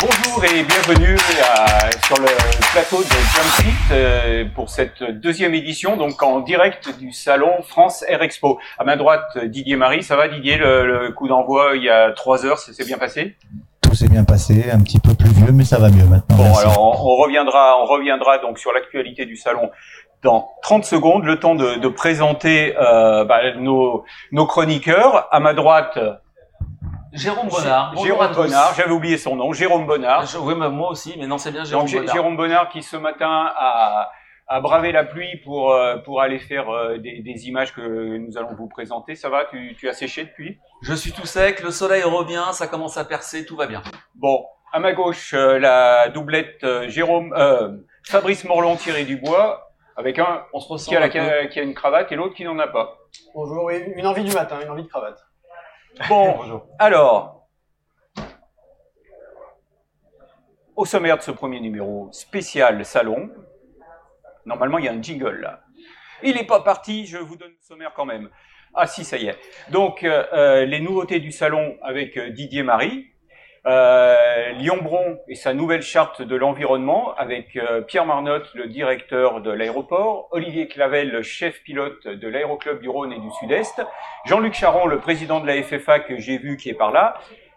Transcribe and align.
Bonjour 0.00 0.44
et 0.44 0.64
bienvenue 0.64 1.16
à- 1.42 1.90
sur 2.06 2.16
le 2.18 2.26
plateau 2.72 2.98
de 3.02 3.08
Jumpseat 3.08 3.72
euh, 3.92 4.44
pour 4.54 4.68
cette 4.70 5.02
deuxième 5.02 5.54
édition, 5.54 5.96
donc 5.96 6.20
en 6.22 6.40
direct 6.40 6.88
du 6.98 7.12
salon 7.12 7.62
France 7.62 8.04
Air 8.08 8.22
Expo. 8.22 8.58
À 8.78 8.84
ma 8.84 8.96
droite, 8.96 9.38
Didier 9.44 9.76
Marie. 9.76 10.02
Ça 10.02 10.16
va 10.16 10.28
Didier 10.28 10.56
Le, 10.56 10.86
le 10.86 11.12
coup 11.12 11.28
d'envoi 11.28 11.72
il 11.76 11.84
y 11.84 11.90
a 11.90 12.10
trois 12.12 12.44
heures, 12.44 12.58
ça 12.58 12.72
s'est 12.72 12.84
bien 12.84 12.98
passé? 12.98 13.36
Tout 13.82 13.94
s'est 13.94 14.08
bien 14.08 14.24
passé, 14.24 14.70
un 14.72 14.80
petit 14.80 14.98
peu 14.98 15.14
plus 15.14 15.30
vieux, 15.30 15.52
mais 15.52 15.64
ça 15.64 15.78
va 15.78 15.90
mieux 15.90 16.04
maintenant. 16.04 16.36
Bon, 16.36 16.44
merci. 16.44 16.60
alors 16.62 16.80
on, 17.04 17.12
on 17.12 17.16
reviendra, 17.22 17.76
on 17.82 17.84
reviendra 17.84 18.38
donc 18.38 18.58
sur 18.58 18.72
l'actualité 18.72 19.26
du 19.26 19.36
salon 19.36 19.70
dans 20.22 20.50
30 20.62 20.84
secondes. 20.84 21.24
Le 21.24 21.38
temps 21.40 21.54
de, 21.54 21.74
de 21.76 21.88
présenter 21.88 22.76
euh, 22.78 23.24
bah, 23.24 23.54
nos, 23.56 24.04
nos 24.30 24.46
chroniqueurs. 24.46 25.28
À 25.32 25.40
ma 25.40 25.54
droite, 25.54 25.98
Jérôme 27.12 27.48
Bonnard. 27.48 27.92
Bonjour 27.94 28.22
à 28.22 28.28
Jérôme 28.28 28.28
tous. 28.34 28.42
Bonnard. 28.42 28.74
J'avais 28.76 28.92
oublié 28.92 29.18
son 29.18 29.36
nom. 29.36 29.52
Jérôme 29.52 29.86
Bonnard. 29.86 30.24
Je- 30.26 30.38
oui, 30.38 30.54
mais 30.56 30.70
moi 30.70 30.90
aussi, 30.90 31.14
mais 31.18 31.26
non, 31.26 31.38
c'est 31.38 31.50
bien 31.52 31.64
Jérôme 31.64 31.86
Donc, 31.86 31.94
Bonnard. 31.94 32.14
Jérôme 32.14 32.36
Bonnard 32.36 32.68
qui 32.70 32.82
ce 32.82 32.96
matin 32.96 33.50
a, 33.54 34.10
a 34.48 34.60
bravé 34.60 34.92
la 34.92 35.04
pluie 35.04 35.36
pour, 35.44 35.72
euh, 35.72 35.96
pour 35.98 36.22
aller 36.22 36.38
faire 36.38 36.70
euh, 36.70 36.96
des, 36.98 37.20
des 37.20 37.48
images 37.48 37.74
que 37.74 38.16
nous 38.16 38.38
allons 38.38 38.54
vous 38.56 38.68
présenter. 38.68 39.14
Ça 39.14 39.28
va? 39.28 39.44
Tu, 39.44 39.76
tu 39.78 39.88
as 39.88 39.92
séché 39.92 40.24
depuis? 40.24 40.58
Je 40.82 40.94
suis 40.94 41.12
tout 41.12 41.26
sec, 41.26 41.62
le 41.62 41.70
soleil 41.70 42.02
revient, 42.02 42.44
ça 42.52 42.66
commence 42.66 42.96
à 42.96 43.04
percer, 43.04 43.44
tout 43.44 43.56
va 43.56 43.66
bien. 43.66 43.82
Bon, 44.14 44.46
à 44.72 44.78
ma 44.78 44.92
gauche, 44.92 45.34
euh, 45.34 45.58
la 45.58 46.08
doublette 46.08 46.64
Jérôme, 46.88 47.34
euh, 47.36 47.76
Fabrice 48.04 48.44
Morlon 48.44 48.76
Thierry 48.76 49.04
Dubois, 49.04 49.71
avec 49.96 50.18
un 50.18 50.44
On 50.52 50.60
se 50.60 50.68
ressent 50.68 50.90
qui 50.90 50.96
a, 50.96 51.00
la- 51.00 51.08
qui 51.08 51.18
a- 51.18 51.46
qui 51.46 51.60
a 51.60 51.62
une 51.62 51.74
cravate 51.74 52.10
et 52.12 52.16
l'autre 52.16 52.34
qui 52.34 52.44
n'en 52.44 52.58
a 52.58 52.68
pas. 52.68 52.98
Bonjour, 53.34 53.64
oui, 53.64 53.82
une 53.96 54.06
envie 54.06 54.24
du 54.24 54.32
matin, 54.32 54.60
une 54.62 54.70
envie 54.70 54.82
de 54.84 54.88
cravate. 54.88 55.18
Bon, 56.08 56.36
Bonjour. 56.36 56.66
alors, 56.78 57.48
au 60.76 60.84
sommaire 60.86 61.18
de 61.18 61.22
ce 61.22 61.30
premier 61.30 61.60
numéro 61.60 62.08
spécial 62.12 62.84
salon, 62.84 63.30
normalement 64.46 64.78
il 64.78 64.84
y 64.86 64.88
a 64.88 64.92
un 64.92 65.02
jingle 65.02 65.40
là. 65.40 65.60
Il 66.22 66.36
n'est 66.36 66.46
pas 66.46 66.60
parti, 66.60 67.04
je 67.06 67.18
vous 67.18 67.36
donne 67.36 67.50
le 67.50 67.56
sommaire 67.60 67.92
quand 67.94 68.04
même. 68.06 68.30
Ah 68.74 68.86
si, 68.86 69.04
ça 69.04 69.18
y 69.18 69.26
est. 69.26 69.36
Donc, 69.70 70.02
euh, 70.02 70.24
euh, 70.32 70.64
les 70.64 70.80
nouveautés 70.80 71.20
du 71.20 71.30
salon 71.30 71.76
avec 71.82 72.16
euh, 72.16 72.30
Didier 72.30 72.62
Marie, 72.62 73.11
euh, 73.64 74.50
Lyon-Bron 74.52 75.18
et 75.28 75.36
sa 75.36 75.54
nouvelle 75.54 75.82
charte 75.82 76.20
de 76.20 76.34
l'environnement 76.34 77.14
avec 77.14 77.56
euh, 77.56 77.80
Pierre 77.80 78.06
Marnotte, 78.06 78.50
le 78.54 78.66
directeur 78.66 79.40
de 79.40 79.50
l'aéroport, 79.50 80.28
Olivier 80.32 80.66
Clavel, 80.66 81.10
le 81.10 81.22
chef 81.22 81.62
pilote 81.62 82.06
de 82.06 82.28
l'aéroclub 82.28 82.80
du 82.80 82.88
Rhône 82.88 83.12
et 83.12 83.20
du 83.20 83.30
Sud-Est, 83.38 83.82
Jean-Luc 84.26 84.54
Charon, 84.54 84.86
le 84.86 84.98
président 84.98 85.40
de 85.40 85.46
la 85.46 85.62
FFA 85.62 86.00
que 86.00 86.18
j'ai 86.18 86.38
vu 86.38 86.56
qui 86.56 86.70
est 86.70 86.74
par 86.74 86.90
là, 86.90 87.14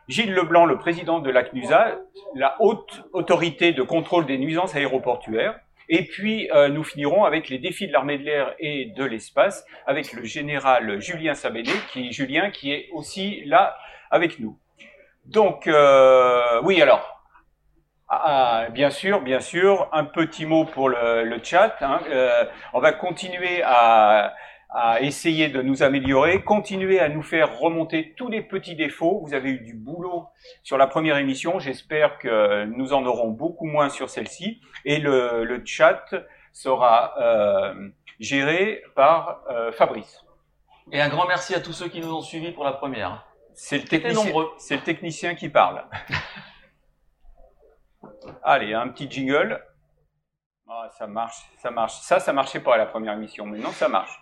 Gilles 0.07 0.33
Leblanc, 0.33 0.65
le 0.65 0.77
président 0.77 1.19
de 1.19 1.31
la 1.31 1.43
CNUSA, 1.43 1.97
la 2.35 2.55
haute 2.59 3.03
autorité 3.11 3.73
de 3.73 3.81
contrôle 3.81 4.27
des 4.27 4.37
nuisances 4.37 4.75
aéroportuaires. 4.75 5.59
Et 5.89 6.05
puis, 6.05 6.49
euh, 6.51 6.69
nous 6.69 6.83
finirons 6.83 7.23
avec 7.23 7.49
les 7.49 7.57
défis 7.57 7.87
de 7.87 7.93
l'armée 7.93 8.19
de 8.19 8.23
l'air 8.23 8.53
et 8.59 8.85
de 8.95 9.03
l'espace, 9.03 9.65
avec 9.87 10.13
le 10.13 10.23
général 10.23 11.01
Julien 11.01 11.33
Sabéné, 11.33 11.71
qui, 11.91 12.11
Julien, 12.11 12.51
qui 12.51 12.71
est 12.71 12.89
aussi 12.93 13.43
là 13.45 13.75
avec 14.11 14.39
nous. 14.39 14.59
Donc, 15.25 15.67
euh, 15.67 16.61
oui, 16.63 16.81
alors, 16.81 17.23
ah, 18.09 18.67
bien 18.71 18.89
sûr, 18.91 19.21
bien 19.21 19.39
sûr, 19.39 19.89
un 19.91 20.05
petit 20.05 20.45
mot 20.45 20.65
pour 20.65 20.89
le, 20.89 21.39
chat. 21.43 21.75
hein. 21.81 21.99
Euh, 22.09 22.45
on 22.73 22.79
va 22.79 22.91
continuer 22.91 23.63
à, 23.63 24.33
à 24.69 25.01
essayer 25.01 25.47
de 25.47 25.61
nous 25.61 25.81
améliorer, 25.81 26.43
continuer 26.43 26.99
à 26.99 27.09
nous 27.09 27.23
faire 27.23 27.57
remonter 27.57 28.13
tous 28.17 28.27
les 28.29 28.41
petits 28.43 28.75
défauts. 28.75 29.21
Vous 29.25 29.33
avez 29.33 29.49
eu 29.49 29.59
du 29.61 29.73
boulot 29.73 30.27
sur 30.63 30.77
la 30.77 30.85
première 30.85 31.17
émission. 31.17 31.59
J'espère 31.59 32.19
que 32.19 32.65
nous 32.65 32.93
en 32.93 33.05
aurons 33.05 33.29
beaucoup 33.29 33.65
moins 33.65 33.89
sur 33.89 34.09
celle-ci. 34.09 34.61
Et 34.85 34.99
le, 34.99 35.43
le 35.43 35.61
chat 35.65 36.13
sera 36.53 37.13
euh, 37.19 37.89
géré 38.19 38.83
par 38.95 39.41
euh, 39.49 39.71
Fabrice. 39.71 40.23
Et 40.91 41.01
un 41.01 41.09
grand 41.09 41.25
merci 41.25 41.55
à 41.55 41.59
tous 41.59 41.73
ceux 41.73 41.87
qui 41.87 42.01
nous 42.01 42.13
ont 42.13 42.21
suivis 42.21 42.51
pour 42.51 42.63
la 42.63 42.73
première. 42.73 43.25
C'est 43.55 43.77
le 43.77 43.85
technicien, 43.85 44.25
nombreux. 44.25 44.51
c'est 44.57 44.75
le 44.75 44.83
technicien 44.83 45.33
qui 45.33 45.49
parle. 45.49 45.83
Allez, 48.43 48.73
un 48.73 48.89
petit 48.89 49.09
jingle. 49.09 49.61
Ah, 50.69 50.89
ça 50.97 51.07
marche, 51.07 51.37
ça 51.61 51.71
marche. 51.71 51.93
Ça, 52.01 52.19
ça 52.19 52.33
marchait 52.33 52.59
pas 52.59 52.75
à 52.75 52.77
la 52.77 52.85
première 52.85 53.13
émission, 53.13 53.45
mais 53.45 53.57
non, 53.57 53.71
ça 53.71 53.87
marche. 53.87 54.19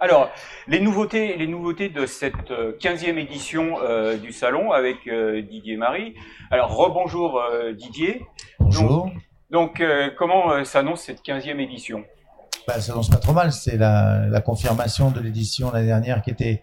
Alors, 0.00 0.28
les 0.66 0.80
nouveautés, 0.80 1.36
les 1.38 1.46
nouveautés 1.46 1.88
de 1.88 2.04
cette 2.04 2.50
euh, 2.50 2.76
15e 2.78 3.16
édition 3.16 3.78
euh, 3.80 4.18
du 4.18 4.32
salon 4.32 4.72
avec 4.72 5.06
euh, 5.06 5.40
Didier 5.40 5.78
Marie. 5.78 6.14
Alors, 6.50 6.76
rebonjour 6.76 7.40
euh, 7.40 7.72
Didier. 7.72 8.26
Bonjour. 8.60 9.10
Donc, 9.50 9.80
euh, 9.80 10.10
comment 10.18 10.52
euh, 10.52 10.64
s'annonce 10.64 11.00
cette 11.02 11.24
15e 11.24 11.58
édition? 11.60 12.04
Bah, 12.68 12.74
ça 12.74 12.80
s'annonce 12.82 13.08
pas 13.08 13.16
trop 13.16 13.32
mal. 13.32 13.52
C'est 13.52 13.78
la, 13.78 14.26
la 14.26 14.40
confirmation 14.42 15.10
de 15.10 15.20
l'édition 15.20 15.70
l'année 15.70 15.86
dernière 15.86 16.20
qui 16.20 16.30
était 16.30 16.62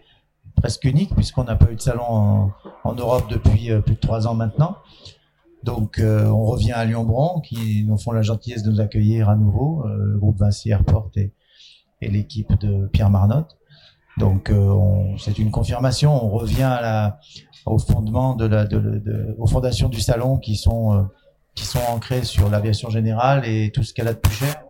presque 0.64 0.84
unique 0.84 1.14
puisqu'on 1.14 1.44
n'a 1.44 1.56
pas 1.56 1.70
eu 1.70 1.74
de 1.74 1.80
salon 1.82 2.50
en, 2.84 2.94
Europe 2.94 3.26
depuis 3.28 3.70
euh, 3.70 3.82
plus 3.82 3.96
de 3.96 4.00
trois 4.00 4.26
ans 4.26 4.32
maintenant. 4.32 4.78
Donc, 5.62 5.98
euh, 5.98 6.24
on 6.24 6.46
revient 6.46 6.72
à 6.72 6.86
Lyon-Bron 6.86 7.42
qui 7.42 7.84
nous 7.86 7.98
font 7.98 8.12
la 8.12 8.22
gentillesse 8.22 8.62
de 8.62 8.70
nous 8.70 8.80
accueillir 8.80 9.28
à 9.28 9.36
nouveau, 9.36 9.84
euh, 9.84 10.12
le 10.12 10.18
groupe 10.18 10.38
Vinci 10.38 10.70
Airport 10.70 11.10
et, 11.16 11.34
l'équipe 12.00 12.58
de 12.60 12.86
Pierre 12.86 13.10
Marnotte. 13.10 13.58
Donc, 14.16 14.50
on- 14.50 15.18
c'est 15.18 15.38
une 15.38 15.50
confirmation. 15.50 16.12
On 16.12 16.30
revient 16.30 17.10
au 17.66 17.78
fondement 17.78 18.34
de 18.34 18.46
la, 18.46 18.64
de, 18.64 19.34
aux 19.38 19.46
fondations 19.46 19.90
du 19.90 20.00
salon 20.00 20.38
qui 20.38 20.56
sont, 20.56 21.08
qui 21.54 21.64
sont 21.64 21.80
ancrées 21.90 22.24
sur 22.24 22.48
l'aviation 22.50 22.88
générale 22.88 23.46
et 23.46 23.70
tout 23.70 23.82
ce 23.82 23.92
qu'elle 23.92 24.08
a 24.08 24.14
de 24.14 24.18
plus 24.18 24.34
cher 24.34 24.64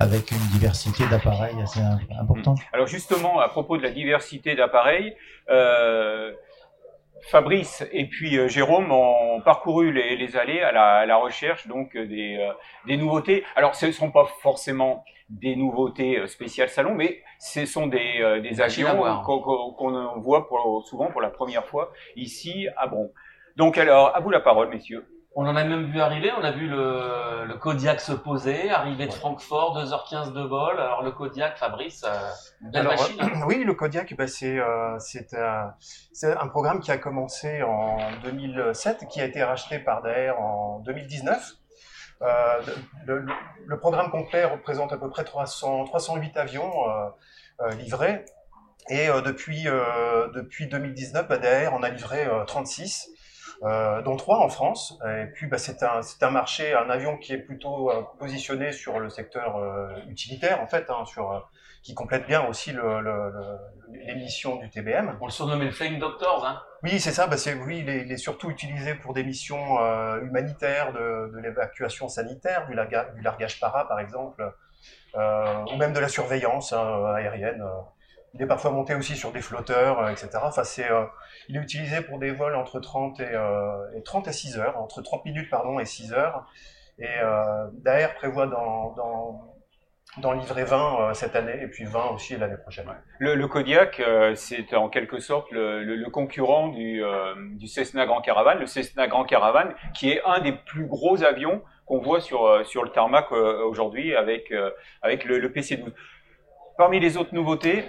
avec 0.00 0.30
une 0.30 0.38
diversité 0.52 1.04
d'appareils 1.10 1.60
assez 1.62 1.80
im- 1.80 1.98
importante. 2.20 2.58
Alors 2.72 2.86
justement, 2.86 3.40
à 3.40 3.48
propos 3.48 3.76
de 3.76 3.82
la 3.82 3.90
diversité 3.90 4.54
d'appareils, 4.54 5.14
euh, 5.50 6.32
Fabrice 7.30 7.84
et 7.92 8.06
puis 8.06 8.38
euh, 8.38 8.48
Jérôme 8.48 8.92
ont 8.92 9.40
parcouru 9.44 9.92
les, 9.92 10.16
les 10.16 10.36
allées 10.36 10.60
à 10.60 10.70
la, 10.72 10.86
à 10.98 11.06
la 11.06 11.16
recherche 11.16 11.66
donc 11.66 11.96
euh, 11.96 12.06
des, 12.06 12.36
euh, 12.38 12.52
des 12.86 12.96
nouveautés. 12.96 13.44
Alors 13.56 13.74
ce 13.74 13.86
ne 13.86 13.92
sont 13.92 14.10
pas 14.12 14.26
forcément 14.40 15.04
des 15.28 15.56
nouveautés 15.56 16.18
euh, 16.20 16.26
spéciales 16.28 16.70
salon, 16.70 16.94
mais 16.94 17.22
ce 17.40 17.66
sont 17.66 17.86
des, 17.88 18.20
euh, 18.20 18.40
des 18.40 18.60
avions 18.60 18.88
qu'on 19.26 20.20
voit 20.20 20.48
pour, 20.48 20.84
souvent 20.86 21.10
pour 21.10 21.20
la 21.20 21.30
première 21.30 21.66
fois 21.66 21.90
ici 22.16 22.68
à 22.76 22.86
Bron. 22.86 23.10
Donc 23.56 23.76
alors, 23.76 24.14
à 24.14 24.20
vous 24.20 24.30
la 24.30 24.40
parole, 24.40 24.68
messieurs. 24.68 25.04
On 25.40 25.46
en 25.46 25.54
a 25.54 25.62
même 25.62 25.84
vu 25.92 26.00
arriver, 26.00 26.32
on 26.36 26.42
a 26.42 26.50
vu 26.50 26.66
le, 26.66 27.44
le 27.46 27.54
Kodiak 27.54 28.00
se 28.00 28.10
poser, 28.10 28.70
arriver 28.70 29.06
de 29.06 29.12
Francfort, 29.12 29.78
2h15 29.78 30.32
de 30.32 30.40
vol. 30.40 30.80
Alors 30.80 31.02
le 31.04 31.12
Kodiak, 31.12 31.56
Fabrice, 31.56 32.02
euh, 32.04 32.10
belle 32.60 32.80
Alors, 32.80 32.94
machine. 32.94 33.16
hein. 33.20 33.28
euh, 33.36 33.44
oui, 33.46 33.62
le 33.62 33.72
Kodiak, 33.74 34.16
bah, 34.16 34.26
c'est 34.26 34.58
euh, 34.58 34.98
c'est 34.98 35.32
un, 35.32 36.48
programme 36.48 36.80
qui 36.80 36.90
a 36.90 36.98
commencé 36.98 37.62
en 37.62 37.98
2007, 38.24 39.06
qui 39.08 39.20
a 39.20 39.26
été 39.26 39.44
racheté 39.44 39.78
par 39.78 40.02
Daer 40.02 40.32
en 40.36 40.80
2019. 40.80 41.52
Euh, 42.22 42.26
le, 43.06 43.20
le- 43.20 43.32
le 43.64 43.78
programme 43.78 44.10
complet 44.10 44.44
représente 44.44 44.92
à 44.92 44.96
peu 44.96 45.08
près 45.08 45.22
300, 45.22 45.84
308 45.84 46.36
avions 46.36 46.72
euh, 46.90 47.10
euh, 47.60 47.70
livrés. 47.76 48.24
Et 48.90 49.08
euh, 49.08 49.20
depuis, 49.20 49.68
euh, 49.68 50.26
depuis 50.34 50.66
2019, 50.66 51.28
bah, 51.28 51.38
Daer 51.38 51.68
en 51.72 51.84
a 51.84 51.90
livré 51.90 52.26
euh, 52.26 52.44
36. 52.44 53.08
Euh, 53.64 54.02
dont 54.02 54.16
trois 54.16 54.38
en 54.38 54.48
France. 54.48 54.96
Et 55.04 55.26
puis, 55.34 55.48
bah, 55.48 55.58
c'est 55.58 55.82
un, 55.82 56.00
c'est 56.02 56.22
un 56.22 56.30
marché, 56.30 56.74
un 56.74 56.88
avion 56.90 57.16
qui 57.16 57.32
est 57.32 57.38
plutôt 57.38 57.90
euh, 57.90 58.02
positionné 58.20 58.70
sur 58.70 59.00
le 59.00 59.08
secteur 59.10 59.56
euh, 59.56 59.88
utilitaire, 60.08 60.60
en 60.62 60.68
fait, 60.68 60.88
hein, 60.90 61.04
sur, 61.06 61.32
euh, 61.32 61.40
qui 61.82 61.92
complète 61.92 62.24
bien 62.28 62.46
aussi 62.46 62.70
le, 62.70 63.00
le, 63.00 63.30
le- 63.30 63.58
les 64.06 64.14
missions 64.14 64.56
du 64.56 64.70
TBM. 64.70 65.16
On 65.20 65.26
le 65.26 65.32
surnommait 65.32 65.64
le 65.64 65.72
Flying 65.72 65.98
Doctors. 65.98 66.46
Hein. 66.46 66.62
Oui, 66.84 67.00
c'est 67.00 67.10
ça. 67.10 67.26
Bah, 67.26 67.36
c'est, 67.36 67.54
oui, 67.54 67.80
il 67.80 67.88
est, 67.88 68.02
il 68.02 68.12
est 68.12 68.16
surtout 68.16 68.48
utilisé 68.48 68.94
pour 68.94 69.12
des 69.12 69.24
missions 69.24 69.82
euh, 69.82 70.20
humanitaires, 70.20 70.92
de, 70.92 71.32
de 71.34 71.38
l'évacuation 71.40 72.08
sanitaire, 72.08 72.64
du, 72.68 72.74
larga- 72.74 73.12
du 73.16 73.22
largage 73.22 73.58
para, 73.58 73.88
par 73.88 73.98
exemple, 73.98 74.54
euh, 75.16 75.64
ou 75.72 75.76
même 75.78 75.92
de 75.92 75.98
la 76.00 76.08
surveillance 76.08 76.72
hein, 76.72 77.04
aérienne. 77.16 77.64
Il 78.38 78.44
est 78.44 78.46
parfois 78.46 78.70
monté 78.70 78.94
aussi 78.94 79.16
sur 79.16 79.32
des 79.32 79.40
flotteurs, 79.40 79.98
euh, 79.98 80.10
etc. 80.10 80.28
Enfin, 80.42 80.62
c'est, 80.62 80.88
euh, 80.88 81.04
il 81.48 81.56
est 81.56 81.60
utilisé 81.60 82.02
pour 82.02 82.20
des 82.20 82.30
vols 82.30 82.54
entre 82.54 82.78
30 82.78 83.18
et, 83.18 83.24
euh, 83.24 83.96
et 83.96 84.02
30 84.02 84.28
à 84.28 84.32
6 84.32 84.58
heures, 84.58 84.78
entre 84.78 85.02
30 85.02 85.24
minutes 85.24 85.50
pardon 85.50 85.80
et 85.80 85.84
6 85.84 86.12
heures. 86.12 86.46
Et 87.00 87.16
Daer 87.84 88.14
prévoit 88.16 88.48
d'en, 88.48 89.54
livrer 90.34 90.64
20 90.64 91.00
euh, 91.00 91.14
cette 91.14 91.36
année 91.36 91.62
et 91.62 91.68
puis 91.68 91.84
20 91.84 92.10
aussi 92.10 92.36
l'année 92.36 92.56
prochaine. 92.56 92.86
Le, 93.20 93.36
le 93.36 93.46
Kodiak, 93.46 94.02
c'est 94.34 94.74
en 94.74 94.88
quelque 94.88 95.20
sorte 95.20 95.48
le, 95.52 96.08
concurrent 96.10 96.68
du, 96.68 97.00
du 97.54 97.66
Cessna 97.68 98.04
Grand 98.04 98.20
Caravan, 98.20 98.54
le 98.54 98.66
Cessna 98.66 99.06
Grand 99.06 99.24
Caravan, 99.24 99.68
qui 99.94 100.10
est 100.10 100.20
un 100.24 100.40
des 100.40 100.52
plus 100.52 100.86
gros 100.86 101.22
avions 101.22 101.62
qu'on 101.86 101.98
voit 101.98 102.20
sur, 102.20 102.66
sur 102.66 102.82
le 102.82 102.90
tarmac 102.90 103.30
aujourd'hui 103.30 104.16
avec, 104.16 104.52
avec 105.02 105.24
le 105.24 105.52
PC-12. 105.52 105.92
Parmi 106.76 106.98
les 106.98 107.16
autres 107.16 107.34
nouveautés, 107.34 107.84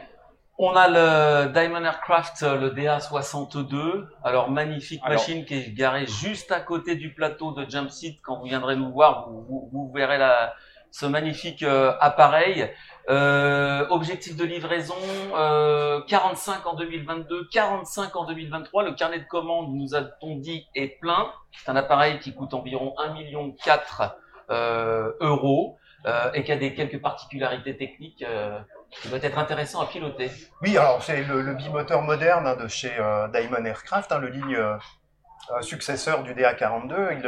On 0.61 0.75
a 0.75 0.89
le 0.89 1.53
Diamond 1.53 1.85
Aircraft, 1.85 2.41
le 2.41 2.71
DA62. 2.71 4.07
Alors, 4.25 4.51
magnifique 4.51 4.99
Alors- 5.05 5.17
machine 5.17 5.45
qui 5.45 5.53
est 5.55 5.71
garée 5.73 6.05
juste 6.05 6.51
à 6.51 6.59
côté 6.59 6.95
du 6.95 7.13
plateau 7.13 7.53
de 7.53 7.65
Jump 7.69 7.89
Seat. 7.89 8.19
Quand 8.21 8.39
vous 8.39 8.43
viendrez 8.45 8.75
nous 8.75 8.91
voir, 8.91 9.29
vous, 9.29 9.41
vous- 9.47 9.69
vous 9.71 9.91
verrez 9.95 10.17
la, 10.17 10.53
ce 10.91 11.05
magnifique 11.05 11.63
euh, 11.63 11.93
appareil. 12.01 12.69
Euh, 13.09 13.87
objectif 13.89 14.35
de 14.35 14.43
livraison, 14.43 14.93
euh, 15.35 16.01
45 16.09 16.67
en 16.67 16.73
2022, 16.75 17.47
45 17.53 18.13
en 18.17 18.25
2023. 18.25 18.83
Le 18.83 18.91
carnet 18.91 19.19
de 19.19 19.25
commandes, 19.27 19.73
nous 19.73 19.95
a-t-on 19.95 20.35
dit, 20.35 20.67
est 20.75 20.99
plein. 20.99 21.31
C'est 21.53 21.71
un 21.71 21.77
appareil 21.77 22.19
qui 22.19 22.35
coûte 22.35 22.53
environ 22.53 22.93
1,4 22.97 23.13
million 23.13 23.55
euh, 24.51 25.11
euros 25.21 25.77
euh, 26.05 26.31
et 26.33 26.43
qui 26.43 26.51
a 26.51 26.57
des 26.57 26.73
quelques 26.73 27.01
particularités 27.01 27.77
techniques 27.77 28.23
qui 28.91 29.07
doit 29.09 29.19
être 29.21 29.37
intéressant 29.37 29.81
à 29.81 29.87
piloter. 29.87 30.31
Oui, 30.61 30.77
alors 30.77 31.03
c'est 31.03 31.23
le, 31.23 31.41
le 31.41 31.53
bimoteur 31.53 32.01
moderne 32.01 32.47
hein, 32.47 32.55
de 32.55 32.67
chez 32.67 32.91
euh, 32.99 33.27
Diamond 33.29 33.63
Aircraft, 33.63 34.11
hein, 34.11 34.19
le 34.19 34.29
ligne 34.29 34.55
euh, 34.55 34.75
euh, 35.51 35.61
successeur 35.61 36.23
du 36.23 36.33
DA42. 36.33 37.19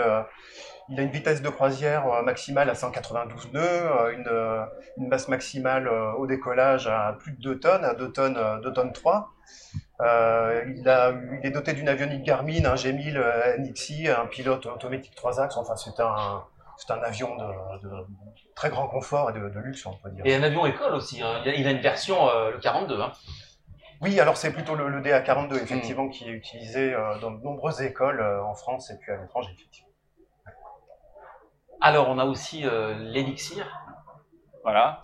Il, 0.90 1.00
a 1.00 1.04
une 1.04 1.12
vitesse 1.12 1.42
de 1.42 1.48
croisière 1.48 2.22
maximale 2.24 2.70
à 2.70 2.76
192 2.76 3.54
nœuds, 3.54 4.12
une, 4.98 5.08
masse 5.08 5.30
maximale 5.30 5.88
au 5.88 6.28
décollage 6.28 6.88
à 6.88 7.16
plus 7.18 7.32
de 7.32 7.42
2 7.42 7.60
tonnes, 7.60 7.86
à 7.86 7.94
2 7.94 8.12
tonnes, 8.12 8.36
euh, 8.38 8.60
2 8.60 8.74
tonnes 8.74 8.92
3. 8.92 9.30
Euh, 10.02 10.64
il, 10.68 11.48
est 11.48 11.52
doté 11.52 11.74
d'une 11.74 11.88
avionique 11.88 12.24
Garmin, 12.24 12.66
un 12.66 12.76
G1000 12.76 13.18
euh, 13.18 13.58
NXI, 13.60 14.10
un 14.10 14.26
pilote 14.26 14.66
automatique 14.66 15.14
3 15.16 15.40
axes. 15.40 15.58
Enfin, 15.58 15.76
c'est 15.76 16.00
un, 16.00 16.44
un 16.90 17.04
avion 17.04 17.36
de 17.38 17.46
très 18.62 18.70
grand 18.70 18.88
confort 18.88 19.32
et 19.32 19.34
de, 19.34 19.50
de 19.50 19.60
luxe, 19.60 19.84
on 19.88 19.94
peut 19.98 20.12
dire. 20.12 20.24
Et 20.24 20.36
un 20.36 20.44
avion 20.44 20.68
école 20.68 20.94
aussi. 20.94 21.20
hein. 21.24 21.42
Il, 21.44 21.50
a, 21.50 21.56
il 21.56 21.66
a 21.68 21.72
une 21.72 21.80
version, 21.82 22.30
euh, 22.30 22.52
le 22.52 22.60
42. 22.60 23.02
Hein. 23.02 23.12
Oui, 24.02 24.20
alors 24.20 24.38
c'est 24.38 24.54
plutôt 24.54 24.76
le, 24.76 24.88
le 24.88 25.02
DA42 25.02 25.56
effectivement 25.56 26.08
qui 26.10 26.26
est 26.30 26.32
utilisé 26.32 26.94
euh, 26.94 27.18
dans 27.20 27.32
de 27.32 27.42
nombreuses 27.44 27.82
écoles 27.82 28.20
euh, 28.22 28.44
en 28.44 28.54
France 28.54 28.92
et 28.92 28.98
puis 29.00 29.12
à 29.12 29.18
l'étranger 29.18 29.50
effectivement. 29.56 29.90
Alors, 31.82 32.08
on 32.10 32.20
a 32.20 32.26
aussi 32.26 32.68
euh, 32.68 32.94
l'Elixir, 33.00 33.66
voilà. 34.64 35.02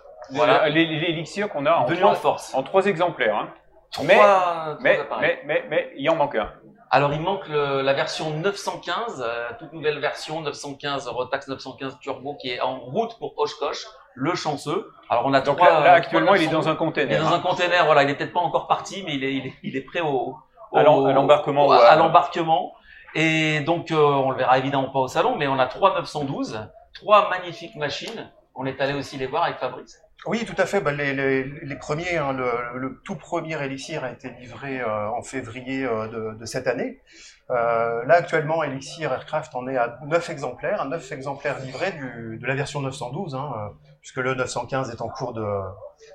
L'élixir 0.69 1.49
qu'on 1.49 1.65
a 1.65 1.71
en 1.77 1.85
trois, 1.85 2.13
force. 2.13 2.53
en 2.53 2.61
trois 2.61 2.85
exemplaires. 2.85 3.35
hein. 3.35 3.49
Trois, 3.91 4.05
mais- 4.05 4.15
trois 4.17 4.77
Mais, 4.81 4.99
appareils. 4.99 5.39
mais, 5.45 5.63
mais, 5.63 5.67
mais, 5.69 5.93
il 5.97 6.07
en 6.11 6.15
manque 6.15 6.35
un. 6.35 6.53
Alors, 6.89 7.13
il 7.13 7.19
manque 7.21 7.47
le- 7.49 7.81
la 7.81 7.93
version 7.93 8.29
915, 8.31 9.21
euh, 9.25 9.49
toute 9.59 9.73
nouvelle 9.73 9.99
version 9.99 10.41
915, 10.41 11.07
Rotax 11.07 11.47
915 11.49 11.97
Turbo, 11.99 12.35
qui 12.35 12.49
est 12.51 12.61
en 12.61 12.79
route 12.79 13.17
pour 13.19 13.33
Oshkosh, 13.37 13.85
le 14.15 14.35
chanceux. 14.35 14.89
Alors, 15.09 15.25
on 15.25 15.33
a 15.33 15.41
Donc 15.41 15.57
trois, 15.57 15.67
là, 15.69 15.73
là, 15.75 15.79
trois 15.81 15.91
actuellement, 15.95 16.35
il 16.35 16.43
est 16.43 16.45
912. 16.45 16.65
dans 16.65 16.69
un 16.69 16.71
Il 16.71 16.75
est 16.75 16.77
container. 16.77 17.21
dans 17.21 17.27
un 17.27 17.33
hein. 17.35 17.39
container, 17.39 17.85
voilà, 17.85 18.03
il 18.03 18.09
est 18.09 18.15
peut-être 18.15 18.33
pas 18.33 18.39
encore 18.39 18.67
parti, 18.67 19.03
mais 19.05 19.15
il 19.15 19.23
est, 19.23 19.33
il 19.35 19.47
est, 19.47 19.53
il 19.63 19.75
est 19.75 19.81
prêt 19.81 19.99
au, 20.01 20.37
au- 20.71 20.77
À 20.77 20.83
l'em- 20.83 21.05
à 21.05 21.11
l'embarquement 21.13 21.71
à 21.71 21.95
l'embarquement. 21.95 22.73
Et 23.15 23.59
donc, 23.61 23.91
euh, 23.91 23.95
on 23.97 24.31
le 24.31 24.37
verra 24.37 24.57
évidemment 24.57 24.89
pas 24.89 24.99
au 24.99 25.07
salon, 25.07 25.35
mais 25.37 25.47
on 25.47 25.59
a 25.59 25.65
trois 25.67 25.93
912, 25.93 26.59
trois 26.93 27.29
magnifiques 27.29 27.75
machines. 27.75 28.31
On 28.55 28.65
est 28.65 28.79
allé 28.81 28.93
aussi 28.93 29.17
les 29.17 29.27
voir 29.27 29.43
avec 29.43 29.57
Fabrice. 29.57 30.01
Oui, 30.25 30.43
tout 30.45 30.55
à 30.57 30.65
fait. 30.65 30.81
Bah, 30.81 30.91
les, 30.91 31.13
les, 31.13 31.43
les 31.43 31.75
premiers, 31.75 32.17
hein, 32.17 32.33
le, 32.33 32.79
le 32.79 33.01
tout 33.03 33.15
premier 33.15 33.61
Elixir 33.63 34.03
a 34.03 34.11
été 34.11 34.29
livré 34.31 34.81
euh, 34.81 35.09
en 35.09 35.21
février 35.21 35.85
euh, 35.85 36.07
de, 36.07 36.37
de 36.37 36.45
cette 36.45 36.67
année. 36.67 37.01
Euh, 37.49 38.03
là, 38.05 38.15
actuellement, 38.15 38.63
Elixir 38.63 39.13
Aircraft 39.13 39.55
en 39.55 39.67
est 39.67 39.77
à 39.77 39.99
9 40.05 40.29
exemplaires, 40.29 40.85
9 40.85 41.11
exemplaires 41.11 41.59
livrés 41.59 41.93
du, 41.93 42.37
de 42.41 42.45
la 42.45 42.55
version 42.55 42.81
912, 42.81 43.35
hein, 43.35 43.53
euh, 43.55 43.69
puisque 44.01 44.17
le 44.17 44.33
915 44.33 44.89
est 44.91 45.01
en 45.01 45.07
cours 45.07 45.33
de, 45.33 45.45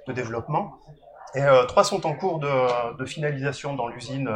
de 0.08 0.12
développement. 0.12 0.78
Et 1.34 1.42
euh, 1.42 1.64
trois 1.64 1.84
sont 1.84 2.04
en 2.06 2.14
cours 2.14 2.40
de, 2.40 2.96
de 2.98 3.04
finalisation 3.06 3.74
dans 3.74 3.88
l'usine 3.88 4.28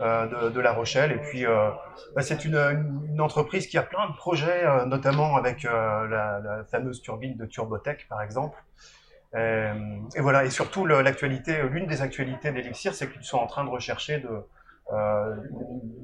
euh, 0.00 0.50
de, 0.50 0.60
La 0.60 0.72
Rochelle. 0.72 1.12
Et 1.12 1.18
puis, 1.18 1.44
euh, 1.44 1.68
bah, 2.14 2.22
c'est 2.22 2.46
une, 2.46 2.56
une, 2.56 3.20
entreprise 3.20 3.66
qui 3.66 3.76
a 3.76 3.82
plein 3.82 4.08
de 4.08 4.16
projets, 4.16 4.64
euh, 4.64 4.86
notamment 4.86 5.36
avec 5.36 5.66
euh, 5.66 6.06
la, 6.08 6.40
la 6.40 6.64
fameuse 6.64 7.02
turbine 7.02 7.36
de 7.36 7.44
Turbotech, 7.44 8.08
par 8.08 8.22
exemple. 8.22 8.56
Euh, 9.34 9.74
et 10.16 10.20
voilà, 10.20 10.44
et 10.44 10.50
surtout 10.50 10.86
l'actualité, 10.86 11.62
l'une 11.70 11.86
des 11.86 12.02
actualités 12.02 12.50
d'Elixir, 12.50 12.94
c'est 12.94 13.10
qu'ils 13.10 13.22
sont 13.22 13.38
en 13.38 13.46
train 13.46 13.64
de 13.64 13.70
rechercher 13.70 14.18
de, 14.18 14.28
euh, 14.92 15.36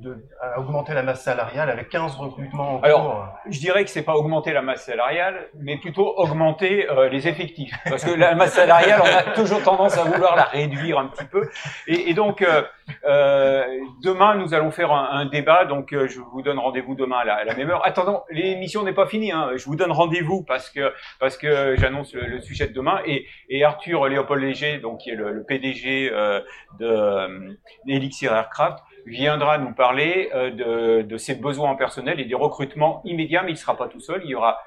de, 0.01 0.25
à 0.41 0.61
augmenter 0.61 0.95
la 0.95 1.03
masse 1.03 1.23
salariale 1.23 1.71
avec 1.71 1.89
15 1.89 2.15
recrutements 2.15 2.77
en 2.77 2.81
Alors, 2.83 3.03
cours. 3.03 3.29
Je 3.51 3.59
dirais 3.59 3.85
que 3.85 3.91
c'est 3.91 4.05
pas 4.05 4.15
augmenter 4.15 4.53
la 4.53 4.63
masse 4.63 4.85
salariale, 4.85 5.49
mais 5.59 5.77
plutôt 5.79 6.15
augmenter 6.17 6.89
euh, 6.89 7.09
les 7.09 7.27
effectifs. 7.27 7.75
Parce 7.89 8.05
que 8.05 8.13
la 8.13 8.37
masse 8.37 8.53
salariale, 8.55 9.03
on 9.03 9.31
a 9.31 9.33
toujours 9.35 9.61
tendance 9.63 9.99
à 9.99 10.05
vouloir 10.05 10.37
la 10.37 10.45
réduire 10.45 11.01
un 11.01 11.09
petit 11.09 11.25
peu. 11.25 11.51
Et, 11.89 12.11
et 12.11 12.15
donc, 12.15 12.43
euh, 12.43 12.63
euh, 13.05 13.65
demain, 14.03 14.35
nous 14.37 14.55
allons 14.55 14.71
faire 14.71 14.93
un, 14.93 15.09
un 15.11 15.27
débat. 15.27 15.65
Donc, 15.65 15.93
euh, 15.93 16.07
je 16.09 16.21
vous 16.21 16.43
donne 16.43 16.59
rendez-vous 16.59 16.95
demain 16.95 17.19
à 17.19 17.25
la, 17.25 17.35
à 17.35 17.45
la 17.45 17.55
même 17.55 17.71
heure. 17.71 17.87
Attendant, 17.87 18.25
l'émission 18.31 18.83
n'est 18.83 18.93
pas 18.93 19.07
finie. 19.07 19.33
Hein. 19.33 19.51
Je 19.57 19.65
vous 19.65 19.77
donne 19.77 19.93
rendez-vous 19.93 20.43
parce 20.45 20.71
que 20.71 20.93
parce 21.21 21.37
que 21.37 21.77
j'annonce 21.77 22.15
le, 22.15 22.23
le 22.27 22.41
sujet 22.41 22.67
de 22.69 22.73
demain. 22.73 23.01
Et, 23.07 23.27
et 23.49 23.65
Arthur 23.65 24.07
Léopold 24.09 24.43
Léger, 24.43 24.79
donc 24.79 24.99
qui 25.01 25.11
est 25.11 25.15
le, 25.17 25.33
le 25.33 25.45
PDG 25.45 26.11
euh, 26.13 26.41
de 26.79 26.87
euh, 26.87 27.53
d'Elixir 27.87 28.33
Aircraft, 28.35 28.79
viendra 29.07 29.59
nous 29.59 29.73
parler 29.75 30.31
euh, 30.35 30.51
de, 30.51 31.03
de 31.03 31.17
ses 31.17 31.35
besoins 31.37 31.71
en 31.71 31.77
personnel 31.77 32.21
et 32.21 32.25
des 32.25 32.35
recrutements 32.35 33.03
immédiats, 33.05 33.43
mais 33.43 33.51
il 33.51 33.55
ne 33.55 33.59
sera 33.59 33.77
pas 33.77 33.89
tout 33.89 34.01
seul. 34.01 34.23
Il 34.25 34.31
y 34.31 34.35
aura 34.35 34.59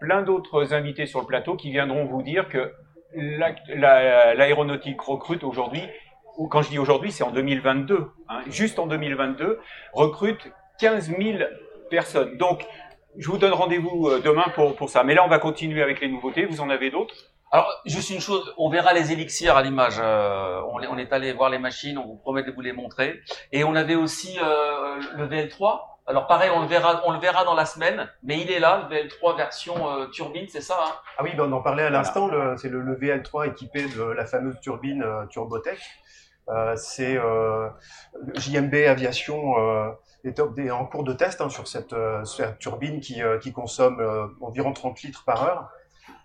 plein 0.00 0.22
d'autres 0.22 0.74
invités 0.74 1.06
sur 1.06 1.20
le 1.20 1.26
plateau 1.26 1.54
qui 1.56 1.70
viendront 1.70 2.04
vous 2.04 2.22
dire 2.22 2.48
que 2.48 2.72
l'ac- 3.14 3.62
la- 3.68 4.34
l'aéronautique 4.34 5.00
recrute 5.00 5.44
aujourd'hui, 5.44 5.80
ou 5.80 6.03
quand 6.50 6.62
je 6.62 6.70
dis 6.70 6.78
aujourd'hui, 6.78 7.12
c'est 7.12 7.24
en 7.24 7.30
2022, 7.30 8.06
hein, 8.28 8.40
juste 8.46 8.78
en 8.78 8.86
2022, 8.86 9.60
recrute 9.92 10.50
15 10.80 11.10
000 11.18 11.38
personnes. 11.90 12.36
Donc, 12.36 12.66
je 13.16 13.28
vous 13.28 13.38
donne 13.38 13.52
rendez-vous 13.52 14.08
euh, 14.08 14.20
demain 14.20 14.46
pour, 14.54 14.74
pour 14.74 14.90
ça. 14.90 15.04
Mais 15.04 15.14
là, 15.14 15.24
on 15.24 15.28
va 15.28 15.38
continuer 15.38 15.82
avec 15.82 16.00
les 16.00 16.08
nouveautés. 16.08 16.46
Vous 16.46 16.60
en 16.60 16.70
avez 16.70 16.90
d'autres? 16.90 17.14
Alors, 17.52 17.70
juste 17.86 18.10
une 18.10 18.20
chose, 18.20 18.52
on 18.58 18.68
verra 18.68 18.92
les 18.92 19.12
élixirs 19.12 19.56
à 19.56 19.62
l'image. 19.62 19.94
Euh, 20.00 20.60
on, 20.72 20.98
est 20.98 21.12
allé 21.12 21.32
voir 21.32 21.50
les 21.50 21.58
machines, 21.58 21.98
on 21.98 22.06
vous 22.06 22.16
promet 22.16 22.42
de 22.42 22.50
vous 22.50 22.60
les 22.60 22.72
montrer. 22.72 23.20
Et 23.52 23.62
on 23.62 23.76
avait 23.76 23.94
aussi 23.94 24.36
euh, 24.42 25.00
le 25.16 25.28
VL3. 25.28 25.80
Alors 26.06 26.26
pareil, 26.26 26.50
on 26.54 26.60
le 26.60 26.66
verra, 26.66 27.00
on 27.06 27.12
le 27.12 27.18
verra 27.18 27.44
dans 27.44 27.54
la 27.54 27.64
semaine, 27.64 28.10
mais 28.22 28.38
il 28.38 28.50
est 28.50 28.58
là, 28.58 28.88
le 28.90 28.94
VL3 28.94 29.36
version 29.36 29.88
euh, 29.88 30.06
turbine, 30.08 30.46
c'est 30.48 30.60
ça 30.60 30.78
hein? 30.78 30.92
Ah 31.16 31.22
oui, 31.22 31.30
ben 31.34 31.44
on 31.50 31.52
en 31.52 31.62
parlait 31.62 31.84
à 31.84 31.90
l'instant, 31.90 32.28
c'est 32.58 32.68
le, 32.68 32.82
le 32.82 32.94
VL3 32.96 33.48
équipé 33.48 33.86
de 33.86 34.02
la 34.02 34.26
fameuse 34.26 34.60
turbine 34.60 35.02
euh, 35.02 35.24
Turbotech. 35.26 35.78
Euh, 36.48 36.74
c'est 36.76 37.16
euh, 37.16 37.68
JMB 38.34 38.74
Aviation 38.86 39.58
euh, 39.58 39.90
est, 40.24 40.38
en 40.70 40.84
cours 40.84 41.04
de 41.04 41.12
test 41.12 41.40
hein, 41.40 41.48
sur 41.48 41.66
cette, 41.66 41.92
euh, 41.94 42.22
cette 42.24 42.58
turbine 42.58 43.00
qui, 43.00 43.22
euh, 43.22 43.38
qui 43.38 43.52
consomme 43.52 44.00
euh, 44.00 44.26
environ 44.40 44.72
30 44.72 45.02
litres 45.02 45.24
par 45.24 45.42
heure 45.44 45.70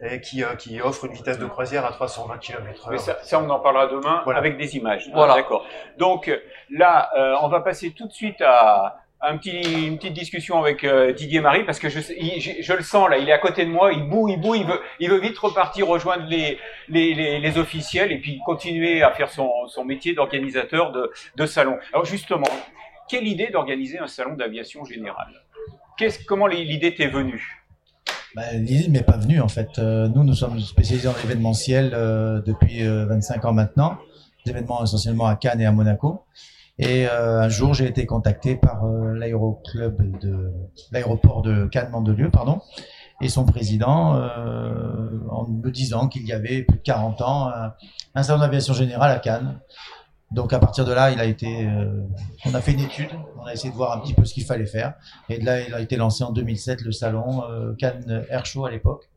et 0.01 0.19
qui, 0.21 0.43
euh, 0.43 0.55
qui 0.55 0.81
offre 0.81 1.05
une 1.05 1.13
vitesse 1.13 1.39
de 1.39 1.45
croisière 1.45 1.85
à 1.85 1.91
320 1.91 2.37
km/h. 2.37 2.91
Mais 2.91 2.97
ça, 2.97 3.17
ça, 3.23 3.39
on 3.39 3.49
en 3.49 3.59
parlera 3.59 3.87
demain 3.87 4.21
Voilà. 4.23 4.39
avec 4.39 4.57
des 4.57 4.75
images. 4.75 5.07
hein, 5.07 5.11
Voilà. 5.13 5.35
D'accord. 5.35 5.65
Donc 5.97 6.29
là, 6.69 7.09
euh, 7.17 7.35
on 7.41 7.47
va 7.49 7.61
passer 7.61 7.91
tout 7.91 8.07
de 8.07 8.13
suite 8.13 8.41
à 8.41 8.97
une 9.21 9.97
petite 9.97 10.13
discussion 10.13 10.59
avec 10.59 10.83
euh, 10.83 11.11
Didier 11.13 11.41
Marie 11.41 11.65
parce 11.65 11.79
que 11.79 11.89
je, 11.89 12.73
le 12.73 12.83
sens 12.83 13.09
là, 13.09 13.17
il 13.17 13.27
est 13.27 13.33
à 13.33 13.37
côté 13.37 13.65
de 13.65 13.69
moi, 13.69 13.91
il 13.91 14.03
boue, 14.03 14.29
il 14.29 14.39
boue, 14.39 14.55
il 14.55 15.09
veut, 15.09 15.19
vite 15.19 15.37
repartir 15.37 15.87
rejoindre 15.87 16.25
les, 16.27 17.57
officiels 17.57 18.11
et 18.11 18.19
puis 18.19 18.39
continuer 18.45 19.03
à 19.03 19.11
faire 19.11 19.29
son, 19.29 19.49
métier 19.85 20.13
d'organisateur 20.13 20.91
de, 20.91 21.11
de 21.35 21.45
salon. 21.45 21.77
Alors 21.93 22.05
justement, 22.05 22.47
quelle 23.09 23.27
idée 23.27 23.47
d'organiser 23.47 23.99
un 23.99 24.07
salon 24.07 24.35
d'aviation 24.35 24.85
générale? 24.85 25.33
Comment 26.27 26.47
l'idée 26.47 26.95
t'est 26.95 27.07
venue? 27.07 27.59
Bah, 28.35 28.53
L'idée 28.53 28.87
m'est 28.89 29.03
pas 29.03 29.17
venue 29.17 29.41
en 29.41 29.47
fait. 29.47 29.79
Euh, 29.79 30.07
nous, 30.07 30.23
nous 30.23 30.35
sommes 30.35 30.59
spécialisés 30.59 31.07
dans 31.07 31.15
l'événementiel 31.17 31.91
euh, 31.93 32.41
depuis 32.41 32.85
euh, 32.85 33.05
25 33.05 33.45
ans 33.45 33.53
maintenant, 33.53 33.97
des 34.45 34.51
événements 34.51 34.83
essentiellement 34.83 35.25
à 35.25 35.35
Cannes 35.35 35.61
et 35.61 35.65
à 35.65 35.71
Monaco. 35.71 36.23
Et 36.79 37.07
euh, 37.07 37.41
un 37.41 37.49
jour, 37.49 37.73
j'ai 37.73 37.85
été 37.85 38.05
contacté 38.05 38.55
par 38.55 38.85
euh, 38.85 39.13
l'aéroclub 39.13 40.19
de 40.19 40.51
l'aéroport 40.91 41.41
de 41.41 41.65
Cannes 41.65 41.91
Mandelieu, 41.91 42.31
pardon, 42.31 42.61
et 43.21 43.27
son 43.27 43.45
président 43.45 44.15
euh, 44.15 45.19
en 45.29 45.45
me 45.47 45.69
disant 45.71 46.07
qu'il 46.07 46.25
y 46.25 46.31
avait 46.31 46.63
plus 46.63 46.77
de 46.77 46.83
40 46.83 47.21
ans 47.21 47.51
un, 48.15 48.23
salon 48.23 48.39
d'aviation 48.39 48.73
générale 48.73 49.11
à 49.11 49.19
Cannes. 49.19 49.59
Donc 50.31 50.53
à 50.53 50.59
partir 50.59 50.85
de 50.85 50.93
là, 50.93 51.11
il 51.11 51.19
a 51.19 51.25
été, 51.25 51.65
euh, 51.67 52.03
on 52.45 52.53
a 52.53 52.61
fait 52.61 52.73
une 52.73 52.81
étude, 52.81 53.09
on 53.39 53.45
a 53.45 53.53
essayé 53.53 53.71
de 53.71 53.75
voir 53.75 53.97
un 53.97 53.99
petit 53.99 54.13
peu 54.13 54.25
ce 54.25 54.33
qu'il 54.33 54.45
fallait 54.45 54.67
faire. 54.67 54.93
Et 55.27 55.39
de 55.39 55.45
là, 55.45 55.61
il 55.61 55.73
a 55.73 55.81
été 55.81 55.95
lancé 55.95 56.23
en 56.23 56.31
2007 56.31 56.81
le 56.81 56.91
salon 56.91 57.43
euh, 57.49 57.73
Cannes 57.75 58.25
Air 58.29 58.45
Show 58.45 58.65
à 58.65 58.71
l'époque, 58.71 59.09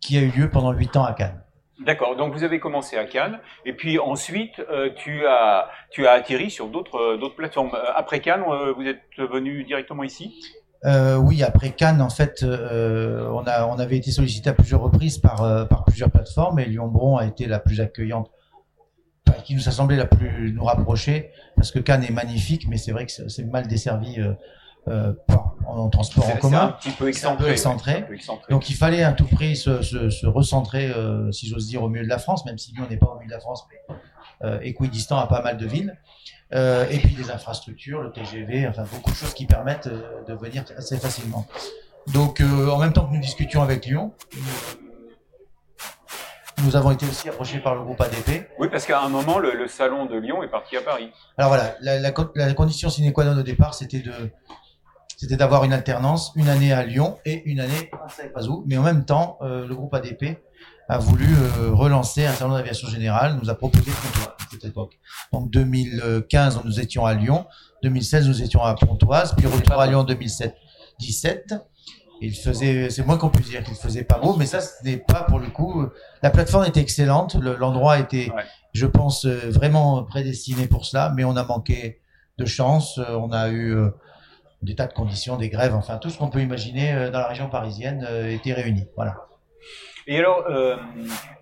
qui 0.00 0.18
a 0.18 0.20
eu 0.20 0.30
lieu 0.30 0.50
pendant 0.50 0.72
huit 0.72 0.94
ans 0.96 1.04
à 1.04 1.14
Cannes. 1.14 1.40
D'accord, 1.84 2.16
donc 2.16 2.32
vous 2.32 2.44
avez 2.44 2.60
commencé 2.60 2.96
à 2.96 3.04
Cannes, 3.04 3.40
et 3.64 3.72
puis 3.72 3.98
ensuite 3.98 4.60
euh, 4.60 4.90
tu 4.94 5.26
as 5.26 5.68
tu 5.90 6.06
as 6.06 6.12
atterri 6.12 6.50
sur 6.50 6.68
d'autres 6.68 6.96
euh, 6.96 7.16
d'autres 7.16 7.34
plateformes. 7.34 7.74
Euh, 7.74 7.92
Après 7.96 8.20
Cannes, 8.20 8.44
vous 8.76 8.86
êtes 8.86 9.02
venu 9.18 9.64
directement 9.64 10.04
ici? 10.04 10.34
Oui, 10.84 11.42
après 11.44 11.70
Cannes, 11.70 12.02
en 12.02 12.10
fait, 12.10 12.44
on, 12.44 13.44
a, 13.46 13.66
on 13.66 13.78
avait 13.78 13.96
été 13.96 14.10
sollicité 14.10 14.50
à 14.50 14.52
plusieurs 14.52 14.80
reprises 14.80 15.18
par, 15.18 15.68
par 15.68 15.84
plusieurs 15.84 16.10
plateformes 16.10 16.58
et 16.58 16.64
Lyon-Bron 16.64 17.18
a 17.18 17.26
été 17.26 17.46
la 17.46 17.60
plus 17.60 17.80
accueillante, 17.80 18.32
qui 19.44 19.54
nous 19.54 19.68
a 19.68 19.70
semblé 19.70 19.96
la 19.96 20.06
plus 20.06 20.52
nous 20.52 20.64
rapprocher, 20.64 21.30
parce 21.54 21.70
que 21.70 21.78
Cannes 21.78 22.02
est 22.02 22.12
magnifique, 22.12 22.66
mais 22.68 22.78
c'est 22.78 22.90
vrai 22.90 23.06
que 23.06 23.12
c'est 23.12 23.44
mal 23.44 23.68
desservi 23.68 24.18
euh, 24.88 25.12
en, 25.66 25.88
transport 25.88 26.24
en 26.24 26.26
c'est 26.28 26.32
un 26.34 26.36
commun. 26.38 26.76
petit 26.80 26.90
peu 26.90 27.12
C'est 27.12 27.26
un 27.26 27.36
peu 27.36 27.48
excentré. 27.48 27.52
excentré. 27.52 27.92
ouais, 27.92 27.98
c'est 27.98 28.04
un 28.04 28.06
peu 28.08 28.14
excentré. 28.14 28.46
Donc 28.52 28.70
il 28.70 28.74
fallait 28.76 29.02
à 29.04 29.12
tout 29.12 29.26
prix 29.26 29.56
se, 29.56 29.82
se, 29.82 30.10
se 30.10 30.26
recentrer, 30.26 30.90
euh, 30.90 31.30
si 31.32 31.48
j'ose 31.48 31.66
dire, 31.68 31.82
au 31.82 31.88
milieu 31.88 32.04
de 32.04 32.08
la 32.08 32.18
France, 32.18 32.44
même 32.46 32.58
si 32.58 32.74
nous 32.76 32.84
on 32.84 32.88
n'est 32.88 32.96
pas 32.96 33.06
au 33.06 33.14
milieu 33.16 33.28
de 33.28 33.32
la 33.34 33.40
France, 33.40 33.64
mais 33.70 33.94
euh, 34.44 34.58
équidistant 34.62 35.18
à 35.18 35.26
pas 35.26 35.40
mal 35.42 35.56
de 35.56 35.66
villes. 35.66 35.96
Et 36.54 36.98
puis 36.98 37.14
des 37.14 37.30
infrastructures, 37.30 38.02
le 38.02 38.12
TGV, 38.12 38.68
enfin 38.68 38.84
beaucoup 38.92 39.10
de 39.10 39.16
choses 39.16 39.32
qui 39.32 39.46
permettent 39.46 39.88
de 39.88 40.34
venir 40.34 40.64
assez 40.76 40.98
facilement. 40.98 41.46
Donc 42.12 42.42
en 42.42 42.76
même 42.78 42.92
temps 42.92 43.06
que 43.06 43.14
nous 43.14 43.20
discutions 43.22 43.62
avec 43.62 43.86
Lyon, 43.86 44.12
nous 46.64 46.76
avons 46.76 46.90
été 46.90 47.06
aussi 47.06 47.28
approchés 47.28 47.58
par 47.58 47.74
le 47.74 47.82
groupe 47.82 48.00
ADP. 48.00 48.46
Oui, 48.58 48.68
parce 48.70 48.84
qu'à 48.84 49.00
un 49.02 49.08
moment, 49.08 49.38
le, 49.38 49.52
le 49.54 49.66
salon 49.66 50.04
de 50.06 50.16
Lyon 50.16 50.42
est 50.42 50.48
parti 50.48 50.76
à 50.76 50.82
Paris. 50.82 51.10
Alors 51.38 51.48
voilà, 51.48 51.74
la, 51.80 51.98
la, 51.98 52.10
co- 52.12 52.30
la 52.34 52.52
condition 52.52 52.88
sine 52.90 53.12
qua 53.12 53.24
non 53.24 53.36
au 53.38 53.42
départ, 53.42 53.72
c'était 53.74 54.00
de 54.00 54.12
c'était 55.22 55.36
d'avoir 55.36 55.62
une 55.64 55.72
alternance, 55.72 56.32
une 56.36 56.48
année 56.48 56.72
à 56.72 56.84
Lyon 56.84 57.16
et 57.24 57.42
une 57.48 57.60
année 57.60 57.90
à 58.34 58.42
où. 58.44 58.64
Mais 58.66 58.76
en 58.76 58.82
même 58.82 59.04
temps, 59.04 59.38
euh, 59.42 59.66
le 59.66 59.74
groupe 59.74 59.94
ADP 59.94 60.38
a 60.88 60.98
voulu 60.98 61.26
euh, 61.32 61.70
relancer 61.72 62.26
un 62.26 62.32
salon 62.32 62.54
d'aviation 62.54 62.88
générale, 62.88 63.38
nous 63.40 63.48
a 63.48 63.54
proposé 63.54 63.90
Pontoise 63.92 64.26
à 64.28 64.44
cette 64.50 64.64
époque. 64.64 64.98
Donc 65.32 65.48
2015, 65.50 66.60
nous 66.64 66.80
étions 66.80 67.06
à 67.06 67.14
Lyon, 67.14 67.46
2016, 67.82 68.26
nous 68.28 68.42
étions 68.42 68.62
à 68.62 68.74
Pontoise, 68.74 69.34
puis 69.36 69.46
retour 69.46 69.80
à 69.80 69.86
Lyon 69.86 70.00
en 70.00 70.04
2017. 70.04 70.54
17. 70.98 71.54
Il 72.20 72.34
faisait, 72.34 72.90
c'est 72.90 73.04
moins 73.04 73.16
qu'on 73.16 73.30
puisse 73.30 73.48
dire 73.48 73.64
qu'il 73.64 73.74
faisait 73.74 74.04
pas 74.04 74.18
beau, 74.18 74.36
mais 74.36 74.46
ça, 74.46 74.60
ce 74.60 74.84
n'est 74.84 74.96
pas 74.98 75.22
pour 75.22 75.38
le 75.40 75.48
coup. 75.48 75.86
La 76.22 76.30
plateforme 76.30 76.64
était 76.66 76.80
excellente, 76.80 77.34
le- 77.34 77.56
l'endroit 77.56 77.98
était, 77.98 78.30
Ouais. 78.34 78.42
je 78.72 78.86
pense, 78.86 79.24
euh, 79.24 79.50
vraiment 79.50 80.04
prédestiné 80.04 80.66
pour 80.68 80.84
cela, 80.86 81.12
mais 81.16 81.24
on 81.24 81.36
a 81.36 81.42
manqué 81.44 82.00
de 82.38 82.44
chance. 82.44 82.98
Euh, 82.98 83.16
On 83.16 83.32
a 83.32 83.48
eu 83.48 83.74
euh, 83.74 83.90
des 84.62 84.74
tas 84.74 84.86
de 84.86 84.92
conditions, 84.92 85.36
des 85.36 85.48
grèves, 85.48 85.74
enfin 85.74 85.98
tout 85.98 86.10
ce 86.10 86.18
qu'on 86.18 86.30
peut 86.30 86.40
imaginer 86.40 86.92
euh, 86.92 87.10
dans 87.10 87.18
la 87.18 87.28
région 87.28 87.48
parisienne 87.48 88.06
euh, 88.08 88.30
était 88.30 88.52
réuni. 88.52 88.86
Voilà. 88.96 89.16
Et 90.06 90.18
alors, 90.18 90.44
euh, 90.50 90.76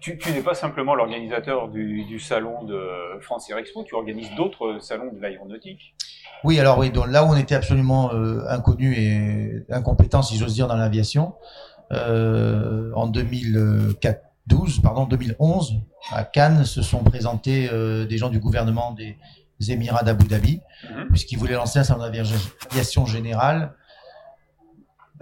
tu, 0.00 0.18
tu 0.18 0.32
n'es 0.32 0.42
pas 0.42 0.54
simplement 0.54 0.94
l'organisateur 0.94 1.68
du, 1.68 2.04
du 2.04 2.18
salon 2.18 2.64
de 2.64 2.78
France 3.20 3.48
Air 3.48 3.56
Expo, 3.58 3.84
tu 3.84 3.94
organises 3.94 4.30
d'autres 4.36 4.78
salons 4.80 5.12
de 5.12 5.20
l'aéronautique. 5.20 5.94
Oui, 6.44 6.58
alors 6.58 6.78
oui, 6.78 6.90
donc 6.90 7.08
là 7.08 7.24
où 7.24 7.28
on 7.28 7.36
était 7.36 7.54
absolument 7.54 8.12
euh, 8.12 8.42
inconnu 8.48 8.94
et 8.94 9.64
incompétent, 9.70 10.22
si 10.22 10.36
j'ose 10.36 10.54
dire, 10.54 10.68
dans 10.68 10.76
l'aviation, 10.76 11.34
euh, 11.92 12.92
en 12.94 13.08
2004, 13.08 14.22
12, 14.46 14.80
pardon, 14.80 15.04
2011, 15.04 15.80
à 16.12 16.24
Cannes, 16.24 16.64
se 16.64 16.82
sont 16.82 17.04
présentés 17.04 17.68
euh, 17.72 18.06
des 18.06 18.16
gens 18.16 18.30
du 18.30 18.40
gouvernement 18.40 18.92
des 18.92 19.16
Émirats 19.68 20.02
d'Abu 20.02 20.26
Dhabi, 20.26 20.60
Mhm. 20.90 21.08
puisqu'ils 21.10 21.36
voulaient 21.38 21.54
lancer 21.54 21.78
un 21.80 21.84
salon 21.84 22.00
d'aviation 22.02 23.06
générale 23.06 23.74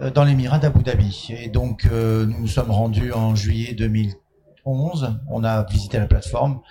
euh, 0.01 0.09
dans 0.11 0.23
l'Émirat 0.23 0.59
d'Abu 0.59 0.83
Dhabi. 0.83 1.27
Et 1.37 1.49
donc, 1.49 1.85
euh, 1.91 2.25
nous 2.25 2.39
nous 2.41 2.47
sommes 2.47 2.71
rendus 2.71 3.11
en 3.11 3.35
juillet 3.35 3.73
2011, 3.73 5.19
on 5.29 5.43
a 5.43 5.63
visité 5.63 5.97
la 5.99 6.07
plateforme, 6.07 6.61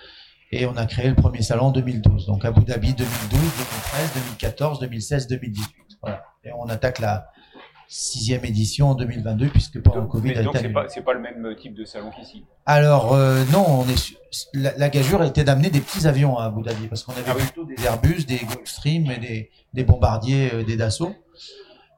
et 0.51 0.65
on 0.65 0.75
a 0.77 0.85
créé 0.87 1.07
le 1.09 1.15
premier 1.15 1.41
salon 1.43 1.65
en 1.65 1.71
2012. 1.71 2.25
Donc 2.25 2.43
Abu 2.45 2.61
Dhabi 2.63 2.93
2012, 2.93 3.39
2013, 3.39 4.11
2014, 4.15 4.79
2016, 4.79 5.27
2018. 5.27 5.75
Voilà. 6.01 6.23
Et 6.43 6.49
on 6.57 6.67
attaque 6.69 6.99
la 6.99 7.27
sixième 7.91 8.45
édition 8.45 8.91
en 8.91 8.95
2022 8.95 9.47
puisque 9.49 9.81
pendant 9.81 10.01
le 10.01 10.07
Covid 10.07 10.29
mais 10.35 10.43
donc 10.43 10.55
est 10.55 10.71
c'est 10.89 11.01
pas, 11.01 11.13
le 11.13 11.19
même 11.19 11.55
type 11.59 11.73
de 11.73 11.83
salon 11.85 12.11
qu'ici? 12.11 12.45
Alors 12.67 13.13
euh, 13.15 13.43
non, 13.51 13.65
on 13.67 13.89
est 13.89 14.13
la, 14.53 14.77
la 14.77 14.89
gageure 14.89 15.23
était 15.23 15.43
d'amener 15.43 15.71
des 15.71 15.79
petits 15.81 16.05
avions 16.07 16.37
à 16.37 16.45
Abu 16.45 16.61
Dhabi 16.61 16.87
parce 16.87 17.01
qu'on 17.03 17.13
avait 17.13 17.23
Ah 17.27 17.33
oui. 17.35 17.41
plutôt 17.41 17.65
des 17.65 17.83
Airbus, 17.83 18.25
des 18.25 18.37
Gulfstream 18.37 19.09
et 19.09 19.17
des, 19.17 19.49
des 19.73 19.83
bombardiers, 19.83 20.51
euh, 20.53 20.63
des 20.63 20.77
Dassault. 20.77 21.15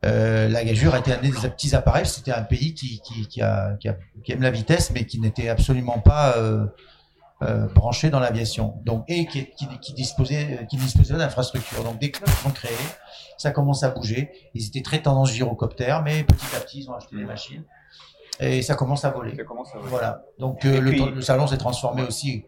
Euh, 0.05 0.47
la 0.47 0.63
gageure 0.63 0.95
a 0.95 0.99
été 0.99 1.11
amenée 1.11 1.29
des 1.29 1.49
petits 1.49 1.75
appareils. 1.75 2.05
C'était 2.05 2.31
un 2.31 2.41
pays 2.43 2.73
qui, 2.73 3.01
qui, 3.01 3.27
qui, 3.27 3.41
a, 3.41 3.75
qui, 3.79 3.89
a- 3.89 3.97
qui 4.23 4.31
aime 4.31 4.41
la 4.41 4.49
vitesse, 4.49 4.91
mais 4.95 5.05
qui 5.05 5.19
n'était 5.19 5.49
absolument 5.49 5.99
pas 5.99 6.37
euh, 7.41 7.45
euh, 7.45 7.67
branché 7.67 8.09
dans 8.09 8.19
l'aviation. 8.19 8.75
Donc 8.83 9.05
et 9.07 9.25
qui, 9.25 9.45
qui, 9.51 9.67
qui 9.79 9.93
disposait 9.93 10.65
qui 10.69 10.77
disposait 10.77 11.15
d'infrastructures. 11.15 11.83
Donc 11.83 11.99
des 11.99 12.11
clubs 12.11 12.29
sont 12.29 12.51
créés, 12.51 12.75
ça 13.37 13.51
commence 13.51 13.83
à 13.83 13.89
bouger. 13.89 14.31
Ils 14.53 14.67
étaient 14.67 14.81
très 14.81 15.01
tendance 15.01 15.31
gyrocoptère, 15.31 16.03
mais 16.03 16.23
petit 16.23 16.55
à 16.55 16.59
petit 16.59 16.79
ils 16.81 16.89
ont 16.89 16.93
acheté 16.95 17.15
des 17.15 17.25
machines 17.25 17.63
et 18.39 18.61
ça 18.61 18.75
commence 18.75 19.05
à 19.05 19.11
voler. 19.11 19.35
Ça 19.35 19.43
commence 19.43 19.73
à 19.75 19.79
Voilà. 19.79 20.23
Donc 20.39 20.65
euh, 20.65 20.79
le, 20.79 20.91
puis- 20.91 21.03
le 21.05 21.21
salon 21.21 21.47
s'est 21.47 21.57
transformé 21.57 22.01
aussi 22.03 22.43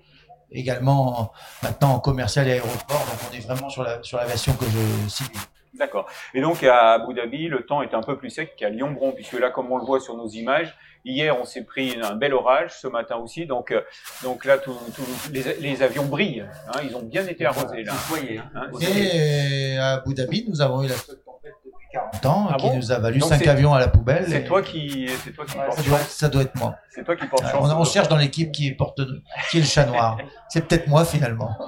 également 0.51 1.19
en- 1.21 1.31
maintenant 1.63 1.93
en 1.95 1.99
commercial 1.99 2.47
et 2.47 2.53
aéroport. 2.53 2.77
Donc 2.89 3.19
on 3.31 3.35
est 3.35 3.39
vraiment 3.39 3.69
sur 3.69 3.83
la 3.83 4.01
sur 4.03 4.17
l'aviation 4.17 4.53
que 4.53 4.65
je 4.65 5.09
cible. 5.09 5.31
D'accord. 5.77 6.05
Et 6.35 6.41
donc 6.41 6.63
à 6.63 6.91
Abu 6.93 7.15
Dhabi, 7.15 7.47
le 7.47 7.65
temps 7.65 7.81
est 7.81 7.95
un 7.95 8.01
peu 8.01 8.15
plus 8.17 8.29
sec 8.29 8.55
qu'à 8.55 8.69
Lyon-Bron, 8.69 9.11
puisque 9.13 9.33
là, 9.39 9.49
comme 9.49 9.71
on 9.71 9.77
le 9.77 9.83
voit 9.85 9.99
sur 9.99 10.15
nos 10.15 10.27
images, 10.29 10.75
hier 11.05 11.37
on 11.39 11.45
s'est 11.45 11.63
pris 11.63 11.97
un 12.01 12.15
bel 12.15 12.33
orage, 12.33 12.71
ce 12.81 12.87
matin 12.87 13.15
aussi, 13.17 13.45
donc 13.45 13.71
euh, 13.71 13.81
donc 14.23 14.45
là, 14.45 14.57
tout, 14.57 14.75
tout- 14.95 15.03
les, 15.31 15.43
les 15.59 15.83
avions 15.83 16.05
brillent, 16.05 16.45
hein, 16.69 16.79
ils 16.87 16.95
ont 16.95 17.01
bien 17.03 17.25
été 17.27 17.45
arrosés 17.45 17.83
là. 17.83 17.93
Vous 17.93 18.15
voyez, 18.15 18.37
hein. 18.39 18.51
Hein, 18.55 18.67
Et 18.81 19.77
à 19.77 19.93
Abu 19.93 20.13
Dhabi, 20.13 20.45
nous 20.47 20.61
avons 20.61 20.83
eu 20.83 20.87
la 20.87 20.95
flotte 20.95 21.23
complète 21.25 21.53
depuis 21.65 21.85
40 21.91 22.25
ans, 22.25 22.47
Ah 22.51 22.55
qui 22.57 22.65
bon 22.67 22.75
nous 22.77 22.91
a 22.91 22.99
valu 22.99 23.19
Donc 23.19 23.29
5 23.29 23.39
c'est- 23.39 23.47
avions 23.49 23.73
à 23.73 23.79
la 23.79 23.87
poubelle. 23.87 24.25
C'est 24.27 24.41
Et- 24.41 24.45
toi 24.45 24.61
qui, 24.61 25.09
c'est 25.23 25.31
toi 25.31 25.45
qui 25.45 25.55
portes 25.55 25.73
ça 25.77 25.83
doit, 25.83 25.99
ça 25.99 26.29
doit 26.29 26.41
être 26.43 26.55
moi. 26.55 26.75
C'est 26.89 27.03
toi 27.03 27.15
qui 27.15 27.25
portes 27.27 27.43
chance. 27.49 27.71
On, 27.73 27.79
on 27.81 27.83
cherche 27.85 28.07
dans 28.07 28.17
l'équipe 28.17 28.51
qui 28.51 28.71
porte 28.71 29.01
qui 29.51 29.57
est 29.57 29.61
le 29.61 29.65
chat 29.67 29.85
noir. 29.85 30.17
C'est 30.49 30.67
peut-être 30.67 30.87
moi 30.87 31.05
finalement. 31.05 31.57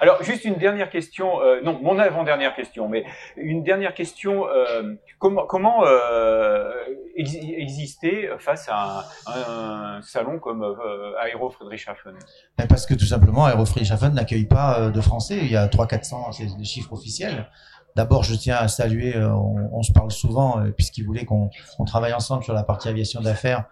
Alors, 0.00 0.22
juste 0.22 0.44
une 0.44 0.56
dernière 0.56 0.90
question, 0.90 1.40
euh, 1.40 1.60
non, 1.62 1.78
mon 1.82 1.98
avant-dernière 1.98 2.54
question, 2.54 2.88
mais 2.88 3.04
une 3.36 3.62
dernière 3.62 3.94
question, 3.94 4.46
euh, 4.48 4.94
comment, 5.18 5.46
comment 5.46 5.84
euh, 5.86 6.70
ex- 7.16 7.34
exister 7.40 8.30
face 8.38 8.68
à 8.70 9.04
un, 9.26 9.96
un 9.98 10.02
salon 10.02 10.38
comme 10.38 10.62
euh, 10.62 11.18
Aéro 11.20 11.50
Friedrichshafen 11.50 12.14
Mais 12.58 12.66
Parce 12.66 12.86
que 12.86 12.94
tout 12.94 13.06
simplement, 13.06 13.46
Aerofriedrichshafen 13.48 14.12
n'accueille 14.14 14.46
pas 14.46 14.80
euh, 14.80 14.90
de 14.90 15.00
Français. 15.00 15.38
Il 15.42 15.50
y 15.50 15.56
a 15.56 15.66
300-400, 15.68 16.32
c'est 16.32 16.44
les 16.58 16.64
chiffres 16.64 16.92
officiels. 16.92 17.48
D'abord, 17.94 18.22
je 18.24 18.34
tiens 18.34 18.56
à 18.56 18.68
saluer, 18.68 19.16
euh, 19.16 19.32
on, 19.32 19.70
on 19.72 19.82
se 19.82 19.92
parle 19.92 20.10
souvent, 20.10 20.62
puisqu'ils 20.76 21.04
voulaient 21.06 21.24
qu'on 21.24 21.48
on 21.78 21.84
travaille 21.84 22.12
ensemble 22.12 22.44
sur 22.44 22.52
la 22.52 22.62
partie 22.62 22.88
aviation 22.88 23.20
d'affaires. 23.20 23.64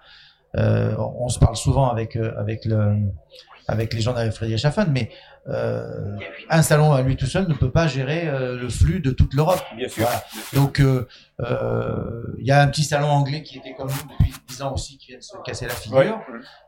On 0.57 1.29
se 1.29 1.41
parle 1.41 1.57
souvent 1.57 1.89
avec, 1.91 2.15
avec, 2.15 2.65
le, 2.65 2.95
avec 3.69 3.95
les 3.95 4.01
gens 4.01 4.13
d'Aerofriedrichshafen, 4.13 4.91
mais 4.93 5.11
euh, 5.49 6.17
un 6.51 6.63
salon 6.63 6.93
à 6.93 7.03
lui 7.03 7.17
tout 7.17 7.27
seul 7.27 7.47
ne 7.49 7.55
peut 7.55 7.71
pas 7.71 7.87
gérer 7.87 8.29
euh, 8.29 8.57
le 8.59 8.69
flux 8.69 9.01
de 9.01 9.11
toute 9.11 9.35
l'Europe. 9.35 9.63
Bien 9.77 9.89
sûr. 9.89 10.05
Voilà. 10.05 10.25
Donc, 10.53 10.81
euh, 10.81 11.07
euh, 11.41 12.23
il 12.39 12.47
y 12.47 12.51
a 12.53 12.61
un 12.63 12.69
petit 12.69 12.85
salon 12.85 13.09
anglais 13.09 13.43
qui 13.43 13.59
était 13.59 13.75
comme 13.75 13.89
nous 13.89 14.13
depuis 14.19 14.33
10 14.49 14.63
ans 14.63 14.73
aussi, 14.75 14.99
qui 14.99 15.09
vient 15.09 15.19
de 15.19 15.23
se 15.23 15.37
casser 15.45 15.67
la 15.67 15.75
figure. 15.75 15.99
Ouais. 15.99 16.13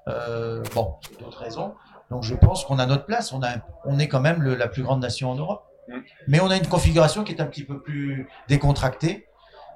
Euh, 0.09 0.63
bon, 0.75 0.95
d'autres 1.21 1.39
raisons. 1.43 1.75
Donc 2.11 2.23
je 2.23 2.35
pense 2.35 2.65
qu'on 2.65 2.79
a 2.79 2.87
notre 2.87 3.05
place. 3.05 3.33
On, 3.33 3.43
a, 3.43 3.57
on 3.85 3.99
est 3.99 4.09
quand 4.09 4.21
même 4.21 4.41
le- 4.43 4.55
la 4.55 4.69
plus 4.69 4.83
grande 4.83 5.01
nation 5.03 5.31
en 5.31 5.35
Europe. 5.35 5.65
Mm. 5.89 5.95
Mais 6.29 6.41
on 6.41 6.51
a 6.51 6.57
une 6.57 6.67
configuration 6.69 7.25
qui 7.25 7.33
est 7.33 7.41
un 7.41 7.47
petit 7.47 7.65
peu 7.65 7.83
plus 7.83 8.29
décontractée. 8.49 9.27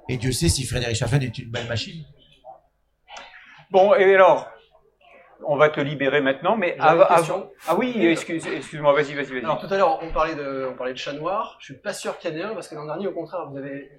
Et 0.09 0.17
Dieu 0.17 0.33
sait 0.33 0.49
si 0.49 0.65
Frédéric 0.65 0.97
Schaffen 0.97 1.23
est 1.23 1.39
une 1.39 1.50
belle 1.50 1.69
machine. 1.69 2.05
Bon, 3.71 3.95
et 3.95 4.15
alors, 4.15 4.49
on 5.45 5.57
va 5.57 5.69
te 5.69 5.81
libérer 5.81 6.21
maintenant, 6.21 6.57
mais 6.57 6.77
avant. 6.79 7.07
Ah 7.67 7.75
oui, 7.77 7.95
excuse, 8.07 8.47
excuse-moi, 8.47 8.93
vas-y, 8.93 9.15
vas-y, 9.15 9.27
vas-y. 9.27 9.45
Alors 9.45 9.59
tout 9.59 9.73
à 9.73 9.77
l'heure, 9.77 9.99
on 10.03 10.11
parlait 10.13 10.35
de, 10.35 10.69
on 10.71 10.75
parlait 10.75 10.93
de 10.93 10.99
chat 10.99 11.13
noir. 11.13 11.57
Je 11.61 11.67
suis 11.67 11.75
pas 11.75 11.93
sûr 11.93 12.19
qu'il 12.19 12.31
y 12.31 12.35
en 12.35 12.37
ait 12.39 12.43
un 12.43 12.55
parce 12.55 12.69
que 12.69 12.75
l'an 12.75 12.87
dernier, 12.87 13.07
au 13.07 13.13
contraire, 13.13 13.49
vous 13.51 13.57
avez 13.57 13.91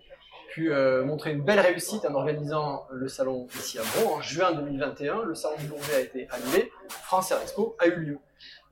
pu 0.52 0.72
euh, 0.72 1.06
montrer 1.06 1.32
une 1.32 1.42
belle 1.42 1.60
réussite 1.60 2.06
en 2.06 2.14
organisant 2.14 2.86
le 2.92 3.08
salon 3.08 3.48
ici 3.56 3.80
à 3.80 3.84
Bron 3.84 4.16
en 4.16 4.22
juin 4.22 4.52
2021. 4.52 5.24
Le 5.24 5.34
salon 5.34 5.56
du 5.58 5.66
Bourget 5.68 5.96
a 5.96 6.00
été 6.02 6.28
annulé. 6.30 6.72
France 6.90 7.32
Air 7.32 7.42
Expo 7.42 7.76
a 7.80 7.88
eu 7.88 7.96
lieu. 7.96 8.20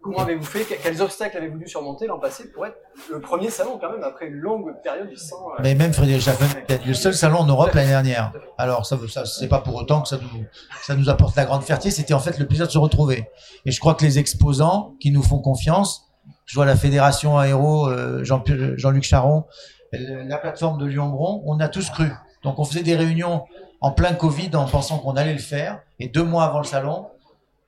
Comment 0.02 0.20
avez-vous 0.20 0.44
fait 0.46 0.64
Que- 0.64 0.82
Quels 0.82 1.02
obstacles 1.02 1.38
avez-vous 1.38 1.58
dû 1.58 1.68
surmonter 1.68 2.08
l'an 2.08 2.20
passé 2.20 2.50
pour 2.52 2.66
être 2.66 2.78
le 3.12 3.20
premier 3.20 3.50
salon 3.50 3.78
quand 3.82 3.92
même 3.92 4.04
après 4.04 4.28
une 4.28 4.36
longue 4.36 4.74
période 4.82 5.10
sans 5.18 5.50
euh, 5.52 5.56
Mais 5.62 5.76
même 5.76 5.92
Frédéric 5.94 6.26
était 6.68 6.80
le 6.86 6.94
seul 6.94 7.14
salon 7.14 7.40
en 7.40 7.46
Europe 7.46 7.72
l'année 7.74 7.90
dernière. 7.90 8.32
Alors 8.58 8.86
ça, 8.86 8.98
ça 9.10 9.26
c'est 9.26 9.50
pas 9.50 9.60
pour 9.60 9.76
autant 9.76 10.02
que 10.02 10.08
ça 10.08 10.18
nous, 10.18 10.46
ça 10.82 10.96
nous 10.96 11.10
apporte 11.10 11.36
la 11.36 11.44
grande 11.46 11.64
fierté. 11.64 11.92
C'était 11.92 12.14
en 12.14 12.20
fait 12.20 12.40
le 12.40 12.48
plaisir 12.48 12.66
de 12.68 12.72
se 12.72 12.78
retrouver. 12.78 13.28
Et 13.66 13.72
je 13.72 13.80
crois 13.82 13.94
que 13.96 14.06
les 14.06 14.20
exposants 14.20 14.94
qui 15.02 15.12
nous 15.12 15.22
font 15.24 15.40
confiance, 15.40 16.06
je 16.46 16.56
vois 16.56 16.66
la 16.66 16.78
fédération 16.78 17.38
aéro, 17.38 17.88
euh, 17.90 18.24
Jean- 18.24 18.44
Jean-Luc 18.78 19.04
Charon, 19.04 19.44
le- 19.92 20.24
la 20.24 20.38
plateforme 20.38 20.78
de 20.80 20.86
Lyon-Bron, 20.86 21.44
on 21.46 21.60
a 21.60 21.68
tous 21.68 21.90
cru. 21.90 22.10
Donc 22.44 22.58
on 22.58 22.64
faisait 22.64 22.84
des 22.84 22.96
réunions 22.96 23.44
en 23.82 23.92
plein 23.92 24.14
Covid 24.14 24.52
en 24.56 24.66
pensant 24.66 24.98
qu'on 25.00 25.18
allait 25.18 25.34
le 25.34 25.40
faire. 25.40 25.82
Et 26.00 26.08
deux 26.08 26.24
mois 26.24 26.46
avant 26.46 26.60
le 26.60 26.64
salon, 26.66 27.08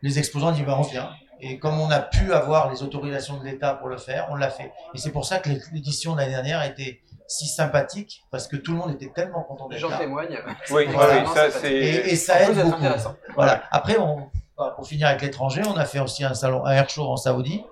les 0.01 0.17
exposants 0.17 0.53
dit 0.53 0.63
bah, 0.63 0.77
on 0.79 0.83
vient. 0.83 1.09
Et 1.41 1.57
comme 1.59 1.79
on 1.79 1.89
a 1.89 1.99
pu 1.99 2.33
avoir 2.33 2.71
les 2.71 2.83
autorisations 2.83 3.37
de 3.37 3.43
l'État 3.45 3.73
pour 3.73 3.87
le 3.89 3.97
faire, 3.97 4.27
on 4.29 4.35
l'a 4.35 4.49
fait. 4.49 4.71
Et 4.93 4.97
c'est 4.99 5.11
pour 5.11 5.25
ça 5.25 5.39
que 5.39 5.49
l'édition 5.73 6.13
de 6.13 6.19
l'année 6.19 6.31
dernière 6.33 6.59
a 6.59 6.67
été 6.67 7.01
si 7.27 7.47
sympathique 7.47 8.23
parce 8.29 8.47
que 8.47 8.55
tout 8.57 8.73
le 8.73 8.77
monde 8.77 8.91
était 8.91 9.09
tellement 9.09 9.41
content 9.43 9.67
Les 9.69 9.75
d'être 9.75 9.81
gens 9.81 9.89
là. 9.89 9.97
témoignent. 9.97 10.37
Oui, 10.69 10.85
Voilà, 10.91 11.13
oui, 11.15 11.21
non, 11.25 11.33
ça 11.33 11.49
c'est. 11.49 11.73
Et, 11.73 12.11
et 12.11 12.15
ça 12.15 12.33
Ça 12.33 12.41
aide 12.41 12.53
peut 12.53 12.59
être 12.59 12.65
beaucoup. 12.65 12.77
intéressant. 12.77 13.15
Voilà. 13.35 13.63
Après, 13.71 13.97
on, 13.97 14.29
bah, 14.57 14.73
pour 14.75 14.85
finir 14.87 15.07
avec 15.07 15.21
l'étranger, 15.21 15.61
on 15.67 15.75
a 15.77 15.85
fait 15.85 15.99
aussi 15.99 16.23
un 16.23 16.33
salon, 16.33 16.63
un 16.65 16.71
air 16.73 16.89
show 16.89 17.07
en 17.07 17.17
Saoudi, 17.17 17.63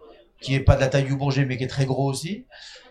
qui 0.41 0.55
est 0.55 0.61
pas 0.61 0.75
de 0.75 0.81
la 0.81 0.87
taille 0.87 1.03
du 1.03 1.15
Bourget, 1.15 1.45
mais 1.45 1.57
qui 1.57 1.65
est 1.65 1.67
très 1.67 1.85
gros 1.85 2.05
aussi. 2.09 2.47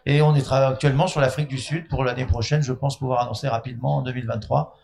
Et 0.07 0.23
on 0.23 0.35
est 0.37 0.53
actuellement 0.53 1.07
sur 1.07 1.21
l'Afrique 1.21 1.49
du 1.49 1.59
Sud 1.59 1.89
pour 1.89 2.05
l'année 2.05 2.25
prochaine. 2.27 2.63
Je 2.63 2.73
pense 2.73 2.99
pouvoir 2.99 3.23
annoncer 3.23 3.49
rapidement 3.49 3.97
en 3.97 4.03
2023 4.03 4.77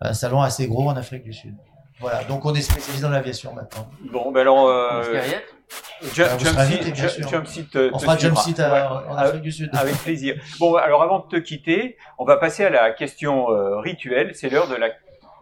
un 0.00 0.14
salon 0.14 0.40
assez 0.40 0.66
gros 0.66 0.88
en 0.88 0.96
Afrique 0.96 1.24
du 1.24 1.32
Sud. 1.32 1.56
Voilà. 2.00 2.24
Donc 2.24 2.44
on 2.46 2.54
est 2.54 2.62
spécialisé 2.62 3.02
dans 3.02 3.10
l'aviation 3.10 3.52
maintenant. 3.54 3.88
Bon, 4.10 4.32
ben 4.32 4.40
alors. 4.40 4.66
Euh, 4.68 5.00
espérez 5.02 5.28
y 5.28 5.32
être 5.32 5.54
Jump, 6.14 6.28
Ah, 6.32 6.36
vous 6.36 6.44
Jump 6.44 6.54
serez 6.54 6.66
Seat- 6.66 6.74
invité, 6.74 6.90
bien 6.92 7.02
Jump- 7.08 7.10
sûr. 7.12 7.28
Jump 7.28 7.46
Seat, 7.46 7.76
euh, 7.76 7.90
On 7.92 7.98
te 7.98 8.02
fera 8.02 8.16
jump 8.16 8.36
suivra. 8.38 8.42
seat 8.42 8.60
à- 8.60 8.72
Ouais. 8.72 9.08
en 9.10 9.16
Afrique 9.16 9.42
du 9.42 9.52
Sud. 9.52 9.70
Avec 9.76 9.94
plaisir. 9.98 10.34
Bon, 10.58 10.74
alors 10.74 11.02
avant 11.02 11.18
de 11.20 11.28
te 11.28 11.36
quitter, 11.36 11.96
on 12.18 12.24
va 12.24 12.38
passer 12.38 12.64
à 12.64 12.70
la 12.70 12.90
question 12.92 13.50
euh, 13.50 13.78
rituelle. 13.78 14.34
C'est 14.34 14.48
l'heure 14.48 14.66
de 14.68 14.74
la, 14.76 14.88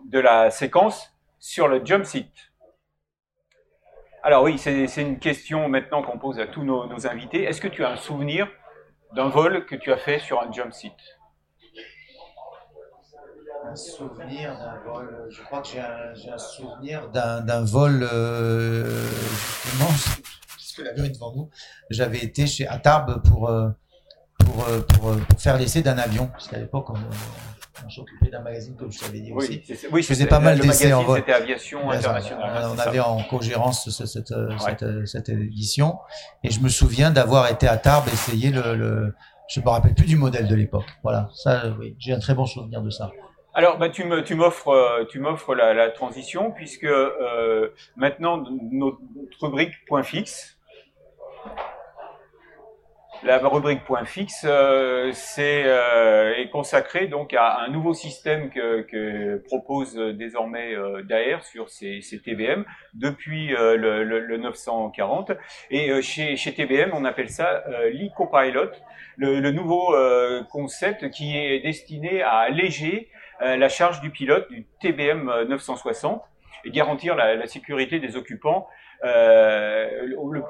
de 0.07 0.19
la 0.19 0.51
séquence 0.51 1.13
sur 1.39 1.69
le 1.69 1.81
jump 1.85 2.05
seat. 2.05 2.29
Alors 4.23 4.43
oui, 4.43 4.59
c'est 4.59 4.87
c'est 4.89 5.03
une 5.03 5.19
question 5.21 5.69
maintenant 5.69 6.03
qu'on 6.03 6.19
pose 6.19 6.39
à 6.41 6.47
tous 6.47 6.65
nos, 6.65 6.87
nos 6.87 7.07
invités. 7.07 7.45
Est-ce 7.45 7.61
que 7.61 7.69
tu 7.69 7.85
as 7.85 7.91
un 7.91 7.97
souvenir 7.97 8.49
d'un 9.15 9.29
vol 9.29 9.65
que 9.65 9.77
tu 9.77 9.93
as 9.93 9.97
fait 9.97 10.19
sur 10.19 10.43
un 10.43 10.53
jump 10.53 10.73
seat? 10.75 10.93
Un 13.71 13.77
souvenir 13.77 14.57
d'un 14.59 14.81
vol. 14.91 15.27
Je 15.31 15.43
crois 15.43 15.61
que 15.61 15.69
j'ai 15.69 15.81
un, 15.81 16.39
souvenir 16.39 17.11
d'un, 17.11 17.65
vol. 17.65 18.09
Euh, 18.11 19.07
justement, 19.11 19.91
puisque 20.57 20.79
l'avion 20.79 21.05
est 21.05 21.11
devant 21.11 21.35
nous. 21.35 21.51
J'avais 21.91 22.19
été 22.19 22.47
chez 22.47 22.67
pour 23.25 23.51
euh, 23.51 23.69
pour, 24.39 24.67
euh, 24.69 24.81
pour, 24.81 25.11
euh, 25.11 25.17
pour 25.29 25.41
faire 25.41 25.59
l'essai 25.59 25.83
d'un 25.83 25.99
avion, 25.99 26.29
parce 26.29 26.49
qu'à 26.49 26.59
l'époque 26.59 26.89
on, 26.91 26.95
on 27.85 27.91
s'occupait 27.91 28.31
d'un 28.31 28.41
magazine 28.41 28.75
comme 28.77 28.91
je 28.91 29.01
t'avais 29.01 29.21
dit 29.21 29.33
aussi. 29.33 29.63
Oui, 29.69 29.77
c'est- 29.77 29.89
oui, 29.93 30.03
Je 30.03 30.07
faisais 30.07 30.27
pas 30.27 30.41
mal 30.41 30.59
d'essais 30.59 30.93
en 30.93 31.03
vol. 31.03 31.19
C'était 31.19 31.33
Aviation 31.33 31.91
Internationale. 31.91 32.69
on 32.73 32.77
ça. 32.77 32.83
avait 32.85 33.01
en 33.01 33.23
co-gérance 33.25 33.91
ce- 33.91 34.07
cette, 34.07 34.33
cette, 34.61 35.07
cette 35.07 35.29
édition, 35.29 35.99
et 36.43 36.51
je 36.51 36.61
me 36.61 36.69
souviens 36.69 37.11
d'avoir 37.11 37.51
été 37.51 37.69
à 37.69 37.77
Tarbes 37.77 38.09
essayer 38.09 38.51
le, 38.51 38.75
le 38.77 39.15
je 39.49 39.61
me 39.61 39.69
rappelle 39.69 39.95
plus 39.95 40.07
du 40.07 40.17
modèle 40.17 40.47
de 40.47 40.55
l'époque. 40.55 40.85
Voilà, 41.03 41.31
ça, 41.35 41.75
oui, 41.79 41.97
j'ai 41.99 42.13
un 42.13 42.19
très 42.19 42.35
bon 42.35 42.45
souvenir 42.47 42.83
de 42.83 42.91
ça. 42.91 43.11
Alors, 43.59 43.77
bah, 43.77 43.89
euh, 43.89 44.23
tu 44.23 44.37
m'offres 44.37 45.55
la, 45.57 45.91
transition 45.91 46.53
puisque 46.53 46.85
euh, 46.85 47.71
maintenant 47.97 48.45
notre 48.71 49.01
rubrique 49.41 49.85
point 49.89 50.05
fixe, 50.05 50.57
la 53.25 53.39
rubrique 53.39 53.83
point 53.85 54.05
fixe, 54.05 54.47
euh, 54.47 55.13
est 56.37 56.51
consacrée 56.51 57.09
donc 57.09 57.35
à 57.35 57.59
un 57.63 57.69
nouveau 57.71 57.95
système 57.95 58.51
que, 58.51 59.43
propose 59.49 59.97
désormais 59.97 60.77
Daer 61.09 61.43
sur 61.43 61.69
ses, 61.69 62.01
TBM 62.25 62.65
depuis 62.95 63.49
le, 63.49 64.05
le, 64.05 64.21
le 64.21 64.37
940 64.37 65.33
et 65.73 66.01
chez, 66.01 66.37
TBM 66.37 66.91
on 66.93 67.05
appelle 67.05 67.29
ça 67.29 67.65
l'e-copilot, 67.93 68.71
le, 69.17 69.51
nouveau 69.51 69.97
concept 70.49 71.11
qui 71.11 71.37
est 71.37 71.59
destiné 71.59 72.23
à 72.23 72.37
alléger 72.37 73.11
la 73.41 73.69
charge 73.69 74.01
du 74.01 74.11
pilote 74.11 74.49
du 74.51 74.67
TBM 74.81 75.29
euh, 75.29 75.45
960 75.45 76.23
et 76.65 76.71
garantir 76.71 77.15
la, 77.15 77.35
la 77.37 77.47
sécurité 77.47 78.01
des 78.01 78.17
occupants 78.17 78.67
euh, 79.05 79.89
le- 80.03 80.43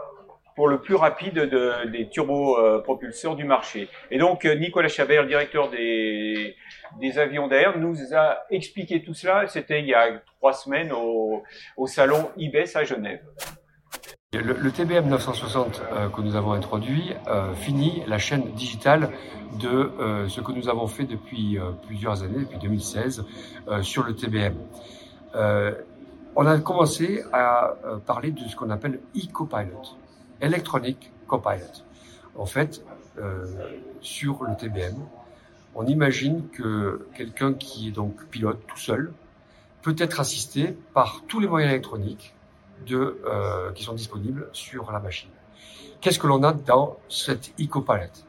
pour 0.57 0.67
le 0.67 0.81
plus 0.81 0.97
rapide 0.97 1.35
de- 1.35 1.87
des 1.87 2.09
turbopropulseurs 2.09 3.37
du 3.37 3.45
marché. 3.45 3.89
Et 4.11 4.19
donc 4.19 4.45
euh, 4.45 4.55
Nicolas 4.55 4.89
Chabert, 4.89 5.23
le 5.23 5.29
directeur 5.29 5.71
des, 5.71 6.57
des 7.01 7.19
avions 7.19 7.47
d'air, 7.47 7.79
nous 7.79 7.95
a 8.15 8.45
expliqué 8.51 9.03
tout 9.03 9.15
cela. 9.15 9.47
C'était 9.47 9.79
il 9.81 9.87
y 9.87 9.95
a 9.95 10.21
trois 10.39 10.53
semaines 10.53 10.91
au, 10.93 11.45
au 11.77 11.87
salon 11.87 12.31
IBES 12.37 12.75
à 12.75 12.83
Genève. 12.85 13.21
Le, 14.35 14.71
TBM 14.71 15.09
960 15.09 15.81
euh, 15.91 16.11
que 16.11 16.21
nous 16.21 16.37
avons 16.37 16.53
introduit 16.53 17.15
euh, 17.29 17.55
finit 17.55 18.03
la 18.07 18.19
chaîne 18.19 18.53
digitale 18.53 19.09
de 19.59 19.71
euh, 19.71 20.29
ce 20.29 20.43
que 20.43 20.53
nous 20.53 20.69
avons 20.69 20.87
fait 20.87 21.05
depuis 21.05 21.59
plusieurs 21.87 22.23
années, 22.23 22.41
depuis 22.41 22.59
2016, 22.59 23.25
euh, 23.69 23.81
sur 23.81 24.03
le 24.03 24.15
TBM. 24.15 24.55
On 26.37 26.45
a 26.45 26.59
commencé 26.59 27.25
à 27.33 27.75
parler 28.05 28.31
de 28.33 28.41
ce 28.41 28.55
qu'on 28.55 28.69
appelle 28.69 29.01
e-copilot, 29.17 29.97
Electronic 30.43 31.11
Copilot. 31.27 31.85
En 32.37 32.45
fait, 32.45 32.85
sur 34.03 34.45
le 34.45 34.55
TBM, 34.55 35.07
on 35.75 35.87
imagine 35.87 36.49
que 36.51 37.09
quelqu'un 37.15 37.55
qui 37.55 37.89
est 37.89 37.93
donc 37.93 38.27
pilote 38.27 38.61
tout 38.67 38.77
seul 38.77 39.11
peut 39.81 39.97
être 39.97 40.21
assisté 40.21 40.77
par 40.93 41.23
tous 41.27 41.41
les 41.41 41.49
moyens 41.49 41.73
électroniques 41.73 42.35
de, 42.87 43.21
euh, 43.27 43.73
qui 43.73 43.85
sont 43.85 43.95
disponibles 43.95 44.49
sur 44.53 44.91
la 44.93 45.01
machine. 45.01 45.31
Qu'est-ce 46.01 46.19
que 46.19 46.27
l'on 46.27 46.43
a 46.43 46.53
dans 46.53 46.97
cette 47.09 47.53
EcoPilot 47.61 48.25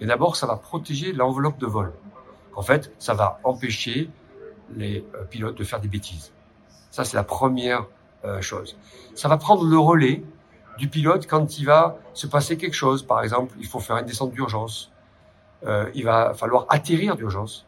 Et 0.00 0.06
d'abord, 0.06 0.36
ça 0.36 0.46
va 0.46 0.56
protéger 0.56 1.12
l'enveloppe 1.12 1.58
de 1.58 1.66
vol. 1.66 1.92
En 2.54 2.62
fait, 2.62 2.92
ça 2.98 3.14
va 3.14 3.40
empêcher 3.44 4.10
les 4.74 5.04
euh, 5.14 5.24
pilotes 5.24 5.56
de 5.56 5.64
faire 5.64 5.80
des 5.80 5.88
bêtises. 5.88 6.32
Ça, 6.90 7.04
c'est 7.04 7.16
la 7.16 7.24
première 7.24 7.86
euh, 8.24 8.40
chose. 8.40 8.76
Ça 9.14 9.28
va 9.28 9.36
prendre 9.36 9.64
le 9.64 9.78
relais 9.78 10.22
du 10.78 10.88
pilote 10.88 11.26
quand 11.26 11.58
il 11.58 11.66
va 11.66 11.98
se 12.14 12.26
passer 12.26 12.56
quelque 12.56 12.74
chose. 12.74 13.02
Par 13.02 13.22
exemple, 13.22 13.54
il 13.58 13.66
faut 13.66 13.80
faire 13.80 13.96
une 13.98 14.06
descente 14.06 14.32
d'urgence. 14.32 14.90
Euh, 15.66 15.90
il 15.94 16.04
va 16.04 16.34
falloir 16.34 16.66
atterrir 16.68 17.16
d'urgence 17.16 17.66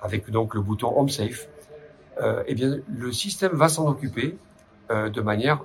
avec 0.00 0.30
donc 0.30 0.54
le 0.54 0.60
bouton 0.60 0.92
Home 0.98 1.08
Safe. 1.08 1.48
Euh, 2.20 2.42
eh 2.46 2.54
bien, 2.54 2.78
le 2.88 3.12
système 3.12 3.52
va 3.52 3.68
s'en 3.68 3.86
occuper 3.88 4.36
de 4.90 5.20
manière 5.20 5.60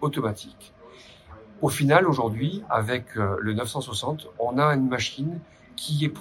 automatique. 0.00 0.72
Au 1.62 1.68
final, 1.68 2.06
aujourd'hui, 2.06 2.62
avec 2.70 3.16
euh, 3.16 3.36
le 3.38 3.52
960, 3.52 4.28
on 4.38 4.58
a 4.58 4.74
une 4.74 4.88
machine 4.88 5.40
qui, 5.76 6.04
est 6.04 6.12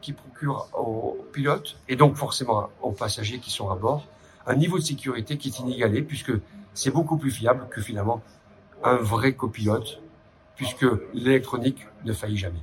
qui 0.00 0.12
procure 0.12 0.68
aux 0.74 1.26
pilotes 1.32 1.76
et 1.88 1.96
donc 1.96 2.16
forcément 2.16 2.70
aux 2.82 2.92
passagers 2.92 3.38
qui 3.38 3.50
sont 3.50 3.70
à 3.70 3.74
bord 3.74 4.06
un 4.46 4.54
niveau 4.54 4.78
de 4.78 4.84
sécurité 4.84 5.38
qui 5.38 5.48
est 5.48 5.58
inégalé 5.58 6.02
puisque 6.02 6.32
c'est 6.74 6.90
beaucoup 6.90 7.16
plus 7.16 7.30
fiable 7.30 7.66
que 7.70 7.80
finalement 7.80 8.22
un 8.84 8.96
vrai 8.96 9.32
copilote 9.32 10.00
puisque 10.54 10.86
l'électronique 11.12 11.86
ne 12.04 12.12
faillit 12.12 12.36
jamais. 12.38 12.62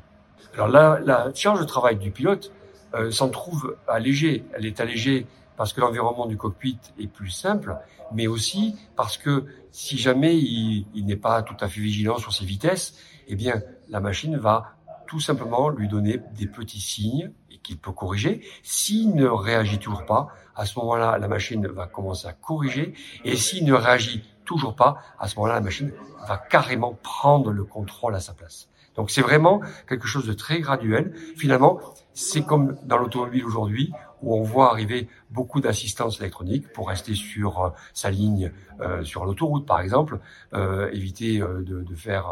Alors 0.54 0.68
là, 0.68 1.00
la 1.04 1.32
charge 1.34 1.60
de 1.60 1.66
travail 1.66 1.98
du 1.98 2.12
pilote 2.12 2.52
euh, 2.94 3.12
s'en 3.12 3.30
trouve 3.30 3.76
allégée. 3.88 4.44
Elle 4.54 4.66
est 4.66 4.80
allégée 4.80 5.26
parce 5.58 5.74
que 5.74 5.82
l'environnement 5.82 6.26
du 6.26 6.38
cockpit 6.38 6.80
est 7.00 7.08
plus 7.08 7.30
simple, 7.30 7.78
mais 8.14 8.28
aussi 8.28 8.76
parce 8.96 9.18
que 9.18 9.46
si 9.72 9.98
jamais 9.98 10.38
il, 10.38 11.06
n'est 11.06 11.16
pas 11.16 11.42
tout 11.42 11.58
à 11.60 11.68
fait 11.68 11.82
vigilant 11.82 12.18
sur 12.18 12.34
ses 12.34 12.46
vitesses, 12.46 12.96
eh 13.28 13.36
bien 13.36 13.62
la 13.90 14.00
machine 14.00 14.38
va 14.38 14.76
tout 15.08 15.20
simplement 15.20 15.70
lui 15.70 15.88
donner 15.88 16.20
des 16.36 16.48
petits 16.48 16.82
signes 16.82 17.32
et 17.52 17.58
qu'il 17.58 17.78
peut 17.78 17.92
corriger. 17.92 18.42
S'il 18.64 19.16
ne 19.16 19.28
réagit 19.28 19.80
toujours 19.80 20.06
pas, 20.06 20.30
à 20.56 20.66
ce 20.66 20.78
moment-là, 20.80 21.18
la 21.18 21.28
machine 21.28 21.68
va 21.68 21.88
commencer 21.88 22.28
à 22.28 22.34
corriger. 22.34 22.94
Et 23.24 23.36
s'il 23.36 23.66
ne 23.66 23.74
réagit 23.74 24.24
toujours 24.46 24.76
pas, 24.76 24.98
à 25.20 25.28
ce 25.28 25.36
moment-là, 25.36 25.56
la 25.56 25.62
machine 25.62 25.92
va 26.28 26.38
carrément 26.38 26.98
prendre 27.02 27.52
le 27.52 27.64
contrôle 27.64 28.16
à 28.16 28.20
sa 28.20 28.34
place. 28.34 28.70
Donc 28.96 29.10
c'est 29.10 29.22
vraiment 29.22 29.62
quelque 29.88 30.08
chose 30.08 30.26
de 30.26 30.34
très 30.34 30.60
graduel. 30.60 31.14
Finalement, 31.36 31.80
c'est 32.14 32.46
comme 32.46 32.78
dans 32.84 32.98
l'automobile 32.98 33.46
aujourd'hui, 33.46 33.92
où 34.24 34.36
on 34.36 34.42
voit 34.42 34.72
arriver 34.72 35.08
beaucoup 35.30 35.60
d'assistance 35.62 36.20
électronique 36.20 36.72
pour 36.74 36.88
rester 36.90 37.14
sur 37.14 37.62
euh, 37.62 37.70
sa 37.94 38.10
ligne 38.10 38.52
euh, 38.82 39.04
sur 39.04 39.26
l'autoroute, 39.26 39.66
par 39.66 39.82
exemple, 39.82 40.20
euh, 40.54 40.90
éviter 40.92 41.42
euh, 41.42 41.62
de, 41.62 41.84
de 41.84 41.96
faire 41.96 42.26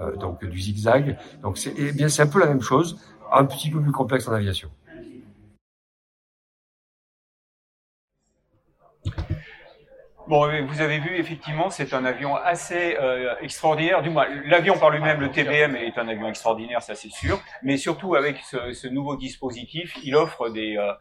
euh, 0.00 0.16
donc 0.16 0.44
du 0.44 0.58
zigzag. 0.58 1.18
Donc 1.42 1.58
c'est 1.58 1.74
eh 1.76 1.92
bien 1.92 2.08
c'est 2.08 2.22
un 2.22 2.26
peu 2.26 2.40
la 2.40 2.46
même 2.46 2.62
chose, 2.62 2.98
un 3.30 3.44
petit 3.44 3.70
peu 3.70 3.80
plus 3.80 3.92
complexe 3.92 4.26
en 4.26 4.32
aviation. 4.32 4.70
Bon, 10.28 10.46
vous 10.66 10.80
avez 10.80 10.98
vu, 10.98 11.16
effectivement, 11.18 11.70
c'est 11.70 11.92
un 11.94 12.04
avion 12.04 12.36
assez 12.36 12.96
euh, 13.00 13.34
extraordinaire. 13.40 14.02
Du 14.02 14.10
moins, 14.10 14.26
l'avion 14.46 14.78
par 14.78 14.90
lui-même, 14.90 15.20
le 15.20 15.30
TBM, 15.30 15.74
est 15.76 15.98
un 15.98 16.06
avion 16.08 16.28
extraordinaire, 16.28 16.80
ça 16.82 16.94
c'est 16.94 17.10
sûr. 17.10 17.40
Mais 17.62 17.76
surtout, 17.76 18.14
avec 18.14 18.38
ce, 18.38 18.72
ce 18.72 18.86
nouveau 18.88 19.16
dispositif, 19.16 19.96
il 20.04 20.14
offre 20.14 20.48
des, 20.48 20.76
euh, 20.76 20.92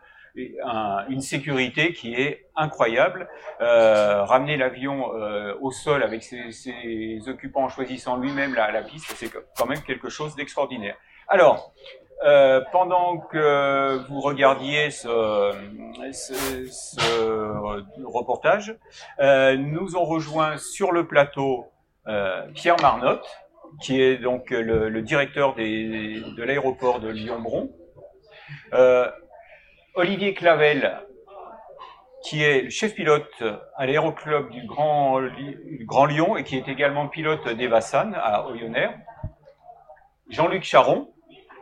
un- 0.66 1.06
une 1.10 1.22
sécurité 1.22 1.94
qui 1.94 2.16
est 2.16 2.48
incroyable. 2.56 3.30
Euh, 3.62 4.24
ramener 4.24 4.58
l'avion 4.58 5.14
euh, 5.16 5.54
au 5.62 5.72
sol 5.72 6.02
avec 6.04 6.24
ses, 6.24 6.52
ses 6.52 7.20
occupants 7.28 7.66
en 7.66 7.70
choisissant 7.70 8.18
lui-même 8.18 8.56
la, 8.56 8.72
la 8.72 8.82
piste, 8.82 9.12
c'est 9.16 9.30
quand 9.56 9.66
même 9.68 9.82
quelque 9.84 10.10
chose 10.10 10.36
d'extraordinaire. 10.36 10.96
Alors, 11.28 11.74
euh, 12.24 12.62
pendant 12.72 13.18
que 13.18 13.98
vous 14.08 14.22
regardiez 14.22 14.92
ce, 14.92 15.54
ce, 16.12 16.66
ce 16.68 18.04
reportage, 18.06 18.76
euh, 19.20 19.58
nous 19.58 19.96
ont 19.96 20.06
rejoint 20.06 20.58
sur 20.58 20.92
le 20.92 21.08
plateau 21.08 21.66
euh, 22.08 22.48
Pierre 22.54 22.78
Marnotte, 22.82 23.28
qui 23.82 24.02
est 24.02 24.18
donc 24.18 24.50
le, 24.50 24.90
le 24.90 25.02
directeur 25.02 25.56
des, 25.56 26.22
de 26.38 26.44
l'aéroport 26.44 27.00
de 27.00 27.10
Lyon-Bron, 27.10 27.70
Euh, 28.74 29.10
Olivier 29.96 30.34
Clavel, 30.34 31.00
qui 32.24 32.44
est 32.44 32.70
chef 32.70 32.94
pilote 32.96 33.44
à 33.78 33.86
l'aéroclub 33.86 34.50
du 34.50 34.66
Grand, 34.66 35.20
Lyon 36.06 36.38
et 36.38 36.44
qui 36.44 36.58
est 36.58 36.68
également 36.68 37.08
pilote 37.08 37.48
d'Evassan 37.48 38.14
à 38.16 38.46
Oyonnax. 38.48 38.94
Jean-Luc 40.30 40.64
Charon, 40.64 41.14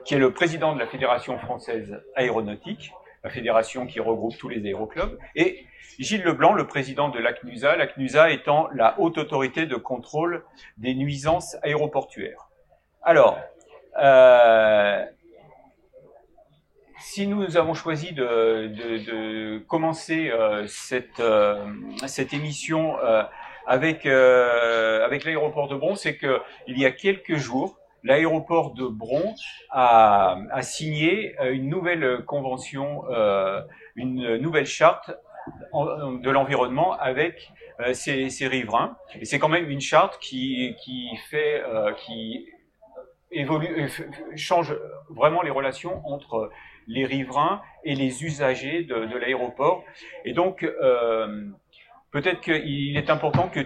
qui 0.10 0.16
est 0.16 0.18
le 0.18 0.34
président 0.34 0.74
de 0.74 0.80
la 0.80 0.88
Fédération 0.88 1.38
française 1.38 2.02
aéronautique, 2.16 2.92
la 3.24 3.30
fédération 3.30 3.86
qui 3.86 4.00
regroupe 4.00 4.36
tous 4.40 4.50
les 4.50 4.66
aéroclubs, 4.66 5.20
et 5.36 5.68
Gilles 6.00 6.24
Leblanc, 6.24 6.54
le 6.54 6.66
président 6.66 7.10
de 7.10 7.20
l'ACNUSA, 7.20 7.76
l'ACNUSA 7.76 8.32
étant 8.32 8.70
la 8.74 9.00
haute 9.00 9.20
autorité 9.20 9.68
de 9.68 9.76
contrôle 9.76 10.44
des 10.80 10.96
nuisances 10.96 11.58
aéroportuaires. 11.62 12.50
Alors, 13.04 13.38
euh, 14.02 15.06
si 16.98 17.28
nous 17.28 17.56
avons 17.56 17.76
choisi 17.76 18.12
de, 18.12 19.60
commencer 19.68 20.32
euh, 20.32 20.66
cette, 20.66 21.20
euh, 21.20 21.68
cette 22.08 22.34
émission 22.34 22.96
avec, 23.68 24.08
avec 24.08 25.24
l'aéroport 25.24 25.68
de 25.68 25.76
Bron, 25.76 25.94
c'est 25.94 26.18
que 26.18 26.42
il 26.66 26.80
y 26.80 26.88
a 26.88 26.92
quelques 26.92 27.36
jours, 27.36 27.80
l'aéroport 28.04 28.74
de 28.74 28.86
Bron 28.86 29.36
a, 29.70 30.38
a, 30.52 30.62
signé 30.62 31.36
une 31.52 31.70
nouvelle 31.70 32.24
convention, 32.26 33.04
une 33.96 34.38
nouvelle 34.38 34.66
charte 34.66 35.12
de 35.74 36.30
l'environnement 36.30 36.94
avec 36.94 37.52
ses, 37.94 38.30
ses, 38.30 38.48
riverains. 38.48 38.98
Et 39.20 39.26
c'est 39.26 39.40
quand 39.40 39.50
même 39.50 39.70
une 39.70 39.82
charte 39.82 40.20
qui, 40.20 40.76
fait, 41.30 41.64
qui 41.98 42.48
évolue, 43.32 43.90
change 44.36 44.76
vraiment 45.10 45.42
les 45.42 45.52
relations 45.52 46.02
entre 46.06 46.50
les 46.88 47.06
riverains 47.06 47.62
et 47.84 47.96
les 47.96 48.24
usagers 48.26 48.84
de, 48.84 49.18
l'aéroport. 49.18 49.86
Et 50.26 50.34
donc, 50.34 50.64
euh, 50.64 51.46
peut-être 52.12 52.42
qu'il 52.42 52.98
est 52.98 53.10
important 53.10 53.48
que 53.48 53.66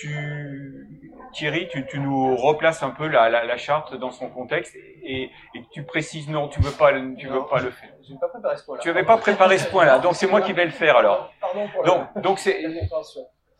tu, 0.00 0.88
Thierry, 1.32 1.68
tu, 1.68 1.86
tu, 1.86 1.98
nous 1.98 2.36
replaces 2.36 2.82
un 2.82 2.90
peu 2.90 3.06
la, 3.06 3.28
la, 3.28 3.44
la, 3.44 3.56
charte 3.56 3.94
dans 3.94 4.10
son 4.10 4.28
contexte 4.28 4.74
et, 5.02 5.24
et 5.54 5.64
tu 5.72 5.82
précises 5.82 6.28
non, 6.28 6.48
tu 6.48 6.60
veux 6.60 6.72
pas, 6.72 6.92
tu 7.18 7.28
veux 7.28 7.46
pas 7.46 7.60
le 7.60 7.70
faire. 7.70 7.90
Pas 8.20 8.28
préparé 8.28 8.56
ce 8.56 8.64
tu 8.80 8.88
n'avais 8.88 9.04
pas 9.04 9.18
préparé 9.18 9.58
ce 9.58 9.68
point-là, 9.68 9.98
donc 9.98 10.14
c'est 10.14 10.26
moi 10.26 10.40
qui 10.40 10.52
vais 10.52 10.64
le 10.64 10.70
faire 10.70 10.96
alors. 10.96 11.32
Pardon 11.40 11.68
pour 11.68 11.84
donc, 11.84 12.06
la, 12.14 12.20
donc 12.20 12.38
c'est 12.38 12.64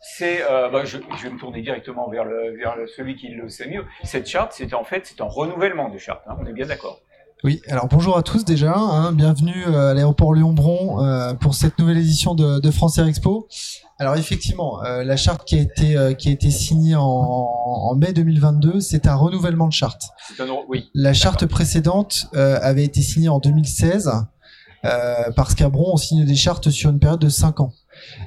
c'est, 0.03 0.41
euh, 0.49 0.67
bah, 0.69 0.83
je, 0.83 0.97
je, 0.97 1.23
vais 1.23 1.29
me 1.29 1.37
tourner 1.37 1.61
directement 1.61 2.09
vers, 2.09 2.25
le, 2.25 2.57
vers 2.57 2.75
celui 2.87 3.15
qui 3.15 3.27
le 3.29 3.49
sait 3.49 3.67
mieux. 3.67 3.85
Cette 4.03 4.27
charte, 4.27 4.51
c'est 4.51 4.73
en 4.73 4.83
fait, 4.83 5.05
c'est 5.05 5.21
un 5.21 5.25
renouvellement 5.25 5.89
de 5.89 5.99
charte. 5.99 6.23
Hein, 6.25 6.35
on 6.41 6.45
est 6.47 6.53
bien 6.53 6.65
d'accord. 6.65 6.99
Oui, 7.43 7.59
alors 7.67 7.87
bonjour 7.87 8.17
à 8.17 8.21
tous 8.21 8.45
déjà, 8.45 8.75
hein, 8.77 9.13
bienvenue 9.13 9.65
à 9.65 9.95
l'aéroport 9.95 10.35
Lyon-Bron 10.35 11.03
euh, 11.03 11.33
pour 11.33 11.55
cette 11.55 11.79
nouvelle 11.79 11.97
édition 11.97 12.35
de, 12.35 12.59
de 12.59 12.71
France 12.71 12.99
Air 12.99 13.07
Expo. 13.07 13.47
Alors 13.97 14.15
effectivement, 14.15 14.83
euh, 14.83 15.03
la 15.03 15.17
charte 15.17 15.43
qui 15.47 15.57
a 15.57 15.61
été 15.61 15.97
euh, 15.97 16.13
qui 16.13 16.29
a 16.29 16.31
été 16.33 16.51
signée 16.51 16.95
en, 16.95 17.01
en 17.03 17.95
mai 17.95 18.13
2022, 18.13 18.79
c'est 18.79 19.07
un 19.07 19.15
renouvellement 19.15 19.67
de 19.67 19.73
charte. 19.73 20.03
Un, 20.39 20.45
oui, 20.69 20.91
la 20.93 21.13
charte 21.13 21.47
précédente 21.47 22.27
euh, 22.35 22.59
avait 22.61 22.83
été 22.83 23.01
signée 23.01 23.29
en 23.29 23.39
2016 23.39 24.11
parce 25.35 25.55
qu'à 25.55 25.69
Bron 25.69 25.93
on 25.93 25.97
signe 25.97 26.25
des 26.25 26.35
chartes 26.35 26.69
sur 26.69 26.91
une 26.91 26.99
période 26.99 27.19
de 27.21 27.29
5 27.29 27.59
ans. 27.59 27.73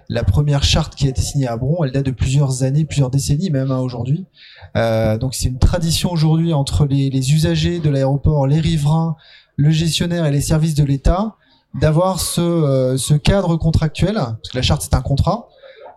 La 0.08 0.24
première 0.24 0.64
charte 0.64 0.94
qui 0.94 1.06
a 1.06 1.10
été 1.10 1.22
signée 1.22 1.46
à 1.46 1.56
Bron, 1.56 1.84
elle 1.84 1.92
date 1.92 2.06
de 2.06 2.10
plusieurs 2.10 2.62
années, 2.62 2.84
plusieurs 2.84 3.10
décennies 3.10 3.50
même 3.50 3.70
hein, 3.70 3.78
aujourd'hui. 3.78 4.26
Euh, 4.76 5.18
donc 5.18 5.34
c'est 5.34 5.48
une 5.48 5.58
tradition 5.58 6.10
aujourd'hui 6.10 6.52
entre 6.52 6.86
les, 6.86 7.32
usagers 7.32 7.80
de 7.80 7.90
l'aéroport, 7.90 8.46
les 8.46 8.60
riverains, 8.60 9.16
le 9.56 9.70
gestionnaire 9.70 10.26
et 10.26 10.30
les 10.30 10.40
services 10.40 10.74
de 10.74 10.84
l'État 10.84 11.36
d'avoir 11.74 12.20
ce, 12.20 12.40
euh, 12.40 13.18
cadre 13.18 13.56
contractuel, 13.56 14.14
parce 14.14 14.48
que 14.50 14.56
la 14.56 14.62
charte 14.62 14.82
c'est 14.82 14.94
un 14.94 15.00
contrat, 15.00 15.48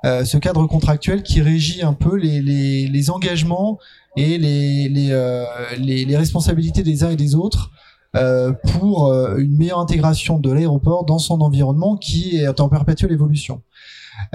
euh, 0.05 0.25
ce 0.25 0.37
cadre 0.37 0.65
contractuel 0.67 1.23
qui 1.23 1.41
régit 1.41 1.81
un 1.81 1.93
peu 1.93 2.15
les, 2.15 3.09
engagements 3.09 3.79
et 4.15 4.37
les, 4.37 4.89
les, 4.89 6.17
responsabilités 6.17 6.83
des 6.83 7.03
uns 7.03 7.09
et 7.09 7.15
des 7.15 7.35
autres 7.35 7.71
euh, 8.15 8.53
pour 8.73 9.11
une 9.37 9.57
meilleure 9.57 9.79
intégration 9.79 10.39
de 10.39 10.51
l'aéroport 10.51 11.05
dans 11.05 11.19
son 11.19 11.41
environnement 11.41 11.97
qui 11.97 12.37
est 12.37 12.59
en 12.59 12.69
perpétuelle 12.69 13.11
évolution. 13.11 13.61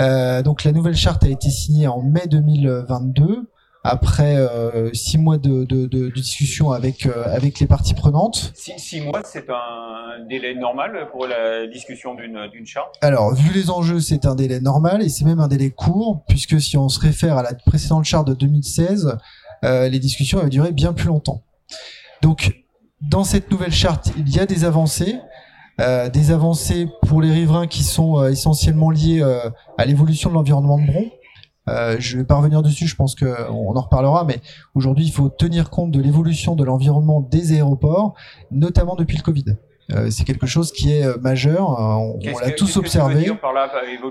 Euh, 0.00 0.42
donc 0.42 0.64
la 0.64 0.72
nouvelle 0.72 0.96
charte 0.96 1.24
a 1.24 1.28
été 1.28 1.50
signée 1.50 1.86
en 1.86 2.02
mai 2.02 2.26
2022 2.26 3.48
après 3.84 4.36
euh, 4.36 4.92
six 4.92 5.18
mois 5.18 5.38
de, 5.38 5.64
de, 5.64 5.86
de, 5.86 6.08
de 6.08 6.10
discussion 6.10 6.70
avec 6.70 7.06
euh, 7.06 7.24
avec 7.26 7.58
les 7.58 7.66
parties 7.66 7.94
prenantes. 7.94 8.52
Six, 8.54 8.78
six 8.78 9.00
mois, 9.00 9.22
c'est 9.24 9.50
un 9.50 10.24
délai 10.28 10.54
normal 10.54 11.08
pour 11.10 11.26
la 11.26 11.66
discussion 11.66 12.14
d'une 12.14 12.48
d'une 12.52 12.66
charte? 12.66 12.94
Alors, 13.00 13.34
vu 13.34 13.52
les 13.52 13.70
enjeux, 13.70 14.00
c'est 14.00 14.24
un 14.24 14.34
délai 14.36 14.60
normal 14.60 15.02
et 15.02 15.08
c'est 15.08 15.24
même 15.24 15.40
un 15.40 15.48
délai 15.48 15.70
court 15.70 16.22
puisque 16.28 16.60
si 16.60 16.76
on 16.76 16.88
se 16.88 17.00
réfère 17.00 17.36
à 17.36 17.42
la 17.42 17.54
précédente 17.54 18.04
charte 18.04 18.28
de 18.28 18.34
2016, 18.34 19.18
euh, 19.64 19.88
les 19.88 19.98
discussions 19.98 20.38
avaient 20.38 20.48
duré 20.50 20.72
bien 20.72 20.92
plus 20.92 21.08
longtemps. 21.08 21.42
Donc, 22.20 22.54
dans 23.00 23.24
cette 23.24 23.50
nouvelle 23.50 23.72
charte, 23.72 24.12
il 24.16 24.32
y 24.32 24.38
a 24.38 24.46
des 24.46 24.64
avancées. 24.64 25.16
Euh, 25.80 26.10
des 26.10 26.30
avancées 26.30 26.86
pour 27.08 27.22
les 27.22 27.30
riverains 27.30 27.66
qui 27.66 27.82
sont 27.82 28.18
euh, 28.18 28.28
essentiellement 28.30 28.90
liées 28.90 29.22
euh, 29.22 29.48
à 29.78 29.86
l'évolution 29.86 30.28
de 30.28 30.34
l'environnement 30.34 30.78
de 30.78 30.86
Bron. 30.86 31.10
Euh, 31.68 31.96
je 31.98 32.18
vais 32.18 32.24
pas 32.24 32.34
revenir 32.34 32.60
dessus, 32.62 32.86
je 32.86 32.96
pense 32.96 33.14
qu'on 33.14 33.76
en 33.76 33.80
reparlera, 33.80 34.24
mais 34.24 34.40
aujourd'hui, 34.74 35.06
il 35.06 35.12
faut 35.12 35.28
tenir 35.28 35.70
compte 35.70 35.90
de 35.90 36.00
l'évolution 36.00 36.56
de 36.56 36.64
l'environnement 36.64 37.20
des 37.20 37.52
aéroports, 37.52 38.14
notamment 38.50 38.96
depuis 38.96 39.16
le 39.16 39.22
Covid. 39.22 39.44
Euh, 39.92 40.10
c'est 40.10 40.24
quelque 40.24 40.46
chose 40.46 40.72
qui 40.72 40.92
est 40.92 41.06
majeur, 41.20 41.68
on, 41.70 42.18
on 42.18 42.38
l'a 42.38 42.50
tous 42.50 42.76
observé. 42.76 43.30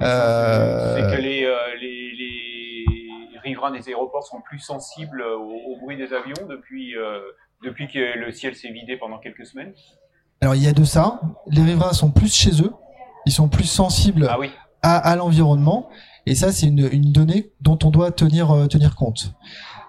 Euh... 0.02 0.96
C'est 0.96 1.16
que 1.16 1.22
les, 1.22 1.42
les, 1.80 2.12
les, 2.18 3.40
riverains 3.44 3.72
des 3.72 3.88
aéroports 3.90 4.26
sont 4.26 4.40
plus 4.42 4.60
sensibles 4.60 5.22
au, 5.22 5.74
au 5.74 5.78
bruit 5.80 5.98
des 5.98 6.14
avions 6.14 6.48
depuis, 6.48 6.94
depuis 7.64 7.88
que 7.88 8.18
le 8.18 8.32
ciel 8.32 8.56
s'est 8.56 8.72
vidé 8.72 8.98
pendant 8.98 9.20
quelques 9.20 9.46
semaines? 9.46 9.74
Alors 10.42 10.56
il 10.56 10.64
y 10.64 10.68
a 10.68 10.74
de 10.74 10.84
ça. 10.84 11.22
Les 11.48 11.62
riverains 11.62 11.94
sont 11.94 12.12
plus 12.12 12.34
chez 12.34 12.62
eux, 12.62 12.74
ils 13.26 13.32
sont 13.32 13.48
plus 13.48 13.66
sensibles 13.66 14.28
ah 14.30 14.40
oui. 14.40 14.50
à, 14.82 14.98
à 14.98 15.16
l'environnement, 15.16 15.90
et 16.26 16.36
ça 16.36 16.52
c'est 16.52 16.68
une, 16.68 16.90
une, 16.92 17.12
donnée 17.12 17.52
dont 17.62 17.78
on 17.84 17.92
doit 17.92 18.12
tenir 18.12 18.52
euh, 18.52 18.68
tenir 18.68 18.96
compte. 18.96 19.34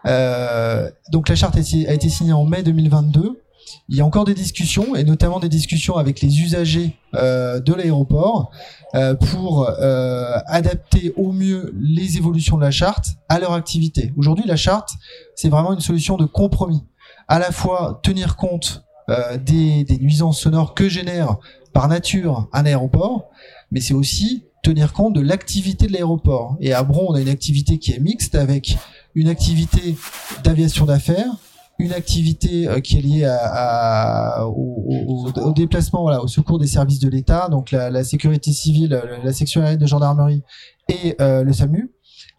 Euh, 0.06 0.90
donc 1.10 1.28
la 1.28 1.34
charte 1.34 1.56
a 1.56 1.60
été 1.92 2.08
signée 2.08 2.32
en 2.32 2.44
mai 2.44 2.62
2022. 2.62 3.42
Il 3.88 3.96
y 3.96 4.00
a 4.00 4.04
encore 4.04 4.24
des 4.24 4.34
discussions, 4.34 4.94
et 4.94 5.04
notamment 5.04 5.40
des 5.40 5.48
discussions 5.48 5.96
avec 5.96 6.20
les 6.20 6.40
usagers 6.40 6.96
euh, 7.14 7.60
de 7.60 7.72
l'aéroport, 7.72 8.50
euh, 8.94 9.14
pour 9.14 9.68
euh, 9.68 10.38
adapter 10.46 11.12
au 11.16 11.32
mieux 11.32 11.72
les 11.78 12.16
évolutions 12.16 12.56
de 12.56 12.62
la 12.62 12.70
charte 12.70 13.10
à 13.28 13.38
leur 13.38 13.52
activité. 13.52 14.12
Aujourd'hui, 14.16 14.44
la 14.46 14.56
charte, 14.56 14.90
c'est 15.34 15.48
vraiment 15.48 15.72
une 15.72 15.80
solution 15.80 16.16
de 16.16 16.24
compromis. 16.24 16.84
À 17.28 17.38
la 17.38 17.52
fois 17.52 18.00
tenir 18.02 18.36
compte 18.36 18.84
euh, 19.08 19.36
des, 19.36 19.84
des, 19.84 19.98
nuisances 19.98 20.40
sonores 20.40 20.74
que 20.74 20.88
génère 20.88 21.38
par 21.72 21.88
nature 21.88 22.48
un 22.52 22.64
aéroport, 22.64 23.30
mais 23.70 23.80
c'est 23.80 23.94
aussi 23.94 24.44
tenir 24.62 24.92
compte 24.92 25.14
de 25.14 25.20
l'activité 25.20 25.86
de 25.86 25.92
l'aéroport. 25.92 26.56
Et 26.60 26.72
à 26.72 26.82
Bron, 26.82 27.06
on 27.08 27.14
a 27.14 27.20
une 27.20 27.28
activité 27.28 27.78
qui 27.78 27.92
est 27.92 27.98
mixte 27.98 28.34
avec 28.34 28.76
une 29.14 29.28
activité 29.28 29.96
d'aviation 30.44 30.84
d'affaires, 30.84 31.36
une 31.78 31.92
activité 31.92 32.68
euh, 32.68 32.80
qui 32.80 32.98
est 32.98 33.00
liée 33.00 33.24
à, 33.24 34.42
à, 34.42 34.46
au, 34.46 34.52
au, 34.54 35.40
au, 35.40 35.52
déplacement, 35.52 36.02
voilà, 36.02 36.22
au 36.22 36.28
secours 36.28 36.58
des 36.58 36.66
services 36.66 37.00
de 37.00 37.08
l'État, 37.08 37.48
donc 37.48 37.70
la, 37.70 37.90
la, 37.90 38.04
sécurité 38.04 38.52
civile, 38.52 39.00
la 39.24 39.32
section 39.32 39.62
aérienne 39.62 39.80
de 39.80 39.86
gendarmerie 39.86 40.42
et 40.88 41.16
euh, 41.20 41.42
le 41.42 41.52
SAMU 41.52 41.90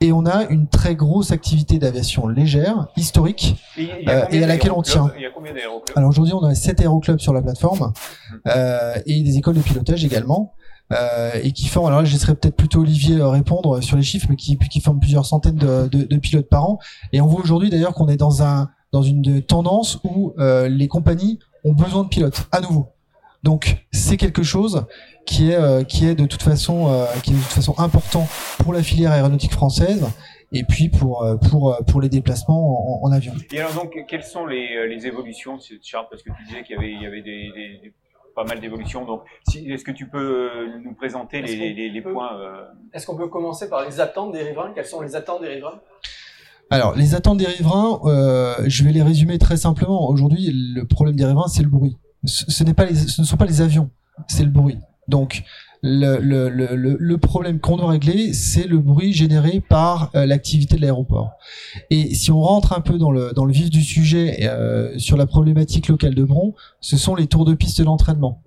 et 0.03 0.11
on 0.11 0.25
a 0.25 0.43
une 0.49 0.67
très 0.67 0.95
grosse 0.95 1.31
activité 1.31 1.79
d'aviation 1.79 2.27
légère, 2.27 2.87
historique, 2.97 3.55
et, 3.77 3.87
euh, 4.09 4.25
et 4.31 4.43
à 4.43 4.47
laquelle 4.47 4.73
on 4.73 4.81
tient. 4.81 5.09
Alors 5.95 6.09
aujourd'hui, 6.09 6.33
on 6.33 6.43
a 6.43 6.53
7 6.53 6.81
aéroclubs 6.81 7.19
sur 7.19 7.31
la 7.31 7.41
plateforme 7.41 7.93
euh, 8.47 8.95
et 9.05 9.23
des 9.23 9.37
écoles 9.37 9.55
de 9.55 9.61
pilotage 9.61 10.03
également. 10.03 10.53
Euh, 10.91 11.31
et 11.41 11.53
qui 11.53 11.69
forment, 11.69 11.87
alors 11.87 12.01
là 12.01 12.05
je 12.05 12.11
laisserai 12.11 12.35
peut-être 12.35 12.57
plutôt 12.57 12.81
Olivier 12.81 13.19
répondre 13.21 13.81
sur 13.81 13.95
les 13.95 14.03
chiffres, 14.03 14.27
mais 14.29 14.35
qui, 14.35 14.57
qui 14.57 14.81
forment 14.81 14.99
plusieurs 14.99 15.25
centaines 15.25 15.55
de, 15.55 15.87
de, 15.87 16.03
de 16.03 16.17
pilotes 16.17 16.49
par 16.49 16.69
an. 16.69 16.79
Et 17.13 17.21
on 17.21 17.25
voit 17.25 17.41
aujourd'hui 17.41 17.69
d'ailleurs 17.69 17.93
qu'on 17.93 18.09
est 18.09 18.17
dans 18.17 18.43
un 18.43 18.69
dans 18.91 19.01
une 19.01 19.41
tendance 19.41 19.99
où 20.03 20.33
les 20.37 20.87
compagnies 20.89 21.39
ont 21.63 21.71
besoin 21.71 22.03
de 22.03 22.09
pilotes 22.09 22.47
à 22.51 22.59
nouveau. 22.59 22.89
Donc 23.43 23.85
c'est 23.91 24.17
quelque 24.17 24.43
chose 24.43 24.85
qui 25.25 25.51
est 25.51 25.55
euh, 25.55 25.83
qui 25.83 26.07
est 26.07 26.15
de 26.15 26.25
toute 26.25 26.43
façon 26.43 26.87
euh, 26.89 27.05
qui 27.23 27.31
est 27.31 27.35
de 27.35 27.39
toute 27.41 27.51
façon 27.51 27.75
important 27.77 28.27
pour 28.59 28.73
la 28.73 28.83
filière 28.83 29.11
aéronautique 29.11 29.53
française 29.53 30.05
et 30.51 30.63
puis 30.63 30.89
pour 30.89 31.25
pour 31.49 31.77
pour 31.87 32.01
les 32.01 32.09
déplacements 32.09 33.01
en, 33.03 33.07
en 33.07 33.11
avion. 33.11 33.33
Et 33.51 33.59
alors 33.59 33.73
donc 33.73 33.95
quelles 34.07 34.23
sont 34.23 34.45
les, 34.45 34.87
les 34.87 35.07
évolutions 35.07 35.57
de 35.57 35.61
cette 35.61 35.85
charte 35.85 36.07
parce 36.09 36.23
que 36.23 36.29
tu 36.29 36.43
disais 36.47 36.63
qu'il 36.63 36.75
y 36.75 36.79
avait 36.79 36.91
il 36.91 37.01
y 37.01 37.05
avait 37.05 37.21
des, 37.21 37.51
des, 37.55 37.79
des 37.83 37.93
pas 38.35 38.45
mal 38.45 38.59
d'évolutions. 38.59 39.05
Donc, 39.05 39.21
si, 39.47 39.69
est-ce 39.71 39.83
que 39.83 39.91
tu 39.91 40.09
peux 40.09 40.49
nous 40.83 40.95
présenter 40.95 41.43
les, 41.43 41.71
les, 41.71 41.89
les 41.91 42.01
peut, 42.01 42.13
points 42.13 42.35
euh... 42.39 42.63
Est-ce 42.91 43.05
qu'on 43.05 43.15
peut 43.15 43.27
commencer 43.27 43.69
par 43.69 43.85
les 43.85 43.99
attentes 43.99 44.31
des 44.31 44.41
riverains? 44.41 44.71
Quelles 44.73 44.87
sont 44.87 45.01
les 45.01 45.15
attentes 45.15 45.43
des 45.43 45.49
riverains? 45.49 45.79
Alors, 46.71 46.95
les 46.95 47.13
attentes 47.13 47.37
des 47.37 47.45
riverains, 47.45 47.99
euh, 48.05 48.55
je 48.65 48.83
vais 48.83 48.91
les 48.91 49.03
résumer 49.03 49.37
très 49.37 49.55
simplement. 49.57 50.09
Aujourd'hui, 50.09 50.49
le 50.51 50.83
problème 50.87 51.15
des 51.15 51.25
riverains, 51.25 51.47
c'est 51.47 51.61
le 51.61 51.69
bruit. 51.69 51.97
Ce, 52.25 52.45
ce, 52.49 52.63
n'est 52.63 52.73
pas 52.73 52.85
les, 52.85 52.95
ce 52.95 53.21
ne 53.21 53.27
sont 53.27 53.37
pas 53.37 53.45
les 53.45 53.61
avions. 53.61 53.91
c'est 54.27 54.43
le 54.43 54.49
bruit. 54.49 54.79
Donc 55.07 55.43
le, 55.83 57.15
problème 57.17 57.59
qu'on 57.59 57.77
doit 57.77 57.91
régler, 57.91 58.33
c'est 58.33 58.67
le 58.67 58.77
bruit 58.77 59.13
généré 59.13 59.61
par 59.67 60.11
euh, 60.15 60.25
l'activité 60.25 60.77
de 60.77 60.81
l'aéroport. 60.81 61.31
Et 61.89 62.15
si 62.15 62.31
on 62.31 62.41
rentre 62.41 62.73
un 62.73 62.81
peu 62.81 62.97
dans 62.97 63.11
le, 63.11 63.33
vif 63.51 63.69
du 63.69 63.81
sujet 63.81 64.47
euh, 64.47 64.97
sur 64.97 65.17
la 65.17 65.25
problématique 65.25 65.87
locale 65.89 66.15
de 66.15 66.23
Bron, 66.23 66.53
ce 66.79 66.97
sont 66.97 67.15
les 67.15 67.27
tours 67.27 67.45
de 67.45 67.53
piste 67.53 67.81
d'entraînement. 67.81 68.41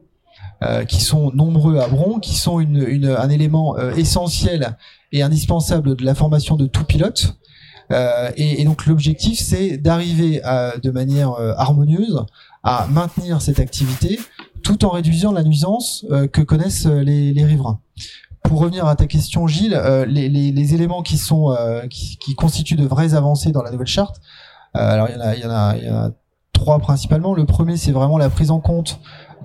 Euh, 0.62 0.86
qui 0.86 1.02
sont 1.02 1.32
nombreux 1.32 1.80
à 1.80 1.86
Bron, 1.86 2.18
qui 2.18 2.34
sont 2.34 2.58
un 2.58 3.28
élément 3.28 3.76
euh, 3.76 3.94
essentiel 3.94 4.78
et 5.12 5.20
indispensable 5.20 5.96
de 5.96 6.04
la 6.04 6.14
formation 6.14 6.56
de 6.56 6.66
tout 6.66 6.84
pilote. 6.84 7.36
Et, 8.36 8.62
et, 8.62 8.64
donc 8.64 8.86
l'objectif, 8.86 9.38
c'est 9.38 9.76
d'arriver 9.76 10.40
de 10.82 10.90
manière 10.90 11.30
harmonieuse 11.56 12.24
à 12.64 12.88
maintenir 12.90 13.40
cette 13.40 13.60
activité 13.60 14.18
tout 14.66 14.84
en 14.84 14.90
réduisant 14.90 15.30
la 15.30 15.44
nuisance 15.44 16.04
euh, 16.10 16.26
que 16.26 16.40
connaissent 16.40 16.86
euh, 16.86 17.00
les, 17.00 17.32
les, 17.32 17.44
riverains. 17.44 17.78
Pour 18.42 18.58
revenir 18.58 18.86
à 18.86 18.96
ta 18.96 19.06
question, 19.06 19.46
Gilles, 19.46 19.74
euh, 19.80 20.04
les, 20.06 20.28
les, 20.28 20.50
les, 20.50 20.74
éléments 20.74 21.02
qui 21.02 21.18
sont 21.18 21.56
qui, 21.88 22.16
qui, 22.18 22.34
constituent 22.34 22.74
de 22.74 22.84
vraies 22.84 23.14
avancées 23.14 23.52
dans 23.52 23.62
la 23.62 23.70
nouvelle 23.70 23.86
charte, 23.86 24.20
alors 24.74 25.08
il 25.08 25.14
y 25.14 25.46
en 25.46 25.50
a, 25.50 25.76
y 25.76 25.84
y 25.84 25.90
en 25.90 25.94
a 25.94 26.10
trois 26.52 26.80
principalement. 26.80 27.32
Le 27.32 27.44
premier, 27.44 27.76
c'est 27.76 27.92
vraiment 27.92 28.18
la 28.18 28.28
prise 28.28 28.50
en 28.50 28.58
compte 28.58 28.98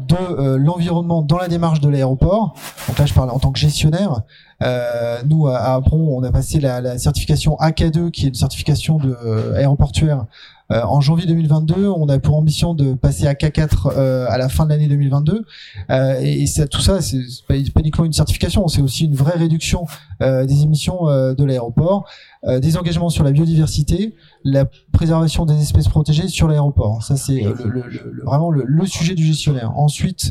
de 0.08 0.56
l'environnement 0.56 1.22
dans 1.22 1.38
la 1.38 1.48
démarche 1.48 1.82
de 1.82 1.90
l'aéroport. 1.90 2.56
Donc 2.88 2.98
là, 2.98 3.06
je 3.06 3.14
parle 3.14 3.30
en 3.30 3.38
tant 3.38 3.52
que 3.52 3.60
gestionnaire. 3.60 4.24
Euh, 4.64 5.22
nous, 5.26 5.48
à, 5.48 5.76
à 5.76 5.82
on 5.92 6.24
a 6.24 6.32
passé 6.32 6.60
la, 6.60 6.82
la, 6.82 6.98
certification 6.98 7.58
AK2, 7.60 8.10
qui 8.10 8.26
est 8.26 8.30
une 8.30 8.36
certification 8.36 8.98
de 8.98 9.54
aéroportuaire 9.56 10.26
euh, 10.72 10.84
en 10.84 11.02
janvier 11.02 11.26
2022, 11.26 11.88
on 11.88 12.08
a 12.08 12.18
pour 12.20 12.38
ambition 12.38 12.74
de 12.74 12.94
passer 12.94 13.28
à 13.28 13.34
K4 13.34 13.92
euh, 13.98 14.26
à 14.30 14.38
la 14.38 14.48
fin 14.48 14.66
de 14.66 14.70
l'année 14.70 14.88
2022. 14.88 15.46
Euh, 15.90 16.20
et, 16.22 16.48
ça, 16.48 16.66
tout 16.66 16.80
ça, 16.80 17.02
c'est 17.02 17.20
pas, 17.48 17.56
pas 17.74 17.80
uniquement 17.82 18.06
une 18.06 18.14
certification, 18.14 18.68
c'est 18.68 18.82
aussi 18.82 19.06
une 19.06 19.16
vraie 19.16 19.38
réduction 19.38 19.86
des 20.22 20.62
émissions 20.62 21.06
de 21.06 21.44
l'aéroport, 21.44 22.08
des 22.46 22.78
engagements 22.78 23.10
sur 23.10 23.24
la 23.24 23.32
biodiversité, 23.32 24.16
la 24.44 24.66
préservation 24.92 25.46
des 25.46 25.60
espèces 25.60 25.88
protégées 25.88 26.28
sur 26.28 26.48
l'aéroport. 26.48 27.02
Ça, 27.02 27.18
c'est 27.18 27.42
vraiment 28.24 28.52
le, 28.52 28.64
le, 28.68 28.86
sujet 28.86 29.16
du 29.16 29.26
gestionnaire. 29.26 29.72
Ensuite, 29.78 30.30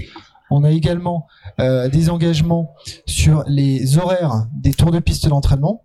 on 0.50 0.62
a 0.62 0.70
également 0.70 1.26
des 1.58 2.08
engagements 2.08 2.74
sur 3.06 3.42
les 3.48 3.98
horaires 3.98 4.46
des 4.54 4.72
tours 4.72 4.92
de 4.92 5.00
piste 5.00 5.28
d'entraînement. 5.28 5.82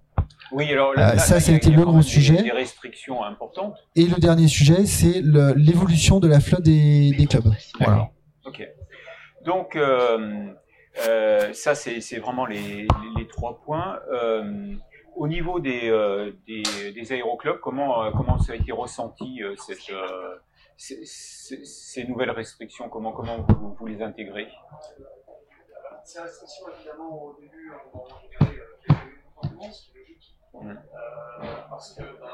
Oui, 0.51 0.71
alors 0.71 0.93
euh, 0.97 1.17
ça, 1.17 1.39
ça 1.39 1.51
a 1.51 1.55
été 1.55 1.69
le 1.69 1.83
gros 1.83 2.01
sujet. 2.01 2.41
Des 2.41 2.51
restrictions 2.51 3.23
importantes. 3.23 3.77
Et 3.95 4.05
le 4.05 4.15
dernier 4.19 4.47
sujet, 4.47 4.85
c'est 4.85 5.21
l'évolution 5.23 6.19
de 6.19 6.27
la 6.27 6.39
flotte 6.39 6.61
des, 6.61 7.11
des 7.11 7.25
clubs. 7.25 7.51
Voilà. 7.79 8.09
Ok. 8.45 8.67
Donc, 9.43 9.75
euh, 9.75 10.47
euh, 11.07 11.53
ça, 11.53 11.75
c'est 11.75 12.17
vraiment 12.17 12.45
les, 12.45 12.87
les, 13.17 13.27
trois 13.27 13.61
points. 13.61 13.99
Euh, 14.11 14.73
au 15.15 15.27
niveau 15.27 15.59
des, 15.59 15.89
euh, 15.89 16.31
des, 16.45 16.63
des, 16.91 17.13
aéroclubs, 17.13 17.59
comment, 17.61 18.11
comment 18.11 18.37
ça 18.37 18.53
a 18.53 18.55
été 18.55 18.71
ressenti, 18.71 19.41
cette, 19.57 19.79
ces, 20.77 21.05
ces, 21.05 22.03
nouvelles 22.05 22.31
restrictions? 22.31 22.89
Comment, 22.89 23.13
comment 23.13 23.45
vous, 23.47 23.75
vous 23.79 23.85
les 23.87 24.01
intégrez? 24.01 24.47
Ces 26.03 26.21
restrictions, 26.21 26.65
évidemment, 26.77 27.23
au 27.23 27.37
début, 27.39 27.71
on 27.93 27.99
a 27.99 28.17
intégré 28.17 28.45
quelques 28.47 28.74
euh, 30.71 31.45
parce 31.69 31.93
que 31.93 32.01
ben, 32.01 32.27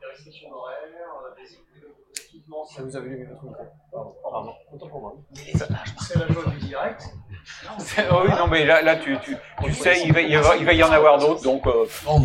des 0.00 0.06
restrictions 0.12 0.50
d'horaire, 0.50 0.76
euh, 1.24 1.34
des 1.40 2.20
équipements. 2.20 2.64
Ça 2.64 2.82
vous 2.82 2.96
avez 2.96 3.08
lu 3.10 3.28
votre 3.30 3.44
micro. 3.44 3.62
Pardon, 3.92 4.14
pardon. 4.30 4.52
Autant 4.72 4.88
pour 4.88 5.00
moi. 5.00 5.16
C'est 5.34 6.18
la 6.18 6.28
joie 6.28 6.44
du 6.50 6.66
direct. 6.66 7.02
Oh 8.12 8.22
oui, 8.24 8.30
non, 8.36 8.46
mais 8.48 8.64
là, 8.64 8.82
là 8.82 8.96
tu, 8.96 9.16
tu, 9.20 9.36
tu 9.64 9.72
sais, 9.72 10.02
il 10.04 10.12
va, 10.12 10.20
il, 10.20 10.38
va, 10.38 10.56
il 10.56 10.64
va 10.64 10.72
y 10.72 10.82
en 10.82 10.92
avoir 10.92 11.18
d'autres, 11.18 11.42
donc. 11.42 11.66
Euh, 11.66 11.86
non, 12.06 12.20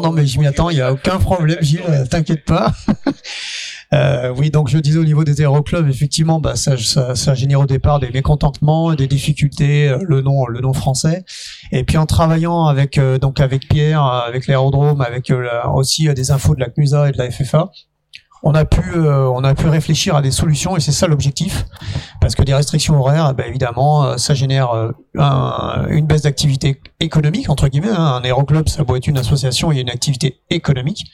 non, 0.00 0.12
mais 0.12 0.26
je 0.26 0.38
m'y 0.38 0.46
attends, 0.46 0.70
il 0.70 0.76
n'y 0.76 0.82
a 0.82 0.92
aucun 0.92 1.18
problème, 1.18 1.60
Gilles, 1.62 2.06
t'inquiète 2.10 2.44
pas. 2.44 2.70
Euh, 3.94 4.34
oui, 4.36 4.50
donc 4.50 4.68
je 4.68 4.78
disais 4.78 4.98
au 4.98 5.04
niveau 5.04 5.24
des 5.24 5.40
aéroclubs, 5.40 5.88
effectivement, 5.88 6.40
bah, 6.40 6.56
ça, 6.56 6.76
ça, 6.76 7.14
ça 7.14 7.34
génère 7.34 7.60
au 7.60 7.66
départ 7.66 8.00
des 8.00 8.10
mécontentements, 8.10 8.94
des 8.94 9.06
difficultés, 9.06 9.88
euh, 9.88 9.98
le 10.02 10.20
nom, 10.20 10.46
le 10.46 10.60
nom 10.60 10.74
français. 10.74 11.24
Et 11.72 11.84
puis 11.84 11.96
en 11.96 12.04
travaillant 12.04 12.66
avec 12.66 12.98
euh, 12.98 13.18
donc 13.18 13.40
avec 13.40 13.68
Pierre, 13.68 14.02
avec 14.02 14.46
l'aérodrome, 14.46 15.00
avec 15.00 15.30
euh, 15.30 15.48
aussi 15.74 16.12
des 16.12 16.30
infos 16.30 16.54
de 16.54 16.60
la 16.60 16.68
CNUSA 16.68 17.08
et 17.08 17.12
de 17.12 17.18
la 17.18 17.30
FFA, 17.30 17.70
on 18.44 18.54
a 18.54 18.64
pu 18.64 18.80
on 18.96 19.42
a 19.42 19.52
pu 19.56 19.66
réfléchir 19.66 20.14
à 20.14 20.22
des 20.22 20.30
solutions 20.30 20.76
et 20.76 20.80
c'est 20.80 20.92
ça 20.92 21.08
l'objectif 21.08 21.64
parce 22.20 22.36
que 22.36 22.42
des 22.44 22.54
restrictions 22.54 22.96
horaires 22.96 23.34
bah, 23.34 23.48
évidemment 23.48 24.16
ça 24.16 24.32
génère 24.32 24.92
une 25.88 26.06
baisse 26.06 26.22
d'activité 26.22 26.80
économique 27.00 27.50
entre 27.50 27.66
guillemets 27.66 27.90
hein. 27.90 28.20
un 28.20 28.22
aéroclub 28.22 28.68
ça 28.68 28.84
doit 28.84 28.98
être 28.98 29.08
une 29.08 29.18
association 29.18 29.72
et 29.72 29.80
une 29.80 29.90
activité 29.90 30.40
économique 30.50 31.10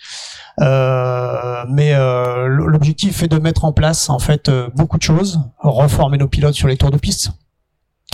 mais 0.58 1.94
euh, 1.94 2.46
l'objectif 2.46 3.22
est 3.22 3.28
de 3.28 3.38
mettre 3.38 3.64
en 3.64 3.72
place 3.72 4.08
en 4.10 4.18
fait 4.18 4.48
euh, 4.48 4.68
beaucoup 4.74 4.98
de 4.98 5.02
choses, 5.02 5.40
reformer 5.58 6.18
nos 6.18 6.28
pilotes 6.28 6.54
sur 6.54 6.68
les 6.68 6.76
tours 6.76 6.90
de 6.90 6.98
piste, 6.98 7.30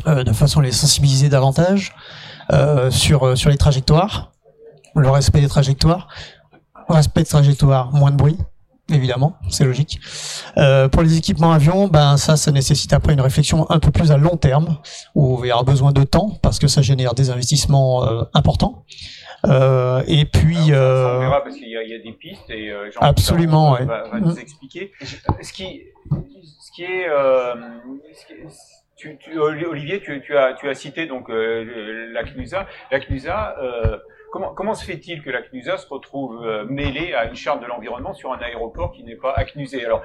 de 0.06 0.32
façon 0.32 0.60
à 0.60 0.62
les 0.62 0.72
sensibiliser 0.72 1.28
davantage 1.28 1.94
sur 2.90 3.36
sur 3.36 3.50
les 3.50 3.58
trajectoires, 3.58 4.32
le 4.94 5.10
respect 5.10 5.40
des 5.40 5.48
trajectoires, 5.48 6.08
respect 6.88 7.22
des 7.22 7.28
trajectoires, 7.28 7.92
moins 7.92 8.10
de 8.10 8.16
bruit, 8.16 8.38
évidemment, 8.94 9.34
c'est 9.48 9.64
logique. 9.64 10.00
Euh, 10.56 10.88
pour 10.88 11.02
les 11.02 11.16
équipements 11.16 11.52
avions, 11.52 11.88
ben 11.88 12.16
ça, 12.16 12.36
ça 12.36 12.50
nécessite 12.52 12.92
après 12.92 13.12
une 13.12 13.20
réflexion 13.20 13.70
un 13.70 13.78
peu 13.78 13.90
plus 13.90 14.10
à 14.10 14.16
long 14.16 14.36
terme, 14.36 14.78
où 15.14 15.44
il 15.44 15.48
y 15.48 15.52
aura 15.52 15.62
besoin 15.62 15.92
de 15.92 16.02
temps 16.02 16.38
parce 16.42 16.58
que 16.58 16.68
ça 16.68 16.82
génère 16.82 17.14
des 17.14 17.30
investissements 17.30 18.06
euh, 18.06 18.22
importants. 18.34 18.84
Euh, 19.46 20.02
et 20.06 20.24
puis, 20.26 20.72
Alors, 20.72 21.16
on 21.16 21.20
verra 21.20 21.42
parce 21.42 21.56
qu'il 21.56 21.68
y, 21.68 21.72
y, 21.72 21.94
a 21.94 21.98
des 21.98 22.12
pistes 22.12 22.50
et 22.50 22.70
euh, 22.70 22.90
Jean 22.90 23.00
absolument, 23.00 23.72
va, 23.72 23.84
va, 23.84 24.08
va 24.08 24.20
nous 24.20 24.34
mm. 24.34 24.38
expliquer. 24.38 24.92
Ce 25.00 25.52
qui, 25.52 25.82
ce 26.60 26.72
qui 26.72 26.84
est, 26.84 27.08
euh, 27.08 27.54
ce 28.12 28.26
qui 28.26 28.32
est 28.34 28.46
tu, 29.00 29.16
tu, 29.16 29.38
Olivier, 29.38 30.00
tu, 30.00 30.20
tu, 30.20 30.36
as, 30.36 30.52
tu 30.52 30.68
as 30.68 30.74
cité 30.74 31.06
donc 31.06 31.30
euh, 31.30 32.10
la 32.12 32.22
CNUSA. 32.22 32.66
La 32.90 33.00
CNUSA, 33.00 33.56
euh, 33.58 33.96
comment, 34.30 34.54
comment 34.54 34.74
se 34.74 34.84
fait-il 34.84 35.22
que 35.22 35.30
la 35.30 35.42
CNUSA 35.42 35.78
se 35.78 35.86
retrouve 35.88 36.44
euh, 36.44 36.64
mêlée 36.64 37.14
à 37.14 37.26
une 37.26 37.34
charte 37.34 37.60
de 37.60 37.66
l'environnement 37.66 38.14
sur 38.14 38.32
un 38.32 38.38
aéroport 38.38 38.92
qui 38.92 39.04
n'est 39.04 39.16
pas 39.16 39.32
ACNUSé 39.32 39.84
Alors, 39.84 40.02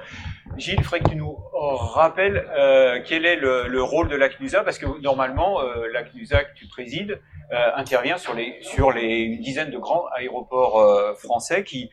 Gilles, 0.56 0.76
il 0.78 0.84
faudrait 0.84 1.00
que 1.00 1.10
tu 1.10 1.16
nous 1.16 1.36
rappelles 1.52 2.46
euh, 2.56 3.00
quel 3.04 3.26
est 3.26 3.36
le, 3.36 3.68
le, 3.68 3.82
rôle 3.82 4.08
de 4.08 4.16
la 4.16 4.28
CNUSA, 4.28 4.64
parce 4.64 4.78
que 4.78 5.00
normalement, 5.00 5.60
euh, 5.60 5.86
la 5.92 6.02
CNUSA 6.02 6.44
que 6.44 6.54
tu 6.54 6.66
présides 6.66 7.20
euh, 7.52 7.70
intervient 7.76 8.18
sur 8.18 8.34
les 8.34 8.58
sur 8.62 8.90
les 8.90 9.18
une 9.18 9.40
dizaine 9.40 9.70
de 9.70 9.78
grands 9.78 10.06
aéroports 10.16 10.80
euh, 10.80 11.14
français 11.14 11.64
qui 11.64 11.90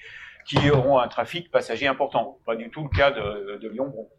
qui 0.48 0.70
auront 0.72 1.00
un 1.00 1.08
trafic 1.08 1.52
passager 1.52 1.88
important. 1.88 2.40
Pas 2.46 2.56
du 2.56 2.70
tout 2.70 2.84
le 2.84 2.90
cas 2.90 3.12
de, 3.12 3.60
de 3.62 3.70
Lyon-Bron. 3.70 4.10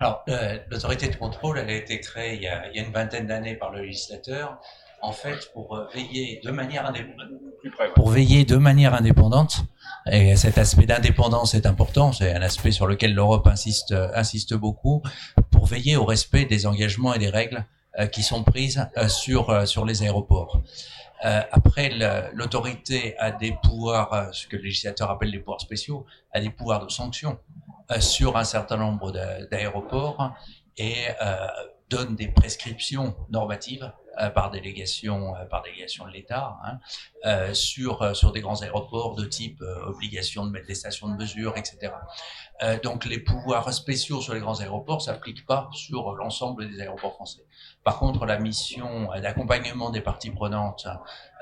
Alors, 0.00 0.24
l'autorité 0.70 1.08
de 1.08 1.14
contrôle, 1.14 1.56
elle 1.58 1.70
a 1.70 1.74
été 1.74 2.00
créée 2.00 2.34
il 2.34 2.42
y 2.42 2.48
a, 2.48 2.68
il 2.68 2.76
y 2.76 2.80
a 2.80 2.82
une 2.84 2.92
vingtaine 2.92 3.26
d'années 3.26 3.54
par 3.54 3.70
le 3.70 3.82
législateur, 3.82 4.60
en 5.04 5.12
fait, 5.12 5.50
pour 5.52 5.76
euh, 5.76 5.86
veiller 5.94 6.40
de 6.44 6.50
manière 6.50 6.86
indépendante. 6.86 7.28
Pour 7.94 8.10
veiller 8.10 8.44
de 8.44 8.56
manière 8.56 8.94
indépendante, 8.94 9.64
et 10.10 10.36
cet 10.36 10.58
aspect 10.58 10.86
d'indépendance 10.86 11.54
est 11.54 11.66
important, 11.66 12.12
c'est 12.12 12.34
un 12.34 12.42
aspect 12.42 12.72
sur 12.72 12.86
lequel 12.86 13.14
l'Europe 13.14 13.46
insiste, 13.46 13.94
insiste 14.14 14.54
beaucoup, 14.54 15.02
pour 15.50 15.64
veiller 15.66 15.96
au 15.96 16.04
respect 16.04 16.44
des 16.44 16.66
engagements 16.66 17.14
et 17.14 17.18
des 17.18 17.30
règles 17.30 17.64
euh, 17.98 18.06
qui 18.06 18.22
sont 18.22 18.42
prises 18.42 18.86
euh, 18.96 19.08
sur, 19.08 19.50
euh, 19.50 19.66
sur 19.66 19.84
les 19.84 20.02
aéroports. 20.02 20.60
Euh, 21.24 21.40
après, 21.52 21.90
l'autorité 22.32 23.16
a 23.18 23.30
des 23.30 23.56
pouvoirs, 23.62 24.28
ce 24.32 24.46
que 24.46 24.56
le 24.56 24.62
législateur 24.62 25.10
appelle 25.10 25.30
les 25.30 25.38
pouvoirs 25.38 25.60
spéciaux, 25.60 26.04
a 26.32 26.40
des 26.40 26.50
pouvoirs 26.50 26.84
de 26.84 26.90
sanction 26.90 27.38
euh, 27.90 28.00
sur 28.00 28.36
un 28.36 28.44
certain 28.44 28.76
nombre 28.76 29.12
d'aéroports 29.50 30.34
et 30.76 30.94
euh, 31.22 31.46
donne 31.88 32.16
des 32.16 32.28
prescriptions 32.28 33.14
normatives 33.30 33.92
par 34.34 34.50
délégation, 34.50 35.34
par 35.50 35.62
délégation 35.62 36.06
de 36.06 36.12
l'État, 36.12 36.56
hein, 36.64 37.54
sur 37.54 38.16
sur 38.16 38.32
des 38.32 38.40
grands 38.40 38.62
aéroports 38.62 39.14
de 39.14 39.24
type 39.24 39.62
obligation 39.86 40.46
de 40.46 40.50
mettre 40.50 40.66
des 40.66 40.74
stations 40.74 41.08
de 41.08 41.16
mesure, 41.16 41.56
etc. 41.56 41.92
donc 42.82 43.04
les 43.04 43.18
pouvoirs 43.18 43.72
spéciaux 43.72 44.20
sur 44.20 44.34
les 44.34 44.40
grands 44.40 44.60
aéroports 44.60 45.02
s'appliquent 45.02 45.46
pas 45.46 45.68
sur 45.72 46.12
l'ensemble 46.12 46.70
des 46.70 46.80
aéroports 46.80 47.14
français. 47.14 47.42
Par 47.82 47.98
contre, 47.98 48.24
la 48.24 48.38
mission 48.38 49.10
d'accompagnement 49.20 49.90
des 49.90 50.00
parties 50.00 50.30
prenantes 50.30 50.86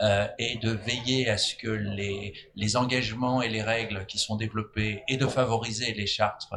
euh, 0.02 0.26
est 0.38 0.60
de 0.60 0.70
veiller 0.70 1.30
à 1.30 1.38
ce 1.38 1.54
que 1.54 1.68
les, 1.68 2.34
les, 2.56 2.76
engagements 2.76 3.42
et 3.42 3.48
les 3.48 3.62
règles 3.62 4.06
qui 4.06 4.18
sont 4.18 4.34
développées 4.36 5.04
et 5.06 5.16
de 5.16 5.26
favoriser 5.26 5.92
les 5.94 6.06
chartes 6.06 6.48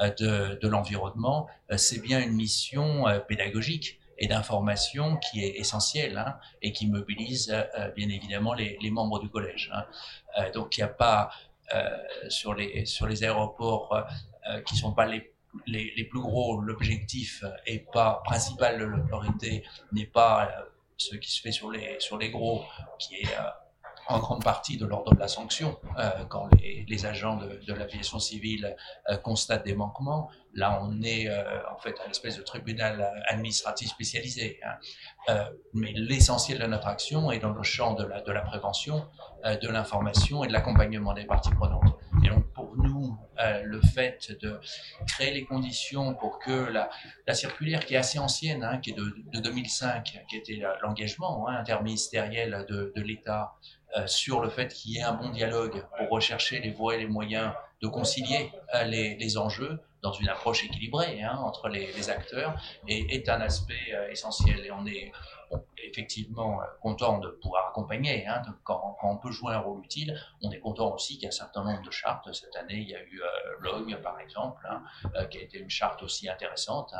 euh, 0.00 0.10
de, 0.18 0.58
de 0.60 0.68
l'environnement, 0.68 1.48
euh, 1.70 1.76
c'est 1.76 2.00
bien 2.00 2.20
une 2.20 2.34
mission 2.34 3.08
euh, 3.08 3.18
pédagogique 3.18 3.98
et 4.22 4.28
d'information 4.28 5.18
qui 5.18 5.44
est 5.44 5.58
essentielle 5.58 6.16
hein, 6.16 6.38
et 6.62 6.72
qui 6.72 6.86
mobilise 6.86 7.52
euh, 7.52 7.90
bien 7.90 8.08
évidemment 8.08 8.54
les, 8.54 8.90
membres 8.90 9.20
du 9.20 9.28
collège. 9.28 9.70
Hein. 9.74 9.84
donc 10.54 10.78
il 10.78 10.80
n'y 10.80 10.84
a 10.84 10.88
pas 10.88 11.30
sur, 12.28 12.54
les, 12.54 12.84
sur 12.84 13.06
les 13.06 13.24
aéroports 13.24 13.96
qui 14.66 14.76
sont 14.76 14.92
pas 14.92 15.06
les 15.06 15.32
les, 15.66 16.04
plus 16.04 16.20
gros, 16.20 16.60
l'objectif 16.60 17.44
est 17.66 17.90
pas 17.92 18.22
principal 18.24 18.78
de 18.78 18.84
l'autorité 18.84 19.64
n'est 19.92 20.06
pas 20.06 20.46
euh, 20.46 20.62
ce 20.96 21.16
qui 21.16 21.30
se 21.30 21.40
fait 21.40 21.52
sur 21.52 21.70
les 21.70 21.96
sur 22.00 22.18
les 22.18 22.30
gros, 22.30 22.64
qui 22.98 23.16
est 23.16 23.26
euh, 23.26 23.48
en 24.08 24.18
grande 24.18 24.42
partie 24.42 24.76
de 24.76 24.86
l'ordre 24.86 25.14
de 25.14 25.18
la 25.18 25.28
sanction 25.28 25.78
euh, 25.98 26.10
quand 26.28 26.48
les, 26.60 27.06
agents 27.06 27.36
de, 27.36 27.72
l'aviation 27.72 28.18
civile 28.18 28.76
euh, 29.08 29.16
constatent 29.16 29.64
des 29.64 29.74
manquements. 29.74 30.30
Là, 30.54 30.80
on 30.82 31.00
est 31.02 31.28
euh, 31.28 31.42
en 31.70 31.78
fait 31.78 31.98
à 32.00 32.04
une 32.04 32.10
espèce 32.10 32.36
de 32.36 32.42
tribunal 32.42 33.10
administratif 33.26 33.88
spécialisé. 33.88 34.60
Hein. 35.28 35.46
Mais 35.72 35.92
l'essentiel 35.94 36.58
de 36.58 36.66
notre 36.66 36.88
action 36.88 37.30
est 37.30 37.38
dans 37.38 37.52
le 37.52 37.62
champ 37.62 37.94
de 37.94 38.04
la, 38.04 38.20
de 38.20 38.32
la 38.32 38.42
prévention, 38.42 39.06
de 39.44 39.68
l'information 39.68 40.44
et 40.44 40.48
de 40.48 40.52
l'accompagnement 40.52 41.14
des 41.14 41.24
parties 41.24 41.52
prenantes. 41.54 41.96
Et 42.22 42.28
donc 42.28 42.52
pour 42.52 42.76
nous, 42.76 43.16
le 43.64 43.80
fait 43.80 44.36
de 44.42 44.60
créer 45.06 45.32
les 45.32 45.44
conditions 45.44 46.14
pour 46.14 46.38
que 46.38 46.70
la, 46.70 46.90
la 47.26 47.34
circulaire 47.34 47.86
qui 47.86 47.94
est 47.94 47.98
assez 47.98 48.18
ancienne, 48.18 48.62
hein, 48.62 48.78
qui 48.78 48.90
est 48.90 48.94
de, 48.94 49.14
de 49.32 49.40
2005, 49.40 50.24
qui 50.28 50.36
était 50.36 50.60
l'engagement 50.82 51.48
hein, 51.48 51.56
interministériel 51.56 52.66
de, 52.68 52.92
de 52.94 53.00
l'État 53.00 53.54
sur 54.06 54.40
le 54.40 54.48
fait 54.48 54.72
qu'il 54.72 54.92
y 54.92 54.98
ait 54.98 55.02
un 55.02 55.12
bon 55.12 55.28
dialogue 55.30 55.84
pour 55.98 56.08
rechercher 56.10 56.60
les 56.60 56.70
voies 56.70 56.96
et 56.96 56.98
les 56.98 57.06
moyens 57.06 57.52
de 57.82 57.88
concilier 57.88 58.52
euh, 58.74 58.84
les, 58.84 59.16
les, 59.16 59.36
enjeux 59.36 59.80
dans 60.02 60.12
une 60.12 60.28
approche 60.28 60.64
équilibrée 60.64 61.22
hein, 61.22 61.36
entre 61.36 61.68
les, 61.68 62.10
acteurs 62.10 62.60
est, 62.88 63.28
un 63.28 63.40
aspect 63.40 63.94
euh, 63.94 64.10
essentiel. 64.10 64.66
Et 64.66 64.70
on 64.72 64.84
est 64.86 65.12
effectivement 65.84 66.60
content 66.80 67.18
de 67.18 67.28
pouvoir 67.28 67.68
accompagner. 67.68 68.26
Hein, 68.26 68.42
quand, 68.64 68.96
on 69.02 69.16
peut 69.16 69.30
jouer 69.30 69.54
un 69.54 69.58
rôle 69.58 69.84
utile, 69.84 70.18
on 70.42 70.50
est 70.50 70.60
content 70.60 70.92
aussi 70.94 71.14
qu'il 71.14 71.24
y 71.24 71.26
a 71.26 71.28
un 71.28 71.32
certain 71.32 71.64
nombre 71.64 71.82
de 71.82 71.90
chartes. 71.90 72.32
Cette 72.32 72.56
année, 72.56 72.78
il 72.78 72.88
y 72.88 72.94
a 72.94 73.02
eu 73.02 73.20
euh, 73.20 73.26
LOG, 73.60 73.96
par 74.02 74.18
exemple, 74.20 74.66
hein, 74.70 74.82
euh, 75.16 75.24
qui 75.26 75.38
a 75.38 75.42
été 75.42 75.58
une 75.58 75.70
charte 75.70 76.02
aussi 76.02 76.28
intéressante. 76.28 76.94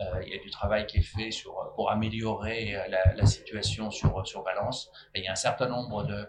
Euh, 0.00 0.22
il 0.24 0.32
y 0.32 0.38
a 0.38 0.42
du 0.42 0.50
travail 0.50 0.86
qui 0.86 0.98
est 0.98 1.02
fait 1.02 1.30
pour 1.74 1.90
améliorer 1.90 2.76
la, 2.88 3.26
situation 3.26 3.90
sur, 3.90 4.26
sur 4.26 4.42
Valence. 4.42 4.90
Il 5.14 5.22
y 5.22 5.28
a 5.28 5.32
un 5.32 5.36
certain 5.36 5.68
nombre 5.68 6.04
de, 6.04 6.28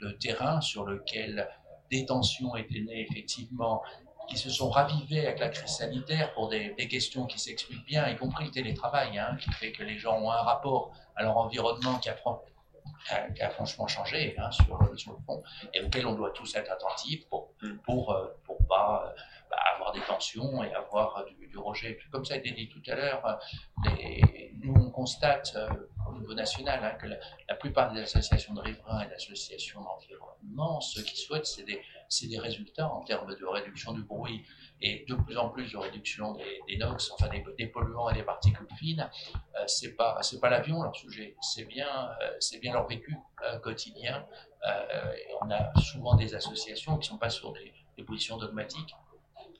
de 0.00 0.10
terrains 0.12 0.60
sur 0.60 0.88
lesquels 0.88 1.48
des 1.90 2.04
tensions 2.06 2.56
étaient 2.56 2.80
nées 2.80 3.06
effectivement 3.08 3.82
qui 4.28 4.36
se 4.36 4.50
sont 4.50 4.70
ravivés 4.70 5.26
avec 5.26 5.40
la 5.40 5.48
crise 5.48 5.70
sanitaire 5.70 6.32
pour 6.34 6.48
des, 6.48 6.70
des 6.70 6.88
questions 6.88 7.26
qui 7.26 7.38
s'expliquent 7.38 7.86
bien, 7.86 8.08
y 8.08 8.16
compris 8.16 8.44
le 8.44 8.50
télétravail, 8.50 9.18
hein, 9.18 9.36
qui 9.40 9.50
fait 9.52 9.72
que 9.72 9.82
les 9.82 9.98
gens 9.98 10.18
ont 10.20 10.30
un 10.30 10.42
rapport 10.42 10.92
à 11.16 11.22
leur 11.22 11.36
environnement 11.36 11.98
qui 11.98 12.10
a, 12.10 12.16
qui 13.34 13.42
a 13.42 13.50
franchement 13.50 13.86
changé 13.86 14.34
hein, 14.38 14.50
sur, 14.50 14.66
sur, 14.96 15.12
le 15.12 15.18
fond, 15.24 15.42
et 15.72 15.80
auquel 15.82 16.06
on 16.06 16.14
doit 16.14 16.30
tous 16.30 16.54
être 16.56 16.70
attentifs 16.70 17.26
pour, 17.28 17.52
pour, 17.84 18.12
euh, 18.12 18.26
pour 18.44 18.58
pas 18.66 19.14
bah, 19.50 19.56
avoir 19.74 19.92
des 19.92 20.00
tensions 20.00 20.62
et 20.62 20.72
avoir 20.74 21.24
du, 21.24 21.46
du, 21.46 21.58
rejet. 21.58 21.98
Comme 22.12 22.24
ça 22.24 22.34
a 22.34 22.36
été 22.36 22.50
dit 22.50 22.68
tout 22.68 22.82
à 22.86 22.94
l'heure, 22.94 23.38
nous 24.62 24.74
on 24.74 24.90
constate 24.90 25.52
euh, 25.56 25.68
au 26.06 26.18
niveau 26.18 26.34
national 26.34 26.84
hein, 26.84 26.98
que 27.00 27.06
la, 27.06 27.16
la, 27.48 27.54
plupart 27.54 27.92
des 27.92 28.00
associations 28.02 28.52
de 28.52 28.60
riverains 28.60 29.04
et 29.04 29.08
d'associations 29.08 29.80
d'environnement, 29.80 30.80
ce 30.80 31.00
qu'ils 31.00 31.18
souhaitent, 31.18 31.46
c'est 31.46 31.64
des, 31.64 31.80
des 32.28 32.38
résultats 32.38 32.88
en 32.88 33.02
termes 33.02 33.34
de 33.34 33.46
réduction 33.46 33.92
du 33.92 34.02
bruit 34.02 34.44
et 34.80 35.04
de 35.08 35.14
plus 35.14 35.36
en 35.36 35.48
plus 35.50 35.72
de 35.72 35.76
réduction 35.76 36.34
des, 36.34 36.60
des 36.68 36.76
NOx, 36.78 37.10
enfin 37.12 37.28
des, 37.28 37.66
polluants 37.66 38.10
et 38.10 38.14
des 38.14 38.22
particules 38.22 38.68
fines. 38.76 39.08
Euh, 39.56 39.64
c'est 39.66 39.94
pas 39.94 40.18
c'est 40.22 40.40
pas 40.40 40.48
l'avion 40.48 40.82
leur 40.82 40.94
sujet, 40.94 41.36
c'est 41.40 41.64
bien 41.64 42.10
euh, 42.22 42.36
c'est 42.40 42.58
bien 42.58 42.72
leur 42.72 42.86
vécu 42.86 43.16
euh, 43.44 43.58
quotidien. 43.58 44.26
Euh, 44.68 45.12
on 45.42 45.50
a 45.50 45.72
souvent 45.80 46.14
des 46.16 46.34
associations 46.34 46.98
qui 46.98 47.08
sont 47.08 47.18
pas 47.18 47.30
sur 47.30 47.52
des, 47.52 47.72
des 47.96 48.02
positions 48.02 48.36
dogmatiques, 48.36 48.94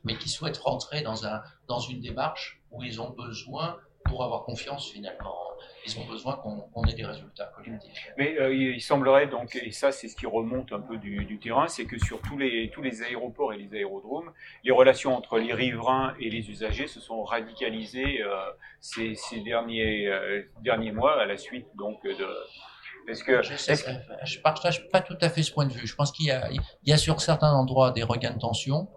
mais 0.04 0.16
qui 0.16 0.28
souhaitent 0.28 0.58
rentrer 0.58 1.02
dans, 1.02 1.26
un, 1.26 1.42
dans 1.68 1.78
une 1.78 2.00
démarche 2.00 2.61
où 2.70 2.82
ils 2.82 3.00
ont 3.00 3.11
besoin, 3.11 3.78
pour 4.04 4.24
avoir 4.24 4.44
confiance 4.44 4.90
finalement, 4.90 5.37
ils 5.86 5.98
ont 5.98 6.04
besoin 6.04 6.36
qu'on 6.36 6.82
qu 6.82 6.90
ait 6.90 6.94
des 6.94 7.04
résultats. 7.04 7.52
Mais 8.16 8.38
euh, 8.38 8.54
il 8.54 8.80
semblerait 8.80 9.26
donc, 9.26 9.56
et 9.56 9.70
ça 9.70 9.92
c'est 9.92 10.08
ce 10.08 10.16
qui 10.16 10.26
remonte 10.26 10.72
un 10.72 10.80
peu 10.80 10.96
du, 10.96 11.38
terrain, 11.38 11.68
c'est 11.68 11.84
que 11.84 11.98
sur 11.98 12.20
tous 12.22 12.36
les, 12.36 12.70
tous 12.70 12.82
les 12.82 13.02
aéroports 13.02 13.52
et 13.52 13.58
les 13.58 13.74
aérodromes, 13.74 14.32
les 14.64 14.72
relations 14.72 15.16
entre 15.16 15.38
les 15.38 15.52
riverains 15.52 16.14
et 16.20 16.30
les 16.30 16.50
usagers 16.50 16.86
se 16.86 17.00
sont 17.00 17.22
radicalisées 17.22 18.22
euh, 18.22 18.50
ces, 18.80 19.14
ces 19.14 19.40
derniers, 19.40 20.08
euh, 20.08 20.42
derniers 20.62 20.92
mois 20.92 21.20
à 21.20 21.26
la 21.26 21.36
suite 21.36 21.66
donc 21.74 22.02
de, 22.04 22.26
est-ce 23.08 23.24
que, 23.24 23.42
je, 23.42 23.56
sais, 23.56 23.76
je 24.24 24.38
partage 24.40 24.88
pas 24.88 25.00
tout 25.00 25.16
à 25.20 25.28
fait 25.28 25.42
ce 25.42 25.52
point 25.52 25.66
de 25.66 25.72
vue. 25.72 25.86
Je 25.86 25.94
pense 25.94 26.12
qu'il 26.12 26.26
y 26.26 26.30
a, 26.30 26.50
il 26.50 26.60
y 26.84 26.92
a 26.92 26.96
sur 26.98 27.20
certains 27.20 27.52
endroits 27.52 27.90
des 27.90 28.02
regains 28.02 28.32
de 28.32 28.38
tension. 28.38 28.88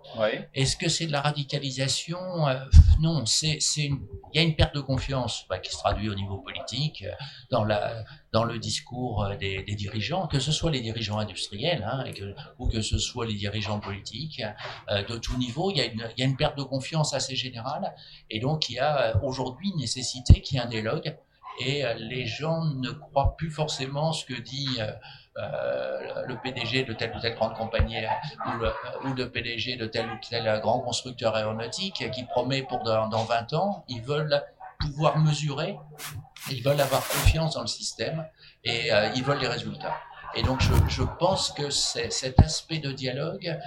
Est-ce 0.54 0.76
que 0.78 0.90
c'est 0.90 1.08
de 1.08 1.12
la 1.12 1.22
radicalisation? 1.22 2.48
Euh, 2.48 2.60
Non, 3.02 3.26
c'est, 3.26 3.58
une, 3.78 4.00
il 4.34 4.38
y 4.38 4.40
a 4.40 4.44
une 4.44 4.56
perte 4.56 4.76
de 4.76 4.82
confiance 4.82 5.46
bah, 5.50 5.60
qui 5.60 5.72
se 5.72 5.78
traduit 5.78 6.10
au 6.10 6.16
niveau 6.16 6.38
politique, 6.38 7.04
euh, 7.04 7.12
dans 7.50 7.64
la, 7.64 8.04
dans 8.32 8.44
le 8.44 8.60
discours 8.60 9.24
euh, 9.24 9.36
des, 9.36 9.64
des 9.64 9.76
dirigeants, 9.76 10.28
que 10.28 10.40
ce 10.40 10.52
soit 10.52 10.72
les 10.72 10.82
dirigeants 10.82 11.18
industriels 11.18 11.84
hein, 11.84 12.04
et 12.06 12.14
que, 12.14 12.36
ou 12.60 12.68
que 12.68 12.82
ce 12.82 12.98
soit 12.98 13.26
les 13.26 13.36
dirigeants 13.36 13.80
politiques, 13.80 14.44
euh, 14.90 15.04
de 15.04 15.18
tout 15.18 15.38
niveau, 15.38 15.72
il 15.72 15.78
y, 15.78 15.82
a 15.82 15.86
une, 15.86 16.08
il 16.16 16.22
y 16.22 16.24
a 16.24 16.26
une 16.26 16.38
perte 16.38 16.58
de 16.58 16.64
confiance 16.64 17.14
assez 17.14 17.36
générale. 17.36 17.94
Et 18.30 18.40
donc, 18.40 18.70
il 18.70 18.76
y 18.76 18.80
a 18.80 19.20
aujourd'hui 19.24 19.72
nécessité 19.78 20.42
qu'il 20.42 20.58
y 20.58 20.60
ait 20.60 20.64
un 20.64 20.70
dialogue 20.70 21.18
et 21.60 21.86
euh, 21.86 21.94
les 21.96 22.26
gens 22.26 22.66
ne 22.66 22.92
croient 22.92 23.36
plus 23.38 23.52
forcément 23.52 24.14
ce 24.14 24.26
que 24.26 24.40
dit 24.40 24.78
euh, 24.80 24.92
euh, 25.38 26.26
le 26.28 26.38
PDG 26.38 26.84
de 26.84 26.94
telle 26.94 27.14
ou 27.16 27.20
telle 27.20 27.36
grande 27.36 27.56
compagnie 27.56 27.98
ou 28.46 29.14
le, 29.16 29.30
PDG 29.30 29.76
de 29.78 29.86
tel 29.86 30.08
ou 30.08 30.18
tel 30.30 30.60
grand 30.62 30.80
constructeur 30.80 31.36
aéronautique 31.36 32.10
qui 32.12 32.24
promet 32.26 32.64
pour 32.64 32.84
dans, 32.84 33.08
dans 33.08 33.24
20 33.24 33.54
ans, 33.54 33.86
ils 33.88 34.02
veulent 34.02 34.44
pouvoir 34.80 35.18
mesurer, 35.20 35.78
ils 36.50 36.64
veulent 36.64 36.82
avoir 36.82 37.08
confiance 37.08 37.54
dans 37.54 37.62
le 37.62 37.68
système 37.68 38.26
et 38.64 38.90
ils 39.16 39.24
veulent 39.24 39.40
les 39.40 39.48
résultats. 39.48 39.96
Et 40.36 40.44
donc 40.44 40.62
je, 40.62 40.74
je 40.90 41.04
pense 41.04 41.52
que 41.52 41.70
cet 41.70 42.40
aspect 42.40 42.80
de 42.80 42.92
dialogue, 42.92 43.58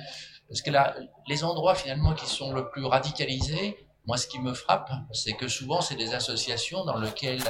parce 0.48 0.60
que 0.60 0.70
là, 0.70 0.94
les 1.26 1.44
endroits 1.44 1.74
finalement 1.74 2.14
qui 2.14 2.26
sont 2.26 2.52
le 2.52 2.68
plus 2.68 2.84
radicalisés, 2.84 3.83
moi, 4.06 4.18
ce 4.18 4.26
qui 4.26 4.38
me 4.38 4.52
frappe, 4.52 4.90
c'est 5.12 5.32
que 5.32 5.48
souvent, 5.48 5.80
c'est 5.80 5.94
des 5.94 6.14
associations 6.14 6.84
dans 6.84 6.98
lesquelles 6.98 7.42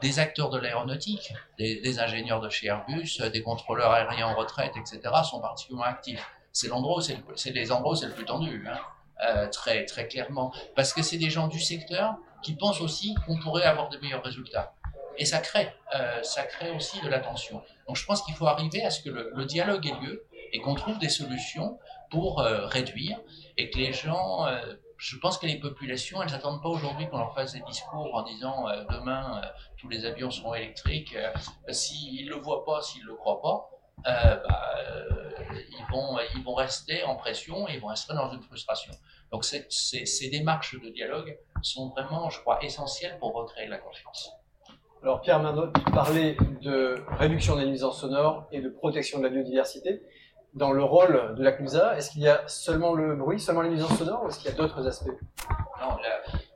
des 0.00 0.18
acteurs 0.20 0.50
de 0.50 0.58
l'aéronautique, 0.58 1.32
des, 1.58 1.98
ingénieurs 1.98 2.40
de 2.40 2.48
chez 2.48 2.68
Airbus, 2.68 3.20
des 3.32 3.42
contrôleurs 3.42 3.90
aériens 3.90 4.28
en 4.28 4.34
retraite, 4.34 4.74
etc., 4.76 5.00
sont 5.28 5.40
particulièrement 5.40 5.84
actifs. 5.84 6.24
C'est 6.52 6.68
l'endroit 6.68 7.02
c'est 7.34 7.50
les 7.50 7.72
endroits 7.72 7.92
où 7.92 7.96
c'est 7.96 8.06
le 8.06 8.12
plus 8.12 8.24
tendu, 8.24 8.66
hein, 8.68 8.78
euh, 9.26 9.48
très 9.48 9.84
très 9.84 10.06
clairement, 10.06 10.52
parce 10.76 10.92
que 10.92 11.02
c'est 11.02 11.18
des 11.18 11.28
gens 11.28 11.48
du 11.48 11.58
secteur 11.58 12.16
qui 12.42 12.54
pensent 12.54 12.80
aussi 12.80 13.14
qu'on 13.26 13.38
pourrait 13.38 13.64
avoir 13.64 13.88
de 13.88 13.98
meilleurs 13.98 14.22
résultats. 14.22 14.74
Et 15.18 15.24
ça 15.24 15.38
crée, 15.38 15.72
euh, 15.94 16.22
ça 16.22 16.44
crée 16.44 16.70
aussi 16.70 17.00
de 17.00 17.08
la 17.08 17.20
tension. 17.20 17.62
Donc, 17.88 17.96
je 17.96 18.04
pense 18.04 18.22
qu'il 18.22 18.34
faut 18.34 18.46
arriver 18.46 18.84
à 18.84 18.90
ce 18.90 19.02
que 19.02 19.08
le, 19.08 19.44
dialogue 19.44 19.86
ait 19.86 20.04
lieu 20.04 20.26
et 20.52 20.60
qu'on 20.60 20.74
trouve 20.74 20.98
des 20.98 21.08
solutions 21.08 21.78
pour 22.10 22.40
euh, 22.40 22.66
réduire 22.66 23.18
et 23.56 23.70
que 23.70 23.78
les 23.78 23.92
gens 23.92 24.46
je 24.98 25.18
pense 25.18 25.38
que 25.38 25.46
les 25.46 25.58
populations, 25.58 26.22
elles 26.22 26.30
n'attendent 26.30 26.62
pas 26.62 26.68
aujourd'hui 26.68 27.08
qu'on 27.08 27.18
leur 27.18 27.34
fasse 27.34 27.52
des 27.52 27.60
discours 27.60 28.14
en 28.14 28.22
disant 28.22 28.68
euh, 28.68 28.84
demain 28.90 29.42
euh, 29.42 29.46
tous 29.76 29.88
les 29.88 30.04
avions 30.04 30.30
seront 30.30 30.54
électriques. 30.54 31.14
Euh, 31.16 31.32
s'ils 31.72 32.28
le 32.28 32.36
voient 32.36 32.64
pas, 32.64 32.80
s'ils 32.80 33.04
le 33.04 33.14
croient 33.14 33.42
pas, 33.42 33.70
bah, 34.04 34.42
ils 35.48 35.86
vont 35.90 36.18
ils 36.34 36.44
vont 36.44 36.54
rester 36.54 37.02
en 37.04 37.16
pression 37.16 37.68
et 37.68 37.74
ils 37.74 37.80
vont 37.80 37.88
rester 37.88 38.14
dans 38.14 38.30
une 38.30 38.42
frustration. 38.42 38.92
Donc 39.32 39.44
ces 39.44 40.30
démarches 40.30 40.80
de 40.80 40.88
dialogue 40.90 41.36
sont 41.62 41.88
vraiment, 41.90 42.30
je 42.30 42.40
crois, 42.40 42.62
essentielles 42.62 43.18
pour 43.18 43.34
recréer 43.34 43.66
la 43.66 43.78
confiance. 43.78 44.30
Alors 45.02 45.20
Pierre 45.20 45.40
Manot, 45.40 45.68
tu 45.72 45.92
parlais 45.92 46.36
de 46.62 47.04
réduction 47.18 47.56
des 47.56 47.66
nuisances 47.66 48.00
sonores 48.00 48.46
et 48.52 48.60
de 48.60 48.68
protection 48.68 49.18
de 49.18 49.24
la 49.24 49.30
biodiversité 49.30 50.02
dans 50.56 50.72
le 50.72 50.82
rôle 50.82 51.34
de 51.36 51.42
la 51.44 51.52
CNUSA, 51.52 51.96
est-ce 51.96 52.10
qu'il 52.10 52.22
y 52.22 52.28
a 52.28 52.40
seulement 52.46 52.94
le 52.94 53.14
bruit, 53.14 53.38
seulement 53.38 53.60
les 53.60 53.68
nuisances 53.68 53.98
sonores, 53.98 54.24
ou 54.24 54.28
est-ce 54.28 54.38
qu'il 54.38 54.50
y 54.50 54.54
a 54.54 54.56
d'autres 54.56 54.86
aspects? 54.86 55.08
Non, 55.80 55.96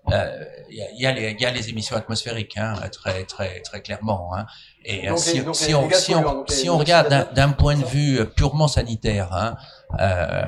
il 0.09 0.15
euh, 0.15 0.45
y, 0.71 1.07
a 1.07 1.13
les, 1.13 1.37
y 1.39 1.45
a 1.45 1.51
les 1.53 1.69
émissions 1.69 1.97
atmosphériques, 1.97 2.57
hein, 2.57 2.75
très 2.91 3.25
très 3.25 3.61
très 3.61 3.83
clairement. 3.83 4.35
Hein. 4.35 4.47
Et 4.85 5.07
donc, 5.07 5.19
si, 5.19 5.43
donc, 5.43 5.55
si, 5.55 5.75
on, 5.75 5.89
si, 5.91 6.15
on, 6.15 6.45
si 6.49 6.71
on 6.71 6.79
regarde 6.79 7.33
d'un 7.35 7.51
point 7.51 7.77
de 7.77 7.85
vue 7.85 8.25
purement 8.35 8.67
sanitaire, 8.67 9.33
hein, 9.33 9.57
euh, 10.01 10.45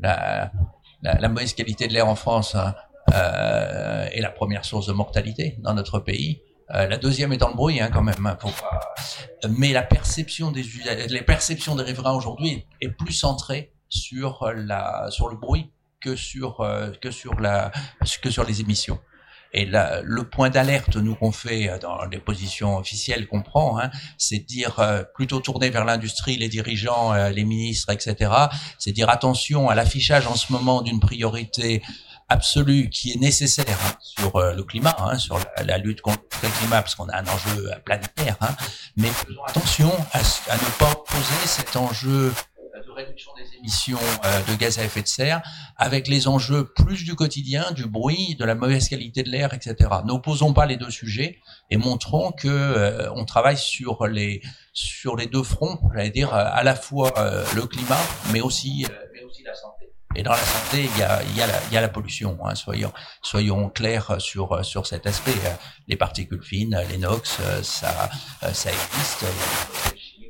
la, 0.00 0.50
la, 1.02 1.20
la, 1.20 1.28
mauvaise 1.28 1.52
qualité 1.52 1.86
de 1.86 1.92
l'air 1.92 2.08
en 2.08 2.14
France 2.14 2.54
hein, 2.54 2.74
euh, 3.12 4.06
est 4.10 4.22
la 4.22 4.30
première 4.30 4.64
source 4.64 4.86
de 4.86 4.92
mortalité 4.92 5.56
dans 5.60 5.74
notre 5.74 6.00
pays. 6.00 6.42
Euh, 6.70 6.86
la 6.86 6.96
deuxième 6.96 7.32
étant 7.32 7.48
le 7.48 7.54
bruit, 7.54 7.80
hein, 7.80 7.90
quand 7.92 8.02
même. 8.02 8.26
Hein, 8.26 8.36
pour, 8.36 8.52
mais 9.48 9.72
la 9.72 9.82
perception 9.82 10.50
des 10.50 10.64
les 11.08 11.22
perceptions 11.22 11.74
des 11.74 11.82
riverains 11.82 12.14
aujourd'hui 12.14 12.66
est 12.80 12.88
plus 12.88 13.12
centrée 13.12 13.72
sur 13.88 14.50
la 14.54 15.08
sur 15.10 15.28
le 15.28 15.36
bruit 15.36 15.70
que 16.00 16.16
sur 16.16 16.60
euh, 16.60 16.90
que 17.00 17.10
sur 17.10 17.40
la 17.40 17.72
que 18.22 18.30
sur 18.30 18.44
les 18.44 18.60
émissions. 18.60 18.98
Et 19.56 19.66
la, 19.66 20.02
le 20.02 20.24
point 20.24 20.50
d'alerte 20.50 20.96
nous 20.96 21.14
qu'on 21.14 21.30
fait 21.30 21.78
dans 21.80 22.04
les 22.06 22.18
positions 22.18 22.76
officielles 22.76 23.28
qu'on 23.28 23.42
prend, 23.42 23.78
hein, 23.78 23.90
c'est 24.18 24.40
dire 24.40 24.80
euh, 24.80 25.04
plutôt 25.14 25.38
tourner 25.38 25.70
vers 25.70 25.84
l'industrie, 25.84 26.36
les 26.36 26.48
dirigeants, 26.48 27.12
euh, 27.12 27.30
les 27.30 27.44
ministres, 27.44 27.90
etc. 27.90 28.32
C'est 28.80 28.90
dire 28.90 29.08
attention 29.08 29.68
à 29.68 29.76
l'affichage 29.76 30.26
en 30.26 30.34
ce 30.34 30.52
moment 30.52 30.82
d'une 30.82 30.98
priorité 30.98 31.82
absolu 32.28 32.90
qui 32.90 33.12
est 33.12 33.16
nécessaire 33.16 33.78
hein, 33.86 33.94
sur 34.00 34.36
euh, 34.36 34.54
le 34.54 34.62
climat, 34.62 34.96
hein, 34.98 35.18
sur 35.18 35.38
la, 35.64 35.78
lutte 35.78 36.00
contre 36.00 36.22
le 36.42 36.48
climat, 36.58 36.82
parce 36.82 36.94
qu'on 36.94 37.08
a 37.08 37.18
un 37.18 37.26
enjeu 37.26 37.70
planétaire. 37.84 38.36
Hein, 38.40 38.54
mais 38.96 39.10
attention 39.46 39.90
à, 40.12 40.18
ne 40.20 40.78
pas 40.78 40.90
opposer 40.92 41.46
cet 41.46 41.76
enjeu 41.76 42.32
de 42.86 42.90
réduction 42.90 43.30
des 43.36 43.56
émissions 43.58 43.98
euh, 44.24 44.42
de 44.50 44.56
gaz 44.56 44.78
à 44.78 44.84
effet 44.84 45.02
de 45.02 45.06
serre 45.06 45.42
avec 45.76 46.08
les 46.08 46.26
enjeux 46.26 46.72
plus 46.74 47.04
du 47.04 47.14
quotidien, 47.14 47.70
du 47.72 47.86
bruit, 47.86 48.34
de 48.36 48.44
la 48.44 48.54
mauvaise 48.54 48.88
qualité 48.88 49.22
de 49.22 49.30
l'air, 49.30 49.54
etc. 49.54 49.90
N'opposons 50.04 50.52
pas 50.52 50.66
les 50.66 50.76
deux 50.76 50.90
sujets 50.90 51.38
et 51.70 51.76
montrons 51.76 52.32
que 52.32 52.48
euh, 52.48 53.10
on 53.14 53.24
travaille 53.24 53.58
sur 53.58 54.06
les 54.06 54.42
sur 54.72 55.14
les 55.16 55.26
deux 55.26 55.44
fronts, 55.44 55.78
j'allais 55.94 56.10
dire 56.10 56.34
à 56.34 56.64
la 56.64 56.74
fois 56.74 57.14
le 57.54 57.62
climat, 57.62 58.00
mais 58.32 58.40
aussi 58.40 58.84
mais 59.12 59.22
aussi 59.22 59.44
la 59.44 59.54
santé. 59.54 59.94
Et 60.16 60.22
dans 60.22 60.32
la 60.32 60.38
santé, 60.38 60.88
il 60.94 60.98
y 60.98 61.02
a, 61.02 61.22
y 61.36 61.40
a, 61.42 61.46
la, 61.46 61.54
y 61.72 61.76
a 61.76 61.80
la 61.80 61.88
pollution. 61.88 62.38
Hein, 62.44 62.54
soyons, 62.54 62.92
soyons 63.22 63.68
clairs 63.68 64.20
sur 64.20 64.64
sur 64.64 64.86
cet 64.86 65.06
aspect. 65.06 65.34
Les 65.88 65.96
particules 65.96 66.42
fines, 66.42 66.80
les 66.90 66.98
NOx, 66.98 67.40
ça 67.62 68.10
ça 68.52 68.70
existe 68.70 69.24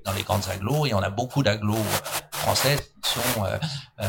dans 0.04 0.12
les 0.12 0.22
grandes 0.22 0.48
agglos 0.50 0.86
et 0.86 0.94
on 0.94 0.98
a 0.98 1.10
beaucoup 1.10 1.42
d'agglos 1.42 1.84
françaises 2.32 2.92
qui 3.02 3.10
sont 3.10 3.44
euh, 3.44 3.58
euh, 4.00 4.06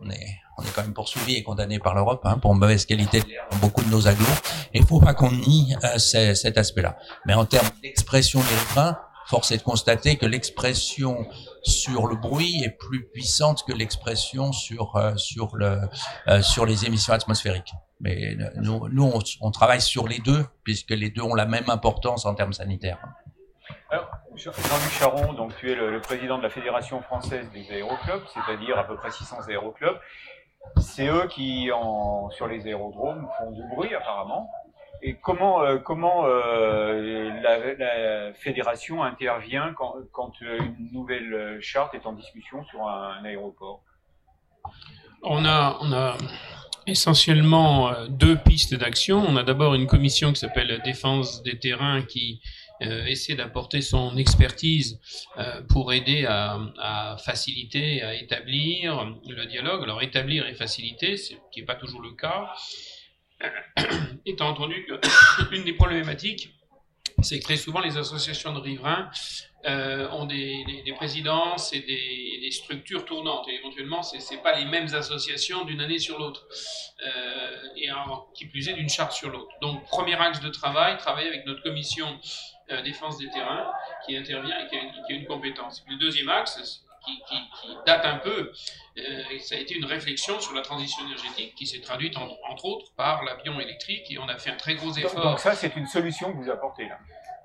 on 0.00 0.10
est 0.10 0.26
on 0.58 0.62
est 0.62 0.70
quand 0.74 0.82
même 0.82 0.92
poursuivi 0.92 1.36
et 1.36 1.42
condamné 1.42 1.78
par 1.78 1.94
l'Europe 1.94 2.20
hein, 2.24 2.38
pour 2.38 2.54
mauvaise 2.54 2.84
qualité 2.84 3.20
de 3.20 3.26
beaucoup 3.62 3.82
de 3.82 3.88
nos 3.88 4.06
agglos. 4.06 4.26
Et 4.74 4.80
il 4.80 4.84
faut 4.84 5.00
pas 5.00 5.14
qu'on 5.14 5.30
nie 5.30 5.74
euh, 5.84 5.96
cet 5.98 6.58
aspect-là. 6.58 6.98
Mais 7.24 7.32
en 7.32 7.46
termes 7.46 7.70
d'expression 7.82 8.40
des 8.40 8.54
riverains, 8.54 8.98
force 9.26 9.52
est 9.52 9.58
de 9.58 9.62
constater 9.62 10.16
que 10.16 10.26
l'expression 10.26 11.26
sur 11.62 12.06
le 12.06 12.16
bruit 12.16 12.62
est 12.64 12.70
plus 12.70 13.06
puissante 13.06 13.64
que 13.66 13.72
l'expression 13.72 14.52
sur 14.52 14.96
euh, 14.96 15.16
sur 15.16 15.56
le 15.56 15.80
euh, 16.28 16.42
sur 16.42 16.66
les 16.66 16.86
émissions 16.86 17.12
atmosphériques. 17.12 17.72
Mais 18.00 18.36
euh, 18.36 18.50
nous, 18.56 18.88
nous 18.88 19.12
on, 19.40 19.50
travaille 19.50 19.80
sur 19.80 20.08
les 20.08 20.18
deux 20.18 20.46
puisque 20.64 20.90
les 20.90 21.10
deux 21.10 21.22
ont 21.22 21.34
la 21.34 21.46
même 21.46 21.68
importance 21.68 22.24
en 22.24 22.34
termes 22.34 22.52
sanitaires. 22.52 22.98
Jean-Luc 24.36 24.92
Charon, 24.92 25.32
donc 25.34 25.54
tu 25.56 25.70
es 25.70 25.74
le, 25.74 26.00
président 26.00 26.38
de 26.38 26.42
la 26.42 26.50
Fédération 26.50 27.02
française 27.02 27.50
des 27.52 27.70
aéroclubs, 27.70 28.22
c'est-à-dire 28.32 28.78
à 28.78 28.84
peu 28.84 28.96
près 28.96 29.10
600 29.10 29.48
aéroclubs. 29.48 29.98
C'est 30.78 31.08
eux 31.08 31.26
qui, 31.28 31.70
en, 31.72 32.30
sur 32.30 32.46
les 32.46 32.66
aérodromes, 32.66 33.28
font 33.38 33.50
du 33.50 33.62
bruit 33.74 33.94
apparemment. 33.94 34.50
Et 35.02 35.14
comment, 35.14 35.62
euh, 35.62 35.78
comment 35.78 36.26
euh, 36.26 37.30
la, 37.42 38.32
fédération 38.34 39.02
intervient 39.02 39.72
quand, 39.74 39.94
quand, 40.12 40.32
une 40.40 40.90
nouvelle 40.92 41.58
charte 41.60 41.94
est 41.94 42.06
en 42.06 42.12
discussion 42.12 42.64
sur 42.64 42.86
un, 42.86 43.24
aéroport? 43.24 43.82
On 45.22 45.44
a, 45.44 45.78
on 45.80 45.92
a 45.92 46.16
essentiellement 46.86 47.92
euh, 47.92 48.06
deux 48.08 48.36
pistes 48.36 48.74
d'action. 48.74 49.24
On 49.26 49.36
a 49.36 49.42
d'abord 49.42 49.74
une 49.74 49.86
commission 49.86 50.32
qui 50.32 50.40
s'appelle 50.40 50.80
Défense 50.84 51.42
des 51.42 51.58
terrains 51.58 52.02
qui 52.02 52.40
euh, 52.82 53.04
essaie 53.06 53.34
d'apporter 53.34 53.82
son 53.82 54.16
expertise 54.16 54.98
euh, 55.38 55.62
pour 55.68 55.92
aider 55.92 56.24
à, 56.26 56.58
à, 56.78 57.16
faciliter, 57.18 58.02
à 58.02 58.14
établir 58.14 59.14
le 59.28 59.46
dialogue. 59.46 59.82
Alors 59.82 60.02
établir 60.02 60.46
et 60.46 60.54
faciliter, 60.54 61.16
ce 61.16 61.34
qui 61.52 61.60
n'est 61.60 61.66
pas 61.66 61.74
toujours 61.74 62.00
le 62.00 62.12
cas. 62.12 62.52
étant 64.26 64.48
entendu 64.48 64.86
qu'une 65.50 65.64
des 65.64 65.72
problématiques, 65.72 66.54
c'est 67.22 67.38
que 67.38 67.44
très 67.44 67.56
souvent 67.56 67.80
les 67.80 67.96
associations 67.96 68.52
de 68.52 68.60
riverains 68.60 69.10
euh, 69.66 70.08
ont 70.10 70.24
des, 70.24 70.64
des, 70.84 70.92
présidences 70.94 71.74
et 71.74 71.80
des, 71.80 72.50
structures 72.50 73.04
tournantes. 73.04 73.46
Et 73.48 73.56
éventuellement, 73.56 74.02
ce 74.02 74.16
n'est 74.16 74.40
pas 74.40 74.58
les 74.58 74.64
mêmes 74.64 74.92
associations 74.94 75.64
d'une 75.64 75.80
année 75.80 75.98
sur 75.98 76.18
l'autre, 76.18 76.46
euh, 77.06 77.56
et 77.76 77.88
qui 78.34 78.46
plus 78.46 78.68
est 78.68 78.72
d'une 78.72 78.88
charte 78.88 79.12
sur 79.12 79.30
l'autre. 79.30 79.52
Donc, 79.60 79.84
premier 79.84 80.14
axe 80.14 80.40
de 80.40 80.48
travail, 80.48 80.96
travailler 80.96 81.28
avec 81.28 81.46
notre 81.46 81.62
commission 81.62 82.18
euh, 82.70 82.82
défense 82.82 83.18
des 83.18 83.28
terrains 83.28 83.70
qui 84.06 84.16
intervient 84.16 84.58
et 84.64 84.66
qui 84.68 84.76
a 84.76 84.80
une, 84.80 84.92
qui 85.06 85.12
a 85.12 85.16
une 85.16 85.26
compétence. 85.26 85.84
le 85.88 85.96
deuxième 85.96 86.28
axe, 86.28 86.82
qui, 87.04 87.22
qui, 87.28 87.36
qui, 87.60 87.76
date 87.86 88.04
un 88.04 88.18
peu. 88.18 88.52
Euh, 88.98 89.22
ça 89.40 89.54
a 89.54 89.58
été 89.58 89.74
une 89.74 89.84
réflexion 89.84 90.40
sur 90.40 90.54
la 90.54 90.62
transition 90.62 91.04
énergétique 91.06 91.54
qui 91.54 91.66
s'est 91.66 91.80
traduite 91.80 92.16
entre 92.16 92.64
autres 92.64 92.92
par 92.96 93.24
l'avion 93.24 93.58
électrique 93.60 94.10
et 94.10 94.18
on 94.18 94.28
a 94.28 94.36
fait 94.38 94.50
un 94.50 94.56
très 94.56 94.74
gros 94.74 94.92
effort. 94.92 95.22
Donc 95.22 95.38
ça, 95.38 95.54
c'est 95.54 95.76
une 95.76 95.86
solution 95.86 96.32
que 96.32 96.38
vous 96.38 96.50
apportez 96.50 96.84
là. 96.84 96.98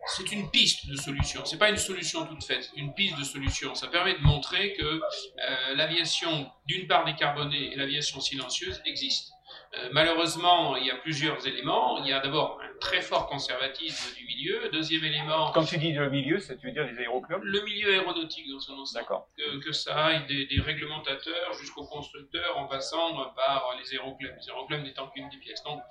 C'est 0.08 0.32
une 0.32 0.50
piste 0.52 0.88
de 0.88 0.96
solution. 0.96 1.44
C'est 1.46 1.58
pas 1.58 1.70
une 1.70 1.78
solution 1.78 2.26
toute 2.28 2.44
faite. 2.44 2.72
Une 2.76 2.94
piste 2.94 3.18
de 3.18 3.24
solution. 3.24 3.74
Ça 3.74 3.88
permet 3.88 4.14
de 4.14 4.22
montrer 4.22 4.74
que 4.74 4.84
euh, 4.84 5.76
l'aviation, 5.76 6.52
d'une 6.68 6.88
part 6.88 7.06
décarbonée 7.06 7.74
et 7.74 7.76
l'aviation 7.76 8.20
silencieuse 8.20 8.82
existent. 8.86 9.35
Euh, 9.78 9.90
malheureusement, 9.92 10.76
il 10.78 10.86
y 10.86 10.92
a 10.92 10.96
plusieurs 10.96 11.46
éléments. 11.48 11.98
Il 12.00 12.08
y 12.08 12.14
a 12.14 12.20
d'abord 12.20 12.60
un 12.62 12.78
très 12.80 13.02
fort 13.02 13.28
conservatisme 13.28 14.16
du 14.16 14.26
milieu. 14.26 14.70
Deuxième 14.72 15.04
élément. 15.04 15.52
Quand 15.52 15.66
tu 15.66 15.78
dis 15.78 15.92
le 15.92 16.10
milieu, 16.10 16.40
ça 16.40 16.56
tu 16.56 16.68
veux 16.68 16.72
dire 16.72 16.86
les 16.86 16.98
aéroclubs? 17.00 17.42
Le 17.44 17.62
milieu 17.64 17.92
aéronautique 17.94 18.50
dans 18.50 18.60
son 18.60 18.74
ensemble. 18.74 19.04
D'accord. 19.04 19.28
Que, 19.38 19.58
que, 19.60 19.72
ça 19.72 20.06
aille 20.06 20.26
des, 20.28 20.46
des 20.46 20.62
réglementateurs 20.62 21.54
jusqu'aux 21.60 21.86
constructeurs 21.86 22.58
en 22.58 22.68
passant 22.68 23.14
par 23.36 23.76
les 23.80 23.94
aéroclubs. 23.94 24.34
Les 24.40 24.50
aéroclubs 24.50 24.84
n'étant 24.84 25.08
qu'une 25.10 25.30
des 25.30 25.38
pièces. 25.38 25.64
Donc, 25.64 25.82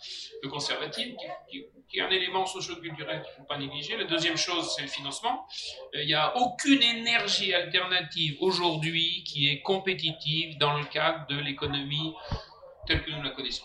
le 0.43 0.49
conservatisme, 0.49 1.17
qui, 1.17 1.27
qui, 1.51 1.67
qui 1.89 1.99
est 1.99 2.03
un 2.03 2.11
élément 2.11 2.47
socio-culturel 2.47 3.23
qu'il 3.23 3.31
ne 3.33 3.37
faut 3.37 3.45
pas 3.45 3.59
négliger. 3.59 3.97
La 3.97 4.05
deuxième 4.05 4.37
chose, 4.37 4.73
c'est 4.75 4.83
le 4.83 4.89
financement. 4.89 5.47
Euh, 5.95 6.03
il 6.03 6.07
n'y 6.07 6.15
a 6.15 6.37
aucune 6.37 6.83
énergie 6.83 7.53
alternative 7.55 8.37
aujourd'hui 8.41 9.25
qui 9.25 9.49
est 9.49 9.61
compétitive 9.63 10.59
dans 10.59 10.77
le 10.79 10.85
cadre 10.85 11.27
de 11.27 11.37
l'économie 11.37 12.15
telle 12.87 13.03
que 13.03 13.11
nous 13.11 13.23
la 13.23 13.31
connaissons. 13.31 13.65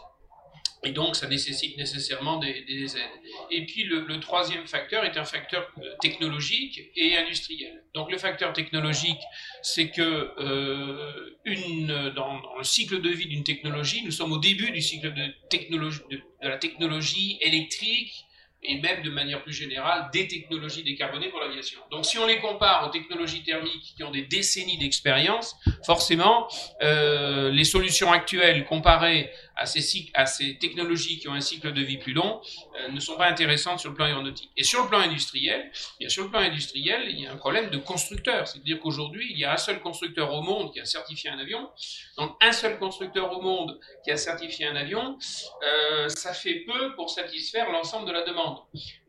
Et 0.84 0.92
donc, 0.92 1.16
ça 1.16 1.28
nécessite 1.28 1.78
nécessairement 1.78 2.38
des, 2.38 2.62
des 2.62 2.96
aides. 2.96 3.04
Et 3.52 3.66
puis, 3.66 3.84
le, 3.84 4.20
troisième 4.20 4.66
facteur 4.66 5.04
est 5.04 5.18
un 5.18 5.26
facteur 5.26 5.70
euh, 5.78 5.96
technologique 6.02 6.80
et 6.96 7.18
industriel. 7.18 7.84
Donc, 7.94 8.12
le 8.12 8.18
facteur 8.18 8.54
technologique, 8.54 9.20
c'est 9.62 9.90
que 9.90 10.32
euh, 10.40 11.38
une, 11.44 12.12
dans, 12.16 12.40
le 12.58 12.64
cycle 12.64 13.02
de 13.02 13.10
vie 13.10 13.28
d'une 13.28 13.44
technologie, 13.44 14.04
nous 14.06 14.12
sommes 14.12 14.32
au 14.32 14.40
début 14.40 14.72
du 14.72 14.82
cycle 14.82 15.14
de, 15.14 15.34
technologie, 15.50 16.02
de 16.10 16.22
la 16.42 16.58
technologie 16.58 17.38
électrique, 17.42 18.26
et 18.62 18.80
même 18.80 19.02
de 19.04 19.10
manière 19.10 19.42
plus 19.44 19.54
générale 19.54 20.10
des 20.12 20.28
technologies 20.28 20.84
décarbonées 20.84 21.30
pour 21.30 21.40
l'aviation. 21.40 21.80
Donc 21.92 22.06
si 22.06 22.18
on 22.18 22.26
les 22.26 22.40
compare 22.40 22.88
aux 22.88 22.92
technologies 22.92 23.44
thermiques 23.44 23.94
qui 23.96 24.04
ont 24.04 24.12
des 24.12 24.24
décennies 24.24 24.78
d'expérience, 24.78 25.56
forcément 25.86 26.48
euh, 26.82 27.50
les 27.52 27.64
solutions 27.64 28.12
actuelles 28.12 28.66
comparées 28.66 29.32
à 29.60 29.66
ces, 29.66 30.58
technologies 30.58 31.20
qui 31.20 31.28
ont 31.28 31.34
un 31.34 31.42
cycle 31.42 31.74
de 31.74 31.82
vie 31.82 31.98
plus 31.98 32.14
long 32.14 32.42
euh, 32.80 32.90
ne 32.90 33.00
sont 33.00 33.18
pas 33.18 33.28
intéressantes 33.28 33.80
sur 33.80 33.90
le 33.90 33.96
plan 33.96 34.06
aéronautique. 34.06 34.50
Et 34.56 34.64
sur 34.64 34.84
le 34.84 34.90
plan 34.90 35.00
industriel, 35.00 35.72
bien 36.00 36.10
sur 36.10 36.24
le 36.24 36.30
plan 36.30 36.40
industriel, 36.40 37.08
il 37.10 37.20
y 37.20 37.28
a 37.28 37.34
un 37.34 37.38
problème 37.38 37.70
de 37.70 37.78
constructeur. 37.78 38.48
C'est-à-dire 38.48 38.80
qu'aujourd'hui, 38.80 39.28
il 39.32 39.38
y 39.38 39.46
a 39.46 39.54
un 39.54 39.58
seul 39.58 39.82
constructeur 39.82 40.34
au 40.34 40.42
monde 40.42 40.72
qui 40.72 40.80
a 40.80 40.86
certifié 40.86 41.30
un 41.30 41.40
avion. 41.40 41.70
Donc 42.18 42.36
un 42.42 42.52
seul 42.52 42.80
constructeur 42.80 43.32
au 43.38 43.42
monde 43.42 43.80
qui 44.04 44.12
a 44.12 44.18
certifié 44.18 44.68
un 44.68 44.76
avion, 44.76 45.18
euh, 45.64 46.08
ça 46.10 46.34
fait 46.34 46.64
peu 46.66 46.96
pour 46.96 47.10
satisfaire 47.10 47.72
l'ensemble 47.72 48.08
de 48.08 48.14
la 48.14 48.24
demande. 48.24 48.60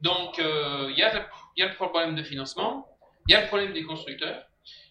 Donc 0.01 0.39
euh, 0.39 0.89
il 0.91 0.99
y 0.99 1.03
a 1.03 1.69
le 1.69 1.75
problème 1.75 2.15
de 2.15 2.23
financement, 2.23 2.87
il 3.29 3.33
y 3.33 3.35
a 3.37 3.43
le 3.43 3.47
problème 3.47 3.73
des 3.73 3.85
constructeurs. 3.85 4.50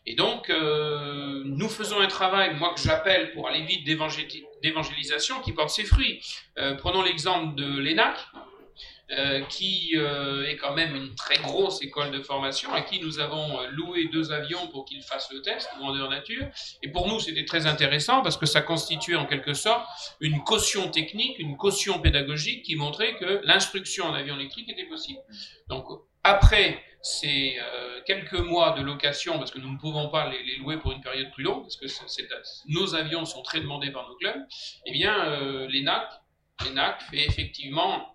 Et 0.09 0.15
donc, 0.15 0.49
euh, 0.49 1.43
nous 1.45 1.69
faisons 1.69 1.99
un 1.99 2.07
travail, 2.07 2.55
moi 2.55 2.73
que 2.73 2.81
j'appelle 2.81 3.31
pour 3.31 3.47
aller 3.47 3.61
vite 3.61 3.85
d'évangélisation, 3.85 5.39
qui 5.41 5.51
porte 5.51 5.69
ses 5.69 5.83
fruits. 5.83 6.19
Euh, 6.57 6.73
prenons 6.73 7.03
l'exemple 7.03 7.53
de 7.53 7.77
l'ENAC, 7.77 8.17
euh, 9.11 9.41
qui 9.41 9.93
est 9.93 10.55
quand 10.55 10.73
même 10.73 10.95
une 10.95 11.13
très 11.13 11.37
grosse 11.37 11.83
école 11.83 12.09
de 12.09 12.23
formation, 12.23 12.73
à 12.73 12.81
qui 12.81 12.99
nous 12.99 13.19
avons 13.19 13.59
loué 13.69 14.09
deux 14.11 14.31
avions 14.31 14.65
pour 14.71 14.85
qu'ils 14.85 15.03
fassent 15.03 15.31
le 15.31 15.43
test, 15.43 15.69
grandeur 15.77 16.09
nature. 16.09 16.47
Et 16.81 16.89
pour 16.89 17.07
nous, 17.07 17.19
c'était 17.19 17.45
très 17.45 17.67
intéressant 17.67 18.23
parce 18.23 18.37
que 18.37 18.47
ça 18.47 18.61
constituait 18.61 19.15
en 19.15 19.27
quelque 19.27 19.53
sorte 19.53 19.85
une 20.21 20.43
caution 20.43 20.89
technique, 20.89 21.37
une 21.37 21.55
caution 21.55 21.99
pédagogique 21.99 22.63
qui 22.63 22.75
montrait 22.75 23.15
que 23.17 23.41
l'instruction 23.43 24.05
en 24.05 24.15
avion 24.15 24.39
électrique 24.39 24.69
était 24.69 24.87
possible. 24.87 25.19
Donc, 25.67 25.85
après 26.23 26.83
ces 27.01 27.57
euh, 27.59 28.01
quelques 28.05 28.33
mois 28.33 28.71
de 28.71 28.81
location, 28.81 29.37
parce 29.37 29.51
que 29.51 29.59
nous 29.59 29.71
ne 29.71 29.77
pouvons 29.77 30.09
pas 30.09 30.29
les, 30.29 30.57
louer 30.57 30.77
pour 30.77 30.91
une 30.91 31.01
période 31.01 31.31
plus 31.31 31.43
longue, 31.43 31.63
parce 31.63 31.77
que 31.77 31.85
nos 32.67 32.95
avions 32.95 33.25
sont 33.25 33.41
très 33.41 33.61
demandés 33.61 33.91
par 33.91 34.07
nos 34.07 34.15
clubs, 34.15 34.45
eh 34.85 34.91
bien, 34.91 35.25
euh, 35.25 35.67
l'ENAC, 35.69 36.09
l'ENAC 36.65 37.01
fait 37.03 37.25
effectivement 37.25 38.05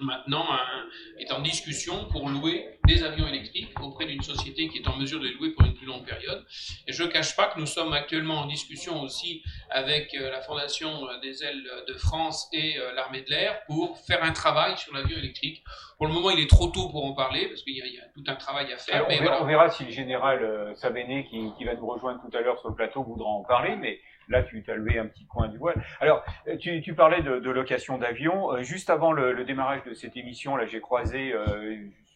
maintenant 0.00 0.44
un, 0.50 0.86
est 1.18 1.32
en 1.32 1.40
discussion 1.40 2.06
pour 2.10 2.28
louer 2.28 2.78
des 2.86 3.02
avions 3.02 3.26
électriques 3.26 3.78
auprès 3.80 4.06
d'une 4.06 4.22
société 4.22 4.68
qui 4.68 4.78
est 4.78 4.88
en 4.88 4.96
mesure 4.96 5.20
de 5.20 5.26
les 5.26 5.34
louer 5.34 5.50
pour 5.50 5.64
une 5.64 5.74
plus 5.74 5.86
longue 5.86 6.04
période. 6.04 6.44
Et 6.86 6.92
je 6.92 7.02
ne 7.02 7.08
cache 7.08 7.36
pas 7.36 7.48
que 7.48 7.58
nous 7.58 7.66
sommes 7.66 7.92
actuellement 7.92 8.40
en 8.40 8.46
discussion 8.46 9.00
aussi 9.02 9.42
avec 9.70 10.14
euh, 10.14 10.30
la 10.30 10.40
Fondation 10.42 11.08
euh, 11.08 11.20
des 11.20 11.44
ailes 11.44 11.64
de 11.88 11.94
France 11.94 12.48
et 12.52 12.78
euh, 12.78 12.92
l'armée 12.94 13.22
de 13.22 13.30
l'air 13.30 13.64
pour 13.66 13.98
faire 13.98 14.22
un 14.22 14.32
travail 14.32 14.76
sur 14.76 14.94
l'avion 14.94 15.16
électrique. 15.16 15.62
Pour 15.98 16.06
le 16.06 16.12
moment, 16.12 16.30
il 16.30 16.40
est 16.40 16.50
trop 16.50 16.68
tôt 16.68 16.88
pour 16.88 17.04
en 17.04 17.14
parler 17.14 17.48
parce 17.48 17.62
qu'il 17.62 17.74
y, 17.74 17.78
y, 17.78 18.00
a 18.00 18.04
tout 18.14 18.24
un 18.26 18.34
travail 18.34 18.72
à 18.72 18.76
faire. 18.76 18.96
Alors, 18.96 19.08
mais 19.08 19.20
on, 19.20 19.22
verra, 19.22 19.38
voilà. 19.38 19.44
on, 19.44 19.46
verra, 19.46 19.70
si 19.70 19.84
le 19.84 19.90
général 19.90 20.74
Sabéné, 20.76 21.26
qui, 21.30 21.50
qui, 21.56 21.64
va 21.64 21.74
nous 21.74 21.86
rejoindre 21.86 22.20
tout 22.20 22.36
à 22.36 22.40
l'heure 22.40 22.58
sur 22.58 22.68
le 22.68 22.74
plateau, 22.74 23.02
voudra 23.04 23.28
en 23.28 23.44
parler. 23.44 23.76
Mais 23.76 24.00
là, 24.28 24.42
tu 24.42 24.62
as 24.68 24.74
levé 24.74 24.98
un 24.98 25.06
petit 25.06 25.26
coin 25.26 25.48
du 25.48 25.58
voile. 25.58 25.82
Alors, 26.00 26.24
tu, 26.60 26.80
tu 26.80 26.94
parlais 26.94 27.22
de, 27.22 27.38
de 27.38 27.50
location 27.50 27.98
d'avion. 27.98 28.62
juste 28.62 28.90
avant 28.90 29.12
le, 29.12 29.32
le, 29.32 29.44
démarrage 29.44 29.82
de 29.84 29.94
cette 29.94 30.16
émission, 30.16 30.56
là, 30.56 30.66
j'ai 30.66 30.80
croisé 30.80 31.34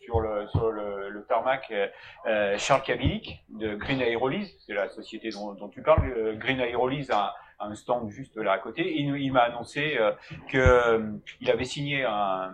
sur 0.05 0.21
le, 0.21 0.47
sur 0.49 0.71
le, 0.71 1.11
le 1.11 1.25
tarmac 1.25 1.73
Charles 2.57 2.83
Kabilik 2.83 3.45
de 3.51 3.75
Green 3.75 4.01
Aerolyse, 4.01 4.57
c'est 4.67 4.75
la 4.75 4.89
société 4.89 5.31
dont, 5.31 5.55
dont 5.55 5.69
tu 5.69 5.83
parles. 5.83 6.37
Green 6.39 6.61
Aerolyse 6.61 7.11
a 7.11 7.35
un 7.61 7.75
stand 7.75 8.11
juste 8.11 8.37
là 8.37 8.53
à 8.53 8.59
côté. 8.59 8.83
Et 8.83 9.01
il, 9.01 9.33
m'a 9.33 9.41
annoncé 9.41 9.97
euh, 9.99 10.13
qu'il 10.49 10.61
euh, 10.61 11.19
avait 11.47 11.65
signé 11.65 12.05
un, 12.05 12.53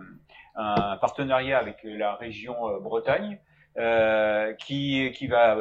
un, 0.55 0.97
partenariat 0.97 1.57
avec 1.59 1.79
la 1.83 2.15
région 2.15 2.69
euh, 2.69 2.79
Bretagne 2.79 3.39
qui, 4.57 5.11
qui 5.13 5.27
va 5.27 5.57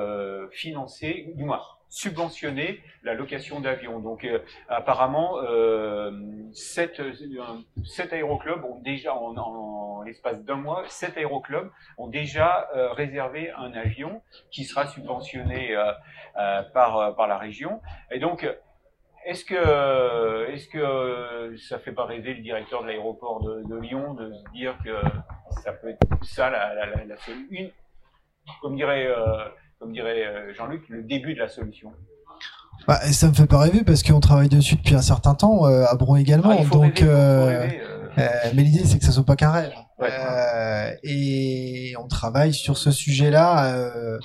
financer, 0.53 1.33
du 1.35 1.43
moins 1.43 1.61
subventionner 1.95 2.81
la 3.05 3.15
location 3.15 3.61
d'avions. 3.61 4.01
Donc 4.01 4.27
apparemment, 4.69 5.39
euh, 5.39 6.11
sept, 6.53 7.01
sept, 7.85 8.13
aéroclubs 8.13 8.65
ont 8.65 8.81
déjà, 8.81 9.15
en, 9.15 9.37
en 9.37 10.03
l'espace 10.03 10.45
d'un 10.45 10.57
mois, 10.57 10.85
sept 10.89 11.17
aéroclubs 11.17 11.71
ont 11.99 12.09
déjà 12.09 12.69
réservé 12.93 13.53
un 13.53 13.73
avion 13.75 14.23
qui 14.51 14.65
sera 14.65 14.87
subventionné 14.87 15.77
par, 16.75 17.15
par 17.15 17.27
la 17.29 17.39
région. 17.39 17.81
Et 18.11 18.19
donc 18.19 18.47
est-ce 19.25 19.45
que, 19.45 20.51
est-ce 20.51 20.69
que 20.69 21.57
ça 21.57 21.79
fait 21.79 21.93
pas 21.93 22.05
rêver 22.05 22.35
le 22.35 22.43
directeur 22.43 22.83
de 22.83 22.89
l'aéroport 22.89 23.43
de, 23.43 23.77
Lyon 23.79 24.15
de 24.15 24.33
se 24.33 24.53
dire 24.53 24.77
que 24.85 24.95
ça 25.63 25.73
peut 25.73 25.91
être 25.91 26.25
ça 26.25 26.51
la, 26.51 26.75
la, 26.75 26.87
la, 27.05 27.15
une, 27.51 27.71
comme 28.61 28.77
dirait, 28.77 29.07
euh, 29.07 29.49
comme 29.79 29.93
dirait 29.93 30.27
euh, 30.27 30.55
Jean-Luc, 30.55 30.89
le 30.89 31.03
début 31.03 31.35
de 31.35 31.41
la 31.41 31.49
solution 31.49 31.93
bah, 32.89 33.01
ça 33.12 33.29
me 33.29 33.35
fait 33.35 33.47
pas 33.47 33.61
rêver 33.61 33.83
parce 33.85 34.03
qu'on 34.03 34.20
travaille 34.20 34.49
dessus 34.49 34.75
depuis 34.75 34.95
un 34.95 35.01
certain 35.01 35.35
temps, 35.35 35.66
euh, 35.66 35.85
à 35.89 35.95
Bron 35.95 36.16
également. 36.16 36.57
Ah, 36.59 36.64
donc, 36.64 37.03
mais 37.03 38.62
l'idée 38.62 38.85
c'est 38.85 38.99
que 38.99 39.05
ça 39.05 39.12
soit 39.12 39.25
pas 39.25 39.37
qu'un 39.37 39.53
rêve. 39.53 39.72
et 41.03 41.95
on 41.99 42.09
travaille 42.09 42.53
sur 42.53 42.77
ce 42.77 42.91
sujet-là 42.91 44.18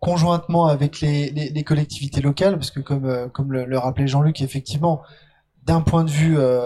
conjointement 0.00 0.66
avec 0.66 1.00
les, 1.00 1.30
les, 1.30 1.50
les, 1.50 1.64
collectivités 1.64 2.20
locales, 2.20 2.54
parce 2.54 2.70
que 2.70 2.80
comme, 2.80 3.06
euh, 3.06 3.28
comme 3.28 3.52
le, 3.52 3.64
le 3.64 3.78
rappelait 3.78 4.06
Jean-Luc, 4.06 4.40
effectivement, 4.40 5.02
d'un 5.64 5.80
point 5.80 6.04
de 6.04 6.10
vue 6.10 6.38
euh, 6.38 6.64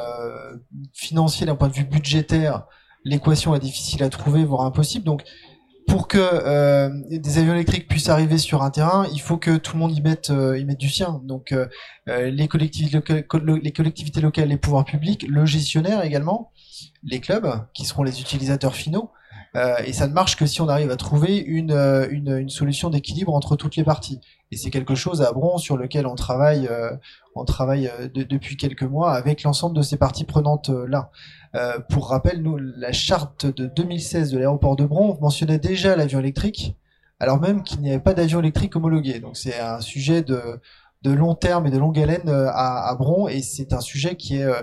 financier, 0.92 1.46
d'un 1.46 1.54
point 1.54 1.68
de 1.68 1.72
vue 1.72 1.84
budgétaire, 1.84 2.66
l'équation 3.04 3.54
est 3.54 3.61
difficile 3.61 4.02
à 4.02 4.08
trouver, 4.11 4.44
voire 4.44 4.62
impossible. 4.62 5.04
Donc, 5.04 5.22
pour 5.91 6.07
que 6.07 6.18
euh, 6.20 6.88
des 7.11 7.38
avions 7.38 7.53
électriques 7.53 7.88
puissent 7.88 8.09
arriver 8.09 8.38
sur 8.38 8.62
un 8.62 8.70
terrain, 8.70 9.09
il 9.12 9.20
faut 9.20 9.38
que 9.38 9.57
tout 9.57 9.72
le 9.72 9.80
monde 9.80 9.97
y 9.97 10.01
mette, 10.01 10.30
euh, 10.30 10.57
y 10.57 10.64
mette 10.64 10.78
du 10.78 10.88
sien. 10.88 11.20
Donc, 11.24 11.51
euh, 11.51 11.66
les, 12.07 12.47
collectivités 12.47 12.95
locales, 12.97 13.24
les 13.61 13.72
collectivités 13.72 14.20
locales, 14.20 14.49
les 14.49 14.57
pouvoirs 14.57 14.84
publics, 14.84 15.26
le 15.28 15.45
gestionnaire 15.47 16.05
également, 16.05 16.53
les 17.03 17.18
clubs, 17.18 17.66
qui 17.74 17.84
seront 17.84 18.05
les 18.05 18.20
utilisateurs 18.20 18.76
finaux, 18.76 19.11
euh, 19.57 19.76
et 19.84 19.93
ça 19.93 20.07
ne 20.07 20.12
marche 20.12 20.36
que 20.36 20.47
si 20.47 20.61
on 20.61 20.68
arrive 20.68 20.91
à 20.91 20.97
trouver 20.97 21.36
une, 21.38 21.72
euh, 21.72 22.07
une, 22.11 22.36
une 22.38 22.49
solution 22.49 22.88
d'équilibre 22.88 23.34
entre 23.34 23.57
toutes 23.57 23.76
les 23.76 23.84
parties. 23.84 24.20
Et 24.53 24.57
c'est 24.57 24.70
quelque 24.70 24.95
chose 24.95 25.22
à 25.22 25.32
Bron 25.32 25.59
sur 25.59 25.76
lequel 25.76 26.07
on 26.07 26.14
travaille, 26.14 26.68
euh, 26.68 26.93
on 27.34 27.45
travaille 27.45 27.91
depuis 28.14 28.57
quelques 28.57 28.82
mois 28.84 29.12
avec 29.12 29.43
l'ensemble 29.43 29.76
de 29.76 29.82
ces 29.82 29.97
parties 29.97 30.24
prenantes 30.24 30.70
là. 30.88 31.11
Pour 31.88 32.09
rappel, 32.09 32.42
nous, 32.42 32.57
la 32.57 32.92
charte 32.92 33.46
de 33.46 33.66
2016 33.66 34.30
de 34.30 34.38
l'aéroport 34.38 34.76
de 34.76 34.84
Bron 34.84 35.18
mentionnait 35.20 35.59
déjà 35.59 35.96
l'avion 35.96 36.20
électrique, 36.20 36.76
alors 37.18 37.40
même 37.40 37.62
qu'il 37.62 37.80
n'y 37.80 37.90
avait 37.90 38.01
pas 38.01 38.14
d'avion 38.14 38.40
électrique 38.40 38.76
homologué. 38.76 39.20
Donc 39.20 39.36
c'est 39.36 39.59
un 39.59 39.80
sujet 39.80 40.22
de, 40.22 40.61
de 41.03 41.11
long 41.11 41.34
terme 41.34 41.66
et 41.66 41.70
de 41.70 41.78
longue 41.78 41.98
haleine 41.98 42.28
à, 42.28 42.88
à 42.88 42.94
Bron, 42.94 43.28
et 43.28 43.42
c'est 43.42 43.72
un 43.72 43.80
sujet 43.80 44.16
qui 44.16 44.36
est 44.36 44.44
euh, 44.44 44.62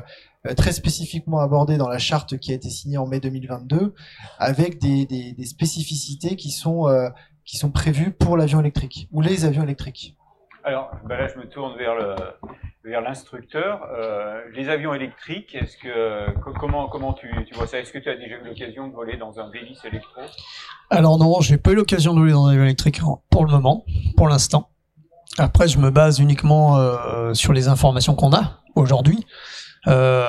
très 0.56 0.72
spécifiquement 0.72 1.40
abordé 1.40 1.78
dans 1.78 1.90
la 1.90 2.00
charte 2.00 2.38
qui 2.38 2.52
a 2.52 2.56
été 2.56 2.70
signée 2.70 2.98
en 2.98 3.08
mai 3.08 3.20
2022, 3.20 3.94
avec 4.40 4.80
des, 4.80 5.06
des, 5.06 5.34
des 5.34 5.46
spécificités 5.46 6.36
qui 6.36 6.52
sont 6.52 6.88
euh, 6.88 7.10
qui 7.46 7.58
sont 7.58 7.72
prévues 7.72 8.12
pour 8.12 8.36
l'avion 8.36 8.60
électrique 8.60 9.08
ou 9.12 9.22
les 9.22 9.46
avions 9.46 9.64
électriques. 9.64 10.17
Alors 10.68 10.92
ben 11.08 11.18
là, 11.18 11.30
je 11.34 11.40
me 11.40 11.48
tourne 11.48 11.78
vers 11.78 11.96
le 11.96 12.14
vers 12.84 13.00
l'instructeur. 13.00 13.88
Euh, 13.90 14.42
les 14.54 14.68
avions 14.68 14.94
électriques, 14.94 15.56
est-ce 15.56 15.78
que 15.78 16.38
comment 16.60 16.90
comment 16.90 17.14
tu, 17.14 17.30
tu 17.46 17.56
vois 17.56 17.68
ça? 17.68 17.80
Est-ce 17.80 17.94
que 17.94 18.00
tu 18.00 18.10
as 18.10 18.18
déjà 18.18 18.36
eu 18.36 18.46
l'occasion 18.46 18.90
de 18.90 18.94
voler 18.94 19.16
dans 19.16 19.40
un 19.40 19.50
Vélis 19.50 19.80
électro? 19.86 20.24
Alors 20.90 21.18
non, 21.20 21.40
j'ai 21.40 21.56
pas 21.56 21.72
eu 21.72 21.76
l'occasion 21.76 22.14
de 22.14 22.20
voler 22.20 22.34
dans 22.34 22.48
un 22.48 22.50
avion 22.50 22.64
électrique 22.66 23.00
pour 23.30 23.46
le 23.46 23.52
moment, 23.52 23.86
pour 24.18 24.28
l'instant. 24.28 24.68
Après, 25.38 25.70
je 25.70 25.78
me 25.78 25.90
base 25.90 26.20
uniquement 26.20 26.76
euh, 26.76 27.34
sur 27.34 27.54
les 27.54 27.70
informations 27.70 28.14
qu'on 28.16 28.34
a 28.34 28.60
aujourd'hui. 28.76 29.26
Euh, 29.88 30.26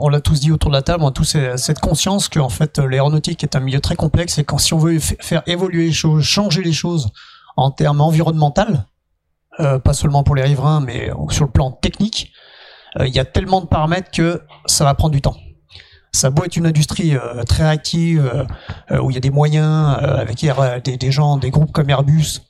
on 0.00 0.08
l'a 0.08 0.22
tous 0.22 0.40
dit 0.40 0.52
autour 0.52 0.70
de 0.70 0.76
la 0.76 0.82
table, 0.82 1.04
on 1.04 1.08
a 1.08 1.12
tous 1.12 1.36
cette 1.56 1.80
conscience 1.80 2.30
que 2.30 2.38
en 2.38 2.48
fait 2.48 2.78
l'aéronautique 2.78 3.42
est 3.42 3.54
un 3.54 3.60
milieu 3.60 3.80
très 3.80 3.94
complexe 3.94 4.38
et 4.38 4.44
quand 4.44 4.56
si 4.56 4.72
on 4.72 4.78
veut 4.78 4.98
faire 4.98 5.42
évoluer 5.46 5.84
les 5.84 5.92
choses, 5.92 6.24
changer 6.24 6.62
les 6.62 6.72
choses 6.72 7.12
en 7.58 7.70
termes 7.70 8.00
environnementaux, 8.00 8.62
euh, 9.60 9.78
pas 9.78 9.92
seulement 9.92 10.22
pour 10.22 10.34
les 10.34 10.42
riverains, 10.42 10.80
mais 10.80 11.10
sur 11.30 11.44
le 11.44 11.50
plan 11.50 11.70
technique, 11.70 12.32
euh, 12.98 13.06
il 13.06 13.14
y 13.14 13.18
a 13.18 13.24
tellement 13.24 13.60
de 13.60 13.66
paramètres 13.66 14.10
que 14.10 14.42
ça 14.66 14.84
va 14.84 14.94
prendre 14.94 15.14
du 15.14 15.22
temps. 15.22 15.36
Ça 16.12 16.30
beau 16.30 16.44
être 16.44 16.56
une 16.56 16.66
industrie 16.66 17.16
euh, 17.16 17.42
très 17.44 17.64
active, 17.64 18.46
où 18.90 19.10
il 19.10 19.14
y 19.14 19.16
a 19.18 19.20
des 19.20 19.30
moyens, 19.30 19.96
avec 19.98 20.38
des, 20.84 20.96
des, 20.96 21.10
gens, 21.10 21.36
des 21.36 21.50
groupes 21.50 21.72
comme 21.72 21.90
Airbus, 21.90 22.40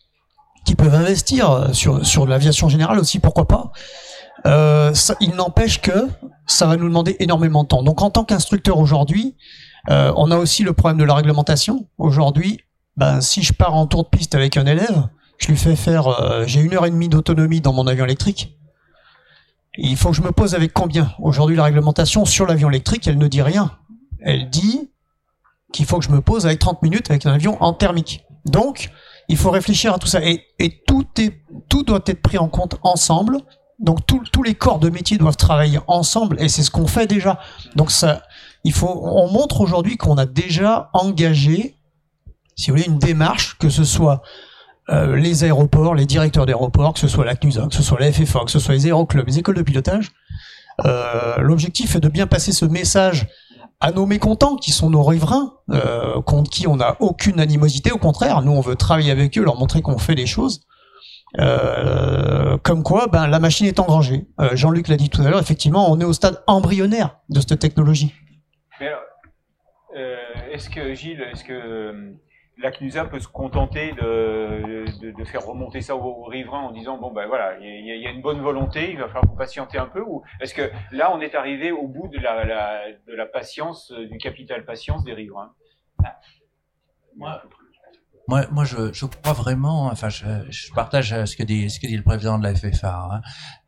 qui 0.65 0.75
peuvent 0.75 0.95
investir 0.95 1.71
sur, 1.73 2.05
sur 2.05 2.27
l'aviation 2.27 2.69
générale 2.69 2.99
aussi, 2.99 3.19
pourquoi 3.19 3.47
pas. 3.47 3.73
Euh, 4.47 4.95
ça, 4.95 5.15
il 5.21 5.35
n'empêche 5.35 5.81
que 5.81 6.09
ça 6.47 6.67
va 6.67 6.77
nous 6.77 6.89
demander 6.89 7.17
énormément 7.19 7.65
de 7.65 7.69
temps. 7.69 7.83
Donc 7.83 8.03
en 8.03 8.11
tant 8.11 8.25
qu'instructeur 8.25 8.79
aujourd'hui, 8.79 9.37
euh, 9.91 10.13
on 10.17 10.31
a 10.31 10.37
aussi 10.37 10.63
le 10.63 10.73
problème 10.73 10.99
de 10.99 11.05
la 11.05 11.15
réglementation. 11.15 11.89
Aujourd'hui, 11.99 12.61
ben, 12.97 13.21
si 13.21 13.43
je 13.43 13.53
pars 13.53 13.75
en 13.75 13.87
tour 13.87 14.05
de 14.05 14.09
piste 14.09 14.35
avec 14.35 14.57
un 14.57 14.67
élève, 14.67 15.09
je 15.39 15.49
lui 15.49 15.57
fais 15.57 15.77
faire, 15.77 16.09
euh, 16.09 16.45
j'ai 16.47 16.61
une 16.61 16.75
heure 16.75 16.87
et 16.87 16.91
demie 16.91 17.09
d'autonomie 17.09 17.61
dans 17.61 17.73
mon 17.73 17.87
avion 17.87 18.05
électrique. 18.05 18.57
il 19.77 19.97
faut 19.97 20.11
que 20.11 20.17
je 20.17 20.23
me 20.23 20.33
pose 20.33 20.55
avec 20.55 20.73
combien 20.73 21.13
Aujourd'hui, 21.19 21.57
la 21.57 21.65
réglementation 21.65 22.25
sur 22.25 22.47
l'avion 22.47 22.71
électrique, 22.71 23.07
elle 23.07 23.19
ne 23.19 23.29
dit 23.29 23.43
rien. 23.43 23.73
Elle 24.21 24.49
dit 24.49 24.91
qu'il 25.73 25.85
faut 25.85 25.99
que 25.99 26.05
je 26.05 26.11
me 26.11 26.21
pose 26.21 26.47
avec 26.47 26.59
30 26.59 26.83
minutes 26.83 27.11
avec 27.11 27.27
un 27.27 27.33
avion 27.33 27.63
en 27.63 27.73
thermique. 27.73 28.25
Donc, 28.47 28.91
il 29.29 29.37
faut 29.37 29.51
réfléchir 29.51 29.93
à 29.93 29.99
tout 29.99 30.07
ça. 30.07 30.21
Et, 30.23 30.83
tout, 30.87 31.83
doit 31.83 32.01
être 32.07 32.23
pris 32.23 32.39
en 32.39 32.49
compte 32.49 32.77
ensemble 32.83 33.41
donc 33.79 34.07
tous 34.07 34.43
les 34.43 34.55
corps 34.55 34.79
de 34.79 34.89
métier 34.89 35.19
doivent 35.19 35.37
travailler 35.37 35.79
ensemble 35.87 36.41
et 36.41 36.49
c'est 36.49 36.63
ce 36.63 36.71
qu'on 36.71 36.87
fait 36.87 37.07
déjà. 37.07 37.39
Donc 37.75 37.93
il 38.65 38.73
faut, 38.73 38.89
on 38.89 39.31
montre 39.31 39.61
aujourd'hui 39.61 39.99
qu'on 39.99 40.17
a 40.17 40.25
déjà 40.25 40.89
engagé, 40.95 41.77
si 42.57 42.71
vous 42.71 42.77
voulez, 42.79 42.89
une 42.89 42.99
démarche, 42.99 43.59
que 43.59 43.69
ce 43.69 43.85
soit 43.85 44.23
euh, 44.91 45.17
les 45.17 45.45
aéroports, 45.45 45.95
les 45.95 46.07
directeurs 46.07 46.47
d'aéroports, 46.47 46.95
que 46.95 47.01
ce 47.01 47.09
soit 47.09 47.25
la 47.25 47.35
CNUSA, 47.35 47.67
que 47.69 47.75
ce 47.75 47.83
soit 47.83 47.99
la 48.01 48.13
FFA, 48.13 48.41
que 48.45 48.51
ce 48.51 48.59
soit 48.59 48.75
les 48.75 48.87
aéroclubs, 48.87 49.27
les 49.27 49.39
écoles 49.39 49.57
de 49.57 49.63
pilotage. 49.63 50.13
Euh, 50.85 51.37
L'objectif 51.39 51.97
est 51.97 52.01
de 52.01 52.09
bien 52.09 52.27
passer 52.27 52.53
ce 52.53 52.65
message 52.65 53.27
à 53.81 53.93
nos 53.93 54.07
mécontents, 54.07 54.57
qui 54.57 54.73
sont 54.73 54.91
nos 54.91 55.03
riverains, 55.03 55.55
euh, 55.71 56.21
contre 56.23 56.51
qui 56.51 56.67
on 56.67 56.77
n'a 56.77 56.97
aucune 57.01 57.41
animosité. 57.41 57.93
Au 57.93 57.99
contraire, 57.99 58.43
nous 58.43 58.53
on 58.53 58.61
veut 58.61 58.77
travailler 58.77 59.11
avec 59.11 59.37
eux, 59.37 59.45
leur 59.45 59.59
montrer 59.59 59.83
qu'on 59.83 59.99
fait 59.99 60.15
des 60.15 60.27
choses. 60.27 60.63
Euh, 61.39 62.57
comme 62.63 62.83
quoi, 62.83 63.09
ben, 63.09 63.27
la 63.27 63.39
machine 63.39 63.67
est 63.67 63.79
engrangée. 63.79 64.27
Euh, 64.41 64.51
Jean-Luc 64.55 64.89
l'a 64.89 64.97
dit 64.97 65.11
tout 65.11 65.21
à 65.23 65.29
l'heure, 65.29 65.41
effectivement, 65.41 65.91
on 65.91 66.01
est 66.01 66.05
au 66.05 66.13
stade 66.13 66.43
embryonnaire 66.47 67.19
de 67.29 67.41
cette 67.41 67.59
technologie. 67.59 68.15
Euh, 69.99 70.17
est-ce 70.53 70.69
que, 70.69 70.95
Gilles, 70.95 71.23
est-ce 71.33 71.43
que 71.43 72.15
la 72.59 72.71
CNUSA 72.71 73.05
peut 73.05 73.21
se 73.21 73.29
contenter 73.29 73.93
de, 73.93 74.85
de, 75.13 75.25
faire 75.25 75.45
remonter 75.45 75.83
ça 75.83 75.95
aux, 75.95 76.25
riverains 76.25 76.63
en 76.63 76.73
disant, 76.73 76.97
bon, 76.97 77.13
ben 77.13 77.27
voilà, 77.27 77.59
il 77.61 77.87
y, 77.87 78.07
a 78.07 78.11
une 78.11 78.23
bonne 78.23 78.41
volonté, 78.41 78.91
il 78.93 78.99
va 78.99 79.09
falloir 79.09 79.37
patienter 79.37 79.79
un 79.79 79.87
peu 79.87 80.01
Ou 80.01 80.23
est-ce 80.41 80.55
que 80.55 80.71
là, 80.91 81.15
on 81.15 81.21
est 81.21 81.35
arrivé 81.35 81.71
au 81.71 81.87
bout 81.87 82.09
de 82.09 82.19
la, 82.19 82.91
de 83.07 83.15
la 83.15 83.27
patience, 83.27 83.93
du 83.93 84.17
capital 84.19 84.65
patience 84.65 85.05
des 85.05 85.13
riverains? 85.13 85.53
Moi, 87.17 87.43
moi, 88.29 88.47
moi 88.51 88.65
je, 88.65 88.93
je 88.93 89.07
crois 89.07 89.33
vraiment, 89.33 89.87
enfin, 89.87 90.09
je, 90.09 90.25
je, 90.51 90.73
partage 90.73 91.25
ce 91.25 91.37
que 91.37 91.43
dit, 91.43 91.71
ce 91.71 91.79
que 91.79 91.87
dit 91.87 91.97
le 91.97 92.03
président 92.03 92.39
de 92.39 92.45
la 92.45 92.55
FFA. 92.55 93.09
Hein. 93.11 93.21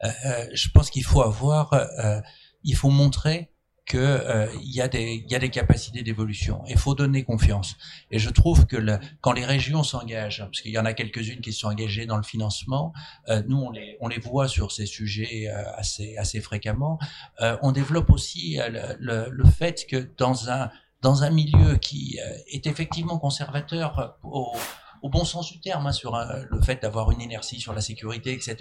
Euh, 0.05 0.09
euh, 0.27 0.47
je 0.53 0.69
pense 0.71 0.91
qu'il 0.91 1.05
faut 1.05 1.23
avoir, 1.23 1.73
euh, 1.73 2.21
il 2.65 2.75
faut 2.75 2.91
montrer 2.91 3.51
que 3.89 3.97
euh, 3.99 4.47
y 4.63 4.81
a 4.81 4.89
des 4.89 5.25
y 5.29 5.35
a 5.35 5.39
des 5.39 5.49
capacités 5.49 6.03
d'évolution. 6.03 6.63
Il 6.69 6.79
faut 6.79 6.95
donner 6.95 7.25
confiance. 7.25 7.77
Et 8.11 8.19
je 8.19 8.31
trouve 8.31 8.67
que 8.67 8.77
le, 8.77 8.99
quand 9.21 9.33
les 9.33 9.45
régions 9.45 9.83
s'engagent, 9.83 10.41
parce 10.45 10.61
qu'il 10.61 10.73
y 10.73 10.79
en 10.79 10.85
a 10.85 10.93
quelques-unes 10.93 11.41
qui 11.41 11.53
sont 11.53 11.69
engagées 11.69 12.07
dans 12.07 12.17
le 12.17 12.23
financement, 12.23 12.93
euh, 13.29 13.43
nous 13.49 13.57
on 13.57 13.71
les 13.71 13.97
on 14.01 14.09
les 14.09 14.19
voit 14.19 14.49
sur 14.49 14.71
ces 14.73 14.87
sujets 14.87 15.49
euh, 15.49 15.63
assez 15.77 16.17
assez 16.17 16.41
fréquemment. 16.41 16.99
on 17.63 17.73
développe 17.73 18.11
aussi 18.11 18.59
le, 18.59 18.97
le, 18.99 19.31
le 19.31 19.45
fait 19.45 19.87
que 19.87 20.11
dans 20.17 20.51
un 20.51 20.71
dans 21.03 21.23
un 21.23 21.31
milieu 21.31 21.77
qui 21.77 22.19
euh, 22.21 22.39
est 22.49 22.67
effectivement 22.67 23.19
conservateur 23.19 24.19
au, 24.23 24.53
au 25.03 25.09
bon 25.09 25.25
sens 25.25 25.51
du 25.51 25.61
terme, 25.61 25.87
hein, 25.87 25.93
sur 25.93 26.17
le 26.17 26.61
fait 26.63 26.83
d'avoir 26.83 27.11
une 27.11 27.21
inertie 27.21 27.61
sur 27.61 27.73
la 27.73 27.81
sécurité, 27.81 28.33
etc. 28.33 28.57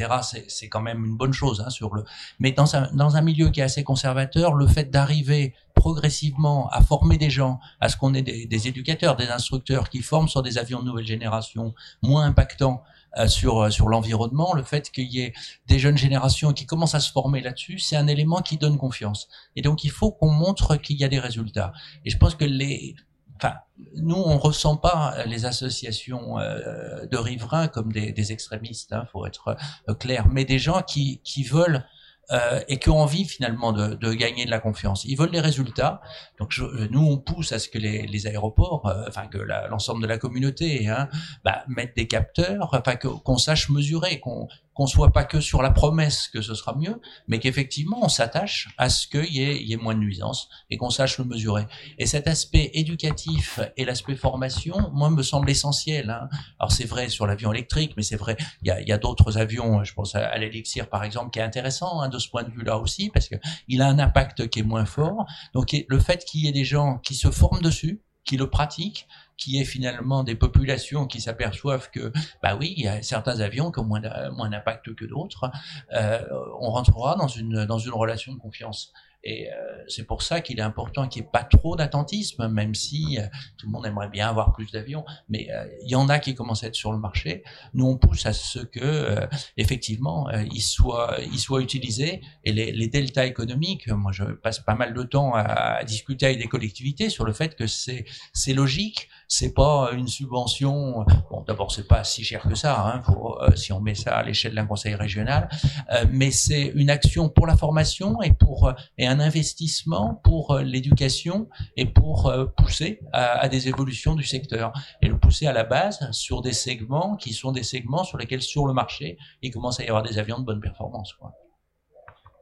C'est 0.48 0.70
quand 0.70 0.82
même 0.82 1.06
une 1.06 1.18
bonne 1.18 1.34
chose. 1.34 1.64
Hein, 1.66 1.70
sur 1.70 1.94
le... 1.94 2.04
Mais 2.40 2.52
dans 2.52 2.76
un, 2.76 2.92
dans 2.94 3.16
un 3.16 3.22
milieu 3.22 3.50
qui 3.50 3.60
est 3.60 3.64
assez 3.64 3.84
conservateur, 3.84 4.54
le 4.54 4.68
fait 4.68 4.90
d'arriver 4.90 5.54
progressivement 5.74 6.70
à 6.70 6.82
former 6.82 7.18
des 7.18 7.30
gens, 7.30 7.60
à 7.80 7.90
ce 7.90 7.98
qu'on 7.98 8.14
ait 8.14 8.22
des, 8.22 8.48
des, 8.48 8.68
éducateurs, 8.68 9.16
des 9.16 9.28
instructeurs 9.28 9.90
qui 9.90 10.02
forment 10.02 10.28
sur 10.28 10.42
des 10.42 10.58
avions 10.58 10.80
de 10.82 10.86
nouvelle 10.86 11.06
génération 11.06 11.74
moins 12.02 12.26
impactants 12.26 12.82
euh, 13.18 13.28
sur 13.28 13.62
euh, 13.62 13.70
sur 13.70 13.88
l'environnement, 13.88 14.54
le 14.54 14.64
fait 14.64 14.92
qu'il 14.92 15.12
y 15.12 15.22
ait 15.22 15.34
des 15.66 15.80
jeunes 15.80 15.98
générations 15.98 16.54
qui 16.54 16.66
commencent 16.66 16.94
à 16.94 17.00
se 17.00 17.12
former 17.12 17.42
là-dessus, 17.42 17.80
c'est 17.80 17.96
un 17.96 18.06
élément 18.06 18.42
qui 18.42 18.58
donne 18.58 18.78
confiance. 18.78 19.28
Et 19.56 19.62
donc 19.62 19.84
il 19.84 19.92
faut 19.92 20.12
qu'on 20.12 20.30
montre 20.30 20.76
qu'il 20.76 20.98
y 20.98 21.04
a 21.04 21.08
des 21.08 21.20
résultats. 21.20 21.74
Et 22.06 22.10
je 22.10 22.18
pense 22.18 22.36
que 22.36 22.46
les 22.46 22.96
Enfin, 23.38 23.56
nous, 23.96 24.16
on 24.16 24.38
ressent 24.38 24.78
pas 24.78 25.16
les 25.26 25.46
associations 25.46 26.40
euh, 26.40 27.06
de 27.06 27.18
riverains 27.18 27.68
comme 27.68 27.92
des, 27.92 28.32
extrémistes, 28.32 28.94
hein, 28.94 29.06
faut 29.12 29.26
être 29.26 29.56
clair, 30.00 30.28
mais 30.32 30.46
des 30.46 30.60
gens 30.60 30.82
qui, 30.82 31.22
qui 31.24 31.44
veulent 31.44 31.86
euh, 32.30 32.60
et 32.68 32.78
qui 32.78 32.90
ont 32.90 33.00
envie 33.00 33.24
finalement 33.24 33.72
de, 33.72 33.94
de, 33.94 34.12
gagner 34.12 34.44
de 34.44 34.52
la 34.52 34.60
confiance. 34.60 35.06
Ils 35.06 35.16
veulent 35.16 35.32
les 35.32 35.40
résultats. 35.40 36.02
Donc 36.38 36.52
je, 36.52 36.66
nous, 36.92 37.00
on 37.00 37.18
pousse 37.18 37.54
à 37.54 37.60
ce 37.60 37.70
que 37.70 37.78
les, 37.78 38.06
les 38.06 38.28
aéroports, 38.28 38.86
euh, 38.86 39.06
enfin 39.08 39.28
que 39.28 39.38
l'ensemble 39.38 40.02
de 40.02 40.08
la 40.08 40.18
communauté, 40.18 40.90
hein, 40.90 41.08
bah, 41.46 41.64
mettent 41.70 41.96
des 41.96 42.10
capteurs, 42.10 42.72
enfin 42.74 42.98
qu'on 42.98 43.38
sache 43.38 43.70
mesurer, 43.70 44.20
qu'on 44.20 44.50
qu'on 44.78 44.86
soit 44.86 45.12
pas 45.12 45.24
que 45.24 45.42
sur 45.42 45.64
la 45.64 45.72
promesse 45.72 46.28
que 46.28 46.40
ce 46.40 46.54
sera 46.54 46.76
mieux, 46.76 47.02
mais 47.28 47.40
qu'effectivement 47.40 47.98
on 48.04 48.10
s'attache 48.10 48.70
à 48.78 48.90
ce 48.90 49.08
qu'il 49.08 49.34
y 49.34 49.42
ait, 49.42 49.64
y 49.64 49.74
ait 49.74 49.78
moins 49.78 49.96
de 49.96 50.00
nuisances 50.00 50.50
et 50.70 50.78
qu'on 50.78 50.92
sache 50.92 51.18
le 51.18 51.26
mesurer. 51.26 51.66
Et 51.98 52.06
cet 52.06 52.28
aspect 52.28 52.70
éducatif 52.76 53.60
et 53.76 53.86
l'aspect 53.86 54.16
formation, 54.16 54.92
moi, 54.94 55.10
me 55.10 55.24
semble 55.24 55.50
essentiel. 55.50 56.12
Hein. 56.12 56.30
Alors 56.60 56.72
c'est 56.72 56.86
vrai 56.86 57.10
sur 57.10 57.26
l'avion 57.26 57.52
électrique, 57.52 57.94
mais 57.98 58.04
c'est 58.04 58.18
vrai, 58.18 58.38
il 58.62 58.68
y 58.68 58.72
a, 58.72 58.80
y 58.80 58.92
a 58.92 59.00
d'autres 59.00 59.40
avions, 59.40 59.84
je 59.84 59.96
pense 59.96 60.14
à, 60.14 60.38
l'Elixir 60.38 60.90
par 60.90 61.04
exemple, 61.04 61.32
qui 61.32 61.40
est 61.40 61.44
intéressant 61.44 62.00
hein, 62.02 62.10
de 62.10 62.20
ce 62.20 62.30
point 62.30 62.44
de 62.44 62.52
vue-là 62.52 62.78
aussi, 62.78 63.10
parce 63.10 63.30
que 63.30 63.36
il 63.68 63.82
a 63.82 63.88
un 63.88 63.98
impact 63.98 64.48
qui 64.48 64.60
est 64.60 64.64
moins 64.64 64.86
fort. 64.86 65.26
Donc 65.56 65.76
le 65.88 66.00
fait 66.00 66.24
qu'il 66.24 66.42
y 66.42 66.48
ait 66.48 66.52
des 66.52 66.66
gens 66.66 67.00
qui 67.00 67.16
se 67.16 67.32
forment 67.32 67.62
dessus, 67.62 68.04
qui 68.26 68.38
le 68.38 68.48
pratiquent, 68.48 69.08
qui 69.38 69.60
est 69.60 69.66
finalement 69.66 70.24
des 70.24 70.36
populations 70.36 71.06
qui 71.06 71.22
s'aperçoivent 71.22 71.90
que, 71.92 72.12
bah 72.42 72.56
oui, 72.60 72.74
il 72.76 72.84
y 72.84 72.88
a 72.88 73.02
certains 73.02 73.40
avions 73.40 73.72
qui 73.72 73.80
ont 73.80 73.86
moins 73.86 74.50
d'impact 74.50 74.94
que 74.96 75.06
d'autres, 75.06 75.52
euh, 75.94 76.22
on 76.60 76.72
rentrera 76.72 77.16
dans 77.16 77.28
une, 77.28 77.66
dans 77.66 77.80
une 77.80 77.94
relation 77.94 78.34
de 78.34 78.40
confiance. 78.40 78.92
Et 79.24 79.52
euh, 79.52 79.84
c'est 79.88 80.06
pour 80.06 80.22
ça 80.22 80.40
qu'il 80.42 80.60
est 80.60 80.64
important 80.64 81.08
qu'il 81.08 81.22
n'y 81.22 81.28
ait 81.28 81.32
pas 81.32 81.44
trop 81.44 81.76
d'attentisme, 81.76 82.48
même 82.48 82.74
si 82.74 83.18
euh, 83.20 83.24
tout 83.58 83.66
le 83.66 83.72
monde 83.72 83.86
aimerait 83.86 84.10
bien 84.10 84.30
avoir 84.30 84.54
plus 84.54 84.72
d'avions. 84.72 85.04
Mais 85.28 85.50
euh, 85.52 85.66
il 85.84 85.90
y 85.90 85.96
en 85.96 86.08
a 86.08 86.20
qui 86.20 86.34
commencent 86.34 86.64
à 86.64 86.68
être 86.68 86.76
sur 86.76 86.94
le 86.94 87.00
marché. 87.00 87.44
Nous, 87.74 87.86
on 87.86 87.98
pousse 87.98 88.26
à 88.26 88.32
ce 88.32 88.60
que, 88.60 89.28
effectivement, 89.58 90.30
ils 90.30 90.62
soient, 90.62 91.18
ils 91.32 91.40
soient 91.40 91.62
utilisés. 91.62 92.22
Et 92.46 92.54
les, 92.54 92.72
les 92.72 92.88
deltas 92.88 93.26
économiques, 93.26 93.90
moi, 93.90 94.12
je 94.14 94.24
passe 94.24 94.60
pas 94.60 94.76
mal 94.76 94.94
de 94.94 95.04
temps 95.04 95.34
à, 95.34 95.42
à 95.42 95.84
discuter 95.84 96.28
avec 96.28 96.38
des 96.38 96.48
collectivités 96.48 97.10
sur 97.10 97.26
le 97.26 97.34
fait 97.34 97.56
que 97.56 97.68
c'est 97.68 98.06
logique 98.54 99.10
c'est 99.28 99.54
pas 99.54 99.92
une 99.94 100.08
subvention. 100.08 101.06
Bon, 101.30 101.44
d'abord, 101.48 101.72
c'est 101.72 101.88
pas 101.88 102.04
si 102.04 102.24
cher 102.24 102.42
que 102.44 102.56
ça, 102.56 102.86
hein, 102.86 103.00
pour, 103.00 103.42
euh, 103.42 103.56
si 103.56 103.74
on 103.74 103.82
met 103.82 103.96
ça 103.96 104.16
à 104.16 104.24
l'échelle 104.24 104.56
d'un 104.56 104.66
conseil 104.66 104.96
régional, 104.96 105.50
euh, 105.92 106.06
mais 106.12 106.32
c'est 106.32 106.72
une 106.76 106.90
action 106.90 107.30
pour 107.30 107.46
la 107.46 107.58
formation 107.58 108.22
et 108.22 108.32
pour 108.32 108.72
et 108.98 109.08
un 109.08 109.20
investissement 109.20 110.16
pour 110.24 110.52
euh, 110.52 110.64
l'éducation 110.64 111.50
et 111.76 111.86
pour 111.86 112.34
pousser 112.56 113.00
à, 113.14 113.40
à, 113.40 113.50
des 113.50 113.68
évolutions 113.68 114.16
du 114.16 114.24
secteur 114.24 114.72
et 115.02 115.08
le 115.08 115.18
pousser 115.18 115.48
à 115.48 115.54
la 115.54 115.64
base 115.64 116.10
sur 116.12 116.42
des 116.42 116.54
segments 116.54 117.16
qui 117.16 117.34
sont 117.34 117.52
des 117.52 117.64
segments 117.64 118.04
sur 118.04 118.18
lesquels 118.18 118.42
sur 118.42 118.66
le 118.66 118.74
marché 118.74 119.18
il 119.42 119.52
commence 119.52 119.80
à 119.80 119.84
y 119.84 119.88
avoir 119.88 120.04
des 120.04 120.18
avions 120.18 120.40
de 120.40 120.46
bonne 120.46 120.62
performance. 120.62 121.14
Quoi. 121.14 121.34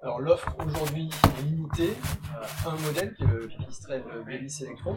Alors 0.02 0.20
l'offre 0.20 0.56
aujourd'hui 0.66 1.10
est 1.40 1.42
limitée 1.44 1.94
à 2.66 2.70
un 2.70 2.76
modèle 2.86 3.14
qui 3.16 3.24
est 3.24 3.28
le 3.28 3.48
Pipistrel 3.48 4.04
Bélis 4.26 4.56
Electro. 4.62 4.96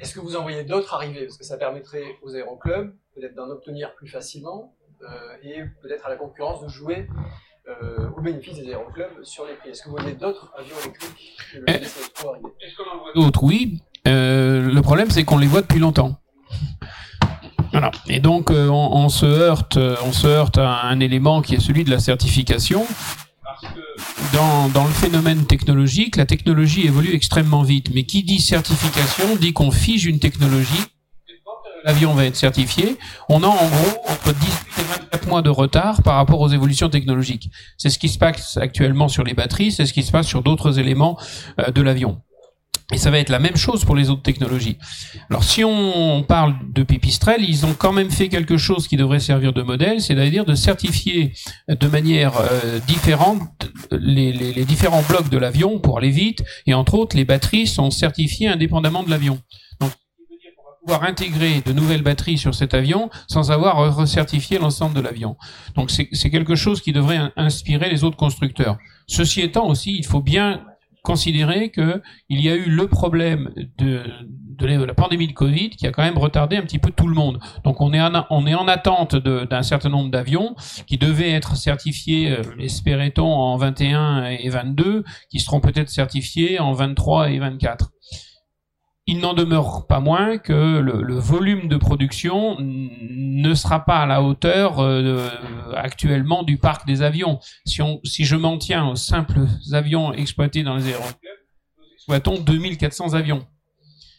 Est-ce 0.00 0.14
que 0.14 0.20
vous 0.20 0.36
en 0.36 0.42
voyez 0.42 0.64
d'autres 0.64 0.94
arriver? 0.94 1.26
Parce 1.26 1.38
que 1.38 1.44
ça 1.44 1.56
permettrait 1.56 2.16
aux 2.22 2.34
aéroclubs 2.34 2.92
peut-être 3.14 3.34
d'en 3.34 3.48
obtenir 3.50 3.94
plus 3.94 4.08
facilement 4.08 4.74
euh, 5.02 5.36
et 5.42 5.62
peut-être 5.82 6.06
à 6.06 6.08
la 6.08 6.16
concurrence 6.16 6.62
de 6.62 6.68
jouer 6.68 7.08
euh, 7.68 8.08
au 8.16 8.20
bénéfice 8.20 8.56
des 8.56 8.68
aéroclubs 8.68 9.22
sur 9.22 9.46
les 9.46 9.54
prix. 9.54 9.70
Est-ce 9.70 9.82
que 9.82 9.90
vous 9.90 9.96
voyez 9.96 10.14
d'autres 10.14 10.52
avions 10.58 10.76
électriques 10.82 11.38
que 11.52 11.58
le 11.58 11.64
Bélis 11.64 11.76
Electro 11.78 12.30
arriver? 12.30 12.48
Est-ce 12.60 12.76
qu'on 12.76 12.90
en 12.90 12.98
voit 12.98 13.12
d'autres 13.14 13.42
Oui. 13.44 13.80
Euh, 14.06 14.72
le 14.72 14.82
problème 14.82 15.10
c'est 15.10 15.24
qu'on 15.24 15.38
les 15.38 15.46
voit 15.46 15.60
depuis 15.60 15.80
longtemps. 15.80 16.16
Voilà. 17.70 17.90
Et 18.08 18.18
donc 18.18 18.50
on, 18.50 18.54
on, 18.72 19.08
se 19.08 19.26
heurte, 19.26 19.76
on 19.76 20.12
se 20.12 20.26
heurte 20.26 20.58
à 20.58 20.82
un 20.84 20.98
élément 21.00 21.42
qui 21.42 21.54
est 21.54 21.60
celui 21.60 21.84
de 21.84 21.90
la 21.90 22.00
certification 22.00 22.86
dans, 24.32 24.84
le 24.84 24.92
phénomène 24.92 25.46
technologique, 25.46 26.16
la 26.16 26.26
technologie 26.26 26.86
évolue 26.86 27.14
extrêmement 27.14 27.62
vite. 27.62 27.90
Mais 27.94 28.04
qui 28.04 28.22
dit 28.22 28.40
certification 28.40 29.36
dit 29.36 29.52
qu'on 29.52 29.70
fige 29.70 30.06
une 30.06 30.18
technologie. 30.18 30.84
L'avion 31.84 32.14
va 32.14 32.24
être 32.24 32.36
certifié. 32.36 32.96
On 33.28 33.42
a 33.42 33.46
en 33.46 33.68
gros 33.68 34.02
entre 34.08 34.32
18 34.32 34.52
et 34.78 34.82
24 34.82 35.28
mois 35.28 35.42
de 35.42 35.50
retard 35.50 36.02
par 36.02 36.16
rapport 36.16 36.40
aux 36.40 36.48
évolutions 36.48 36.88
technologiques. 36.88 37.50
C'est 37.76 37.90
ce 37.90 37.98
qui 37.98 38.08
se 38.08 38.18
passe 38.18 38.56
actuellement 38.56 39.08
sur 39.08 39.24
les 39.24 39.34
batteries, 39.34 39.72
c'est 39.72 39.86
ce 39.86 39.92
qui 39.92 40.02
se 40.02 40.10
passe 40.10 40.26
sur 40.26 40.42
d'autres 40.42 40.78
éléments 40.78 41.18
euh, 41.60 41.70
de 41.70 41.82
l'avion. 41.82 42.20
Et 42.90 42.96
ça 42.96 43.10
va 43.10 43.18
être 43.18 43.28
la 43.28 43.38
même 43.38 43.56
chose 43.56 43.84
pour 43.84 43.94
les 43.94 44.08
autres 44.08 44.22
technologies. 44.22 44.78
Alors 45.28 45.44
si 45.44 45.62
on 45.62 46.22
parle 46.22 46.54
de 46.72 46.82
Pipistrel, 46.82 47.44
ils 47.46 47.66
ont 47.66 47.74
quand 47.74 47.92
même 47.92 48.10
fait 48.10 48.30
quelque 48.30 48.56
chose 48.56 48.88
qui 48.88 48.96
devrait 48.96 49.20
servir 49.20 49.52
de 49.52 49.60
modèle, 49.60 50.00
c'est-à-dire 50.00 50.46
de 50.46 50.54
certifier 50.54 51.34
de 51.68 51.86
manière 51.86 52.32
euh, 52.38 52.78
différente 52.86 53.42
les, 53.90 54.32
les, 54.32 54.54
les, 54.54 54.64
différents 54.64 55.02
blocs 55.02 55.28
de 55.28 55.36
l'avion 55.36 55.78
pour 55.80 55.98
aller 55.98 56.08
vite, 56.08 56.42
et 56.66 56.72
entre 56.72 56.94
autres 56.94 57.14
les 57.14 57.26
batteries 57.26 57.66
sont 57.66 57.90
certifiées 57.90 58.48
indépendamment 58.48 59.02
de 59.02 59.10
l'avion. 59.10 59.38
Donc 59.80 59.90
on 60.30 60.64
va 60.64 60.96
pouvoir 60.96 61.10
intégrer 61.10 61.60
de 61.60 61.72
nouvelles 61.74 62.02
batteries 62.02 62.38
sur 62.38 62.54
cet 62.54 62.72
avion 62.72 63.10
sans 63.28 63.50
avoir 63.50 63.94
recertifié 63.94 64.58
l'ensemble 64.58 64.94
de 64.94 65.02
l'avion. 65.02 65.36
Donc 65.74 65.90
c'est 65.90 66.30
quelque 66.30 66.54
chose 66.54 66.80
qui 66.80 66.92
devrait 66.92 67.20
inspirer 67.36 67.90
les 67.90 68.02
autres 68.02 68.16
constructeurs. 68.16 68.78
Ceci 69.06 69.42
étant 69.42 69.68
aussi, 69.68 69.94
il 69.98 70.06
faut 70.06 70.22
bien 70.22 70.62
considérer 71.08 71.70
que 71.70 72.02
il 72.28 72.42
y 72.42 72.50
a 72.50 72.54
eu 72.54 72.68
le 72.68 72.86
problème 72.86 73.50
de, 73.78 74.02
de 74.58 74.84
la 74.84 74.92
pandémie 74.92 75.26
de 75.26 75.32
Covid 75.32 75.70
qui 75.70 75.86
a 75.86 75.90
quand 75.90 76.02
même 76.02 76.18
retardé 76.18 76.58
un 76.58 76.62
petit 76.62 76.78
peu 76.78 76.90
tout 76.90 77.08
le 77.08 77.14
monde. 77.14 77.40
Donc 77.64 77.80
on 77.80 77.94
est 77.94 78.00
en, 78.00 78.26
on 78.28 78.46
est 78.46 78.54
en 78.54 78.68
attente 78.68 79.16
d'un 79.16 79.62
certain 79.62 79.88
nombre 79.88 80.10
d'avions 80.10 80.54
qui 80.86 80.98
devaient 80.98 81.30
être 81.30 81.56
certifiés, 81.56 82.32
euh, 82.32 82.42
espérait-on, 82.58 83.24
en 83.24 83.56
21 83.56 84.24
et 84.26 84.50
22, 84.50 85.02
qui 85.30 85.40
seront 85.40 85.60
peut-être 85.60 85.88
certifiés 85.88 86.60
en 86.60 86.74
23 86.74 87.30
et 87.30 87.38
24 87.38 87.90
il 89.08 89.20
n'en 89.20 89.32
demeure 89.32 89.86
pas 89.86 90.00
moins 90.00 90.36
que 90.36 90.52
le, 90.52 91.18
volume 91.18 91.66
de 91.66 91.78
production 91.78 92.58
ne 92.60 93.54
sera 93.54 93.86
pas 93.86 94.00
à 94.00 94.06
la 94.06 94.22
hauteur 94.22 94.80
euh, 94.80 95.30
actuellement 95.74 96.42
du 96.42 96.58
parc 96.58 96.86
des 96.86 97.00
avions. 97.00 97.40
Si, 97.64 98.24
je 98.26 98.36
m'en 98.36 98.58
tiens 98.58 98.86
aux 98.86 98.96
simples 98.96 99.46
avions 99.72 100.12
exploités 100.12 100.62
dans 100.62 100.76
les 100.76 100.88
aéroclubs, 100.88 101.16
nous 101.78 101.94
exploitons 101.94 102.38
2400 102.38 103.14
avions. 103.14 103.46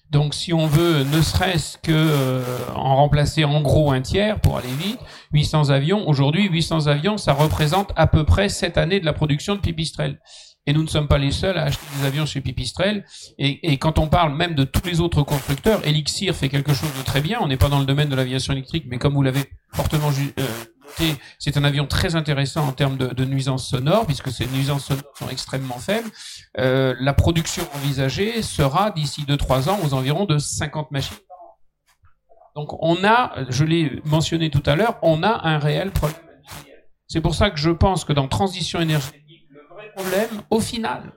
Donc 0.10 0.34
si 0.34 0.54
on 0.54 0.66
veut 0.66 1.04
ne 1.04 1.22
serait-ce 1.22 1.78
que 1.78 1.92
euh, 1.92 2.44
en 2.74 2.96
remplacer 2.96 3.44
en 3.44 3.62
gros 3.62 3.92
un 3.92 4.02
tiers 4.02 4.42
pour 4.42 4.58
aller 4.58 4.74
vite, 4.80 5.00
800 5.34 5.70
avions, 5.70 6.10
aujourd'hui 6.10 6.50
800 6.50 6.88
avions, 6.88 7.18
ça 7.18 7.34
représente 7.34 7.92
à 7.96 8.08
peu 8.08 8.24
près 8.24 8.50
cette 8.50 8.80
année 8.80 9.00
de 9.00 9.06
la 9.06 9.14
production 9.14 9.54
de 9.54 9.60
Pipistrel. 9.60 10.20
Et 10.70 10.74
nous 10.74 10.84
ne 10.84 10.88
sommes 10.88 11.08
pas 11.08 11.18
les 11.18 11.32
seuls 11.32 11.58
à 11.58 11.64
acheter 11.64 11.84
des 11.98 12.06
avions 12.06 12.28
chez 12.28 12.42
Pipistrel. 12.42 13.04
Et, 13.40 13.72
et, 13.72 13.80
quand 13.80 13.98
on 13.98 14.08
parle 14.08 14.36
même 14.36 14.54
de 14.54 14.64
tous 14.64 14.88
les 14.88 15.02
autres 15.02 15.24
constructeurs, 15.24 15.82
Elixir 15.84 16.36
fait 16.36 16.48
quelque 16.48 16.76
chose 16.76 16.96
de 16.96 17.04
très 17.04 17.22
bien. 17.22 17.40
On 17.42 17.48
n'est 17.48 17.58
pas 17.58 17.70
dans 17.70 17.80
le 17.80 17.86
domaine 17.86 18.08
de 18.08 18.16
l'aviation 18.16 18.54
électrique, 18.54 18.86
mais 18.88 19.00
comme 19.00 19.16
vous 19.16 19.24
l'avez 19.24 19.46
fortement 19.74 20.12
euh, 20.12 20.44
c'est 21.40 21.58
un 21.58 21.64
avion 21.64 21.88
très 21.88 22.16
intéressant 22.16 22.68
en 22.68 22.72
termes 22.72 22.98
de, 22.98 23.08
de 23.08 23.26
nuisances 23.26 23.68
sonores, 23.68 24.06
puisque 24.06 24.32
ces 24.32 24.46
nuisances 24.46 24.86
sonores 24.86 25.12
sont 25.18 25.30
extrêmement 25.30 25.80
faibles. 25.80 26.10
Euh, 26.60 26.94
la 27.00 27.14
production 27.14 27.64
envisagée 27.74 28.44
sera 28.44 28.92
d'ici 28.92 29.24
2-3 29.24 29.70
ans 29.70 29.80
aux 29.84 29.96
environs 29.96 30.26
de 30.26 30.38
50 30.38 30.92
machines. 30.92 31.18
Donc 32.56 32.78
on 32.84 33.04
a, 33.04 33.34
je 33.50 33.64
l'ai 33.64 34.04
mentionné 34.06 34.52
tout 34.52 34.64
à 34.68 34.76
l'heure, 34.76 35.00
on 35.02 35.24
a 35.24 35.48
un 35.48 35.58
réel 35.58 35.90
problème. 35.90 36.22
C'est 37.08 37.22
pour 37.22 37.34
ça 37.34 37.50
que 37.50 37.58
je 37.58 37.72
pense 37.72 38.06
que 38.06 38.14
dans 38.14 38.28
transition 38.28 38.80
énergétique, 38.80 39.19
problème, 39.90 40.30
au 40.50 40.60
final, 40.60 41.14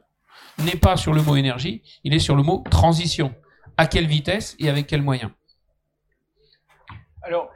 n'est 0.59 0.79
pas 0.79 0.97
sur 0.97 1.12
le 1.12 1.23
mot 1.23 1.37
énergie, 1.37 1.83
il 2.05 2.14
est 2.14 2.18
sur 2.18 2.37
le 2.37 2.43
mot 2.43 2.64
transition. 2.70 3.35
À 3.77 3.87
quelle 3.87 4.07
vitesse 4.07 4.55
et 4.59 4.68
avec 4.68 4.87
quels 4.87 5.03
moyens 5.03 5.31
Alors, 7.23 7.51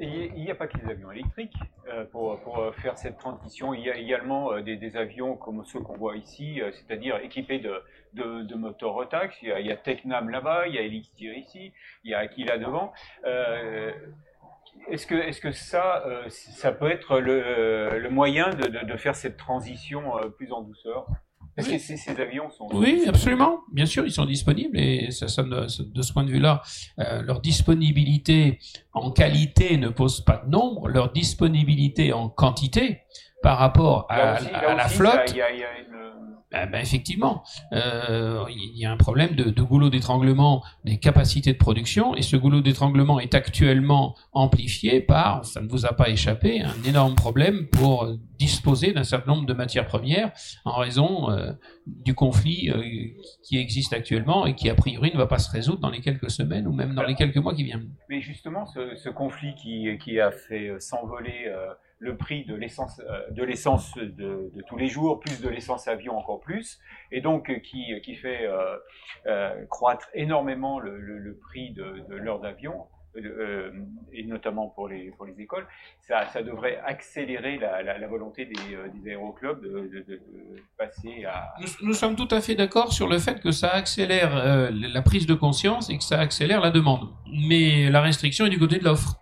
il 0.00 0.34
n'y 0.34 0.50
a 0.50 0.54
pas 0.54 0.66
que 0.66 0.76
les 0.78 0.90
avions 0.90 1.12
électriques 1.12 1.54
euh, 1.88 2.04
pour, 2.06 2.40
pour, 2.40 2.74
faire 2.76 2.98
cette 2.98 3.18
transition. 3.18 3.72
Il 3.72 3.82
y 3.82 3.90
a 3.90 3.96
également 3.96 4.52
euh, 4.52 4.62
des, 4.62 4.96
avions 4.96 5.36
comme 5.36 5.64
ceux 5.64 5.80
qu'on 5.80 5.96
voit 5.96 6.16
ici, 6.16 6.60
euh, 6.60 6.72
c'est-à-dire 6.72 7.16
équipés 7.18 7.60
de, 7.60 8.54
moteurs 8.54 8.94
Rotax. 8.94 9.36
Il 9.42 9.48
y 9.48 9.70
a, 9.70 9.76
Technam 9.76 10.28
là-bas, 10.28 10.66
il 10.66 10.74
y 10.74 10.78
a 10.78 10.82
Elixir 10.82 11.36
ici, 11.36 11.72
il 12.04 12.10
y 12.10 12.14
a 12.14 12.18
Aquila 12.18 12.58
devant. 12.58 12.92
Est-ce 14.90 15.06
que, 15.06 15.14
est-ce 15.14 15.40
que 15.40 15.52
ça, 15.52 16.02
euh, 16.06 16.24
ça 16.28 16.72
peut 16.72 16.90
être 16.90 17.18
le, 17.18 17.98
le 17.98 18.10
moyen 18.10 18.50
de, 18.50 18.66
de, 18.66 18.86
de, 18.86 18.96
faire 18.96 19.14
cette 19.14 19.36
transition 19.36 20.16
euh, 20.18 20.28
plus 20.28 20.52
en 20.52 20.62
douceur? 20.62 21.06
Parce 21.54 21.68
que 21.68 21.76
ces, 21.76 21.98
ces, 21.98 22.18
avions 22.18 22.48
sont. 22.50 22.66
Oui, 22.72 23.04
absolument. 23.06 23.60
Bien 23.72 23.84
sûr, 23.84 24.06
ils 24.06 24.12
sont 24.12 24.24
disponibles 24.24 24.78
et 24.78 25.10
ça, 25.10 25.28
ça 25.28 25.42
de, 25.42 25.66
ce 25.68 26.12
point 26.12 26.24
de 26.24 26.30
vue-là, 26.30 26.62
euh, 26.98 27.20
leur 27.22 27.40
disponibilité 27.40 28.58
en 28.94 29.10
qualité 29.10 29.76
ne 29.76 29.88
pose 29.90 30.22
pas 30.22 30.38
de 30.38 30.50
nombre, 30.50 30.88
leur 30.88 31.12
disponibilité 31.12 32.14
en 32.14 32.30
quantité 32.30 33.02
par 33.42 33.58
rapport 33.58 34.06
à, 34.08 34.36
aussi, 34.36 34.48
à, 34.48 34.70
à 34.70 34.74
la 34.74 34.86
aussi, 34.86 34.94
flotte. 34.96 35.30
Il 35.30 35.36
y 35.36 35.42
a, 35.42 35.52
il 35.52 35.58
y 35.58 35.64
a 35.64 35.78
une... 35.78 36.31
Ben, 36.52 36.68
ben, 36.70 36.80
effectivement, 36.80 37.42
euh, 37.72 38.44
il 38.50 38.78
y 38.78 38.84
a 38.84 38.92
un 38.92 38.96
problème 38.96 39.34
de, 39.34 39.44
de 39.44 39.62
goulot 39.62 39.88
d'étranglement 39.88 40.62
des 40.84 40.98
capacités 40.98 41.52
de 41.52 41.58
production, 41.58 42.14
et 42.14 42.22
ce 42.22 42.36
goulot 42.36 42.60
d'étranglement 42.60 43.20
est 43.20 43.34
actuellement 43.34 44.14
amplifié 44.32 45.00
par, 45.00 45.44
ça 45.44 45.60
ne 45.62 45.68
vous 45.68 45.86
a 45.86 45.94
pas 45.94 46.10
échappé, 46.10 46.62
un 46.62 46.82
énorme 46.84 47.14
problème 47.14 47.68
pour 47.68 48.06
disposer 48.38 48.92
d'un 48.92 49.04
certain 49.04 49.34
nombre 49.34 49.46
de 49.46 49.54
matières 49.54 49.86
premières 49.86 50.32
en 50.64 50.76
raison 50.76 51.30
euh, 51.30 51.52
du 51.86 52.14
conflit 52.14 52.70
euh, 52.70 52.82
qui 53.44 53.56
existe 53.56 53.92
actuellement 53.92 54.46
et 54.46 54.54
qui 54.54 54.68
a 54.68 54.74
priori 54.74 55.10
ne 55.12 55.18
va 55.18 55.26
pas 55.26 55.38
se 55.38 55.50
résoudre 55.50 55.78
dans 55.78 55.90
les 55.90 56.00
quelques 56.00 56.30
semaines 56.30 56.66
ou 56.66 56.72
même 56.72 56.94
dans 56.94 57.04
les 57.04 57.14
quelques 57.14 57.36
mois 57.36 57.54
qui 57.54 57.64
viennent. 57.64 57.90
Mais 58.08 58.20
justement, 58.20 58.66
ce, 58.66 58.94
ce 58.96 59.08
conflit 59.08 59.54
qui, 59.54 59.86
qui 59.98 60.20
a 60.20 60.30
fait 60.30 60.68
euh, 60.68 60.80
s'envoler 60.80 61.46
le 62.02 62.16
prix 62.16 62.44
de 62.44 62.54
l'essence 62.54 63.00
euh, 63.00 63.30
de 63.30 63.44
l'essence 63.44 63.96
de, 63.96 64.10
de, 64.54 64.62
tous 64.66 64.76
les 64.76 64.88
jours, 64.88 65.20
plus 65.20 65.40
de 65.40 65.48
l'essence 65.48 65.86
avion 65.86 66.18
encore 66.18 66.40
plus, 66.40 66.80
et 67.12 67.20
donc 67.20 67.48
euh, 67.48 67.58
qui, 67.60 67.94
qui 68.02 68.16
fait 68.16 68.44
euh, 68.44 68.76
euh, 69.26 69.64
croître 69.66 70.08
énormément 70.12 70.80
le, 70.80 71.38
prix 71.40 71.70
de, 71.70 72.04
l'heure 72.16 72.40
d'avion, 72.40 72.86
euh, 73.16 73.70
et 74.12 74.24
notamment 74.24 74.68
pour 74.68 74.88
les, 74.88 75.10
pour 75.10 75.26
les 75.26 75.38
écoles, 75.40 75.66
ça, 76.00 76.26
ça 76.28 76.42
devrait 76.42 76.80
accélérer 76.84 77.58
la, 77.58 77.82
la, 77.82 78.08
volonté 78.08 78.46
des, 78.46 78.74
euh, 78.74 78.88
des 78.94 79.10
aéroclubs 79.10 79.62
de, 79.62 80.20
passer 80.78 81.24
à... 81.24 81.54
Nous, 81.82 81.92
sommes 81.92 82.16
tout 82.16 82.28
à 82.30 82.40
fait 82.40 82.54
d'accord 82.54 82.92
sur 82.92 83.08
le 83.08 83.18
fait 83.18 83.40
que 83.40 83.52
ça 83.52 83.68
accélère 83.68 84.34
euh, 84.36 84.70
la 84.72 85.02
prise 85.02 85.26
de 85.26 85.34
conscience 85.34 85.90
et 85.90 85.98
que 85.98 86.04
ça 86.04 86.18
accélère 86.18 86.60
la 86.60 86.70
demande. 86.70 87.10
Mais 87.26 87.90
la 87.90 88.00
restriction 88.00 88.46
est 88.46 88.50
du 88.50 88.58
côté 88.58 88.78
de 88.78 88.84
l'offre. 88.84 89.20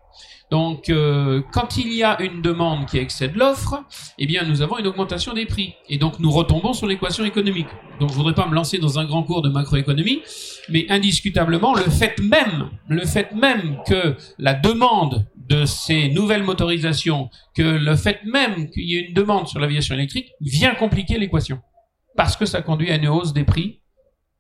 Donc, 0.51 0.91
euh, 0.91 1.43
quand 1.53 1.77
il 1.77 1.93
y 1.93 2.03
a 2.03 2.21
une 2.21 2.43
demande 2.43 2.87
qui 2.87 2.99
excède 2.99 3.37
l'offre, 3.37 3.85
eh 4.19 4.27
bien, 4.27 4.45
nous 4.45 4.63
avons 4.63 4.79
une 4.79 4.87
augmentation 4.89 5.33
des 5.33 5.47
prix. 5.47 5.75
Et 5.89 5.97
donc, 5.97 6.19
nous 6.19 6.31
retombons 6.31 6.73
sur 6.73 6.89
l'équation 6.89 7.25
économique. 7.25 7.69
Donc, 8.01 8.11
je 8.11 8.15
voudrais 8.15 8.35
pas 8.35 8.47
me 8.47 8.55
lancer 8.55 8.79
dans 8.79 8.99
un 8.99 9.05
grand 9.05 9.23
cours 9.23 9.43
de 9.43 9.49
macroéconomie, 9.49 10.23
mais 10.69 10.87
indiscutablement, 10.91 11.75
le 11.75 11.89
fait 11.89 12.19
même, 12.21 12.71
le 12.89 13.05
fait 13.07 13.33
même 13.33 13.79
que 13.87 14.17
la 14.39 14.55
demande 14.55 15.27
de 15.37 15.65
ces 15.67 16.09
nouvelles 16.09 16.43
motorisations, 16.43 17.31
que 17.55 17.63
le 17.63 17.97
fait 17.97 18.21
même 18.25 18.71
qu'il 18.71 18.85
y 18.85 18.97
ait 18.97 19.07
une 19.09 19.15
demande 19.15 19.47
sur 19.47 19.61
l'aviation 19.61 19.95
électrique, 19.95 20.33
vient 20.41 20.75
compliquer 20.75 21.19
l'équation. 21.19 21.61
Parce 22.17 22.37
que 22.37 22.45
ça 22.45 22.61
conduit 22.61 22.91
à 22.91 22.97
une 22.97 23.09
hausse 23.09 23.33
des 23.33 23.45
prix 23.45 23.80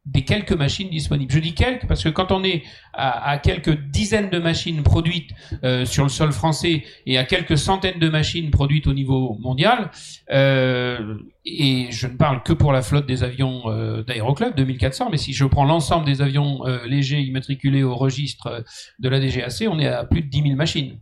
des 0.06 0.24
quelques 0.24 0.52
machines 0.52 0.88
disponibles. 0.88 1.30
Je 1.30 1.38
dis 1.38 1.54
quelques 1.54 1.86
parce 1.86 2.02
que 2.02 2.08
quand 2.08 2.32
on 2.32 2.42
est 2.42 2.62
à, 2.94 3.38
quelques 3.38 3.76
dizaines 3.90 4.30
de 4.30 4.38
machines 4.38 4.82
produites 4.82 5.30
euh, 5.62 5.84
sur 5.84 6.04
le 6.04 6.08
sol 6.08 6.32
français 6.32 6.84
et 7.04 7.18
à 7.18 7.24
quelques 7.24 7.58
centaines 7.58 7.98
de 7.98 8.08
machines 8.08 8.50
produites 8.50 8.86
au 8.86 8.94
niveau 8.94 9.36
mondial, 9.40 9.90
euh, 10.32 11.16
et 11.44 11.90
je 11.90 12.06
ne 12.06 12.16
parle 12.16 12.42
que 12.42 12.52
pour 12.52 12.72
la 12.72 12.80
flotte 12.80 13.06
des 13.06 13.22
avions 13.24 13.62
euh, 13.66 14.02
d'Aéroclub, 14.02 14.54
2400, 14.56 15.10
mais 15.10 15.18
si 15.18 15.34
je 15.34 15.44
prends 15.44 15.64
l'ensemble 15.64 16.06
des 16.06 16.22
avions 16.22 16.64
légers 16.86 17.20
immatriculés 17.20 17.82
au 17.82 17.94
registre 17.94 18.64
de 18.98 19.08
la 19.08 19.20
DGAC, 19.20 19.68
on 19.68 19.78
est 19.78 19.86
à 19.86 20.04
plus 20.04 20.22
de 20.22 20.28
10 20.28 20.42
000 20.42 20.54
machines. 20.54 20.98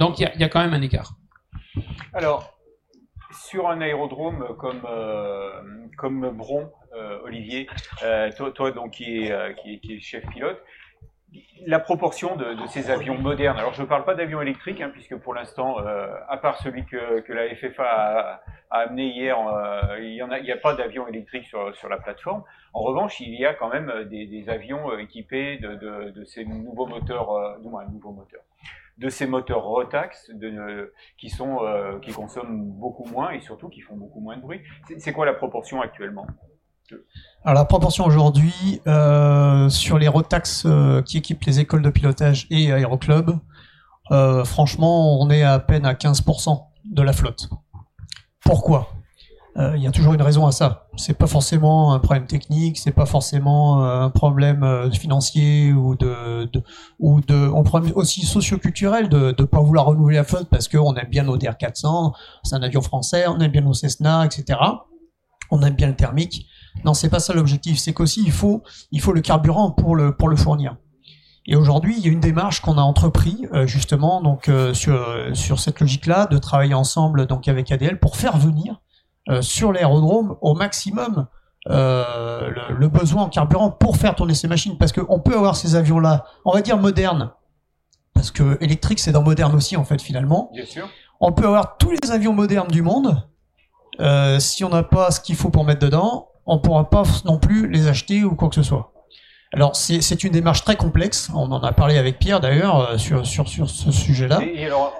Donc 0.00 0.18
il 0.18 0.28
y, 0.36 0.40
y 0.40 0.44
a, 0.44 0.48
quand 0.48 0.60
même 0.60 0.74
un 0.74 0.82
écart. 0.82 1.14
Alors, 2.12 2.58
sur 3.48 3.68
un 3.68 3.80
aérodrome 3.80 4.44
comme, 4.58 4.82
comme 5.96 6.30
Bron, 6.36 6.70
Olivier, 7.24 7.68
euh, 8.02 8.30
toi, 8.32 8.70
donc 8.70 9.00
euh, 9.00 9.52
qui, 9.52 9.80
est, 9.90 10.00
chef 10.00 10.24
pilote, 10.26 10.62
la 11.66 11.80
proportion 11.80 12.36
de, 12.36 12.56
ces 12.68 12.90
avions 12.90 13.18
modernes. 13.18 13.58
Alors 13.58 13.72
je 13.72 13.82
ne 13.82 13.86
parle 13.86 14.04
pas 14.04 14.14
d'avions 14.14 14.40
électriques, 14.40 14.80
hein, 14.80 14.90
puisque 14.92 15.16
pour 15.16 15.34
l'instant, 15.34 15.78
euh, 15.80 16.06
à 16.28 16.36
part 16.36 16.58
celui 16.58 16.84
que, 16.84 17.32
la 17.32 17.54
FFA 17.54 17.84
a, 17.84 18.40
amené 18.70 19.06
hier, 19.06 19.38
euh, 19.38 19.98
il 20.00 20.14
n'y 20.42 20.52
a, 20.52 20.56
pas 20.56 20.74
d'avions 20.74 21.08
électriques 21.08 21.46
sur, 21.46 21.88
la 21.88 21.98
plateforme. 21.98 22.44
En 22.72 22.80
revanche, 22.80 23.20
il 23.20 23.34
y 23.34 23.44
a 23.44 23.54
quand 23.54 23.68
même 23.68 24.04
des, 24.04 24.48
avions 24.48 24.96
équipés 24.98 25.58
de, 25.58 26.24
ces 26.24 26.44
nouveaux 26.44 26.86
moteurs, 26.86 27.32
euh, 27.32 27.58
non, 27.62 27.78
un 27.78 27.86
nouveau 27.86 28.12
de 28.98 29.08
ces 29.08 29.26
moteurs 29.26 29.64
Rotax 29.64 30.30
euh, 30.30 30.86
qui 31.18 32.12
consomment 32.12 32.70
beaucoup 32.72 33.04
moins 33.04 33.30
et 33.30 33.40
surtout 33.40 33.68
qui 33.68 33.80
font 33.80 33.96
beaucoup 33.96 34.20
moins 34.20 34.36
de 34.36 34.42
bruit. 34.42 34.60
C'est 34.98 35.12
quoi 35.12 35.26
la 35.26 35.34
proportion 35.34 35.80
actuellement? 35.80 36.26
Alors 37.44 37.60
la 37.60 37.66
proportion 37.66 38.06
aujourd'hui 38.06 38.80
euh, 38.86 39.68
sur 39.68 39.98
les 39.98 40.08
rotax 40.08 40.64
euh, 40.64 41.02
qui 41.02 41.18
équipent 41.18 41.44
les 41.44 41.60
écoles 41.60 41.82
de 41.82 41.90
pilotage 41.90 42.46
et 42.50 42.72
aéroclubs, 42.72 43.38
euh, 44.10 44.44
franchement, 44.44 45.20
on 45.20 45.28
est 45.28 45.42
à 45.42 45.58
peine 45.58 45.84
à 45.84 45.92
15% 45.92 46.58
de 46.86 47.02
la 47.02 47.12
flotte. 47.12 47.50
Pourquoi? 48.40 48.90
Il 49.56 49.80
y 49.80 49.86
a 49.86 49.92
toujours 49.92 50.14
une 50.14 50.22
raison 50.22 50.48
à 50.48 50.50
ça. 50.50 50.88
C'est 50.96 51.16
pas 51.16 51.28
forcément 51.28 51.94
un 51.94 52.00
problème 52.00 52.26
technique, 52.26 52.76
c'est 52.76 52.90
pas 52.90 53.06
forcément 53.06 53.84
un 53.84 54.10
problème 54.10 54.90
financier 54.92 55.72
ou 55.72 55.94
de, 55.94 56.46
de 56.46 56.60
ou 56.98 57.20
de, 57.20 57.56
un 57.56 57.62
problème 57.62 57.92
aussi 57.94 58.26
socio-culturel 58.26 59.08
de 59.08 59.32
ne 59.38 59.44
pas 59.44 59.60
vouloir 59.60 59.86
renouveler 59.86 60.16
la 60.16 60.24
flotte 60.24 60.48
parce 60.48 60.66
qu'on 60.66 60.96
aime 60.96 61.08
bien 61.08 61.22
nos 61.22 61.38
DR400, 61.38 62.14
c'est 62.42 62.56
un 62.56 62.62
avion 62.62 62.80
français, 62.80 63.28
on 63.28 63.38
aime 63.38 63.52
bien 63.52 63.60
nos 63.60 63.74
Cessna, 63.74 64.24
etc. 64.24 64.58
On 65.52 65.62
aime 65.62 65.74
bien 65.74 65.86
le 65.86 65.94
thermique. 65.94 66.48
Non, 66.84 66.94
c'est 66.94 67.08
pas 67.08 67.20
ça 67.20 67.32
l'objectif. 67.32 67.78
C'est 67.78 67.92
qu'aussi 67.92 68.22
il 68.24 68.32
faut, 68.32 68.62
il 68.90 69.00
faut 69.00 69.12
le 69.12 69.20
carburant 69.20 69.70
pour 69.70 69.96
le 69.96 70.16
pour 70.16 70.28
le 70.28 70.36
fournir. 70.36 70.76
Et 71.46 71.56
aujourd'hui, 71.56 71.94
il 71.98 72.04
y 72.04 72.08
a 72.08 72.12
une 72.12 72.20
démarche 72.20 72.60
qu'on 72.60 72.78
a 72.78 72.82
entrepris 72.82 73.46
euh, 73.52 73.66
justement 73.66 74.22
donc 74.22 74.48
euh, 74.48 74.72
sur 74.72 75.06
sur 75.34 75.60
cette 75.60 75.80
logique-là 75.80 76.26
de 76.26 76.38
travailler 76.38 76.74
ensemble 76.74 77.26
donc 77.26 77.48
avec 77.48 77.70
ADL 77.70 78.00
pour 78.00 78.16
faire 78.16 78.38
venir 78.38 78.80
euh, 79.28 79.42
sur 79.42 79.72
l'aérodrome 79.72 80.36
au 80.40 80.54
maximum 80.54 81.26
le, 81.66 82.74
le, 82.74 82.88
besoin 82.88 83.22
en 83.22 83.28
carburant 83.30 83.70
pour 83.70 83.96
faire 83.96 84.14
tourner 84.14 84.34
ces 84.34 84.48
machines 84.48 84.76
parce 84.76 84.92
qu'on 84.92 85.18
peut 85.18 85.34
avoir 85.34 85.56
ces 85.56 85.76
avions-là, 85.76 86.26
on 86.44 86.52
va 86.52 86.60
dire 86.60 86.76
modernes, 86.76 87.32
parce 88.12 88.30
que 88.30 88.62
électrique 88.62 88.98
c'est 88.98 89.12
dans 89.12 89.22
moderne 89.22 89.54
aussi 89.54 89.74
en 89.78 89.84
fait 89.84 90.02
finalement. 90.02 90.50
Bien 90.52 90.66
sûr. 90.66 90.86
On 91.20 91.32
peut 91.32 91.46
avoir 91.46 91.78
tous 91.78 91.90
les 91.90 92.10
avions 92.10 92.34
modernes 92.34 92.68
du 92.68 92.82
monde. 92.82 93.26
si 94.40 94.62
on 94.62 94.68
n'a 94.68 94.82
pas 94.82 95.10
ce 95.10 95.20
qu'il 95.20 95.36
faut 95.36 95.48
pour 95.48 95.64
mettre 95.64 95.80
dedans, 95.80 96.28
on 96.46 96.58
pourra 96.58 96.90
pas 96.90 97.04
non 97.24 97.38
plus 97.38 97.68
les 97.68 97.88
acheter 97.88 98.24
ou 98.24 98.34
quoi 98.34 98.48
que 98.48 98.54
ce 98.56 98.62
soit. 98.62 98.92
Alors 99.52 99.76
c'est 99.76 100.24
une 100.24 100.32
démarche 100.32 100.64
très 100.64 100.76
complexe. 100.76 101.30
On 101.34 101.52
en 101.52 101.62
a 101.62 101.72
parlé 101.72 101.96
avec 101.96 102.18
Pierre 102.18 102.40
d'ailleurs 102.40 102.80
euh, 102.80 102.98
sur, 102.98 103.24
sur 103.24 103.48
sur 103.48 103.70
ce 103.70 103.92
sujet-là. 103.92 104.40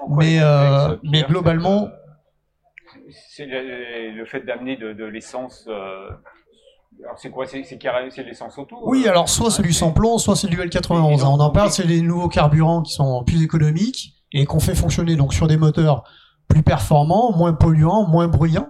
Mais 0.09 0.39
euh, 0.41 0.95
mais 1.03 1.23
globalement, 1.23 1.89
c'est 3.29 3.45
le, 3.45 4.11
le, 4.11 4.25
fait 4.25 4.41
d'amener 4.41 4.77
de, 4.77 4.93
de 4.93 5.03
l'essence. 5.03 5.65
Euh, 5.67 6.09
alors 7.03 7.19
c'est 7.19 7.29
quoi 7.29 7.45
C'est 7.45 7.63
c'est 7.63 8.23
l'essence 8.23 8.57
auto 8.57 8.77
Oui, 8.85 9.07
alors 9.09 9.27
soit 9.27 9.51
c'est 9.51 9.61
du 9.61 9.73
sans 9.73 9.91
plomb, 9.91 10.17
soit 10.17 10.37
c'est 10.37 10.47
du 10.47 10.57
L91. 10.57 11.25
on 11.25 11.39
en 11.41 11.49
parle, 11.49 11.69
c'est 11.69 11.85
les 11.85 12.01
nouveaux 12.01 12.29
carburants 12.29 12.81
qui 12.81 12.93
sont 12.93 13.25
plus 13.25 13.43
économiques 13.43 14.13
et 14.31 14.45
qu'on 14.45 14.61
fait 14.61 14.75
fonctionner 14.75 15.17
donc 15.17 15.33
sur 15.33 15.47
des 15.47 15.57
moteurs 15.57 16.05
plus 16.47 16.63
performants, 16.63 17.35
moins 17.35 17.53
polluants, 17.53 18.07
moins 18.07 18.29
bruyants. 18.29 18.69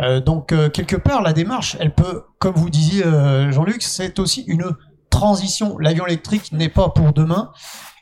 Euh, 0.00 0.20
donc 0.20 0.52
euh, 0.52 0.70
quelque 0.70 0.96
part, 0.96 1.22
la 1.22 1.32
démarche, 1.32 1.76
elle 1.80 1.94
peut, 1.94 2.24
comme 2.38 2.54
vous 2.54 2.70
disiez 2.70 3.04
euh, 3.04 3.50
Jean-Luc, 3.52 3.82
c'est 3.82 4.18
aussi 4.18 4.42
une 4.46 4.76
transition. 5.10 5.78
L'avion 5.78 6.06
électrique 6.06 6.52
n'est 6.52 6.68
pas 6.68 6.88
pour 6.88 7.12
demain, 7.12 7.52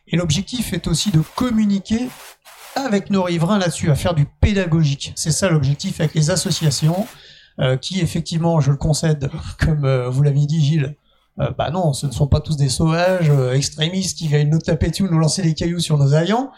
et 0.06 0.16
l'objectif 0.16 0.72
est 0.72 0.86
aussi 0.86 1.10
de 1.10 1.20
communiquer 1.34 2.08
avec 2.76 3.10
nos 3.10 3.24
riverains 3.24 3.58
là-dessus, 3.58 3.90
à 3.90 3.94
faire 3.94 4.14
du 4.14 4.26
pédagogique. 4.40 5.12
C'est 5.16 5.32
ça 5.32 5.48
l'objectif 5.48 6.00
avec 6.00 6.14
les 6.14 6.30
associations, 6.30 7.06
qui 7.80 8.00
effectivement, 8.00 8.60
je 8.60 8.70
le 8.70 8.76
concède, 8.76 9.30
comme 9.58 10.06
vous 10.06 10.22
l'avez 10.22 10.46
dit 10.46 10.64
Gilles, 10.64 10.96
bah 11.56 11.70
non, 11.72 11.92
ce 11.92 12.06
ne 12.06 12.12
sont 12.12 12.28
pas 12.28 12.40
tous 12.40 12.56
des 12.56 12.68
sauvages 12.68 13.32
extrémistes 13.52 14.16
qui 14.16 14.28
viennent 14.28 14.50
nous 14.50 14.60
taper 14.60 14.90
dessus, 14.90 15.04
nous 15.04 15.18
lancer 15.18 15.42
des 15.42 15.54
cailloux 15.54 15.80
sur 15.80 15.98
nos 15.98 16.14
avions, 16.14 16.50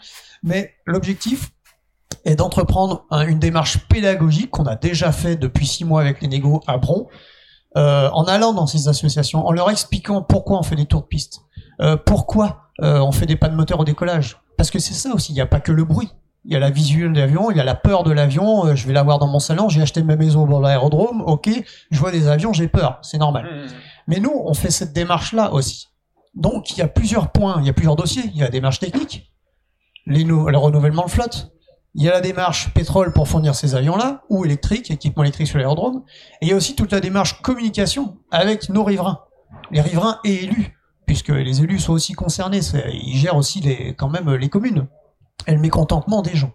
mais 0.43 0.75
l'objectif, 0.85 1.49
et 2.25 2.35
d'entreprendre 2.35 3.05
une 3.11 3.39
démarche 3.39 3.79
pédagogique 3.87 4.51
qu'on 4.51 4.65
a 4.65 4.75
déjà 4.75 5.11
fait 5.11 5.35
depuis 5.35 5.65
six 5.65 5.85
mois 5.85 6.01
avec 6.01 6.21
les 6.21 6.27
négos 6.27 6.61
à 6.67 6.77
Bron, 6.77 7.07
euh, 7.77 8.09
en 8.11 8.25
allant 8.25 8.53
dans 8.53 8.67
ces 8.67 8.87
associations, 8.87 9.45
en 9.47 9.51
leur 9.51 9.69
expliquant 9.69 10.21
pourquoi 10.21 10.59
on 10.59 10.63
fait 10.63 10.75
des 10.75 10.85
tours 10.85 11.01
de 11.01 11.07
piste, 11.07 11.41
euh, 11.81 11.95
pourquoi 11.97 12.63
euh, 12.81 12.99
on 12.99 13.11
fait 13.11 13.25
des 13.25 13.35
pas 13.37 13.49
de 13.49 13.55
moteur 13.55 13.79
au 13.79 13.85
décollage. 13.85 14.37
Parce 14.57 14.69
que 14.71 14.79
c'est 14.79 14.93
ça 14.93 15.13
aussi, 15.13 15.31
il 15.31 15.35
n'y 15.35 15.41
a 15.41 15.45
pas 15.45 15.59
que 15.59 15.71
le 15.71 15.83
bruit. 15.83 16.09
Il 16.43 16.51
y 16.51 16.55
a 16.55 16.59
la 16.59 16.71
visuelle 16.71 17.13
de 17.13 17.19
l'avion, 17.19 17.51
il 17.51 17.57
y 17.57 17.59
a 17.59 17.63
la 17.63 17.75
peur 17.75 18.03
de 18.03 18.11
l'avion, 18.11 18.65
euh, 18.65 18.75
je 18.75 18.87
vais 18.87 18.93
l'avoir 18.93 19.19
dans 19.19 19.27
mon 19.27 19.39
salon, 19.39 19.69
j'ai 19.69 19.81
acheté 19.81 20.01
ma 20.01 20.15
maison 20.15 20.47
dans 20.47 20.59
l'aérodrome, 20.59 21.21
ok, 21.21 21.49
je 21.91 21.99
vois 21.99 22.11
des 22.11 22.27
avions, 22.27 22.51
j'ai 22.51 22.67
peur, 22.67 22.97
c'est 23.03 23.19
normal. 23.19 23.45
Mmh. 23.45 23.67
Mais 24.07 24.19
nous, 24.19 24.33
on 24.43 24.53
fait 24.55 24.71
cette 24.71 24.91
démarche-là 24.91 25.53
aussi. 25.53 25.89
Donc 26.33 26.71
il 26.71 26.79
y 26.79 26.81
a 26.81 26.87
plusieurs 26.87 27.31
points, 27.31 27.57
il 27.59 27.67
y 27.67 27.69
a 27.69 27.73
plusieurs 27.73 27.95
dossiers, 27.95 28.23
il 28.25 28.37
y 28.37 28.41
a 28.41 28.45
la 28.45 28.49
démarche 28.51 28.79
technique, 28.79 29.31
les 30.07 30.23
nou- 30.23 30.47
le 30.49 30.57
renouvellement 30.57 31.05
de 31.05 31.11
flotte. 31.11 31.51
Il 31.93 32.03
y 32.03 32.09
a 32.09 32.13
la 32.13 32.21
démarche 32.21 32.73
pétrole 32.73 33.11
pour 33.11 33.27
fournir 33.27 33.53
ces 33.53 33.75
avions-là, 33.75 34.21
ou 34.29 34.45
électrique, 34.45 34.89
équipement 34.91 35.23
électrique 35.23 35.47
sur 35.47 35.57
l'aérodrome. 35.57 36.03
Et 36.41 36.45
il 36.45 36.49
y 36.49 36.53
a 36.53 36.55
aussi 36.55 36.75
toute 36.75 36.91
la 36.91 37.01
démarche 37.01 37.41
communication 37.41 38.17
avec 38.31 38.69
nos 38.69 38.83
riverains, 38.85 39.19
les 39.71 39.81
riverains 39.81 40.19
et 40.23 40.45
élus, 40.45 40.77
puisque 41.05 41.29
les 41.29 41.61
élus 41.61 41.79
sont 41.79 41.91
aussi 41.93 42.13
concernés. 42.13 42.61
Ils 42.93 43.17
gèrent 43.17 43.35
aussi 43.35 43.59
les, 43.59 43.93
quand 43.95 44.07
même 44.09 44.33
les 44.35 44.47
communes 44.47 44.87
et 45.47 45.51
le 45.53 45.59
mécontentement 45.59 46.21
des 46.21 46.35
gens. 46.35 46.53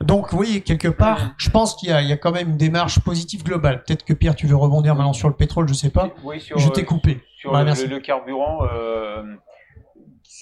Donc 0.00 0.32
oui, 0.32 0.62
quelque 0.62 0.88
part, 0.88 1.34
je 1.38 1.50
pense 1.50 1.76
qu'il 1.76 1.90
y, 1.90 1.92
a- 1.92 2.02
il 2.02 2.08
y 2.08 2.12
a 2.12 2.16
quand 2.16 2.32
même 2.32 2.50
une 2.50 2.56
démarche 2.56 2.98
positive 3.00 3.44
globale. 3.44 3.84
Peut-être 3.84 4.04
que 4.04 4.12
Pierre, 4.12 4.34
tu 4.34 4.46
veux 4.46 4.56
rebondir 4.56 4.94
maintenant 4.94 5.12
sur 5.12 5.28
le 5.28 5.36
pétrole, 5.36 5.68
je 5.68 5.74
sais 5.74 5.90
pas. 5.90 6.08
Oui, 6.24 6.40
sur, 6.40 6.58
je 6.58 6.68
t'ai 6.70 6.84
coupé. 6.84 7.22
Sur 7.38 7.52
le- 7.52 7.86
le 7.86 8.00
carburant, 8.00 8.60
euh, 8.72 9.22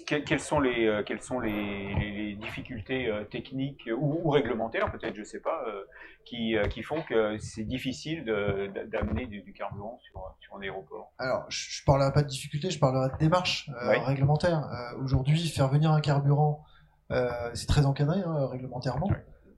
que- 0.07 0.17
quelles 0.17 0.41
sont 0.41 0.61
les, 0.61 0.87
euh, 0.87 1.03
quelles 1.03 1.21
sont 1.23 1.41
les, 1.41 1.95
les- 1.95 2.11
les 2.13 2.35
difficultés 2.37 3.09
euh, 3.09 3.25
techniques 3.25 3.89
ou, 3.97 4.21
ou 4.25 4.31
réglementaires, 4.31 4.91
peut-être, 4.91 5.15
je 5.15 5.23
sais 5.25 5.41
pas, 5.41 5.63
euh, 5.69 5.83
qui, 6.25 6.57
euh, 6.57 6.67
qui 6.69 6.83
font 6.83 7.03
que 7.03 7.37
c'est 7.39 7.65
difficile 7.65 8.25
d'amener 8.91 9.27
du, 9.27 9.43
du 9.43 9.53
carburant 9.53 9.99
sur, 10.03 10.35
sur 10.41 10.57
un 10.57 10.61
aéroport 10.63 11.13
Alors, 11.19 11.45
je, 11.49 11.79
je 11.79 11.85
parlerai 11.85 12.13
pas 12.13 12.23
de 12.23 12.29
difficulté, 12.29 12.71
je 12.71 12.79
parlerai 12.79 13.09
de 13.11 13.19
démarche 13.19 13.69
euh, 13.83 13.91
Oui. 13.91 13.97
réglementaire. 14.05 14.59
Euh, 14.59 15.03
Aujourd'hui, 15.03 15.49
faire 15.49 15.69
venir 15.69 15.91
un 15.91 16.01
carburant, 16.01 16.65
euh, 17.11 17.29
c'est 17.55 17.67
très 17.67 17.85
encadré 17.85 18.21
hein, 18.25 18.47
réglementairement. 18.51 19.11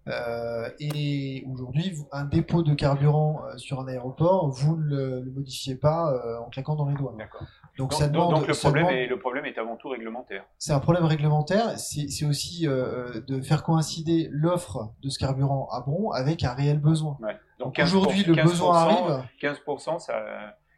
Euh, 0.07 0.68
et 0.80 1.45
aujourd'hui, 1.51 1.95
un 2.12 2.24
dépôt 2.26 2.62
de 2.62 2.74
carburant 2.74 3.43
euh, 3.47 3.57
sur 3.57 3.80
un 3.80 3.89
aéroport, 3.89 4.51
vous 4.51 4.76
ne 4.76 4.85
le, 4.85 5.20
le 5.22 5.30
modifiez 5.30 5.76
pas 5.76 6.12
euh, 6.12 6.39
en 6.41 6.51
claquant 6.51 6.74
dans 6.76 6.89
les 6.89 6.95
doigts. 6.95 7.14
Donc, 7.77 7.91
Donc, 7.91 7.99
ça 7.99 8.07
donc- 8.07 8.12
demande, 8.14 8.35
donc 8.41 8.47
le, 8.49 8.55
ça 8.55 8.61
problème 8.68 8.87
demande- 8.87 8.99
est, 8.99 9.07
le 9.09 9.18
problème 9.18 9.45
est 9.47 9.59
avant 9.59 9.77
tout 9.77 9.89
réglementaire. 9.89 10.45
c'est 10.59 10.72
un 10.72 10.79
problème 10.81 11.05
réglementaire. 11.05 11.79
C'est 11.79 12.25
aussi 12.25 12.68
euh, 12.68 13.20
de 13.27 13.41
faire 13.41 13.62
coïncider 13.64 14.29
l'offre 14.31 14.91
de 15.03 15.09
ce 15.11 15.18
carburant 15.18 15.68
à 15.72 15.81
Bron 15.81 16.11
avec 16.12 16.45
un 16.45 16.53
réel 16.55 16.79
besoin. 16.79 17.16
Ouais. 17.20 17.37
Donc 17.59 17.79
Aujourd'hui, 17.83 18.22
le 18.25 18.35
15%, 18.35 18.43
besoin 18.45 18.77
arrive. 18.79 19.25
15%, 19.43 19.99
ça, 19.99 20.14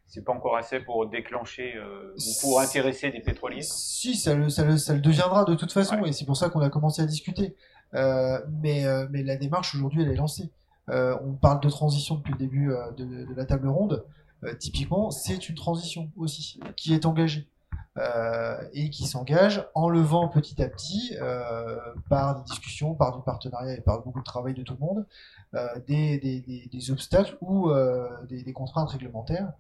c'est 0.06 0.24
pas 0.24 0.32
encore 0.32 0.56
assez 0.56 0.80
pour 0.80 1.06
déclencher 1.08 1.74
euh, 1.76 2.14
ou 2.16 2.30
pour 2.40 2.60
intéresser 2.60 3.10
des 3.10 3.20
pétroliers. 3.20 3.60
Si, 3.62 4.14
ça 4.14 4.34
le, 4.34 4.48
ça 4.48 4.64
le, 4.64 4.78
ça 4.78 4.94
le 4.94 5.00
deviendra 5.00 5.44
de 5.44 5.54
toute 5.54 5.72
façon, 5.72 6.04
et 6.04 6.12
c'est 6.12 6.24
pour 6.24 6.36
ça 6.36 6.48
qu'on 6.48 6.60
a 6.60 6.70
commencé 6.70 7.02
à 7.02 7.06
discuter. 7.06 7.54
Euh, 7.94 8.38
mais, 8.62 8.84
mais 9.10 9.22
la 9.22 9.36
démarche 9.36 9.74
aujourd'hui, 9.74 10.02
elle 10.02 10.10
est 10.12 10.16
lancée. 10.16 10.50
Euh, 10.88 11.16
on 11.24 11.32
parle 11.32 11.60
de 11.60 11.68
transition 11.68 12.14
depuis 12.14 12.32
le 12.32 12.38
début 12.38 12.70
de, 12.96 13.04
de 13.26 13.34
la 13.34 13.44
table 13.44 13.68
ronde. 13.68 14.04
Euh, 14.44 14.54
typiquement, 14.54 15.10
c'est 15.10 15.48
une 15.48 15.54
transition 15.54 16.10
aussi 16.16 16.60
qui 16.76 16.94
est 16.94 17.06
engagée. 17.06 17.48
Euh, 17.98 18.58
et 18.74 18.90
qui 18.90 19.06
s'engage 19.06 19.66
en 19.74 19.88
levant 19.88 20.28
petit 20.28 20.62
à 20.62 20.68
petit, 20.68 21.16
euh, 21.18 21.78
par 22.10 22.36
des 22.36 22.42
discussions, 22.42 22.94
par 22.94 23.16
du 23.16 23.22
partenariat 23.24 23.72
et 23.74 23.80
par 23.80 24.02
beaucoup 24.02 24.18
de 24.18 24.24
travail 24.24 24.52
de 24.52 24.62
tout 24.62 24.76
le 24.78 24.86
monde, 24.86 25.06
des, 25.86 26.90
obstacles 26.90 27.38
ou 27.40 27.70
des, 28.28 28.52
contraintes 28.52 28.90
réglementaires 28.90 29.50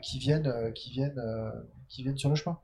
qui 0.00 0.20
viennent, 0.20 0.72
qui 0.74 0.92
viennent, 0.92 1.20
qui 1.88 2.04
viennent 2.04 2.16
sur 2.16 2.30
le 2.30 2.36
chemin. 2.36 2.56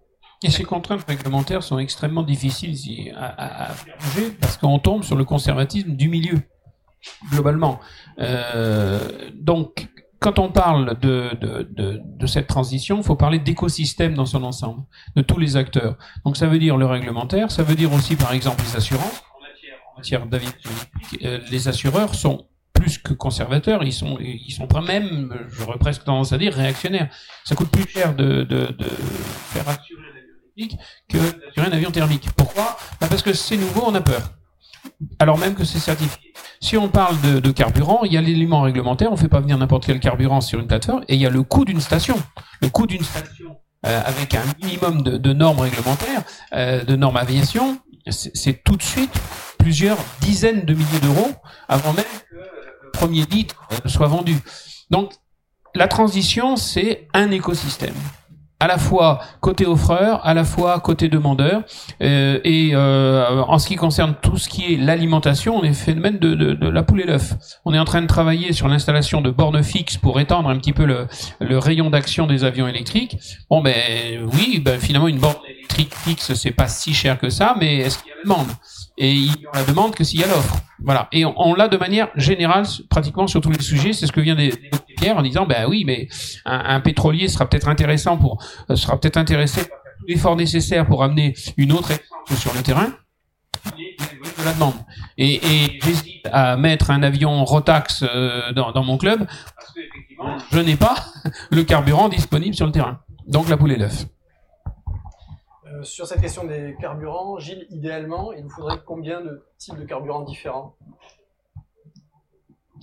Et 0.45 0.51
ces 0.51 0.63
contraintes 0.63 1.03
réglementaires 1.03 1.65
sont 1.65 1.81
extrêmement 1.81 2.23
difficiles 2.23 2.71
ici 2.71 3.11
à, 3.17 3.27
à, 3.27 3.73
à 3.73 3.75
bouger 3.99 4.31
parce 4.41 4.57
qu'on 4.57 4.79
tombe 4.79 5.03
sur 5.03 5.17
le 5.17 5.25
conservatisme 5.25 5.97
du 5.97 6.09
milieu, 6.09 6.41
globalement. 7.33 7.81
Donc, 9.35 9.89
quand 10.21 10.39
on 10.39 10.51
parle 10.51 10.99
de, 10.99 11.31
de, 11.41 12.03
de, 12.05 12.27
cette 12.27 12.49
transition, 12.49 12.99
il 12.99 13.05
faut 13.05 13.17
parler 13.17 13.39
d'écosystème 13.39 14.15
dans 14.15 14.27
son 14.27 14.43
ensemble, 14.43 14.83
de 15.15 15.23
tous 15.23 15.39
les 15.39 15.57
acteurs. 15.57 15.97
Donc, 16.25 16.37
ça 16.37 16.47
veut 16.47 16.59
dire 16.59 16.77
le 16.77 16.87
réglementaire, 16.87 17.51
ça 17.51 17.63
veut 17.63 17.77
dire 17.77 17.93
aussi, 17.93 18.17
par 18.17 18.33
exemple, 18.33 18.63
les 18.65 18.77
assurances. 18.77 19.23
En 19.95 19.99
matière 19.99 20.23
électrique, 20.31 21.25
euh, 21.25 21.41
les 21.51 21.69
assureurs 21.69 22.15
sont 22.15 22.47
plus 22.73 22.99
que 22.99 23.13
conservateurs, 23.13 23.83
ils 23.83 23.93
sont, 23.93 24.19
ils 24.21 24.53
sont 24.53 24.69
pas 24.69 24.81
même, 24.81 25.35
j'aurais 25.51 25.79
presque 25.79 26.05
tendance 26.05 26.33
à 26.33 26.39
dire, 26.39 26.55
réactionnaires. 26.55 27.09
Ça 27.45 27.57
coûte 27.57 27.71
plus 27.71 27.89
cher 27.89 28.15
de, 28.15 28.45
de, 28.45 28.67
de 28.67 28.85
faire 28.85 29.69
assurer 29.69 30.01
un 30.01 30.17
avion 30.17 30.35
électrique 30.55 30.79
que 31.09 31.19
d'assurer 31.19 31.67
un 31.67 31.73
avion 31.73 31.91
thermique. 31.91 32.29
Pourquoi? 32.37 32.77
Bah 33.01 33.09
Parce 33.09 33.23
que 33.23 33.33
c'est 33.33 33.57
nouveau, 33.57 33.83
on 33.87 33.95
a 33.95 34.01
peur. 34.01 34.33
Alors 35.19 35.39
même 35.39 35.55
que 35.55 35.65
c'est 35.65 35.81
certifié. 35.81 36.33
Si 36.61 36.77
on 36.77 36.89
parle 36.89 37.21
de, 37.21 37.41
de 37.41 37.51
carburant, 37.51 38.01
il 38.05 38.13
y 38.13 38.17
a 38.17 38.21
l'élément 38.21 38.63
réglementaire, 38.63 39.09
on 39.11 39.15
ne 39.15 39.21
fait 39.21 39.29
pas 39.29 39.41
venir 39.41 39.57
n'importe 39.59 39.87
quel 39.87 40.01
carburant 40.01 40.41
sur 40.41 40.59
une 40.59 40.67
plateforme, 40.67 41.05
et 41.09 41.15
il 41.15 41.21
y 41.21 41.27
a 41.27 41.31
le 41.31 41.43
coût 41.43 41.65
d'une 41.65 41.81
station. 41.81 42.17
Le 42.61 42.69
coût 42.69 42.87
d'une 42.87 43.05
station 43.05 43.57
euh, 43.87 44.01
avec 44.05 44.35
un 44.35 44.43
minimum 44.61 45.03
de, 45.03 45.19
de 45.19 45.33
normes 45.33 45.61
réglementaires, 45.61 46.23
euh, 46.53 46.85
de 46.85 46.97
normes 46.97 47.17
aviation, 47.17 47.79
c'est 48.11 48.65
tout 48.65 48.77
de 48.77 48.83
suite 48.83 49.13
plusieurs 49.59 49.99
dizaines 50.21 50.65
de 50.65 50.75
milliers 50.75 51.01
d'euros 51.01 51.31
avant 51.69 51.93
même 51.93 52.05
que 52.31 52.37
le 52.37 52.91
premier 52.93 53.25
litre 53.27 53.69
euh, 53.73 53.89
soit 53.89 54.09
vendu. 54.09 54.37
Donc 54.91 55.13
la 55.75 55.89
transition, 55.89 56.57
c'est 56.57 57.07
un 57.15 57.31
écosystème 57.31 57.95
à 58.61 58.67
la 58.67 58.79
fois 58.79 59.21
côté 59.41 59.67
offreur, 59.67 60.25
à 60.27 60.35
la 60.35 60.45
fois 60.45 60.81
côté 60.81 61.09
demandeur. 61.09 61.63
Euh, 62.03 62.41
et 62.45 62.71
euh, 62.75 63.43
en 63.43 63.59
ce 63.59 63.69
qui 63.69 63.77
concerne 63.77 64.15
tout 64.21 64.37
ce 64.37 64.49
qui 64.49 64.75
est 64.75 64.77
l'alimentation, 64.77 65.57
on 65.57 65.63
est 65.63 65.73
phénomène 65.73 66.19
de, 66.19 66.35
de, 66.35 66.55
de 66.55 66.69
la 66.69 66.83
poule 66.83 67.03
et 67.03 67.07
l'œuf. 67.07 67.35
On 67.65 67.73
est 67.73 67.79
en 67.79 67.85
train 67.85 68.03
de 68.03 68.07
travailler 68.07 68.53
sur 68.53 68.69
l'installation 68.69 69.21
de 69.21 69.31
bornes 69.31 69.63
fixes 69.63 69.97
pour 69.97 70.19
étendre 70.21 70.49
un 70.49 70.59
petit 70.59 70.73
peu 70.73 70.85
le, 70.85 71.07
rayon 71.59 71.91
d'action 71.91 72.27
des 72.27 72.45
avions 72.45 72.69
électriques. 72.69 73.17
Bon 73.49 73.63
ben 73.63 73.75
oui, 74.33 74.61
ben, 74.65 74.79
finalement 74.81 75.09
une 75.09 75.19
borne 75.19 75.37
électrique 75.49 75.95
fixe 75.95 76.35
c'est 76.35 76.51
pas 76.51 76.69
si 76.69 76.95
cher 76.95 77.19
que 77.19 77.31
ça, 77.31 77.55
mais 77.59 77.79
est-ce 77.79 77.99
qu'il 77.99 78.09
y 78.09 78.13
a 78.13 78.23
demande? 78.23 78.49
Et 79.01 79.13
il 79.13 79.47
a 79.53 79.61
la 79.61 79.65
demande 79.65 79.95
que 79.95 80.03
s'il 80.03 80.21
y 80.21 80.25
a 80.25 80.27
l'offre. 80.27 80.57
Voilà. 80.83 81.09
Et 81.13 81.25
on, 81.25 81.33
on 81.37 81.55
l'a 81.55 81.69
de 81.69 81.77
manière 81.77 82.09
générale, 82.17 82.65
pratiquement 82.91 83.27
sur 83.29 83.41
tous 83.41 83.51
les 83.51 83.63
sujets. 83.63 83.93
C'est 83.93 84.07
ce 84.07 84.13
que 84.13 84.21
vient 84.21 84.35
d'évoquer 84.35 84.95
Pierre 84.97 85.17
en 85.17 85.23
disant, 85.23 85.47
ben 85.47 85.67
oui, 85.69 85.85
mais 85.87 86.09
un, 86.45 86.77
un 86.77 86.81
pétrolier 86.81 87.29
sera 87.29 87.49
peut-être 87.49 87.69
intéressant 87.69 88.17
pour, 88.17 88.43
euh, 88.71 88.77
sera 88.77 88.99
peut-être 88.99 89.17
intéressé 89.17 89.61
par 89.61 89.79
tous 89.99 90.07
l'effort 90.09 90.37
nécessaire 90.37 90.87
pour 90.87 91.05
amener 91.05 91.35
une 91.57 91.73
autre 91.73 91.93
essence 91.93 92.41
sur 92.41 92.53
le 92.55 92.63
terrain. 92.63 92.89
Et, 95.17 95.35
et 95.35 95.79
j'hésite 95.83 96.29
à 96.33 96.57
mettre 96.57 96.91
un 96.91 97.03
avion 97.03 97.45
Rotax 97.45 98.03
euh, 98.03 98.53
dans, 98.53 98.73
dans 98.73 98.85
mon 98.85 98.99
club 98.99 99.27
parce 99.27 99.73
que 99.73 99.81
effectivement, 99.81 100.37
je 100.51 100.59
n'ai 100.59 100.77
pas 100.77 100.97
le 101.51 101.63
carburant 101.63 102.09
disponible 102.09 102.55
sur 102.55 102.67
le 102.67 102.73
terrain. 102.73 103.01
Donc 103.27 103.49
la 103.49 103.57
poule 103.57 103.73
et 103.73 103.77
l'œuf. 103.77 104.07
Euh, 105.75 105.83
sur 105.83 106.07
cette 106.07 106.21
question 106.21 106.45
des 106.45 106.77
carburants, 106.81 107.39
Gilles, 107.39 107.67
idéalement, 107.71 108.33
il 108.33 108.45
nous 108.45 108.51
faudrait 108.51 108.79
combien 108.87 109.21
de 109.21 109.45
types 109.59 109.77
de 109.77 109.85
carburants 109.85 110.23
différents? 110.23 110.75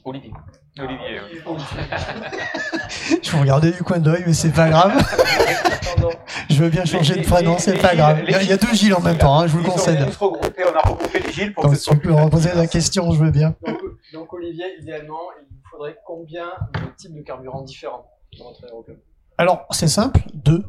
Olivier. 0.04 0.34
Olivier. 0.78 1.20
oui. 1.32 1.40
Je 3.24 3.32
vous 3.32 3.40
regardais 3.42 3.72
du 3.72 3.82
coin 3.82 3.98
d'œil, 4.00 4.24
mais 4.28 4.34
c'est 4.34 4.52
pas 4.52 4.70
grave. 4.70 4.94
je 6.50 6.62
veux 6.64 6.70
bien 6.70 6.86
changer 6.86 7.16
de 7.16 7.26
prénom, 7.26 7.58
c'est 7.58 7.78
pas 7.82 7.96
grave. 7.96 8.20
Il 8.28 8.32
y 8.32 8.36
a- 8.36 8.44
il 8.44 8.50
y 8.50 8.54
a 8.54 8.58
deux 8.58 8.74
Gilles 8.74 8.94
en 8.94 9.00
même 9.02 9.18
temps, 9.18 9.40
hein, 9.40 9.48
je 9.48 9.54
vous 9.54 9.60
le 9.60 9.64
Ils 9.64 9.68
sont 9.68 9.74
concède. 9.78 10.06
tous 10.06 10.18
regroupés, 10.18 10.64
on 10.72 10.76
a 10.76 10.82
regroupé 10.90 11.20
les 11.20 11.32
Gilles 11.32 11.54
pour 11.54 11.64
Donc 11.64 11.72
que 11.74 11.78
ce 11.78 11.84
soit 11.86 11.96
tu 11.96 12.02
peux 12.02 12.14
reposer 12.14 12.54
la 12.54 12.68
question, 12.68 13.12
je 13.12 13.20
veux 13.24 13.32
bien. 13.32 13.56
donc, 13.66 13.80
donc, 14.14 14.34
Olivier, 14.34 14.66
idéalement, 14.80 15.22
il 15.42 15.48
nous 15.50 15.62
faudrait 15.72 15.98
combien 16.06 16.52
de 16.74 16.96
types 16.98 17.16
de 17.16 17.22
carburants 17.22 17.62
différents 17.64 18.06
dans 18.38 18.46
votre 18.46 18.64
aéroclub 18.66 18.98
Alors, 19.38 19.66
c'est 19.72 19.88
simple, 19.88 20.22
deux. 20.34 20.64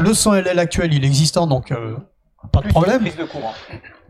Le 0.00 0.12
100 0.14 0.34
LL 0.34 0.58
actuel, 0.58 0.92
il 0.94 1.04
est 1.04 1.06
existant, 1.06 1.46
donc 1.46 1.72
euh, 1.72 1.96
pas 2.52 2.60
de 2.60 2.68
problème. 2.68 3.00
prise 3.00 3.16
de 3.16 3.24
courant. 3.24 3.52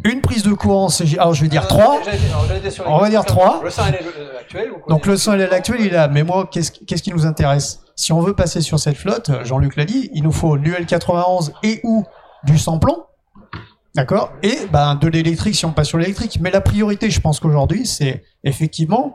Une 0.04 0.20
prise 0.20 0.42
de 0.42 0.52
courant, 0.52 0.88
c'est... 0.88 1.18
Alors, 1.18 1.32
je 1.34 1.42
vais 1.42 1.48
dire 1.48 1.64
Euh, 1.64 1.68
trois. 1.68 1.98
j'allais- 2.04 2.18
alors, 2.30 2.46
j'allais 2.46 2.60
dire 2.60 2.72
sur 2.72 2.84
les 2.84 2.90
On 2.90 2.98
va 2.98 3.08
dire 3.08 3.24
trois. 3.24 3.60
Le 3.62 3.70
100 3.70 3.86
LL 3.86 3.98
euh, 4.18 4.38
actuel. 4.40 4.70
vous 4.70 4.82
Donc 4.88 5.06
le 5.06 5.16
100 5.16 5.34
LL 5.36 5.52
actuel, 5.54 5.80
il 5.80 5.86
est 5.86 5.90
là. 5.90 6.08
Mais 6.08 6.22
moi, 6.22 6.48
qu'est-ce 6.50 6.70
qu'est-ce 6.70 7.02
qui 7.02 7.12
nous 7.12 7.24
intéresse? 7.26 7.80
Si 7.94 8.12
on 8.12 8.20
veut 8.20 8.34
passer 8.34 8.60
sur 8.60 8.78
cette 8.78 8.96
flotte, 8.96 9.30
Jean-Luc 9.44 9.76
l'a 9.76 9.84
dit, 9.86 10.10
il 10.12 10.22
nous 10.22 10.32
faut 10.32 10.56
l'UL 10.56 10.84
91 10.86 11.54
et 11.62 11.80
ou 11.82 12.04
du 12.44 12.58
sans-plomb. 12.58 13.04
D'accord? 13.94 14.32
Et 14.42 14.66
ben, 14.70 14.94
de 14.96 15.08
l'électrique 15.08 15.54
si 15.56 15.64
on 15.64 15.72
passe 15.72 15.88
sur 15.88 15.96
l'électrique. 15.98 16.38
Mais 16.42 16.50
la 16.50 16.60
priorité, 16.60 17.08
je 17.10 17.20
pense 17.20 17.40
qu'aujourd'hui, 17.40 17.86
c'est 17.86 18.22
effectivement 18.44 19.14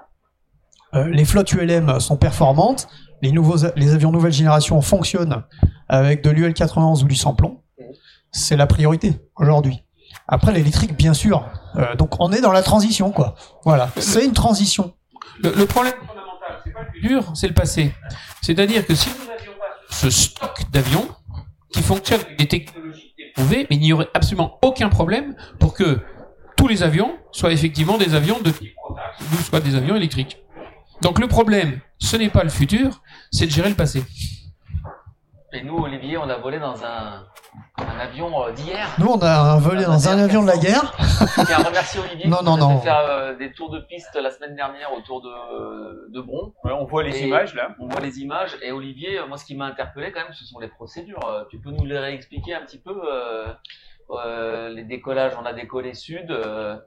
euh, 0.95 1.05
les 1.07 1.24
flottes 1.26 1.53
ULM 1.53 1.99
sont 1.99 2.17
performantes, 2.17 2.88
les, 3.22 3.32
nouveaux, 3.32 3.57
les 3.76 3.93
avions 3.93 4.11
nouvelle 4.11 4.32
génération 4.32 4.82
fonctionnent 4.82 5.43
avec 5.89 6.24
de 6.24 6.30
l'UL 6.30 6.53
91 6.53 7.03
ou 7.03 7.07
du 7.07 7.15
sans-plomb. 7.15 7.61
C'est 8.32 8.55
la 8.55 8.67
priorité 8.67 9.19
aujourd'hui. 9.36 9.84
Après 10.28 10.51
l'électrique, 10.51 10.95
bien 10.95 11.13
sûr. 11.13 11.49
Euh, 11.76 11.95
donc 11.95 12.19
on 12.19 12.32
est 12.32 12.41
dans 12.41 12.51
la 12.51 12.63
transition, 12.63 13.11
quoi. 13.11 13.36
Voilà, 13.63 13.89
c'est 13.97 14.26
une 14.26 14.34
transition. 14.34 14.93
Le, 15.43 15.53
le 15.53 15.65
problème 15.65 15.93
fondamental, 15.99 16.61
c'est 16.63 16.72
pas 16.72 16.84
le 16.84 16.99
futur, 17.01 17.32
c'est 17.36 17.47
le 17.47 17.53
passé. 17.53 17.93
C'est-à-dire 18.41 18.86
que 18.86 18.95
si 18.95 19.09
nous 19.09 19.28
n'avions 19.28 19.51
pas 19.53 19.93
ce 19.93 20.09
stock 20.09 20.63
d'avions 20.72 21.07
qui 21.74 21.82
fonctionne 21.82 22.22
avec 22.22 22.38
des 22.38 22.47
technologies 22.47 23.13
éprouvées, 23.17 23.67
mais 23.69 23.76
il 23.76 23.82
n'y 23.82 23.93
aurait 23.93 24.09
absolument 24.13 24.59
aucun 24.61 24.89
problème 24.89 25.36
pour 25.59 25.74
que 25.74 25.99
tous 26.57 26.67
les 26.67 26.84
avions 26.84 27.13
soient 27.32 27.51
effectivement 27.51 27.97
des 27.97 28.13
avions 28.13 28.39
de 28.39 28.51
type 28.51 28.76
soit 29.43 29.59
des 29.59 29.76
avions 29.76 29.95
électriques. 29.95 30.38
Donc 31.01 31.19
le 31.19 31.28
problème, 31.28 31.80
ce 31.99 32.15
n'est 32.15 32.30
pas 32.30 32.43
le 32.43 32.49
futur, 32.49 33.01
c'est 33.32 33.45
de 33.45 33.51
gérer 33.51 33.69
le 33.69 33.75
passé. 33.75 34.03
Et 35.53 35.63
nous, 35.63 35.77
Olivier, 35.77 36.17
on 36.17 36.29
a 36.29 36.38
volé 36.38 36.59
dans 36.59 36.82
un, 36.86 37.25
un 37.77 37.99
avion 37.99 38.45
euh, 38.45 38.51
d'hier. 38.53 38.88
Nous, 38.99 39.07
on 39.07 39.19
a 39.21 39.57
volé 39.57 39.84
dans 39.84 40.07
un 40.07 40.17
avion 40.17 40.43
de 40.43 40.47
la 40.47 40.57
guerre. 40.57 40.93
Je 40.99 41.45
tiens 41.45 41.59
à 41.59 41.63
remercier 41.63 41.99
Olivier 41.99 42.29
Non, 42.29 42.38
qui 42.38 42.45
non, 42.45 42.55
non. 42.57 42.77
fait 42.79 42.86
faire 42.86 42.99
euh, 43.09 43.36
des 43.36 43.51
tours 43.51 43.69
de 43.69 43.79
piste 43.79 44.15
la 44.15 44.32
semaine 44.32 44.55
dernière 44.55 44.93
autour 44.93 45.21
de, 45.21 46.09
de 46.09 46.21
Bron. 46.21 46.53
Ouais, 46.63 46.71
on 46.71 46.86
voit 46.86 47.03
les 47.03 47.17
Et 47.17 47.27
images 47.27 47.53
là. 47.53 47.75
On 47.82 47.88
voit 47.89 47.99
les 47.99 48.19
images. 48.19 48.55
Et 48.61 48.71
Olivier, 48.71 49.19
moi, 49.27 49.38
ce 49.38 49.43
qui 49.43 49.55
m'a 49.55 49.65
interpellé 49.65 50.13
quand 50.13 50.21
même, 50.23 50.34
ce 50.34 50.45
sont 50.45 50.59
les 50.59 50.69
procédures. 50.69 51.25
Euh, 51.27 51.43
Tu 51.49 51.59
peux 51.59 51.71
nous 51.71 51.86
les 51.86 51.99
réexpliquer 51.99 52.55
un 52.55 52.61
petit 52.61 52.79
peu 52.79 52.95
euh, 53.05 53.47
euh, 54.11 54.69
Les 54.69 54.84
décollages, 54.86 55.34
on 55.38 55.45
a 55.45 55.51
décollé 55.51 55.93
sud. 55.95 56.32
euh, 56.32 56.77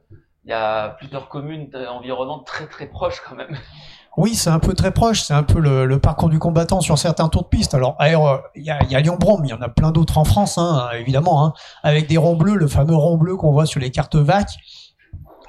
Il 0.47 0.51
y 0.51 0.55
a 0.55 0.89
plusieurs 0.89 1.29
communes 1.29 1.71
environnantes 1.91 2.47
très 2.47 2.67
très 2.67 2.87
proches 2.87 3.21
quand 3.29 3.35
même. 3.37 3.55
Oui, 4.17 4.35
c'est 4.35 4.51
un 4.51 4.61
peu 4.61 4.75
très 4.75 4.93
proche. 4.93 5.23
C'est 5.23 5.35
un 5.35 5.43
peu 5.43 5.59
le, 5.59 5.99
parcours 5.99 6.29
du 6.29 6.39
combattant 6.39 6.81
sur 6.81 6.99
certains 6.99 7.29
tours 7.29 7.45
de 7.45 7.49
piste. 7.49 7.75
Alors, 7.75 7.97
aéro- 7.99 8.39
il 8.55 8.65
y 8.65 8.71
a, 8.71 8.83
y 8.85 8.95
a 8.95 9.01
Lyon-Bron, 9.01 9.39
mais 9.41 9.49
il 9.49 9.51
y 9.51 9.55
en 9.55 9.63
a 9.63 9.69
plein 9.69 9.91
d'autres 9.91 10.19
en 10.19 10.25
France, 10.25 10.59
hein, 10.59 10.89
évidemment, 10.99 11.45
hein, 11.45 11.53
avec 11.83 12.09
des 12.09 12.17
ronds 12.17 12.37
bleus, 12.37 12.57
le 12.57 12.69
fameux 12.69 12.95
rond 12.95 13.17
bleu 13.17 13.37
qu'on 13.37 13.53
voit 13.53 13.67
sur 13.67 13.81
les 13.81 13.91
cartes 13.91 14.17
VAC. 14.17 14.49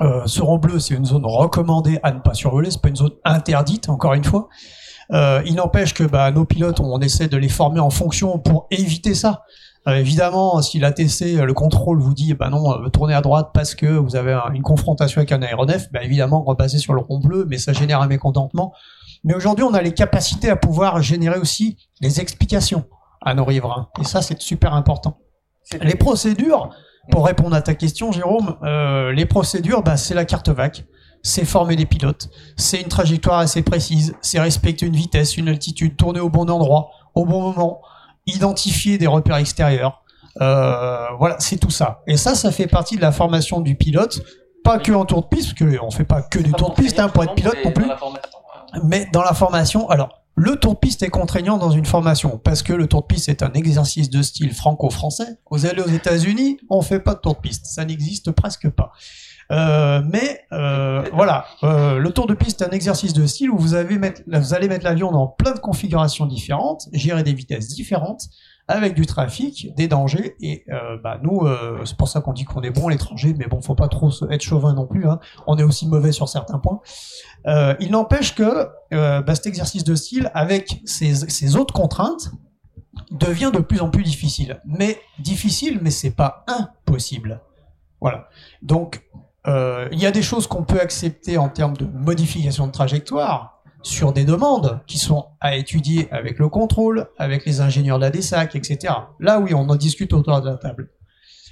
Euh, 0.02 0.24
ce 0.26 0.42
rond 0.42 0.58
bleu, 0.58 0.80
c'est 0.80 0.94
une 0.94 1.06
zone 1.06 1.26
recommandée 1.26 2.00
à 2.04 2.12
ne 2.12 2.20
pas 2.20 2.34
survoler. 2.34 2.72
C'est 2.72 2.82
pas 2.82 2.90
une 2.90 2.96
zone 2.96 3.14
interdite, 3.24 3.90
encore 3.90 4.14
une 4.14 4.24
fois. 4.24 4.50
Euh, 5.12 5.42
il 5.46 5.56
n'empêche 5.56 5.94
que 5.94 6.04
bah, 6.04 6.32
nos 6.32 6.46
pilotes, 6.46 6.80
on 6.80 7.00
essaie 7.00 7.28
de 7.28 7.38
les 7.38 7.50
former 7.50 7.80
en 7.80 7.90
fonction 7.92 8.40
pour 8.40 8.68
éviter 8.72 9.14
ça. 9.14 9.44
Euh, 9.88 9.96
évidemment, 9.98 10.62
si 10.62 10.80
l'ATC, 10.80 11.38
euh, 11.38 11.46
le 11.46 11.54
contrôle 11.54 12.00
vous 12.00 12.14
dit, 12.14 12.34
bah 12.34 12.50
non, 12.50 12.72
euh, 12.84 12.90
tournez 12.90 13.14
à 13.14 13.22
droite 13.22 13.52
parce 13.54 13.76
que 13.76 13.86
vous 13.86 14.16
avez 14.16 14.34
un- 14.34 14.52
une 14.54 14.64
confrontation 14.64 15.20
avec 15.20 15.32
un 15.32 15.42
aéronef, 15.44 15.92
bah 15.92 16.04
évidemment, 16.04 16.44
repasser 16.44 16.80
sur 16.80 16.94
le 16.94 17.02
rond 17.02 17.20
bleu, 17.20 17.46
mais 17.48 17.58
ça 17.60 17.72
génère 17.72 18.02
un 18.02 18.08
mécontentement. 18.08 18.74
Mais 19.24 19.36
aujourd'hui, 19.36 19.64
on 19.64 19.74
a 19.74 19.82
les 19.82 19.94
capacités 19.94 20.50
à 20.50 20.56
pouvoir 20.56 21.02
générer 21.02 21.38
aussi 21.38 21.78
les 22.02 22.20
explications 22.20 22.86
à 23.22 23.34
nos 23.36 23.46
riverains. 23.46 23.90
Et 24.02 24.04
ça, 24.04 24.22
c'est 24.22 24.40
super 24.42 24.74
important. 24.74 25.18
Les 25.82 25.96
procédures, 25.96 26.70
pour 27.12 27.26
répondre 27.26 27.56
à 27.56 27.62
ta 27.62 27.74
question, 27.76 28.12
Jérôme, 28.12 28.56
euh, 28.64 29.12
les 29.12 29.26
procédures, 29.26 29.82
bah, 29.84 29.98
c'est 29.98 30.14
la 30.16 30.26
carte 30.26 30.50
VAC, 30.50 30.86
c'est 31.24 31.46
former 31.46 31.76
des 31.76 31.88
pilotes, 31.88 32.30
c'est 32.56 32.82
une 32.82 32.88
trajectoire 32.88 33.40
assez 33.40 33.64
précise, 33.64 34.16
c'est 34.22 34.40
respecter 34.40 34.86
une 34.86 34.96
vitesse, 34.96 35.38
une 35.38 35.48
altitude, 35.50 35.96
tourner 35.98 36.20
au 36.20 36.30
bon 36.30 36.50
endroit, 36.52 36.90
au 37.16 37.26
bon 37.26 37.42
moment, 37.42 37.82
identifier 38.26 38.98
des 38.98 39.08
repères 39.08 39.38
extérieurs. 39.38 40.04
Euh, 40.42 41.08
voilà, 41.18 41.38
c'est 41.40 41.58
tout 41.58 41.70
ça. 41.70 42.02
Et 42.08 42.18
ça, 42.18 42.36
ça 42.36 42.52
fait 42.52 42.68
partie 42.68 42.98
de 42.98 43.02
la 43.02 43.12
formation 43.12 43.62
du 43.62 43.76
pilote, 43.76 44.22
pas 44.64 44.80
que 44.80 44.92
en 44.92 45.06
tour 45.06 45.22
de 45.22 45.28
piste, 45.28 45.56
parce 45.58 45.72
qu'on 45.78 45.92
fait 45.92 46.04
pas 46.04 46.22
que 46.22 46.40
du 46.40 46.52
tour 46.52 46.72
de 46.72 46.76
piste 46.76 47.00
hein, 47.00 47.10
pour 47.10 47.24
être 47.24 47.36
pilote 47.36 47.58
non 47.64 47.72
plus. 47.72 47.86
Mais 48.84 49.08
dans 49.14 49.24
la 49.24 49.34
formation, 49.34 49.90
alors, 49.90 50.22
le 50.36 50.58
tour 50.58 50.74
de 50.74 50.80
piste 50.80 51.02
est 51.02 51.10
contraignant 51.10 51.58
dans 51.58 51.72
une 51.72 51.86
formation, 51.86 52.38
parce 52.44 52.62
que 52.62 52.74
le 52.74 52.88
tour 52.88 53.04
de 53.04 53.08
piste 53.08 53.30
est 53.30 53.42
un 53.42 53.54
exercice 53.54 54.10
de 54.10 54.22
style 54.22 54.54
franco-français. 54.54 55.40
Vous 55.50 55.66
allez 55.66 55.82
aux 55.82 55.88
États-Unis, 55.88 56.60
on 56.70 56.82
fait 56.82 57.00
pas 57.00 57.14
de 57.14 57.20
tour 57.20 57.36
de 57.36 57.40
piste. 57.40 57.68
Ça 57.68 57.86
n'existe 57.86 58.32
presque 58.32 58.70
pas. 58.70 58.92
Euh, 59.52 60.02
mais 60.04 60.42
euh, 60.52 61.04
voilà, 61.14 61.46
euh, 61.64 61.98
le 61.98 62.12
tour 62.12 62.28
de 62.28 62.34
piste 62.34 62.62
est 62.62 62.66
un 62.66 62.72
exercice 62.72 63.14
de 63.14 63.26
style 63.26 63.52
où 63.52 63.58
vous, 63.58 63.76
allez 63.76 63.98
mettre 63.98 64.24
l'avion 64.28 65.12
dans 65.12 65.28
plein 65.28 65.54
de 65.54 65.60
configurations 65.60 66.26
différentes, 66.26 66.88
gérer 66.94 67.24
des 67.24 67.34
vitesses 67.34 67.68
différentes, 67.68 68.24
avec 68.68 68.96
du 68.96 69.06
trafic, 69.06 69.76
des 69.76 69.88
dangers. 69.88 70.36
Et 70.42 70.64
euh, 70.70 70.98
bah, 71.04 71.20
nous, 71.22 71.42
euh, 71.42 71.82
c'est 71.86 71.98
pour 71.98 72.08
ça 72.08 72.22
qu'on 72.22 72.34
dit 72.34 72.46
qu'on 72.46 72.62
est 72.62 72.72
bon 72.72 72.88
à 72.88 72.92
l'étranger, 72.92 73.36
mais 73.38 73.46
bon, 73.46 73.62
faut 73.62 73.76
pas 73.76 73.88
trop 73.88 74.10
être 74.32 74.42
chauvin 74.42 74.74
non 74.74 74.88
plus. 74.88 75.08
Hein. 75.08 75.20
On 75.46 75.58
est 75.58 75.64
aussi 75.64 75.88
mauvais 75.88 76.12
sur 76.12 76.28
certains 76.28 76.60
points. 76.60 76.82
Il 77.80 77.92
n'empêche 77.92 78.34
que 78.34 78.68
bah, 78.92 79.36
cet 79.36 79.46
exercice 79.46 79.84
de 79.84 79.94
style, 79.94 80.32
avec 80.34 80.82
ses, 80.86 81.14
ses 81.14 81.56
autres 81.56 81.74
contraintes, 81.74 82.32
devient 83.12 83.52
de 83.54 83.60
plus 83.60 83.82
en 83.82 83.90
plus 83.90 84.04
difficile. 84.04 84.60
Mais 84.66 85.00
difficile, 85.20 85.80
mais 85.82 85.92
c'est 85.92 86.16
pas 86.16 86.44
impossible. 86.48 87.42
Voilà. 88.02 88.30
Donc, 88.62 89.04
il 89.48 90.00
y 90.00 90.06
a 90.06 90.12
des 90.12 90.22
choses 90.22 90.48
qu'on 90.48 90.64
peut 90.64 90.80
accepter 90.80 91.38
en 91.38 91.50
termes 91.50 91.78
de 91.78 91.86
modification 91.86 92.68
de 92.68 92.72
trajectoire 92.72 93.62
sur 93.84 94.14
des 94.14 94.26
demandes 94.26 94.82
qui 94.88 94.98
sont 94.98 95.28
à 95.40 95.56
étudier 95.56 96.12
avec 96.12 96.40
le 96.40 96.50
contrôle, 96.50 97.08
avec 97.20 97.46
les 97.46 97.62
ingénieurs 97.62 98.00
de 98.00 98.06
la 98.06 98.10
DESAC, 98.10 98.56
etc. 98.56 98.94
Là, 99.20 99.40
oui, 99.40 99.54
on 99.54 99.70
en 99.70 99.76
discute 99.76 100.12
autour 100.14 100.42
de 100.42 100.50
la 100.50 100.58
table. 100.58 100.90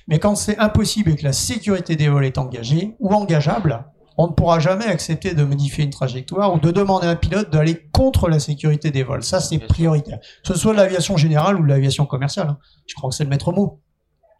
Mais 0.08 0.18
quand 0.20 0.36
c'est 0.36 0.58
impossible 0.58 1.12
et 1.12 1.16
que 1.16 1.24
la 1.24 1.32
sécurité 1.34 1.96
des 1.96 2.10
vols 2.10 2.26
est 2.26 2.38
engagée 2.40 2.96
ou 3.00 3.14
engageable, 3.14 3.86
on 4.18 4.28
ne 4.28 4.34
pourra 4.34 4.60
jamais 4.60 4.86
accepter 4.86 5.34
de 5.34 5.44
modifier 5.44 5.84
une 5.84 5.90
trajectoire 5.92 6.54
ou 6.54 6.60
de 6.60 6.72
demander 6.72 7.08
à 7.08 7.12
un 7.12 7.16
pilote 7.16 7.52
d'aller 7.52 7.90
contre 7.92 8.28
la 8.30 8.40
sécurité 8.40 8.92
des 8.92 9.04
vols. 9.04 9.24
Ça, 9.24 9.40
c'est 9.40 9.60
prioritaire. 9.60 10.20
Que 10.20 10.54
ce 10.54 10.56
soit 10.56 10.72
de 10.74 10.78
l'aviation 10.78 11.18
générale 11.18 11.60
ou 11.60 11.64
de 11.64 11.68
l'aviation 11.70 12.06
commerciale. 12.06 12.48
hein. 12.50 12.58
Je 12.88 12.96
crois 12.96 13.10
que 13.12 13.16
c'est 13.16 13.24
le 13.24 13.30
maître 13.30 13.52
mot. 13.52 13.82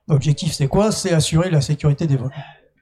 L'objectif, 0.08 0.52
c'est 0.54 0.68
quoi? 0.68 0.92
C'est 0.92 1.14
assurer 1.14 1.50
la 1.50 1.62
sécurité 1.62 2.08
des 2.08 2.18
vols. 2.18 2.32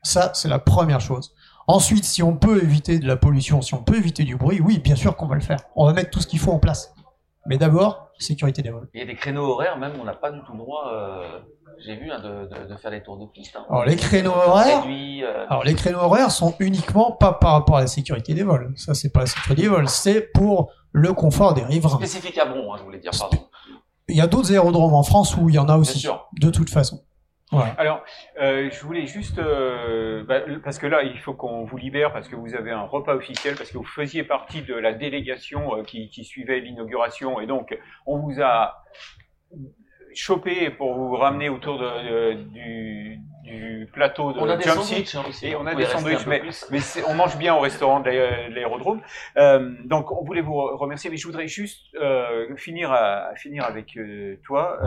Ça, 0.03 0.31
c'est 0.33 0.47
la 0.49 0.59
première 0.59 0.99
chose. 1.01 1.33
Ensuite, 1.67 2.03
si 2.05 2.23
on 2.23 2.35
peut 2.35 2.63
éviter 2.63 2.99
de 2.99 3.07
la 3.07 3.15
pollution, 3.15 3.61
si 3.61 3.73
on 3.75 3.83
peut 3.83 3.95
éviter 3.95 4.23
du 4.23 4.35
bruit, 4.35 4.59
oui, 4.59 4.79
bien 4.79 4.95
sûr 4.95 5.15
qu'on 5.15 5.27
va 5.27 5.35
le 5.35 5.41
faire. 5.41 5.59
On 5.75 5.85
va 5.85 5.93
mettre 5.93 6.09
tout 6.09 6.19
ce 6.19 6.27
qu'il 6.27 6.39
faut 6.39 6.51
en 6.51 6.59
place. 6.59 6.93
Mais 7.45 7.57
d'abord, 7.57 8.07
sécurité 8.19 8.61
des 8.61 8.69
vols. 8.71 8.87
Il 8.93 8.99
y 8.99 9.03
a 9.03 9.05
des 9.05 9.15
créneaux 9.15 9.45
horaires, 9.45 9.77
même, 9.77 9.93
on 9.99 10.03
n'a 10.03 10.13
pas 10.13 10.31
du 10.31 10.39
tout 10.45 10.51
le 10.53 10.59
droit, 10.59 10.91
euh, 10.93 11.39
j'ai 11.83 11.95
vu, 11.95 12.11
hein, 12.11 12.19
de, 12.19 12.45
de, 12.47 12.71
de 12.71 12.77
faire 12.77 12.91
des 12.91 13.01
tours 13.01 13.17
de 13.17 13.25
piste. 13.25 13.55
hein. 13.55 13.65
Alors 13.69 13.85
les 13.85 13.95
créneaux 13.95 14.31
horaires, 14.31 14.83
Réduits, 14.83 15.23
euh, 15.23 15.45
alors 15.49 15.63
les 15.63 15.73
créneaux 15.73 15.99
horaires 15.99 16.29
sont 16.29 16.53
uniquement 16.59 17.11
pas 17.13 17.33
par 17.33 17.53
rapport 17.53 17.77
à 17.77 17.81
la 17.81 17.87
sécurité 17.87 18.33
des 18.35 18.43
vols. 18.43 18.73
Ça, 18.75 18.93
c'est 18.93 19.09
pas 19.11 19.21
la 19.21 19.25
sécurité 19.25 19.63
des 19.63 19.67
vols, 19.69 19.89
c'est 19.89 20.21
pour 20.33 20.71
le 20.91 21.13
confort 21.13 21.53
des 21.55 21.63
riverains. 21.63 21.97
spécifiques 21.97 22.37
à 22.37 22.45
Bron, 22.45 22.73
hein, 22.73 22.77
je 22.79 22.83
voulais 22.83 22.99
dire, 22.99 23.11
pardon. 23.17 23.37
Il 24.07 24.17
y 24.17 24.21
a 24.21 24.27
d'autres 24.27 24.51
aérodromes 24.51 24.93
en 24.93 25.03
France 25.03 25.35
où 25.37 25.49
il 25.49 25.55
y 25.55 25.59
en 25.59 25.69
a 25.69 25.77
aussi. 25.77 26.07
De 26.39 26.49
toute 26.51 26.69
façon. 26.69 27.01
Alors, 27.77 28.03
euh, 28.39 28.69
je 28.71 28.81
voulais 28.83 29.05
juste, 29.07 29.37
euh, 29.39 30.23
bah, 30.23 30.39
parce 30.63 30.79
que 30.79 30.87
là, 30.87 31.03
il 31.03 31.19
faut 31.19 31.33
qu'on 31.33 31.65
vous 31.65 31.77
libère 31.77 32.13
parce 32.13 32.27
que 32.29 32.35
vous 32.35 32.55
avez 32.55 32.71
un 32.71 32.83
repas 32.83 33.13
officiel, 33.15 33.55
parce 33.55 33.71
que 33.71 33.77
vous 33.77 33.83
faisiez 33.83 34.23
partie 34.23 34.61
de 34.61 34.73
la 34.73 34.93
délégation 34.93 35.75
euh, 35.77 35.83
qui, 35.83 36.09
qui 36.09 36.23
suivait 36.23 36.59
l'inauguration, 36.61 37.39
et 37.41 37.47
donc 37.47 37.77
on 38.05 38.19
vous 38.19 38.41
a 38.41 38.83
chopé 40.13 40.69
pour 40.71 40.93
vous 40.95 41.15
ramener 41.15 41.49
autour 41.49 41.77
de, 41.79 42.33
de- 42.33 42.43
du, 42.43 43.19
du 43.43 43.89
plateau 43.93 44.33
de 44.33 44.39
On 44.39 44.49
a 44.49 44.55
des 44.57 44.63
Jump 44.63 44.81
sandwichs, 44.81 45.15
hein, 45.15 45.23
et 45.43 45.55
on 45.55 45.65
a 45.65 45.73
des 45.75 45.85
sandwichs, 45.85 46.25
mais, 46.27 46.41
on 47.07 47.13
mange 47.15 47.37
bien 47.37 47.55
au 47.55 47.59
restaurant 47.59 47.99
de 48.01 48.09
l'aé- 48.09 48.49
de 48.49 48.53
l'aérodrome. 48.55 49.01
Euh, 49.37 49.73
donc, 49.85 50.11
on 50.11 50.23
voulait 50.23 50.41
vous 50.41 50.55
remercier, 50.77 51.09
mais 51.09 51.17
je 51.17 51.25
voudrais 51.27 51.47
juste 51.47 51.81
euh, 51.95 52.55
finir, 52.57 52.91
à, 52.91 53.33
finir 53.35 53.63
avec 53.65 53.95
euh, 53.97 54.37
toi, 54.45 54.79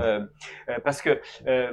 parce 0.84 1.00
que 1.02 1.20
euh, 1.46 1.72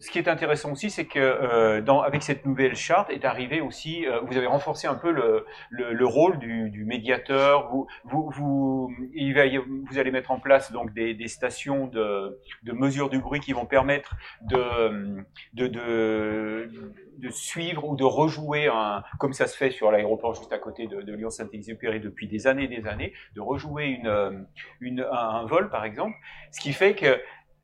ce 0.00 0.10
qui 0.10 0.18
est 0.18 0.28
intéressant 0.28 0.72
aussi, 0.72 0.90
c'est 0.90 1.06
que 1.06 1.18
euh, 1.18 1.80
dans, 1.80 2.00
avec 2.00 2.22
cette 2.22 2.44
nouvelle 2.44 2.74
charte 2.74 3.10
est 3.10 3.24
arrivé 3.24 3.60
aussi, 3.60 4.06
euh, 4.06 4.20
vous 4.20 4.36
avez 4.36 4.46
renforcé 4.46 4.86
un 4.86 4.96
peu 4.96 5.12
le, 5.12 5.46
le, 5.70 5.92
le 5.92 6.06
rôle 6.06 6.38
du, 6.38 6.70
du 6.70 6.84
médiateur. 6.84 7.68
Vous, 7.70 7.86
vous, 8.04 8.30
vous, 8.30 8.92
il 9.14 9.34
va 9.34 9.44
vous 9.46 9.98
allez 9.98 10.10
mettre 10.10 10.32
en 10.32 10.40
place 10.40 10.72
donc 10.72 10.92
des, 10.92 11.14
des 11.14 11.28
stations 11.28 11.86
de, 11.86 12.38
de 12.64 12.72
mesure 12.72 13.08
du 13.08 13.20
bruit 13.20 13.40
qui 13.40 13.52
vont 13.52 13.66
permettre 13.66 14.16
de, 14.42 15.24
de, 15.54 15.68
de, 15.68 16.92
de 17.18 17.28
suivre 17.30 17.88
ou 17.88 17.96
de 17.96 18.04
rejouer 18.04 18.66
un, 18.66 19.04
comme 19.20 19.32
ça 19.34 19.46
se 19.46 19.56
fait 19.56 19.70
sur 19.70 19.92
l'aéroport 19.92 20.34
juste 20.34 20.52
à 20.52 20.58
côté 20.58 20.88
de, 20.88 21.12
Lyon-Saint-Exupéry 21.16 22.00
depuis 22.00 22.26
des 22.26 22.46
années 22.46 22.64
et 22.64 22.80
des 22.80 22.86
années, 22.88 23.12
de 23.36 23.40
rejouer 23.40 23.86
une, 23.86 24.46
une, 24.80 25.00
un, 25.00 25.28
un 25.28 25.46
vol 25.46 25.70
par 25.70 25.84
exemple, 25.84 26.16
ce 26.50 26.60
qui 26.60 26.72
fait 26.72 26.94
que 26.94 27.20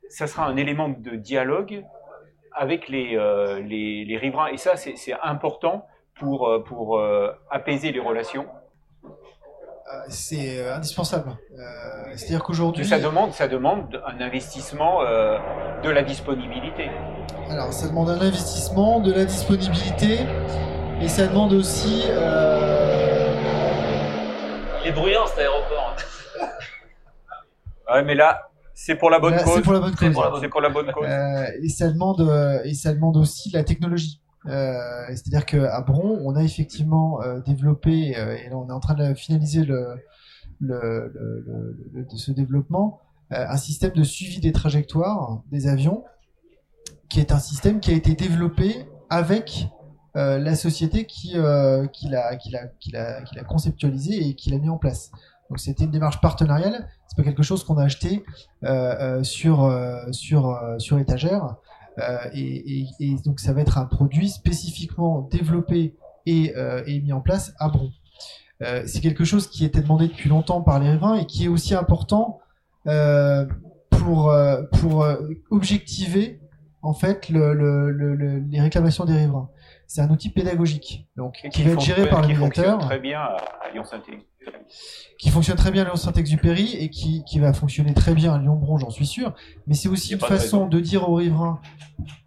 ça 0.09 0.27
sera 0.27 0.45
un 0.45 0.55
élément 0.57 0.89
de 0.89 1.15
dialogue 1.15 1.83
avec 2.55 2.87
les, 2.89 3.15
euh, 3.17 3.59
les, 3.61 4.05
les 4.05 4.17
riverains. 4.17 4.47
Et 4.47 4.57
ça, 4.57 4.75
c'est 4.75 4.95
c'est 4.95 5.15
important 5.23 5.87
pour, 6.19 6.47
euh, 6.47 6.63
pour 6.63 6.99
euh, 6.99 7.31
apaiser 7.49 7.91
les 7.91 7.99
relations. 7.99 8.47
C'est 10.07 10.67
indispensable. 10.71 11.29
Euh, 11.29 12.13
C'est-à-dire 12.15 12.41
qu'aujourd'hui. 12.43 12.83
Ça 12.83 12.99
demande, 12.99 13.31
ça 13.31 13.47
demande 13.47 14.01
un 14.07 14.21
investissement 14.21 15.03
euh, 15.03 15.37
de 15.83 15.89
la 15.91 16.01
disponibilité. 16.01 16.89
Alors, 17.49 17.71
ça 17.71 17.89
demande 17.89 18.09
un 18.09 18.19
investissement, 18.19 19.01
de 19.01 19.13
la 19.13 19.25
disponibilité, 19.25 20.19
et 20.99 21.07
ça 21.07 21.27
demande 21.27 21.53
aussi. 21.53 22.05
euh, 22.09 23.29
Il 24.81 24.87
est 24.89 24.93
bruyant 24.93 25.27
cet 25.27 25.39
aéroport. 25.39 25.95
Ouais, 27.91 28.03
mais 28.03 28.15
là, 28.15 28.49
c'est 28.85 28.95
pour 28.95 29.09
la 29.09 29.19
bonne 29.19 29.37
cause. 29.37 29.53
c'est 29.55 29.61
pour 29.61 29.73
la 29.73 29.79
bonne 29.79 29.95
cause. 29.95 30.39
C'est 30.41 30.49
pour 30.49 30.61
la 30.61 30.69
bonne 30.69 30.91
cause. 30.91 31.07
Et 31.61 31.69
ça 31.69 31.89
demande 31.89 32.19
euh, 32.19 32.61
et 32.65 32.73
ça 32.73 32.93
demande 32.93 33.15
aussi 33.15 33.49
la 33.51 33.63
technologie. 33.63 34.21
Euh, 34.47 35.05
C'est-à-dire 35.07 35.45
qu'à 35.45 35.79
Bron, 35.81 36.19
on 36.25 36.35
a 36.35 36.43
effectivement 36.43 37.21
euh, 37.21 37.39
développé 37.39 38.17
euh, 38.17 38.35
et 38.35 38.49
là 38.49 38.57
on 38.57 38.67
est 38.67 38.73
en 38.73 38.81
train 38.81 38.93
de 38.93 39.13
finaliser 39.13 39.63
le, 39.63 39.95
le, 40.59 41.13
le, 41.93 42.03
de 42.03 42.17
ce 42.17 42.31
développement 42.31 42.99
un 43.29 43.57
système 43.57 43.93
de 43.93 44.03
suivi 44.03 44.41
des 44.41 44.51
trajectoires 44.51 45.41
des 45.49 45.67
avions 45.67 46.03
qui 47.09 47.19
est 47.19 47.31
un 47.31 47.39
système 47.39 47.79
qui 47.79 47.91
a 47.91 47.95
été 47.95 48.13
développé 48.13 48.85
avec 49.09 49.67
la 50.13 50.55
société 50.55 51.05
qui, 51.05 51.35
qui 51.93 52.09
l'a 52.09 52.35
qui 52.35 52.51
l'a 52.51 52.67
qui 52.79 52.91
l'a 52.91 53.21
qui 53.23 53.35
l'a 53.35 53.43
conceptualisé 53.43 54.27
et 54.27 54.35
qui 54.35 54.51
l'a 54.51 54.59
mis 54.59 54.69
en 54.69 54.77
place. 54.77 55.09
Donc 55.49 55.59
c'était 55.59 55.83
une 55.83 55.91
démarche 55.91 56.19
partenariale. 56.21 56.87
C'est 57.07 57.15
pas 57.17 57.23
quelque 57.23 57.43
chose 57.43 57.63
qu'on 57.63 57.77
a 57.77 57.83
acheté 57.83 58.23
euh, 58.63 58.67
euh, 59.19 59.23
sur 59.23 59.63
euh, 59.65 60.01
sur 60.11 60.49
euh, 60.49 60.79
sur 60.79 60.97
étagère. 60.99 61.55
Euh, 61.99 62.17
et, 62.33 62.81
et, 62.81 62.87
et 62.99 63.15
donc 63.23 63.39
ça 63.39 63.53
va 63.53 63.61
être 63.61 63.77
un 63.77 63.85
produit 63.85 64.29
spécifiquement 64.29 65.21
développé 65.29 65.95
et, 66.25 66.53
euh, 66.57 66.81
et 66.87 66.99
mis 67.01 67.13
en 67.13 67.21
place 67.21 67.53
à 67.59 67.69
Bron. 67.69 67.91
Euh, 68.63 68.83
c'est 68.87 68.99
quelque 69.01 69.23
chose 69.25 69.47
qui 69.47 69.63
était 69.65 69.81
demandé 69.81 70.07
depuis 70.07 70.29
longtemps 70.29 70.61
par 70.61 70.79
les 70.79 70.89
riverains 70.89 71.17
et 71.17 71.25
qui 71.27 71.45
est 71.45 71.49
aussi 71.49 71.75
important 71.75 72.39
euh, 72.87 73.45
pour 73.91 74.33
pour 74.71 75.05
objectiver 75.51 76.39
en 76.81 76.93
fait 76.93 77.29
le, 77.29 77.53
le, 77.53 77.91
le- 77.91 78.15
le- 78.15 78.39
les 78.39 78.59
réclamations 78.61 79.05
des 79.05 79.13
riverains. 79.15 79.49
C'est 79.87 80.01
un 80.01 80.09
outil 80.09 80.29
pédagogique 80.29 81.07
donc 81.15 81.39
Et 81.43 81.49
qui 81.49 81.61
va 81.63 81.71
être 81.71 81.81
géré 81.81 82.09
par 82.09 82.21
le 82.21 82.27
qui 82.27 82.33
très 82.79 82.99
bien 82.99 83.19
à, 83.21 83.37
Lyon-Saint-Exupéry. 83.73 84.25
Qui 85.17 85.29
fonctionne 85.29 85.57
très 85.57 85.71
bien 85.71 85.83
à 85.83 85.85
Lyon-Saint-Exupéry 85.85 86.75
et 86.75 86.89
qui, 86.89 87.23
qui 87.25 87.39
va 87.39 87.53
fonctionner 87.53 87.93
très 87.93 88.13
bien 88.13 88.33
à 88.33 88.39
Lyon-Bron, 88.39 88.77
j'en 88.77 88.89
suis 88.89 89.05
sûr. 89.05 89.33
Mais 89.67 89.73
c'est 89.73 89.89
aussi 89.89 90.13
une 90.13 90.19
de 90.19 90.25
façon 90.25 90.67
de 90.67 90.79
dire 90.79 91.09
aux 91.09 91.15
riverains, 91.15 91.61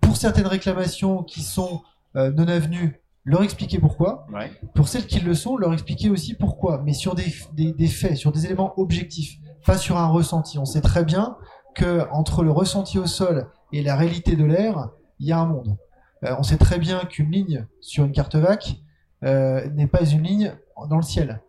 pour 0.00 0.16
certaines 0.16 0.46
réclamations 0.46 1.22
qui 1.22 1.42
sont 1.42 1.82
euh, 2.16 2.30
non 2.30 2.48
avenues, 2.48 3.00
leur 3.24 3.42
expliquer 3.42 3.78
pourquoi. 3.78 4.26
Ouais. 4.32 4.50
Pour 4.74 4.88
celles 4.88 5.06
qui 5.06 5.20
le 5.20 5.34
sont, 5.34 5.56
leur 5.56 5.72
expliquer 5.72 6.10
aussi 6.10 6.34
pourquoi. 6.34 6.82
Mais 6.84 6.92
sur 6.92 7.14
des, 7.14 7.34
des, 7.52 7.72
des 7.72 7.88
faits, 7.88 8.16
sur 8.16 8.32
des 8.32 8.46
éléments 8.46 8.78
objectifs, 8.78 9.36
pas 9.66 9.76
sur 9.76 9.98
un 9.98 10.06
ressenti. 10.06 10.58
On 10.58 10.64
sait 10.64 10.80
très 10.80 11.04
bien 11.04 11.36
que 11.74 12.06
entre 12.12 12.42
le 12.44 12.50
ressenti 12.50 12.98
au 12.98 13.06
sol 13.06 13.48
et 13.72 13.82
la 13.82 13.96
réalité 13.96 14.36
de 14.36 14.44
l'air, 14.44 14.90
il 15.18 15.26
y 15.26 15.32
a 15.32 15.38
un 15.38 15.46
monde. 15.46 15.76
Euh, 16.24 16.34
on 16.38 16.42
sait 16.42 16.56
très 16.56 16.78
bien 16.78 17.00
qu'une 17.00 17.30
ligne 17.30 17.66
sur 17.80 18.04
une 18.04 18.12
carte 18.12 18.36
VAC 18.36 18.76
euh, 19.24 19.68
n'est 19.70 19.86
pas 19.86 20.04
une 20.04 20.22
ligne 20.22 20.54
dans 20.88 20.96
le 20.96 21.02
ciel. 21.02 21.42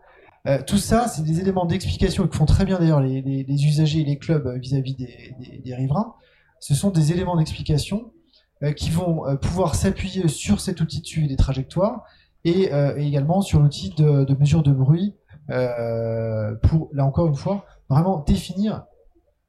Euh, 0.47 0.59
tout 0.65 0.77
ça, 0.77 1.07
c'est 1.07 1.23
des 1.23 1.39
éléments 1.41 1.65
d'explication 1.65 2.25
que 2.27 2.35
font 2.35 2.45
très 2.45 2.63
bien 2.65 2.79
d'ailleurs 2.79 3.01
les, 3.01 3.21
les- 3.21 3.43
les 3.43 3.65
usagers 3.65 3.99
et 4.01 4.05
les 4.05 4.17
clubs 4.17 4.47
euh, 4.47 4.57
vis-à-vis 4.57 4.95
des, 4.95 5.35
des- 5.39 5.57
des 5.59 5.75
riverains. 5.75 6.13
Ce 6.59 6.73
sont 6.73 6.89
des 6.89 7.11
éléments 7.11 7.35
d'explication 7.35 8.11
euh, 8.63 8.71
qui 8.71 8.89
vont 8.89 9.23
pouvoir 9.37 9.75
s'appuyer 9.75 10.27
sur 10.27 10.59
cet 10.61 10.79
outil 10.81 11.01
de 11.01 11.05
suivi 11.05 11.27
des 11.27 11.35
trajectoires 11.35 12.03
et, 12.45 12.69
et 12.97 13.05
également 13.05 13.41
sur 13.41 13.59
l'outil 13.59 13.89
de, 13.91 14.23
de 14.23 14.35
mesure 14.35 14.63
de 14.63 14.71
bruit 14.71 15.15
pour, 16.63 16.89
là 16.93 17.05
encore 17.05 17.27
une 17.27 17.35
fois, 17.35 17.65
vraiment 17.89 18.19
définir 18.25 18.85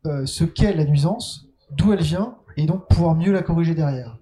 ce 0.04 0.44
qu'est 0.44 0.74
la 0.74 0.84
nuisance, 0.84 1.46
d'où 1.70 1.92
elle 1.92 2.02
vient 2.02 2.36
et 2.56 2.66
donc 2.66 2.88
pouvoir 2.88 3.14
mieux 3.14 3.30
la 3.32 3.42
corriger 3.42 3.74
derrière. 3.74 4.18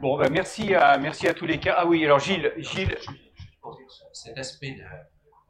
Bon, 0.00 0.16
ben, 0.18 0.30
merci, 0.30 0.74
à, 0.74 0.98
merci 0.98 1.26
à 1.26 1.34
tous 1.34 1.46
les 1.46 1.58
cas. 1.58 1.74
Ah 1.78 1.86
oui, 1.86 2.04
alors 2.04 2.20
Gilles, 2.20 2.52
Gilles 2.58 2.96
cet 4.12 4.38
aspect 4.38 4.72
de, 4.72 4.82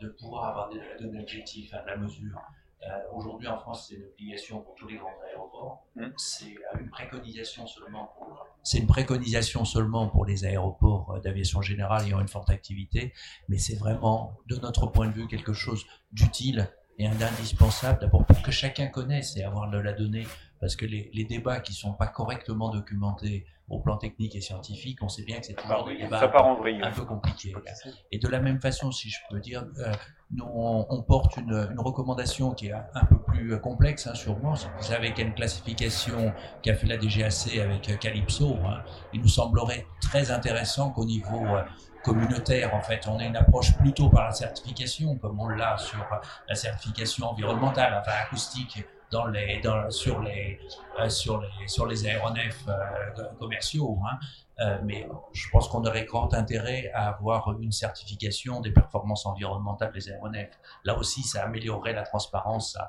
de 0.05 0.09
pouvoir 0.11 0.49
avoir 0.49 0.69
des 0.71 0.81
données 1.01 1.21
objectives 1.21 1.75
à 1.75 1.85
la 1.85 1.97
mesure. 1.97 2.41
Euh, 2.83 2.99
Aujourd'hui 3.15 3.49
en 3.49 3.59
France, 3.59 3.87
c'est 3.89 3.95
une 3.95 4.05
obligation 4.05 4.61
pour 4.61 4.75
tous 4.75 4.87
les 4.89 4.97
grands 4.97 5.15
aéroports. 5.31 5.87
Mm. 5.97 6.09
C'est 6.17 6.55
euh, 6.75 6.81
une 6.81 6.91
préconisation 6.91 7.67
seulement 7.67 8.13
pour. 8.19 8.47
C'est 8.63 8.79
une 8.79 8.87
préconisation 8.87 9.65
seulement 9.65 10.09
pour 10.09 10.27
les 10.27 10.45
aéroports 10.45 11.13
euh, 11.13 11.21
d'aviation 11.21 11.63
générale 11.63 12.07
ayant 12.07 12.21
une 12.21 12.29
forte 12.29 12.51
activité, 12.51 13.15
mais 13.49 13.59
c'est 13.59 13.77
vraiment, 13.77 14.37
de 14.49 14.57
notre 14.57 14.87
point 14.87 15.07
de 15.09 15.13
vue, 15.13 15.27
quelque 15.27 15.55
chose 15.55 15.87
d'utile 16.13 16.69
et 16.99 17.09
d'indispensable 17.09 18.01
d'abord 18.01 18.25
pour 18.25 18.41
que 18.43 18.53
chacun 18.53 18.87
connaisse 18.87 19.37
et 19.37 19.43
avoir 19.43 19.71
de 19.71 19.79
la 19.79 19.93
donnée, 19.93 20.27
parce 20.65 20.77
que 20.77 20.87
les, 20.87 21.11
les 21.13 21.25
débats 21.25 21.61
qui 21.61 21.75
sont 21.75 21.93
pas 21.93 22.07
correctement 22.07 22.71
documentés 22.71 23.45
au 23.69 23.81
plan 23.81 23.99
technique 23.99 24.35
et 24.35 24.41
scientifique, 24.41 25.03
on 25.03 25.11
sait 25.11 25.25
bien 25.25 25.39
que 25.41 25.45
c'est 25.45 25.53
toujours 25.53 25.85
des 25.85 25.97
débats 26.05 26.21
vrille. 26.55 26.81
un 26.83 26.91
peu 26.91 27.05
compliqués. 27.05 27.53
Et 28.11 28.19
de 28.19 28.29
la 28.29 28.41
même 28.41 28.59
façon, 28.63 28.91
si 28.91 29.11
je 29.11 29.19
peux 29.29 29.41
dire, 29.41 29.67
euh, 29.79 29.93
nous, 30.31 30.47
on, 30.47 30.87
on 30.89 31.03
porte 31.03 31.37
une, 31.37 31.69
une 31.71 31.81
recommandation 31.81 32.55
qui 32.55 32.69
est 32.69 32.73
un, 32.73 32.87
un 32.95 33.05
peu 33.05 33.19
plus 33.21 33.61
complexe 33.61 34.07
hein, 34.07 34.15
moi. 34.43 34.55
Vous 34.79 34.83
savez 34.83 35.13
qu'il 35.13 35.25
y 35.25 35.27
a 35.27 35.29
une 35.29 35.35
classification 35.35 36.33
qu'a 36.63 36.75
fait 36.75 36.87
la 36.87 36.97
DGAC 36.97 37.59
avec 37.63 37.91
euh, 37.91 37.97
Calypso. 37.97 38.57
hein. 38.65 38.83
Il 39.13 39.21
nous 39.21 39.29
semblerait 39.29 39.87
très 40.01 40.31
intéressant 40.31 40.91
qu'au 40.93 41.05
niveau 41.05 41.45
euh, 41.45 41.63
communautaire, 42.03 42.75
en 42.75 42.81
fait, 42.81 43.07
on 43.07 43.19
ait 43.21 43.27
une 43.27 43.37
approche 43.37 43.77
plutôt 43.77 44.09
par 44.09 44.25
la 44.25 44.33
certification, 44.33 45.17
comme 45.17 45.39
on 45.41 45.49
l'a 45.49 45.77
sur 45.77 46.07
la 46.49 46.55
certification 46.55 47.27
environnementale, 47.29 47.99
enfin 48.01 48.13
acoustique, 48.25 48.85
dans 49.11 49.27
les, 49.27 49.61
sur 49.91 50.21
les, 50.21 50.59
euh, 51.01 51.09
sur 51.09 51.41
les, 51.41 51.69
sur 51.69 51.87
les 51.87 52.07
aéronefs 52.07 52.67
euh, 52.69 53.25
commerciaux. 53.39 53.99
Hein. 54.07 54.19
Euh, 54.61 54.79
mais 54.85 55.09
je 55.33 55.49
pense 55.51 55.67
qu'on 55.69 55.85
aurait 55.85 56.05
grand 56.05 56.33
intérêt 56.33 56.91
à 56.95 57.09
avoir 57.09 57.59
une 57.61 57.73
certification 57.73 58.61
des 58.61 58.71
performances 58.71 59.27
environnementales 59.27 59.93
des 59.93 60.11
aéronefs. 60.11 60.57
Là 60.85 60.97
aussi, 60.97 61.23
ça 61.23 61.45
améliorerait 61.45 61.93
la 61.93 62.05
transparence, 62.05 62.75
ça 62.75 62.89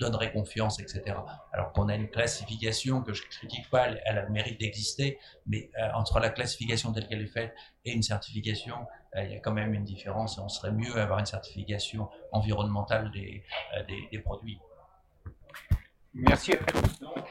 donnerait 0.00 0.32
confiance, 0.32 0.80
etc. 0.80 1.16
Alors 1.52 1.72
qu'on 1.72 1.88
a 1.88 1.94
une 1.94 2.08
classification 2.08 3.02
que 3.02 3.12
je 3.12 3.22
critique 3.28 3.70
pas, 3.70 3.88
elle, 3.88 4.18
a 4.18 4.22
le 4.22 4.30
mérite 4.30 4.58
d'exister, 4.58 5.18
mais 5.46 5.70
entre 5.94 6.18
la 6.18 6.30
classification 6.30 6.92
telle 6.92 7.06
qu'elle 7.06 7.22
est 7.22 7.26
faite 7.26 7.54
et 7.84 7.92
une 7.92 8.02
certification, 8.02 8.74
il 9.16 9.30
y 9.30 9.36
a 9.36 9.38
quand 9.38 9.52
même 9.52 9.74
une 9.74 9.84
différence 9.84 10.38
et 10.38 10.40
on 10.40 10.48
serait 10.48 10.72
mieux 10.72 10.98
à 10.98 11.02
avoir 11.02 11.18
une 11.18 11.26
certification 11.26 12.08
environnementale 12.32 13.12
des, 13.12 13.44
des 14.10 14.18
produits. 14.18 14.58
Merci 16.14 16.54
à 16.54 16.56
tous. 16.56 17.00
Donc, 17.00 17.24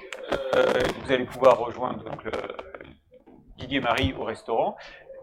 euh, 0.55 0.73
vous 1.01 1.11
allez 1.11 1.25
pouvoir 1.25 1.57
rejoindre 1.57 2.03
donc, 2.03 2.23
le 2.23 2.31
Didier 3.57 3.79
Marie 3.79 4.13
au 4.13 4.23
restaurant. 4.23 4.75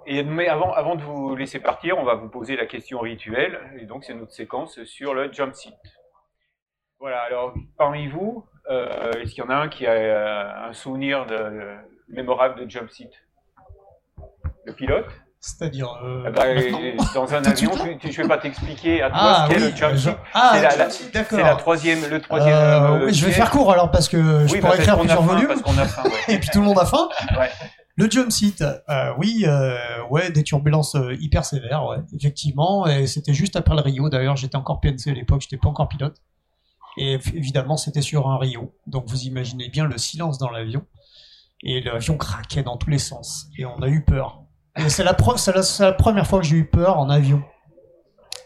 Et, 0.06 0.24
mais 0.24 0.48
avant, 0.48 0.72
avant 0.72 0.96
de 0.96 1.02
vous 1.02 1.36
laisser 1.36 1.60
partir, 1.60 1.98
on 1.98 2.04
va 2.04 2.14
vous 2.14 2.28
poser 2.28 2.56
la 2.56 2.66
question 2.66 2.98
rituelle. 3.00 3.60
Et 3.78 3.86
donc, 3.86 4.04
c'est 4.04 4.14
notre 4.14 4.32
séquence 4.32 4.82
sur 4.84 5.14
le 5.14 5.32
jump 5.32 5.54
seat. 5.54 5.74
Voilà, 6.98 7.20
alors, 7.22 7.54
parmi 7.76 8.08
vous, 8.08 8.44
euh, 8.70 9.12
est-ce 9.12 9.34
qu'il 9.34 9.44
y 9.44 9.46
en 9.46 9.50
a 9.50 9.56
un 9.56 9.68
qui 9.68 9.86
a 9.86 9.92
euh, 9.92 10.68
un 10.68 10.72
souvenir 10.72 11.26
de, 11.26 11.76
mémorable 12.08 12.64
de 12.64 12.70
jump 12.70 12.90
seat? 12.90 13.12
Le 14.64 14.72
pilote? 14.72 15.08
C'est-à-dire. 15.44 15.88
euh, 16.04 16.22
maintenant 16.22 16.78
dans 17.14 17.34
un 17.34 17.42
avion, 17.44 17.72
je 18.00 18.22
vais 18.22 18.28
pas 18.28 18.38
t'expliquer 18.38 19.02
à 19.02 19.10
toi 19.10 19.18
Ah 19.20 19.46
ce 19.48 19.52
qu'est 19.54 19.60
oui, 19.60 19.70
le 19.72 19.76
jump 19.76 19.96
seat. 19.96 20.16
Ah, 20.32 20.52
c'est 20.54 20.78
la, 20.78 20.90
c'est 21.24 21.42
la 21.42 21.56
troisième, 21.56 22.08
le 22.08 22.20
troisième. 22.22 22.54
Euh, 22.54 22.80
euh, 23.00 23.06
oui, 23.06 23.12
je 23.14 23.26
vais 23.26 23.32
faire 23.32 23.50
court 23.50 23.72
alors 23.72 23.90
parce 23.90 24.08
que 24.08 24.46
je 24.46 24.52
Oui, 24.52 24.60
pourrais 24.60 24.76
bah, 24.76 24.82
écrire 24.82 24.98
plusieurs 25.00 25.22
volumes. 25.22 25.48
parce 25.48 25.62
qu'on 25.62 25.76
a 25.78 25.84
faim, 25.84 26.04
ouais. 26.04 26.12
Et 26.34 26.38
puis 26.38 26.48
tout 26.52 26.60
le 26.60 26.66
monde 26.66 26.78
a 26.78 26.86
faim. 26.86 27.08
Ouais. 27.36 27.50
Le 27.96 28.08
jump 28.08 28.30
seat, 28.30 28.64
oui, 29.18 29.44
euh, 29.46 29.76
ouais, 30.10 30.30
des 30.30 30.44
turbulences 30.44 30.96
hyper 31.18 31.44
sévères, 31.44 31.84
ouais, 31.86 31.98
effectivement. 32.16 32.86
Et 32.86 33.08
c'était 33.08 33.34
juste 33.34 33.56
après 33.56 33.74
le 33.74 33.80
Rio. 33.80 34.08
D'ailleurs, 34.08 34.36
j'étais 34.36 34.56
encore 34.56 34.78
PNC 34.80 35.08
à 35.08 35.12
l'époque, 35.12 35.40
j'étais 35.42 35.56
pas 35.58 35.68
encore 35.68 35.88
pilote. 35.88 36.14
Et 36.96 37.14
évidemment, 37.34 37.76
c'était 37.76 38.00
sur 38.00 38.28
un 38.28 38.38
Rio. 38.38 38.72
Donc 38.86 39.06
vous 39.08 39.22
imaginez 39.24 39.68
bien 39.68 39.86
le 39.86 39.98
silence 39.98 40.38
dans 40.38 40.50
l'avion. 40.50 40.84
Et 41.64 41.80
l'avion 41.80 42.16
craquait 42.16 42.62
dans 42.62 42.76
tous 42.76 42.90
les 42.90 42.98
sens. 42.98 43.48
Et 43.58 43.64
on 43.64 43.82
a 43.82 43.88
eu 43.88 44.04
peur. 44.04 44.41
C'est 44.88 45.04
la, 45.04 45.14
première 45.14 46.26
fois 46.26 46.40
que 46.40 46.46
j'ai 46.46 46.56
eu 46.56 46.64
peur 46.64 46.98
en 46.98 47.10
avion. 47.10 47.42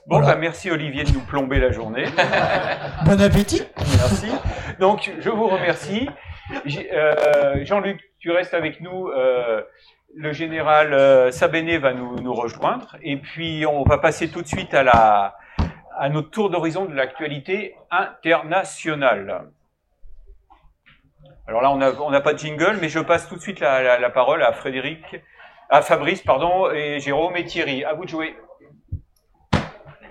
Bon, 0.06 0.18
Voilà. 0.18 0.34
bah, 0.34 0.40
merci 0.40 0.70
Olivier 0.70 1.04
de 1.04 1.12
nous 1.12 1.20
plomber 1.20 1.58
la 1.58 1.70
journée. 1.72 2.06
Bon 3.04 3.20
appétit. 3.20 3.62
Merci. 3.78 4.28
Donc, 4.80 5.12
je 5.20 5.30
vous 5.30 5.46
remercie. 5.48 6.08
Euh, 6.92 7.64
Jean-Luc, 7.64 8.00
tu 8.18 8.30
restes 8.30 8.54
avec 8.54 8.80
nous. 8.80 9.08
euh, 9.08 9.62
le 10.18 10.32
général 10.32 10.94
euh, 10.94 11.30
Sabéné 11.30 11.76
va 11.78 11.92
nous, 11.92 12.16
nous 12.20 12.32
rejoindre. 12.32 12.96
Et 13.02 13.16
puis, 13.18 13.66
on 13.66 13.82
va 13.84 13.98
passer 13.98 14.28
tout 14.28 14.40
de 14.42 14.46
suite 14.46 14.72
à, 14.74 14.82
la, 14.82 15.36
à 15.98 16.08
notre 16.08 16.30
tour 16.30 16.48
d'horizon 16.50 16.86
de 16.86 16.94
l'actualité 16.94 17.74
internationale. 17.90 19.50
Alors 21.46 21.62
là, 21.62 21.70
on 21.70 21.76
n'a 21.76 21.90
on 22.00 22.20
pas 22.22 22.32
de 22.32 22.38
jingle, 22.38 22.78
mais 22.80 22.88
je 22.88 22.98
passe 22.98 23.28
tout 23.28 23.36
de 23.36 23.40
suite 23.40 23.60
la, 23.60 23.82
la- 23.82 23.98
la 23.98 24.10
parole 24.10 24.42
à 24.42 24.52
Frédéric, 24.52 25.04
à 25.70 25.82
Fabrice, 25.82 26.22
pardon, 26.22 26.70
et 26.70 27.00
Jérôme 27.00 27.36
et 27.36 27.44
Thierry. 27.44 27.84
À 27.84 27.94
vous 27.94 28.04
de 28.04 28.10
jouer. 28.10 28.36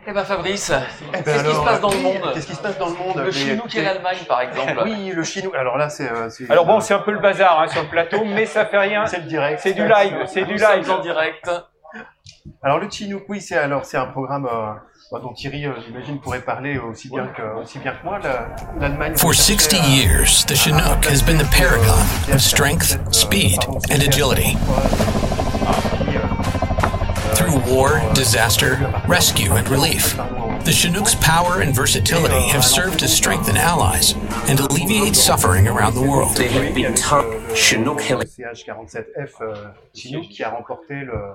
Eh 0.07 0.11
ben 0.14 0.23
Fabrice, 0.23 0.72
Eh 0.72 1.11
ben 1.18 1.23
qu'est-ce 1.23 1.44
qui 1.44 1.56
se 1.56 1.64
passe 1.64 1.82
dans 1.82 1.90
le 1.90 1.98
monde 1.98 2.32
Qu'est-ce 2.34 2.45
qui 2.48 2.53
se 2.56 2.61
passe 2.61 2.77
dans 2.77 2.90
le 2.90 2.94
monde 2.95 3.18
Le 3.18 3.36
et 3.36 3.53
écoutez- 3.53 3.82
l'Allemagne, 3.82 4.19
par 4.27 4.41
exemple. 4.41 4.80
Oui, 4.84 5.11
le 5.11 5.23
Chinook. 5.23 5.56
Alors 5.56 5.77
là, 5.77 5.90
c'est. 5.90 6.07
euh, 6.11 6.30
c'est- 6.30 6.49
Alors 6.52 6.65
bon, 6.68 6.80
c'est 6.80 6.94
un 6.94 6.99
peu 6.99 7.11
le 7.11 7.18
bazar 7.19 7.60
hein, 7.60 7.68
sur 7.68 7.82
le 7.82 7.88
plateau, 7.90 8.23
mais 8.23 8.45
ça 8.45 8.68
fait 8.68 8.77
rien. 8.77 9.07
C'est 9.07 9.18
le 9.22 9.23
direct. 9.27 9.60
C'est 9.64 9.73
du 9.73 9.82
live, 9.88 10.18
c'est 10.27 10.45
du 10.45 10.53
live. 10.57 10.91
en 10.91 10.99
direct. 10.99 11.49
Alors 12.61 12.77
le 12.80 12.88
Chinook, 12.90 13.23
oui, 13.30 13.41
c'est 13.41 13.57
alors 13.57 13.86
c'est 13.86 13.98
un 13.98 14.06
programme 14.06 14.45
euh, 14.45 14.73
bah, 15.11 15.19
dont 15.19 15.34
Thierry, 15.34 15.65
euh, 15.65 15.72
j'imagine, 15.84 16.19
pourrait 16.22 16.41
parler 16.41 16.77
aussi 16.77 17.10
bien 17.10 17.26
que 17.27 17.41
aussi 17.60 17.80
bien 17.80 17.94
que 17.94 18.06
moi. 18.06 18.19
La- 18.19 18.49
L'Allemagne. 18.80 19.15
For 19.18 19.34
60 19.34 19.73
years, 19.88 20.45
the 20.45 20.53
Chinook 20.56 21.03
has 21.10 21.23
been 21.26 21.40
the 21.40 21.49
paragon 21.49 21.98
of 22.32 22.40
strength, 22.40 22.99
speed, 23.11 23.57
and 23.90 24.02
agility. 24.07 24.56
War, 27.67 27.99
disaster, 28.13 28.77
rescue, 29.07 29.51
and 29.53 29.67
relief, 29.69 30.15
the 30.65 30.71
Chinook's 30.71 31.15
power 31.15 31.61
and 31.61 31.75
versatility 31.75 32.47
have 32.49 32.63
served 32.63 32.99
to 32.99 33.07
strengthen 33.07 33.57
allies 33.57 34.13
and 34.47 34.59
alleviate 34.59 35.15
suffering 35.15 35.67
around 35.67 35.95
the 35.95 36.01
world. 36.01 36.35
They 36.37 36.47
have 36.49 36.75
become 36.75 37.55
Chinook 37.55 38.01
CH-47F 38.01 39.41
euh, 39.41 39.71
Chinook 39.95 40.25
qui 40.29 40.43
a 40.43 40.49
remporté 40.49 40.93
le 40.95 41.33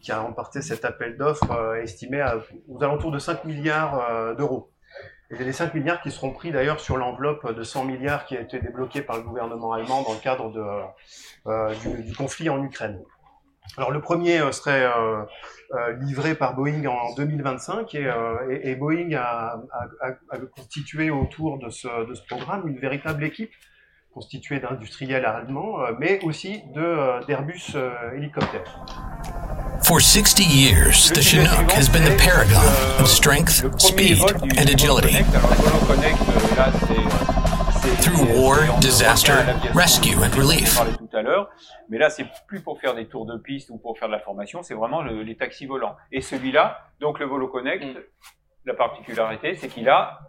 qui 0.00 0.12
a 0.12 0.20
remporté 0.20 0.62
cet 0.62 0.84
appel 0.84 1.16
d'offres 1.16 1.52
euh, 1.52 1.82
estimé 1.82 2.20
à, 2.20 2.38
aux 2.68 2.82
alentours 2.82 3.12
de 3.12 3.18
5 3.18 3.44
milliards 3.44 4.00
euh, 4.10 4.34
d'euros. 4.34 4.70
Et 5.30 5.44
les 5.44 5.52
5 5.52 5.74
milliards 5.74 6.00
qui 6.02 6.10
seront 6.10 6.32
pris 6.32 6.50
d'ailleurs 6.50 6.80
sur 6.80 6.96
l'enveloppe 6.96 7.54
de 7.54 7.62
100 7.62 7.84
milliards 7.84 8.24
qui 8.24 8.36
a 8.36 8.40
été 8.40 8.58
débloquée 8.58 9.02
par 9.02 9.16
le 9.16 9.22
gouvernement 9.22 9.72
allemand 9.72 10.02
dans 10.02 10.14
le 10.14 10.18
cadre 10.18 10.50
de, 10.50 10.64
euh, 11.46 11.74
du, 11.76 12.02
du, 12.02 12.16
conflit 12.16 12.50
en 12.50 12.60
Ukraine. 12.64 13.00
Alors 13.76 13.92
le 13.92 14.00
premier 14.00 14.40
serait 14.52 14.84
livré 16.00 16.34
par 16.34 16.54
Boeing 16.54 16.84
en 16.86 17.14
2025 17.14 17.94
et, 17.94 18.12
et, 18.50 18.70
et 18.70 18.74
Boeing 18.74 19.12
a, 19.14 19.62
a, 20.00 20.08
a, 20.30 20.38
constitué 20.56 21.10
autour 21.10 21.58
de 21.58 21.70
ce, 21.70 22.08
de 22.08 22.14
ce 22.14 22.22
programme 22.26 22.66
une 22.66 22.78
véritable 22.78 23.22
équipe 23.24 23.52
constituée 24.12 24.58
d'industriels 24.58 25.24
allemands, 25.24 25.78
mais 26.00 26.18
aussi 26.24 26.62
d'Airbus 27.26 27.76
hélicoptères. 28.16 28.84
For 29.82 30.00
60 30.00 30.40
years, 30.40 31.10
the 31.10 31.22
Chinook 31.22 31.72
has 31.72 31.88
been 31.88 32.04
the 32.04 32.16
paragon 32.16 32.62
of 33.00 33.08
strength, 33.08 33.64
speed, 33.80 34.18
and 34.56 34.68
agility. 34.68 35.24
Through 38.00 38.24
war, 38.32 38.68
disaster, 38.80 39.58
rescue, 39.74 40.22
and 40.22 40.34
relief. 40.36 40.78
L'heure, 41.30 41.50
mais 41.88 41.98
là 41.98 42.10
c'est 42.10 42.26
plus 42.46 42.60
pour 42.62 42.80
faire 42.80 42.94
des 42.94 43.06
tours 43.06 43.26
de 43.26 43.38
piste 43.38 43.70
ou 43.70 43.78
pour 43.78 43.98
faire 43.98 44.08
de 44.08 44.12
la 44.12 44.20
formation, 44.20 44.62
c'est 44.62 44.74
vraiment 44.74 45.02
le, 45.02 45.22
les 45.22 45.36
taxis 45.36 45.66
volants. 45.66 45.96
Et 46.12 46.20
celui-là, 46.20 46.78
donc 47.00 47.18
le 47.18 47.26
Volo 47.26 47.48
Connect, 47.48 47.84
mm. 47.84 48.00
la 48.66 48.74
particularité 48.74 49.54
c'est 49.54 49.68
qu'il 49.68 49.88
a 49.88 50.20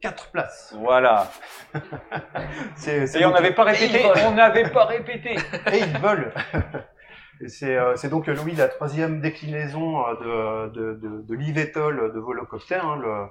quatre 0.00 0.30
places. 0.30 0.74
Voilà. 0.78 1.30
c'est, 2.76 3.20
et 3.20 3.26
on 3.26 3.30
n'avait 3.30 3.54
pas 3.54 3.64
répété. 3.64 4.02
On 4.26 4.32
n'avait 4.32 4.70
pas 4.70 4.86
répété. 4.86 5.36
Et 5.72 5.78
ils 5.78 5.98
volent. 5.98 6.30
C'est 7.46 7.76
euh, 7.76 7.94
donc 8.10 8.26
Louis 8.26 8.54
la 8.54 8.68
troisième 8.68 9.20
déclinaison 9.20 10.06
euh, 10.06 10.68
de, 10.68 10.72
de, 10.72 10.94
de, 10.94 11.22
de 11.22 11.34
l'IVETOL 11.34 12.12
de 12.12 12.18
Volocopter, 12.20 12.74
hein, 12.74 12.96
le, 12.96 13.26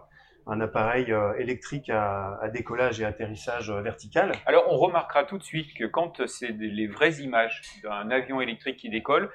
un 0.47 0.61
appareil 0.61 1.11
euh, 1.11 1.33
électrique 1.37 1.89
à, 1.89 2.39
à, 2.41 2.49
décollage 2.49 2.99
et 3.01 3.05
atterrissage 3.05 3.71
vertical. 3.71 4.31
Alors 4.45 4.65
on 4.69 4.77
remarquera 4.77 5.23
tout 5.23 5.37
de 5.37 5.43
suite 5.43 5.73
que 5.73 5.85
quand 5.85 6.25
c'est 6.27 6.51
les 6.51 6.87
vraies 6.87 7.21
images 7.21 7.61
d'un 7.83 8.09
avion 8.11 8.41
électrique 8.41 8.77
qui 8.77 8.89
décolle, 8.89 9.29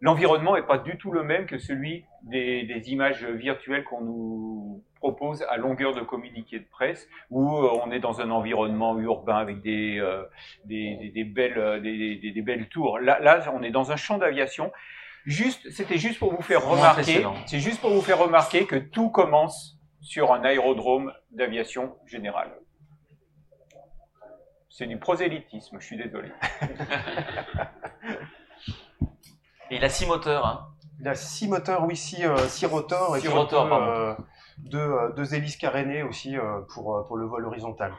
l'environnement 0.00 0.56
n'est 0.56 0.62
pas 0.62 0.78
du 0.78 0.96
tout 0.98 1.12
le 1.12 1.22
même 1.22 1.46
que 1.46 1.58
celui 1.58 2.04
des, 2.22 2.64
des 2.64 2.90
images 2.90 3.24
virtuelles 3.24 3.84
qu'on 3.84 4.00
nous 4.00 4.84
propose 4.98 5.44
à 5.48 5.56
longueur 5.56 5.94
de 5.94 6.00
communiqué 6.00 6.58
de 6.58 6.66
presse, 6.70 7.08
où 7.30 7.56
euh, 7.56 7.70
on 7.84 7.90
est 7.90 8.00
dans 8.00 8.20
un 8.20 8.30
environnement 8.30 8.98
urbain 8.98 9.36
avec 9.36 9.62
des, 9.62 9.98
euh, 9.98 10.24
des, 10.64 10.96
des, 10.96 11.08
des, 11.10 11.24
belles, 11.24 11.80
des, 11.82 12.32
des, 12.32 12.42
belles 12.42 12.68
tours. 12.68 12.98
Là, 12.98 13.20
là, 13.20 13.44
on 13.54 13.62
est 13.62 13.70
dans 13.70 13.92
un 13.92 13.96
champ 13.96 14.18
d'aviation. 14.18 14.72
Juste, 15.24 15.70
c'était 15.70 15.98
juste 15.98 16.18
pour 16.18 16.34
vous 16.34 16.42
faire 16.42 16.66
remarquer, 16.66 17.24
c'est 17.46 17.60
juste 17.60 17.80
pour 17.80 17.90
vous 17.90 18.00
faire 18.00 18.18
remarquer 18.18 18.64
que 18.64 18.76
tout 18.76 19.10
commence 19.10 19.77
sur 20.08 20.32
un 20.32 20.42
aérodrome 20.42 21.12
d'aviation 21.32 21.94
générale. 22.06 22.50
C'est 24.70 24.86
du 24.86 24.98
prosélytisme, 24.98 25.78
je 25.78 25.84
suis 25.84 25.98
désolé. 25.98 26.32
et 29.70 29.76
il 29.76 29.84
a 29.84 29.90
six 29.90 30.06
moteurs. 30.06 30.46
Hein. 30.46 30.66
Il 31.00 31.08
a 31.08 31.14
six 31.14 31.46
moteurs, 31.46 31.84
oui, 31.84 31.94
six, 31.94 32.24
euh, 32.24 32.38
six 32.48 32.64
rotors 32.64 33.18
et 33.18 33.20
six 33.20 33.28
rotors, 33.28 34.16
deux, 34.56 34.78
euh, 34.78 35.12
deux, 35.12 35.34
hélices 35.34 35.58
carénées 35.58 36.02
aussi 36.02 36.38
euh, 36.38 36.60
pour, 36.72 36.96
euh, 36.96 37.02
pour 37.02 37.18
le 37.18 37.26
vol 37.26 37.44
horizontal. 37.44 37.92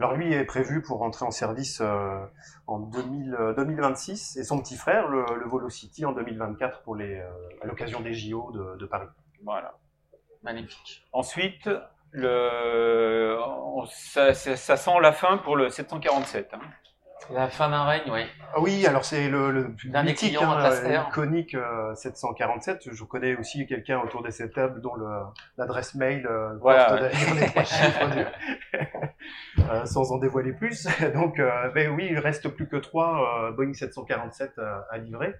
Alors 0.00 0.16
lui 0.16 0.32
est 0.32 0.44
prévu 0.44 0.82
pour 0.82 0.98
rentrer 0.98 1.24
en 1.24 1.30
service 1.30 1.80
euh, 1.80 2.26
en 2.66 2.80
2000, 2.80 3.54
2026 3.56 4.38
et 4.38 4.42
son 4.42 4.58
petit 4.58 4.74
frère, 4.74 5.06
le, 5.06 5.24
le 5.38 5.46
Volocity, 5.46 6.04
en 6.04 6.10
2024 6.10 6.82
pour 6.82 6.96
les, 6.96 7.20
à 7.62 7.66
l'occasion 7.66 8.00
des 8.00 8.12
JO 8.12 8.50
de, 8.50 8.76
de 8.76 8.86
Paris. 8.86 9.06
Voilà. 9.44 9.78
Magnifique. 10.44 11.04
Ensuite, 11.12 11.68
le, 12.12 13.36
ça, 13.90 14.34
ça, 14.34 14.76
sent 14.76 15.00
la 15.02 15.12
fin 15.12 15.38
pour 15.38 15.56
le 15.56 15.68
747. 15.68 16.54
Hein. 16.54 16.60
La 17.30 17.48
fin 17.48 17.70
d'un 17.70 17.84
règne, 17.84 18.02
oui. 18.12 18.20
Ah 18.52 18.60
oui, 18.60 18.86
alors 18.86 19.04
c'est 19.04 19.28
le, 19.28 19.50
le 19.50 19.74
Dernier 19.86 20.10
mythique, 20.10 20.36
client, 20.36 20.52
hein, 20.52 21.08
iconique 21.08 21.54
euh, 21.54 21.94
747. 21.94 22.90
Je 22.92 23.04
connais 23.04 23.34
aussi 23.36 23.66
quelqu'un 23.66 23.98
autour 24.00 24.22
de 24.22 24.30
cette 24.30 24.52
table 24.52 24.82
dont 24.82 24.94
l'adresse 25.56 25.94
mail 25.94 26.26
euh, 26.26 26.54
voilà, 26.60 27.08
les 27.08 27.46
trois 27.46 27.64
chiffres 27.64 28.10
du, 28.10 28.24
euh, 29.70 29.84
sans 29.86 30.12
en 30.12 30.18
dévoiler 30.18 30.52
plus. 30.52 30.86
Donc, 31.14 31.38
euh, 31.38 31.70
ben 31.70 31.90
oui, 31.90 32.08
il 32.10 32.18
reste 32.18 32.48
plus 32.48 32.68
que 32.68 32.76
trois 32.76 33.46
euh, 33.46 33.52
Boeing 33.52 33.72
747 33.72 34.58
à 34.90 34.98
livrer. 34.98 35.34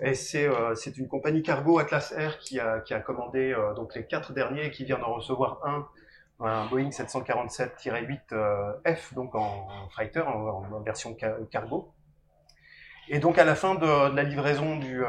Et 0.00 0.14
c'est 0.14 0.46
euh, 0.46 0.74
une 0.96 1.08
compagnie 1.08 1.42
cargo 1.42 1.78
Atlas 1.78 2.12
Air 2.16 2.38
qui 2.38 2.60
a, 2.60 3.00
commandé 3.00 3.52
euh, 3.52 3.74
donc 3.74 3.94
les 3.94 4.06
quatre 4.06 4.32
derniers 4.32 4.66
et 4.66 4.70
qui 4.70 4.84
vient 4.84 4.98
d'en 4.98 5.14
recevoir 5.14 5.60
un, 5.64 5.88
un 6.40 6.66
Boeing 6.66 6.90
747-8 6.90 8.20
euh, 8.32 8.72
donc 9.12 9.34
en, 9.34 9.88
freighter, 9.90 10.20
en, 10.20 10.80
version 10.82 11.16
cargo. 11.50 11.92
Et 13.08 13.18
donc 13.18 13.38
à 13.38 13.44
la 13.44 13.54
fin 13.54 13.74
de, 13.74 14.14
la 14.14 14.22
livraison 14.22 14.76
du, 14.76 15.02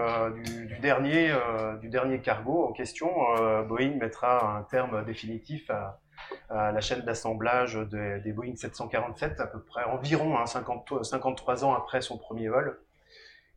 dernier, 0.82 1.34
du 1.82 1.90
dernier 1.90 2.22
cargo 2.22 2.66
en 2.66 2.72
question, 2.72 3.12
Boeing 3.68 3.98
mettra 4.00 4.58
un 4.58 4.64
terme 4.64 5.04
définitif 5.04 5.70
à, 5.70 6.00
la 6.50 6.80
chaîne 6.80 7.02
d'assemblage 7.02 7.76
des, 7.76 8.32
Boeing 8.32 8.56
747, 8.56 9.42
à 9.42 9.48
peu 9.48 9.62
près 9.62 9.84
environ 9.84 10.38
hein, 10.38 10.46
50, 10.46 11.04
53 11.04 11.66
ans 11.66 11.76
après 11.76 12.00
son 12.00 12.18
premier 12.18 12.48
vol. 12.48 12.80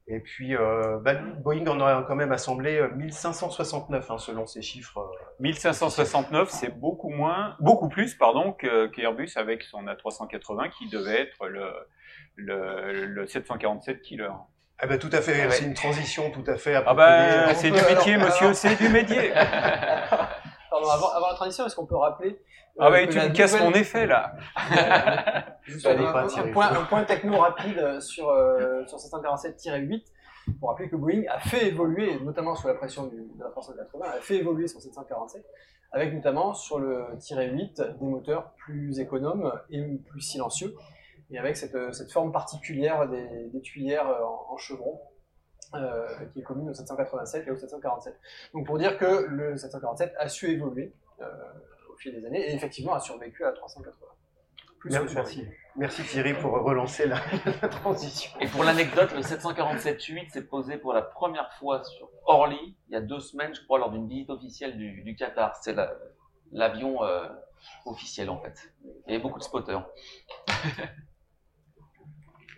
Et 0.08 0.18
puis, 0.20 0.56
euh, 0.56 0.98
bah, 1.00 1.14
Boeing 1.14 1.66
en 1.66 1.80
a 1.80 2.02
quand 2.02 2.16
même 2.16 2.32
assemblé 2.32 2.80
1569, 2.96 4.10
hein, 4.10 4.18
selon 4.18 4.46
ces 4.46 4.60
chiffres. 4.60 5.10
1569, 5.40 6.50
c'est 6.50 6.76
beaucoup 6.78 7.10
moins, 7.10 7.56
beaucoup 7.60 7.88
plus, 7.88 8.14
pardon, 8.14 8.52
qu'Airbus 8.52 9.26
qu 9.26 9.38
avec 9.38 9.62
son 9.62 9.84
A380 9.84 10.70
qui 10.70 10.88
devait 10.88 11.20
être 11.20 11.46
le, 11.46 11.70
le, 12.34 13.06
le 13.06 13.26
747 13.26 14.02
killer. 14.02 14.28
Ah 14.78 14.86
bah, 14.88 14.98
tout 14.98 15.10
à 15.12 15.20
fait, 15.20 15.42
Ah 15.42 15.46
ouais. 15.46 15.52
c'est 15.52 15.64
une 15.64 15.74
transition 15.74 16.30
tout 16.32 16.44
à 16.48 16.56
fait 16.56 16.74
Ah 16.74 16.94
bah, 16.94 17.54
c'est 17.54 17.70
du 17.70 17.76
métier, 17.76 18.14
alors, 18.14 18.26
monsieur, 18.26 18.52
c'est 18.54 18.74
du 18.74 18.88
métier. 18.88 19.32
Pardon, 20.86 21.06
avant, 21.06 21.12
avant 21.12 21.28
la 21.28 21.34
transition, 21.34 21.66
est-ce 21.66 21.76
qu'on 21.76 21.86
peut 21.86 21.96
rappeler 21.96 22.40
Ah 22.78 22.90
ouais, 22.90 23.06
que 23.06 23.12
tu 23.12 23.18
me 23.18 23.28
casses 23.32 23.58
mon 23.60 23.72
effet, 23.72 24.06
là. 24.06 24.34
Juste 25.62 25.86
un, 25.86 26.52
point, 26.52 26.70
un 26.70 26.84
point 26.84 27.04
techno 27.04 27.38
rapide 27.38 28.00
sur, 28.00 28.28
euh, 28.28 28.84
sur 28.86 28.98
747-8 28.98 30.04
pour 30.58 30.70
rappeler 30.70 30.88
que 30.88 30.96
Boeing 30.96 31.22
a 31.28 31.38
fait 31.38 31.68
évoluer, 31.68 32.18
notamment 32.20 32.54
sous 32.56 32.66
la 32.66 32.74
pression 32.74 33.06
du, 33.06 33.16
de 33.16 33.42
la 33.42 33.50
380, 33.50 34.04
a 34.06 34.20
fait 34.20 34.36
évoluer 34.36 34.66
son 34.66 34.80
747 34.80 35.44
avec 35.92 36.12
notamment 36.14 36.54
sur 36.54 36.78
le 36.78 37.06
tiré 37.20 37.50
8 37.50 37.80
des 38.00 38.06
moteurs 38.06 38.52
plus 38.56 38.98
économes 38.98 39.52
et 39.70 39.82
plus 40.08 40.20
silencieux 40.20 40.74
et 41.30 41.38
avec 41.38 41.56
cette, 41.56 41.94
cette 41.94 42.10
forme 42.10 42.32
particulière 42.32 43.08
des, 43.08 43.50
des 43.52 43.60
tuyères 43.60 44.06
en, 44.06 44.54
en 44.54 44.56
chevron 44.56 45.00
euh, 45.74 46.06
qui 46.32 46.40
est 46.40 46.42
commune 46.42 46.70
au 46.70 46.74
787 46.74 47.46
et 47.46 47.50
au 47.50 47.56
747. 47.56 48.14
Donc 48.54 48.66
pour 48.66 48.78
dire 48.78 48.96
que 48.98 49.26
le 49.28 49.56
747 49.56 50.14
a 50.18 50.28
su 50.28 50.50
évoluer 50.50 50.92
euh, 51.20 51.24
au 51.92 51.96
fil 51.96 52.12
des 52.14 52.24
années 52.26 52.40
et 52.50 52.54
effectivement 52.54 52.94
a 52.94 53.00
survécu 53.00 53.44
à 53.44 53.48
la 53.48 53.52
380. 53.52 54.06
Plus 54.78 54.88
que 54.90 54.94
Merci, 54.94 55.14
survécu. 55.14 55.36
merci. 55.40 55.56
Merci 55.76 56.02
Thierry 56.02 56.34
pour 56.34 56.52
relancer 56.52 57.06
la, 57.06 57.16
la 57.62 57.68
transition. 57.68 58.30
Et 58.40 58.48
pour 58.48 58.64
l'anecdote, 58.64 59.12
le 59.14 59.20
747-8 59.22 60.30
s'est 60.30 60.42
posé 60.44 60.76
pour 60.76 60.92
la 60.92 61.02
première 61.02 61.52
fois 61.54 61.82
sur 61.84 62.10
Orly, 62.26 62.76
il 62.88 62.92
y 62.92 62.96
a 62.96 63.00
deux 63.00 63.20
semaines, 63.20 63.54
je 63.54 63.62
crois, 63.64 63.78
lors 63.78 63.90
d'une 63.90 64.08
visite 64.08 64.28
officielle 64.30 64.76
du, 64.76 65.02
du 65.02 65.14
Qatar. 65.14 65.56
C'est 65.62 65.72
la- 65.74 65.94
l'avion 66.50 67.02
euh, 67.04 67.26
officiel, 67.86 68.28
en 68.28 68.38
fait. 68.42 68.72
Il 69.06 69.12
y 69.12 69.14
avait 69.14 69.22
beaucoup 69.22 69.38
de 69.38 69.44
spotters. 69.44 69.82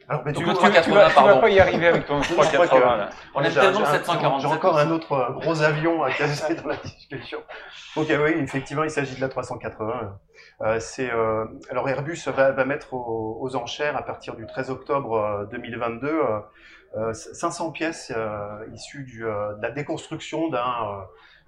Alors, 0.08 0.22
mais 0.24 0.32
Donc 0.32 0.42
du 0.42 0.48
le 0.48 0.52
coup, 0.54 0.58
380, 0.58 0.82
tu 0.82 0.90
vas, 0.90 1.34
tu 1.34 1.40
pas 1.40 1.48
y 1.50 1.60
arriver 1.60 1.86
avec 1.86 2.06
ton 2.06 2.20
Je 2.22 2.32
crois 2.32 2.44
380, 2.44 2.96
là. 2.96 3.10
On 3.34 3.42
aime 3.42 3.52
tellement 3.52 3.80
le 3.80 3.84
j'ai 3.86 3.90
un- 3.90 3.94
747. 3.94 4.40
J'ai 4.40 4.54
encore 4.54 4.78
un 4.78 4.90
autre 4.90 5.12
euh, 5.12 5.30
gros 5.32 5.62
avion 5.62 6.02
à 6.02 6.10
caser 6.12 6.54
dans 6.56 6.68
la 6.68 6.76
discussion. 6.76 7.38
Donc 7.96 8.10
euh, 8.10 8.24
oui, 8.24 8.32
effectivement, 8.42 8.84
il 8.84 8.90
s'agit 8.90 9.16
de 9.16 9.20
la 9.20 9.28
380. 9.28 10.18
Euh, 10.60 10.78
c'est 10.78 11.10
euh, 11.10 11.46
alors 11.70 11.88
Airbus 11.88 12.18
va, 12.28 12.52
va 12.52 12.64
mettre 12.64 12.92
aux, 12.94 13.38
aux 13.40 13.56
enchères 13.56 13.96
à 13.96 14.02
partir 14.02 14.36
du 14.36 14.46
13 14.46 14.70
octobre 14.70 15.16
euh, 15.16 15.44
2022 15.46 16.06
euh, 16.08 16.40
euh, 16.96 17.12
500 17.12 17.72
pièces 17.72 18.12
euh, 18.14 18.38
issues 18.72 19.04
du, 19.04 19.26
euh, 19.26 19.54
de 19.54 19.62
la 19.62 19.70
déconstruction 19.70 20.48
d'un 20.48 20.58
euh, 20.60 21.00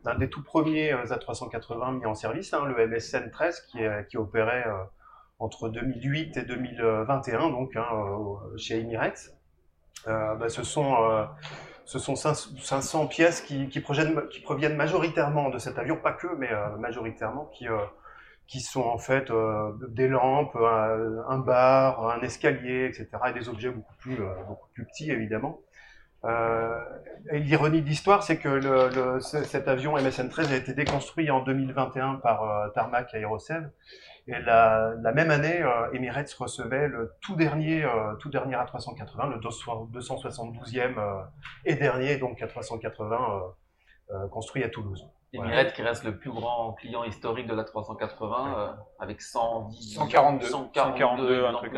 d'un 0.04 0.14
des 0.14 0.28
tout 0.30 0.42
premiers 0.42 0.92
euh, 0.92 1.04
A380 1.04 1.98
mis 1.98 2.06
en 2.06 2.14
service, 2.14 2.52
hein, 2.54 2.64
le 2.64 2.86
MSN 2.86 3.30
13 3.30 3.60
qui, 3.70 3.82
est, 3.82 4.06
qui 4.08 4.16
opérait 4.18 4.64
euh, 4.66 4.72
entre 5.38 5.68
2008 5.68 6.36
et 6.36 6.42
2021 6.42 7.50
donc 7.50 7.76
hein, 7.76 7.86
euh, 7.92 8.56
chez 8.56 8.80
Emirates. 8.80 9.32
Euh, 10.06 10.34
bah, 10.36 10.48
ce 10.48 10.62
sont 10.62 10.94
euh, 11.02 11.24
ce 11.86 12.00
sont 12.00 12.16
500 12.16 12.50
500 12.60 13.06
pièces 13.06 13.40
qui, 13.40 13.80
proviennent, 13.80 14.76
majoritairement 14.76 15.50
de 15.50 15.58
cet 15.58 15.78
avion, 15.78 15.96
pas 15.96 16.12
que, 16.12 16.26
mais 16.36 16.52
euh, 16.52 16.76
majoritairement, 16.78 17.46
qui, 17.54 17.68
euh, 17.68 17.78
sont 18.60 18.82
en 18.82 18.98
fait 18.98 19.30
euh, 19.30 19.70
des 19.88 20.08
lampes, 20.08 20.56
un, 20.56 21.38
bar, 21.38 22.08
un 22.08 22.20
escalier, 22.22 22.86
etc., 22.86 23.08
et 23.28 23.32
des 23.32 23.48
objets 23.48 23.70
beaucoup 23.70 23.94
plus, 24.00 24.20
euh, 24.20 24.34
petits, 24.74 25.12
évidemment. 25.12 25.60
Euh, 26.24 26.80
et 27.30 27.38
l'ironie 27.38 27.82
de 27.82 27.86
l'histoire, 27.86 28.24
c'est 28.24 28.38
que 28.38 29.20
cet 29.20 29.68
avion 29.68 29.96
MSN-13 29.96 30.52
a 30.52 30.56
été 30.56 30.74
déconstruit 30.74 31.30
en 31.30 31.40
2021 31.44 32.16
par 32.16 32.42
euh, 32.42 32.68
Tarmac 32.70 33.14
Aerosev. 33.14 33.70
Et 34.28 34.40
la, 34.40 34.94
la, 35.02 35.12
même 35.12 35.30
année, 35.30 35.62
euh, 35.62 35.92
Emirates 35.92 36.32
recevait 36.32 36.88
le 36.88 37.14
tout 37.20 37.36
dernier, 37.36 37.84
euh, 37.84 38.14
tout 38.16 38.28
dernier 38.28 38.56
A380, 38.56 39.30
le 39.30 39.38
272e 39.38 40.98
euh, 40.98 41.22
et 41.64 41.76
dernier, 41.76 42.16
donc 42.16 42.40
A380 42.40 43.52
construit 44.30 44.62
à 44.62 44.68
Toulouse. 44.68 45.04
Emirates 45.32 45.72
qui 45.72 45.82
reste 45.82 46.04
le 46.04 46.16
plus 46.16 46.30
grand 46.30 46.74
client 46.74 47.02
historique 47.02 47.48
de 47.48 47.54
la 47.54 47.64
380 47.64 48.78
avec 49.00 49.20
110, 49.20 49.94
142, 49.94 50.46
142, 50.46 50.46
142 50.46 51.44
un 51.44 51.52
truc 51.54 51.72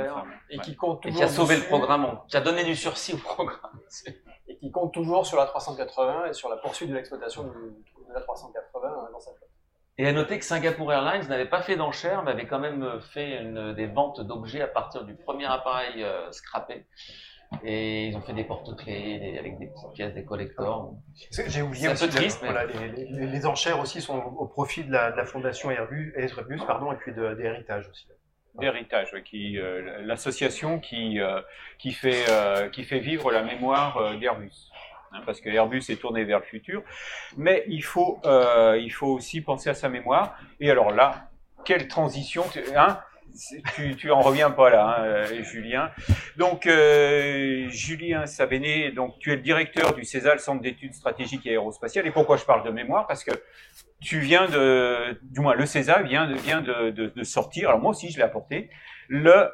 et 0.50 0.58
qui 0.58 0.76
compte 0.76 1.04
et 1.06 1.10
qui 1.10 1.22
a 1.22 1.28
sauvé 1.28 1.56
le 1.56 1.62
programme, 1.62 2.20
qui 2.28 2.36
a 2.36 2.42
donné 2.42 2.64
du 2.64 2.76
sursis 2.76 3.14
au 3.14 3.16
programme 3.16 3.80
et 4.48 4.58
qui 4.58 4.70
compte 4.70 4.92
toujours 4.92 5.26
sur 5.26 5.38
la 5.38 5.46
380 5.46 6.26
et 6.26 6.32
sur 6.34 6.50
la 6.50 6.58
poursuite 6.58 6.90
de 6.90 6.94
l'exploitation 6.94 7.44
de 7.44 8.12
la 8.12 8.20
380 8.20 9.08
dans 9.10 9.20
sa 9.20 9.30
flotte. 9.32 9.57
Et 9.98 10.06
à 10.06 10.12
noter 10.12 10.38
que 10.38 10.44
Singapore 10.44 10.92
Airlines 10.92 11.28
n'avait 11.28 11.48
pas 11.48 11.60
fait 11.60 11.74
d'enchères, 11.74 12.22
mais 12.22 12.30
avait 12.30 12.46
quand 12.46 12.60
même 12.60 13.00
fait 13.12 13.42
une, 13.42 13.74
des 13.74 13.86
ventes 13.86 14.20
d'objets 14.20 14.62
à 14.62 14.68
partir 14.68 15.04
du 15.04 15.16
premier 15.16 15.46
appareil 15.46 16.04
euh, 16.04 16.30
scrappé. 16.30 16.86
Et 17.64 18.06
ils 18.06 18.16
ont 18.16 18.20
fait 18.20 18.34
des 18.34 18.44
porte-clés 18.44 19.36
avec 19.38 19.58
des 19.58 19.66
petites 19.66 19.92
pièces, 19.94 20.14
des 20.14 20.24
collectors. 20.24 20.94
J'ai 21.30 21.62
oublié 21.62 21.88
aussi, 21.88 22.04
un 22.04 22.06
peu 22.06 22.14
triste, 22.14 22.40
mais... 22.42 22.50
voilà, 22.52 22.66
les, 22.66 23.06
les, 23.06 23.26
les, 23.26 23.46
enchères 23.46 23.80
aussi 23.80 24.00
sont 24.00 24.18
au 24.18 24.46
profit 24.46 24.84
de 24.84 24.92
la, 24.92 25.10
de 25.10 25.16
la 25.16 25.24
fondation 25.24 25.70
Airbus, 25.70 26.12
Airbus 26.16 26.60
pardon, 26.66 26.92
et 26.92 26.96
puis 26.96 27.12
de, 27.12 27.34
des 27.34 27.44
héritages 27.44 27.88
aussi. 27.88 28.06
D'héritage, 28.54 29.14
qui 29.24 29.58
euh, 29.58 30.02
l'association 30.02 30.80
qui 30.80 31.20
euh, 31.20 31.40
qui 31.78 31.92
fait 31.92 32.24
euh, 32.28 32.68
qui 32.68 32.82
fait 32.82 32.98
vivre 32.98 33.30
la 33.30 33.42
mémoire 33.42 33.96
euh, 33.98 34.16
d'Airbus. 34.16 34.70
Parce 35.26 35.40
que 35.40 35.48
Airbus 35.48 35.82
est 35.88 36.00
tourné 36.00 36.24
vers 36.24 36.38
le 36.40 36.44
futur, 36.44 36.82
mais 37.36 37.64
il 37.68 37.82
faut 37.82 38.20
euh, 38.24 38.78
il 38.80 38.90
faut 38.90 39.08
aussi 39.08 39.40
penser 39.40 39.70
à 39.70 39.74
sa 39.74 39.88
mémoire. 39.88 40.38
Et 40.60 40.70
alors 40.70 40.92
là, 40.92 41.30
quelle 41.64 41.88
transition, 41.88 42.44
hein 42.76 42.98
tu, 43.74 43.94
tu 43.96 44.10
en 44.10 44.20
reviens 44.20 44.50
pas 44.50 44.70
là, 44.70 44.96
hein, 44.98 45.04
euh, 45.04 45.42
Julien. 45.42 45.90
Donc, 46.36 46.66
euh, 46.66 47.68
Julien 47.68 48.26
Sabéné, 48.26 48.90
donc 48.90 49.18
tu 49.18 49.32
es 49.32 49.36
le 49.36 49.42
directeur 49.42 49.94
du 49.94 50.04
CESA, 50.04 50.32
le 50.32 50.38
Centre 50.38 50.62
d'études 50.62 50.94
stratégiques 50.94 51.46
et 51.46 51.50
aérospatiales. 51.50 52.06
Et 52.06 52.10
pourquoi 52.10 52.36
je 52.36 52.44
parle 52.44 52.64
de 52.64 52.70
mémoire? 52.70 53.06
Parce 53.06 53.24
que 53.24 53.32
tu 54.00 54.18
viens 54.20 54.46
de, 54.48 55.18
du 55.22 55.40
moins 55.40 55.54
le 55.54 55.66
CESA 55.66 56.02
vient 56.02 56.26
de, 56.26 56.34
vient 56.34 56.60
de, 56.60 56.90
de, 56.90 57.12
de 57.14 57.22
sortir, 57.24 57.68
alors 57.68 57.80
moi 57.80 57.90
aussi 57.90 58.10
je 58.10 58.16
l'ai 58.16 58.24
apporté, 58.24 58.70
le, 59.08 59.50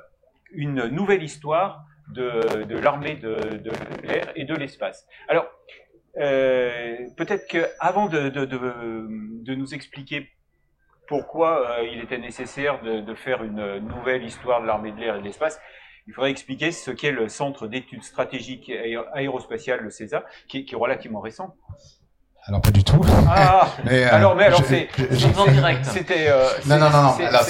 une 0.52 0.86
nouvelle 0.89 1.22
histoire 1.22 1.85
de, 2.09 2.78
l'armée 2.78 3.16
de, 3.16 3.36
l'air 4.02 4.32
et 4.36 4.44
de 4.44 4.55
l'espace. 4.55 5.06
Alors, 5.28 5.47
euh, 6.18 6.97
peut-être 7.16 7.48
que 7.48 7.66
avant 7.81 8.06
de, 8.06 8.28
de, 8.28 9.55
nous 9.55 9.74
expliquer 9.74 10.28
pourquoi 11.09 11.78
euh, 11.78 11.89
il 11.93 12.01
était 12.01 12.18
nécessaire 12.18 12.82
de, 12.82 13.14
faire 13.14 13.43
une 13.43 13.78
nouvelle 13.78 14.24
histoire 14.24 14.62
de 14.62 14.66
l'armée 14.66 14.93
de 14.93 15.01
l'air 15.01 15.16
et 15.16 15.18
de 15.20 15.24
l'espace, 15.24 15.60
il 16.06 16.12
faudrait 16.12 16.31
expliquer 16.31 16.70
ce 16.70 16.90
qu'est 16.90 17.12
le 17.12 17.28
Centre 17.28 17.66
d'études 17.66 18.02
stratégiques 18.02 18.70
aérospatiales, 19.14 19.81
le 19.81 19.90
CESA, 19.90 20.24
qui 20.48 20.66
est 20.70 20.76
relativement 20.76 21.20
récent. 21.20 21.56
Alors 22.47 22.61
pas 22.61 22.71
du 22.71 22.85
tout. 22.85 23.01
Ah, 23.27 23.69
mais, 23.85 24.05
euh, 24.05 24.15
alors 24.15 24.37
mais 24.37 24.45
alors 24.45 24.62
c'est 24.65 24.89
en 25.37 25.51
direct. 25.51 25.85
C'était 25.87 26.29
euh, 26.29 26.47
non 26.66 26.79
non 26.79 26.91
non 26.91 27.03
non. 27.03 27.27
Alors 27.27 27.43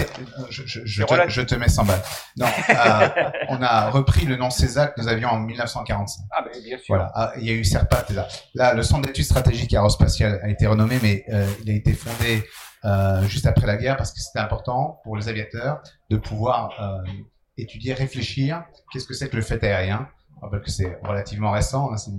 je, 0.51 0.63
je, 0.67 0.81
je, 0.85 1.03
te, 1.03 1.29
je, 1.29 1.43
te, 1.43 1.55
mets 1.57 1.69
100 1.69 1.85
balles. 1.85 2.03
Non, 2.37 2.47
euh, 2.71 3.09
on 3.49 3.61
a 3.61 3.91
repris 3.91 4.25
le 4.25 4.37
nom 4.37 4.51
CESA 4.51 4.89
que 4.89 5.01
nous 5.01 5.09
avions 5.09 5.31
en 5.31 5.41
1945. 5.41 6.25
Ah 6.31 6.45
ben 6.45 6.63
bien 6.63 6.79
sûr. 6.79 6.95
Voilà, 6.95 7.11
ah, 7.17 7.33
il 7.39 7.45
y 7.45 7.51
a 7.51 7.55
eu 7.55 7.65
CERPAT 7.65 8.07
là. 8.15 8.29
Là, 8.55 8.75
le 8.75 8.85
Centre 8.85 9.07
d'études 9.09 9.25
stratégiques 9.25 9.75
aérospatiales 9.75 10.41
a 10.45 10.49
été 10.49 10.67
renommé, 10.69 11.01
mais 11.03 11.25
euh, 11.33 11.45
il 11.65 11.71
a 11.71 11.75
été 11.75 11.93
fondé 11.93 12.45
euh, 12.85 13.23
juste 13.23 13.47
après 13.47 13.67
la 13.67 13.77
guerre 13.77 13.97
parce 13.97 14.13
que 14.13 14.21
c'était 14.21 14.41
important 14.41 15.01
pour 15.05 15.17
les 15.17 15.29
aviateurs 15.29 15.83
de 16.11 16.17
pouvoir 16.17 16.71
euh, 16.81 17.11
étudier, 17.57 17.95
réfléchir. 17.95 18.65
Qu'est-ce 18.93 19.07
que 19.07 19.15
c'est 19.15 19.29
que 19.29 19.37
le 19.37 19.43
fait 19.43 19.63
aérien? 19.65 20.09
Je 20.45 20.47
rappelle 20.51 20.61
que 20.63 20.71
c'est 20.71 20.99
relativement 21.03 21.53
récent, 21.53 21.91
hein, 21.91 21.97
c'est 21.97 22.11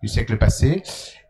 du 0.00 0.08
siècle 0.08 0.38
passé. 0.38 0.82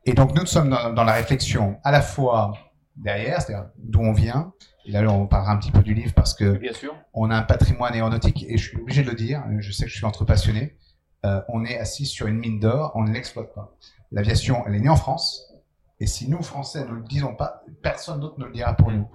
Et 0.04 0.12
donc 0.12 0.36
nous 0.36 0.46
sommes 0.46 0.70
dans, 0.70 0.92
dans 0.92 1.02
la 1.02 1.12
réflexion 1.14 1.78
à 1.82 1.90
la 1.90 2.00
fois 2.00 2.52
derrière, 2.96 3.42
c'est-à-dire 3.42 3.70
d'où 3.76 4.00
on 4.00 4.12
vient. 4.12 4.52
Et 4.86 4.92
là, 4.92 5.00
on 5.10 5.26
parlera 5.26 5.52
un 5.52 5.56
petit 5.56 5.72
peu 5.72 5.82
du 5.82 5.94
livre 5.94 6.12
parce 6.14 6.32
que 6.34 6.58
Bien 6.58 6.72
sûr. 6.72 6.94
on 7.12 7.30
a 7.30 7.36
un 7.36 7.42
patrimoine 7.42 7.94
aéronautique 7.94 8.44
et 8.48 8.56
je 8.56 8.68
suis 8.68 8.78
obligé 8.78 9.02
de 9.02 9.10
le 9.10 9.16
dire. 9.16 9.42
Je 9.58 9.72
sais 9.72 9.84
que 9.84 9.90
je 9.90 9.96
suis 9.96 10.04
entre 10.04 10.24
passionné. 10.24 10.76
Euh, 11.24 11.40
on 11.48 11.64
est 11.64 11.76
assis 11.78 12.06
sur 12.06 12.26
une 12.26 12.36
mine 12.38 12.60
d'or, 12.60 12.92
on 12.94 13.02
ne 13.02 13.10
l'exploite 13.10 13.52
pas. 13.54 13.74
L'aviation, 14.12 14.62
elle 14.66 14.74
est 14.74 14.80
née 14.80 14.88
en 14.88 14.96
France. 14.96 15.52
Et 15.98 16.06
si 16.06 16.28
nous, 16.28 16.42
Français, 16.42 16.84
ne 16.84 16.92
le 16.92 17.02
disons 17.02 17.34
pas, 17.34 17.62
personne 17.82 18.20
d'autre 18.20 18.38
ne 18.38 18.44
le 18.44 18.52
dira 18.52 18.74
pour 18.74 18.92
nous. 18.92 19.08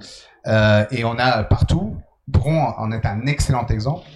Euh, 0.47 0.85
et 0.91 1.05
on 1.05 1.17
a 1.19 1.43
partout, 1.43 1.97
Bron 2.27 2.73
en 2.77 2.91
est 2.91 3.05
un 3.05 3.27
excellent 3.27 3.67
exemple, 3.67 4.07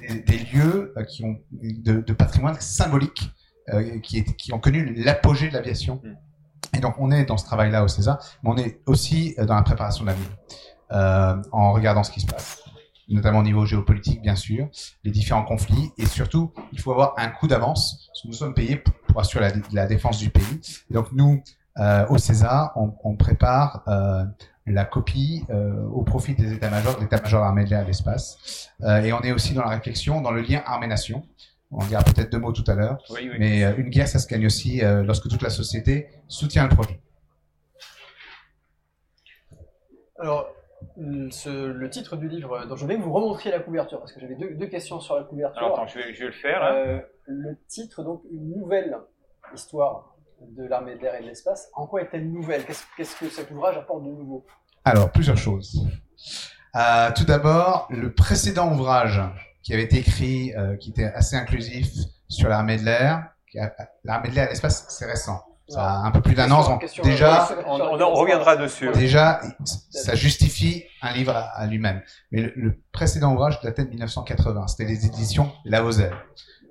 des, 0.00 0.20
des 0.20 0.38
lieux 0.38 0.92
euh, 0.96 1.04
qui 1.04 1.24
ont 1.24 1.38
de, 1.52 2.00
de 2.00 2.12
patrimoine 2.12 2.56
symbolique 2.60 3.30
euh, 3.72 3.98
qui, 4.00 4.18
est, 4.18 4.36
qui 4.36 4.52
ont 4.52 4.58
connu 4.58 4.94
l'apogée 4.94 5.48
de 5.48 5.54
l'aviation. 5.54 6.00
Et 6.74 6.80
donc, 6.80 6.94
on 6.98 7.10
est 7.10 7.24
dans 7.24 7.36
ce 7.36 7.44
travail-là 7.44 7.84
au 7.84 7.88
César, 7.88 8.18
mais 8.42 8.50
on 8.50 8.56
est 8.56 8.80
aussi 8.86 9.34
euh, 9.38 9.46
dans 9.46 9.54
la 9.54 9.62
préparation 9.62 10.04
de 10.04 10.10
l'avenir, 10.10 10.28
en 11.52 11.72
regardant 11.72 12.04
ce 12.04 12.12
qui 12.12 12.20
se 12.20 12.26
passe, 12.26 12.62
notamment 13.08 13.40
au 13.40 13.42
niveau 13.42 13.66
géopolitique, 13.66 14.22
bien 14.22 14.36
sûr, 14.36 14.68
les 15.02 15.10
différents 15.10 15.44
conflits, 15.44 15.90
et 15.98 16.06
surtout, 16.06 16.52
il 16.72 16.80
faut 16.80 16.92
avoir 16.92 17.14
un 17.18 17.28
coup 17.28 17.48
d'avance, 17.48 18.08
parce 18.08 18.22
que 18.22 18.28
nous 18.28 18.34
sommes 18.34 18.54
payés 18.54 18.76
pour, 18.76 18.94
pour 19.08 19.20
assurer 19.20 19.48
la, 19.48 19.54
la, 19.72 19.86
défense 19.86 20.18
du 20.18 20.30
pays. 20.30 20.60
Et 20.90 20.94
donc, 20.94 21.10
nous, 21.12 21.42
euh, 21.78 22.06
au 22.08 22.18
César, 22.18 22.72
on, 22.76 22.94
on 23.04 23.16
prépare 23.16 23.82
euh, 23.88 24.24
la 24.66 24.84
copie 24.84 25.44
euh, 25.50 25.82
au 25.92 26.02
profit 26.02 26.34
des 26.34 26.52
états-majors, 26.52 26.96
de 26.96 27.02
l'état-major 27.02 27.42
armée 27.42 27.64
de 27.64 27.70
l'air 27.70 27.80
et 27.80 27.84
de 27.84 27.88
l'espace. 27.88 28.70
Euh, 28.82 29.02
et 29.02 29.12
on 29.12 29.20
est 29.20 29.32
aussi 29.32 29.54
dans 29.54 29.62
la 29.62 29.70
réflexion, 29.70 30.20
dans 30.20 30.32
le 30.32 30.42
lien 30.42 30.62
armée-nation. 30.66 31.22
On 31.70 31.84
dira 31.84 32.02
peut-être 32.02 32.30
deux 32.30 32.38
mots 32.38 32.52
tout 32.52 32.68
à 32.68 32.74
l'heure. 32.74 32.98
Oui, 33.10 33.28
oui. 33.30 33.36
Mais 33.38 33.64
euh, 33.64 33.76
une 33.76 33.90
guerre, 33.90 34.08
ça 34.08 34.18
se 34.18 34.28
gagne 34.28 34.46
aussi 34.46 34.84
euh, 34.84 35.02
lorsque 35.02 35.28
toute 35.28 35.42
la 35.42 35.50
société 35.50 36.08
soutient 36.28 36.64
le 36.68 36.74
projet. 36.74 37.00
Alors, 40.18 40.48
ce, 41.30 41.66
le 41.66 41.90
titre 41.90 42.16
du 42.16 42.28
livre, 42.28 42.66
dont 42.66 42.76
je 42.76 42.86
vais 42.86 42.96
vous 42.96 43.12
remontrer 43.12 43.50
la 43.50 43.60
couverture, 43.60 43.98
parce 43.98 44.12
que 44.12 44.20
j'avais 44.20 44.36
deux, 44.36 44.54
deux, 44.54 44.66
questions 44.66 45.00
sur 45.00 45.16
la 45.16 45.24
couverture. 45.24 45.62
Alors, 45.62 45.80
attends, 45.80 45.88
je 45.88 45.98
vais, 45.98 46.14
je 46.14 46.20
vais 46.20 46.26
le 46.26 46.32
faire. 46.32 46.62
Hein. 46.62 46.74
Euh, 46.74 47.00
le 47.26 47.58
titre, 47.68 48.02
donc, 48.02 48.22
une 48.30 48.56
nouvelle 48.56 48.96
histoire 49.54 50.15
de 50.40 50.64
l'armée 50.64 50.96
de 50.96 51.00
l'air 51.02 51.14
et 51.14 51.22
de 51.22 51.26
l'espace. 51.26 51.68
En 51.74 51.86
quoi 51.86 52.02
est-elle 52.02 52.30
nouvelle? 52.30 52.64
Qu'est-ce 52.64 52.84
qu'est-ce 52.96 53.16
que 53.16 53.28
cet 53.28 53.50
ouvrage 53.50 53.76
apporte 53.76 54.04
de 54.04 54.08
nouveau? 54.10 54.44
Alors, 54.84 55.10
plusieurs 55.10 55.36
choses. 55.36 55.86
Euh, 56.76 57.10
tout 57.14 57.24
d'abord, 57.24 57.86
le 57.90 58.12
précédent 58.12 58.72
ouvrage 58.72 59.20
qui 59.62 59.72
avait 59.72 59.84
été 59.84 59.98
écrit, 59.98 60.54
euh, 60.54 60.76
qui 60.76 60.90
était 60.90 61.04
assez 61.06 61.36
inclusif 61.36 61.88
sur 62.28 62.48
l'armée 62.48 62.76
de 62.76 62.84
l'air, 62.84 63.30
l'armée 64.04 64.28
de 64.28 64.34
l'air 64.34 64.46
et 64.46 64.50
l'espace, 64.50 64.86
c'est 64.88 65.06
récent. 65.06 65.42
Ça 65.68 65.82
a 65.82 66.06
un 66.06 66.12
peu 66.12 66.20
plus 66.20 66.34
d'un 66.34 66.48
an. 66.52 66.62
Donc 66.68 66.86
déjà, 67.02 67.48
on, 67.66 67.80
on, 67.80 68.00
on, 68.00 68.14
reviendra 68.14 68.56
dessus. 68.56 68.88
Déjà, 68.92 69.40
ça 69.90 70.14
justifie 70.14 70.84
un 71.02 71.12
livre 71.12 71.34
à, 71.34 71.48
à 71.56 71.66
lui-même. 71.66 72.02
Mais 72.30 72.42
le, 72.42 72.52
le, 72.54 72.80
précédent 72.92 73.32
ouvrage 73.34 73.60
datait 73.62 73.84
de 73.84 73.90
1980. 73.90 74.68
C'était 74.68 74.84
les 74.84 75.06
éditions 75.06 75.50
Lavozelle. 75.64 76.14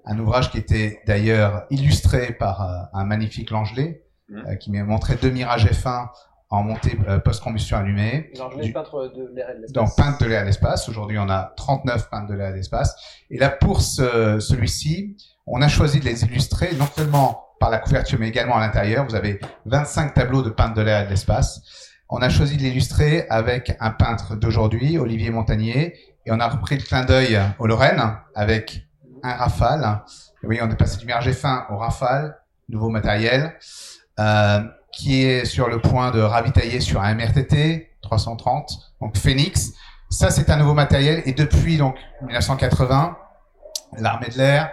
Un 0.06 0.20
ouvrage 0.20 0.52
qui 0.52 0.58
était 0.58 1.02
d'ailleurs 1.08 1.66
illustré 1.70 2.34
par 2.34 2.62
euh, 2.62 3.00
un 3.00 3.06
magnifique 3.06 3.50
Langelet, 3.50 4.04
mmh. 4.30 4.38
euh, 4.38 4.56
qui 4.56 4.72
m'a 4.72 4.84
montré 4.84 5.16
deux 5.16 5.32
mirages 5.32 5.66
F1 5.66 6.10
en 6.50 6.64
montée 6.64 6.98
euh, 7.08 7.18
post-combustion 7.20 7.78
allumée. 7.78 8.32
Du, 8.62 8.72
peintre 8.72 9.12
de 9.16 9.36
l'air 9.36 9.50
et 9.50 9.56
de 9.56 9.62
l'espace. 9.62 9.72
Donc, 9.72 9.96
peintre 9.98 10.20
de 10.20 10.26
l'air 10.26 10.40
et 10.40 10.44
de 10.44 10.48
l'espace. 10.48 10.88
Aujourd'hui, 10.90 11.18
on 11.18 11.30
a 11.30 11.54
39 11.58 12.10
peintres 12.10 12.28
de 12.28 12.36
l'air 12.36 12.50
et 12.50 12.52
de 12.52 12.58
l'espace. 12.58 12.96
Et 13.32 13.38
là, 13.38 13.50
pour 13.50 13.82
ce, 13.82 14.40
celui-ci, 14.40 15.18
on 15.48 15.62
a 15.62 15.68
choisi 15.68 16.00
de 16.00 16.06
les 16.06 16.24
illustrer 16.24 16.70
non 16.78 16.86
seulement 16.86 17.46
par 17.60 17.72
la 17.72 17.80
couverture, 17.80 18.20
mais 18.20 18.28
également 18.28 18.58
à 18.58 18.60
l'intérieur. 18.60 19.06
Vous 19.08 19.16
avez 19.16 19.40
25 19.66 20.14
tableaux 20.14 20.44
de 20.44 20.50
peintres 20.50 20.76
de 20.76 20.82
l'air 20.82 21.02
et 21.02 21.06
de 21.06 21.10
l'espace. 21.10 21.62
On 22.10 22.18
a 22.18 22.30
choisi 22.30 22.58
de 22.58 22.62
l'illustrer 22.62 23.26
avec 23.30 23.76
un 23.80 23.90
peintre 23.90 24.36
d'aujourd'hui, 24.36 25.00
Olivier 25.00 25.32
Montagnier, 25.32 25.96
et 26.26 26.32
on 26.32 26.40
a 26.40 26.48
repris 26.48 26.78
le 26.78 26.84
clin 26.84 27.04
d'œil 27.04 27.40
au 27.58 27.66
Lorraine 27.66 28.02
avec 28.36 28.88
un 29.26 29.36
Rafale. 29.36 30.02
Oui, 30.44 30.60
on 30.62 30.70
est 30.70 30.76
passé 30.76 30.98
du 30.98 31.06
Mirage 31.06 31.30
F1 31.30 31.72
au 31.72 31.78
Rafale, 31.78 32.38
nouveau 32.70 32.90
matériel, 32.90 33.58
euh, 34.20 34.62
qui 34.92 35.24
est 35.24 35.46
sur 35.46 35.68
le 35.68 35.80
point 35.80 36.12
de 36.12 36.22
ravitailler 36.22 36.80
sur 36.80 37.02
un 37.02 37.16
MRTT 37.16 37.98
330, 38.02 38.72
donc 39.02 39.18
Phoenix. 39.18 39.74
Ça, 40.10 40.30
c'est 40.30 40.50
un 40.50 40.58
nouveau 40.58 40.74
matériel, 40.74 41.24
et 41.26 41.34
depuis 41.34 41.78
donc 41.78 41.98
1980, 42.22 43.18
l'armée 43.98 44.28
de 44.28 44.38
l'air 44.38 44.72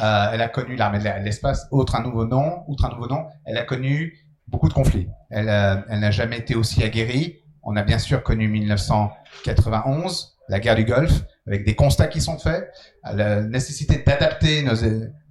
euh, 0.00 0.30
elle 0.32 0.42
a 0.42 0.48
connu 0.48 0.76
l'armée 0.76 0.98
de 0.98 1.04
l'air 1.04 1.16
et 1.16 1.20
de 1.20 1.24
l'espace, 1.24 1.68
autre 1.70 1.94
un 1.94 2.02
nouveau 2.02 2.24
nom, 2.24 2.64
outre 2.66 2.84
un 2.84 2.88
nouveau 2.90 3.06
nom, 3.06 3.26
elle 3.44 3.56
a 3.58 3.62
connu 3.62 4.26
beaucoup 4.48 4.68
de 4.68 4.74
conflits. 4.74 5.08
Elle, 5.30 5.48
euh, 5.48 5.76
elle 5.88 6.00
n'a 6.00 6.10
jamais 6.10 6.38
été 6.38 6.54
aussi 6.54 6.82
aguerrie. 6.82 7.38
On 7.62 7.76
a 7.76 7.82
bien 7.82 7.98
sûr 7.98 8.22
connu 8.22 8.48
1991, 8.48 10.33
la 10.48 10.60
guerre 10.60 10.74
du 10.74 10.84
Golfe, 10.84 11.22
avec 11.46 11.64
des 11.64 11.74
constats 11.74 12.06
qui 12.06 12.20
sont 12.20 12.38
faits, 12.38 12.70
la 13.02 13.42
nécessité 13.42 14.02
d'adapter 14.04 14.64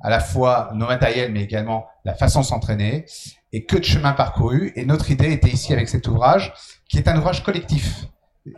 à 0.02 0.10
la 0.10 0.20
fois 0.20 0.72
nos 0.74 0.88
matériels, 0.88 1.32
mais 1.32 1.44
également 1.44 1.86
la 2.06 2.14
façon 2.14 2.42
de 2.42 2.46
s'entraîner, 2.46 3.06
et 3.52 3.66
que 3.66 3.78
de 3.78 3.84
chemin 3.84 4.14
parcouru. 4.14 4.74
Et 4.76 4.86
notre 4.86 5.12
idée 5.12 5.32
était 5.32 5.50
ici 5.50 5.74
avec 5.74 5.90
cet 5.90 6.08
ouvrage, 6.08 6.54
qui 6.90 6.98
est 6.98 7.08
un 7.08 7.18
ouvrage 7.18 7.44
collectif. 7.44 8.06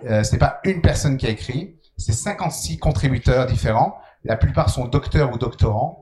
Euh, 0.05 0.23
c'est 0.23 0.37
pas 0.37 0.59
une 0.63 0.81
personne 0.81 1.17
qui 1.17 1.27
a 1.27 1.29
écrit, 1.29 1.75
c'est 1.97 2.13
56 2.13 2.79
contributeurs 2.79 3.45
différents. 3.45 3.95
La 4.23 4.37
plupart 4.37 4.69
sont 4.69 4.85
docteurs 4.85 5.31
ou 5.31 5.37
doctorants. 5.37 6.01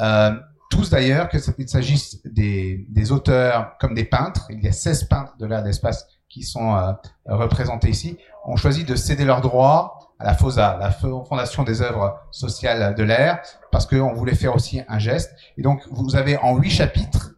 Euh, 0.00 0.32
tous 0.70 0.90
d'ailleurs, 0.90 1.28
qu'il 1.28 1.68
s'agisse 1.68 2.22
des, 2.24 2.86
des, 2.88 3.12
auteurs 3.12 3.76
comme 3.78 3.94
des 3.94 4.04
peintres, 4.04 4.46
il 4.50 4.62
y 4.62 4.68
a 4.68 4.72
16 4.72 5.04
peintres 5.04 5.36
de 5.38 5.46
l'art 5.46 5.62
d'espace 5.62 6.06
qui 6.28 6.42
sont 6.42 6.76
euh, 6.76 6.92
représentés 7.26 7.88
ici, 7.88 8.18
ont 8.48 8.56
choisi 8.56 8.84
de 8.84 8.96
céder 8.96 9.24
leurs 9.24 9.40
droits 9.40 9.98
à 10.18 10.24
la 10.24 10.34
FOSA, 10.34 10.78
la 10.80 10.90
Fondation 10.90 11.62
des 11.62 11.80
œuvres 11.80 12.18
sociales 12.30 12.94
de 12.94 13.02
l'air, 13.04 13.40
parce 13.70 13.86
qu'on 13.86 14.14
voulait 14.14 14.34
faire 14.34 14.54
aussi 14.54 14.82
un 14.88 14.98
geste. 14.98 15.32
Et 15.56 15.62
donc, 15.62 15.82
vous 15.90 16.16
avez 16.16 16.36
en 16.38 16.56
huit 16.56 16.70
chapitres 16.70 17.32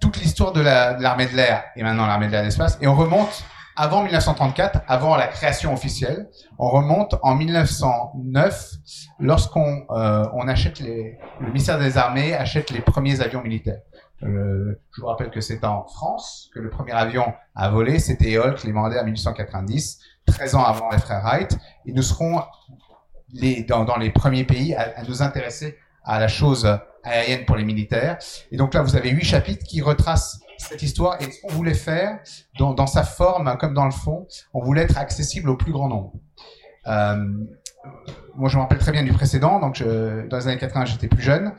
toute 0.00 0.18
l'histoire 0.18 0.52
de 0.52 0.60
l'armée 0.60 1.26
de 1.26 1.36
l'air 1.36 1.64
et 1.76 1.82
maintenant 1.82 2.06
l'armée 2.06 2.26
de 2.26 2.32
l'air 2.32 2.42
d'espace, 2.42 2.78
et 2.80 2.86
on 2.86 2.94
remonte 2.94 3.44
avant 3.76 4.02
1934, 4.02 4.82
avant 4.88 5.16
la 5.16 5.26
création 5.26 5.72
officielle. 5.72 6.28
On 6.58 6.68
remonte 6.68 7.14
en 7.22 7.34
1909, 7.34 8.72
lorsqu'on 9.20 9.86
euh, 9.90 10.26
on 10.34 10.48
achète 10.48 10.80
les, 10.80 11.18
le 11.40 11.46
ministère 11.46 11.78
des 11.78 11.96
Armées 11.96 12.34
achète 12.34 12.70
les 12.70 12.82
premiers 12.82 13.22
avions 13.22 13.42
militaires. 13.42 13.80
Je 14.22 15.00
vous 15.00 15.06
rappelle 15.06 15.30
que 15.30 15.40
c'est 15.40 15.64
en 15.64 15.86
France 15.86 16.50
que 16.54 16.60
le 16.60 16.70
premier 16.70 16.92
avion 16.92 17.24
a 17.54 17.70
volé, 17.70 17.98
c'était 17.98 18.38
les 18.64 18.72
mandats 18.72 19.00
en 19.00 19.04
1890, 19.04 20.00
13 20.26 20.54
ans 20.54 20.64
avant 20.64 20.90
les 20.90 20.98
frères 20.98 21.22
Wright. 21.22 21.56
Et 21.86 21.92
nous 21.92 22.02
serons 22.02 22.42
dans, 23.68 23.96
les 23.96 24.10
premiers 24.10 24.44
pays 24.44 24.74
à, 24.74 25.02
nous 25.04 25.22
intéresser 25.22 25.78
à 26.04 26.20
la 26.20 26.28
chose 26.28 26.68
aérienne 27.02 27.44
pour 27.46 27.56
les 27.56 27.64
militaires. 27.64 28.18
Et 28.50 28.56
donc 28.56 28.74
là, 28.74 28.82
vous 28.82 28.96
avez 28.96 29.10
huit 29.10 29.24
chapitres 29.24 29.64
qui 29.64 29.80
retracent 29.80 30.40
cette 30.58 30.82
histoire 30.82 31.20
et 31.22 31.30
ce 31.30 31.40
qu'on 31.40 31.52
voulait 31.52 31.74
faire 31.74 32.20
dans, 32.58 32.74
dans, 32.74 32.86
sa 32.86 33.02
forme 33.02 33.56
comme 33.58 33.72
dans 33.72 33.86
le 33.86 33.90
fond, 33.90 34.26
on 34.52 34.62
voulait 34.62 34.82
être 34.82 34.98
accessible 34.98 35.48
au 35.48 35.56
plus 35.56 35.72
grand 35.72 35.88
nombre. 35.88 36.12
Euh, 36.86 37.46
moi, 38.36 38.48
je 38.48 38.56
me 38.56 38.62
rappelle 38.62 38.78
très 38.78 38.92
bien 38.92 39.02
du 39.02 39.12
précédent. 39.12 39.60
Donc, 39.60 39.76
je, 39.76 40.26
dans 40.28 40.36
les 40.38 40.48
années 40.48 40.58
80, 40.58 40.84
j'étais 40.86 41.08
plus 41.08 41.22
jeune 41.22 41.52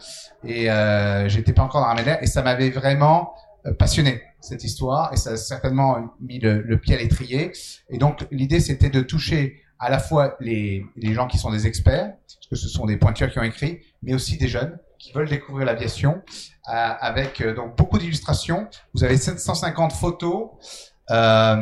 et 0.44 0.70
euh, 0.70 1.28
j'étais 1.30 1.54
pas 1.54 1.64
encore 1.64 1.82
dans 1.82 1.94
la 1.94 2.24
et 2.24 2.28
ça 2.28 2.42
m'avait 2.42 2.70
vraiment 2.70 3.34
euh, 3.66 3.74
passionné 3.74 4.22
cette 4.40 4.64
histoire 4.64 5.14
et 5.14 5.18
ça 5.18 5.32
a 5.32 5.38
certainement 5.38 6.16
mis 6.20 6.40
le, 6.40 6.62
le 6.62 6.78
pied 6.80 6.96
à 6.96 6.98
l'étrier. 6.98 7.52
Et 7.90 7.98
donc, 7.98 8.26
l'idée, 8.32 8.60
c'était 8.60 8.90
de 8.90 9.02
toucher 9.02 9.62
à 9.80 9.90
la 9.90 10.00
fois 10.00 10.36
les, 10.40 10.86
les 10.96 11.14
gens 11.14 11.28
qui 11.28 11.38
sont 11.38 11.52
des 11.52 11.66
experts, 11.66 12.14
parce 12.28 12.48
que 12.50 12.56
ce 12.56 12.68
sont 12.68 12.86
des 12.86 12.98
pointures 12.98 13.32
qui 13.32 13.40
ont 13.40 13.44
écrit, 13.44 13.80
mais 14.04 14.14
aussi 14.14 14.38
des 14.38 14.48
jeunes 14.48 14.78
qui 15.00 15.12
veulent 15.12 15.28
découvrir 15.28 15.66
l'aviation, 15.66 16.22
euh, 16.68 16.72
avec 16.72 17.42
euh, 17.42 17.56
donc 17.56 17.76
beaucoup 17.76 17.98
d'illustrations. 17.98 18.68
Vous 18.94 19.04
avez 19.04 19.18
750 19.18 19.94
photos, 19.94 20.52
euh, 21.10 21.56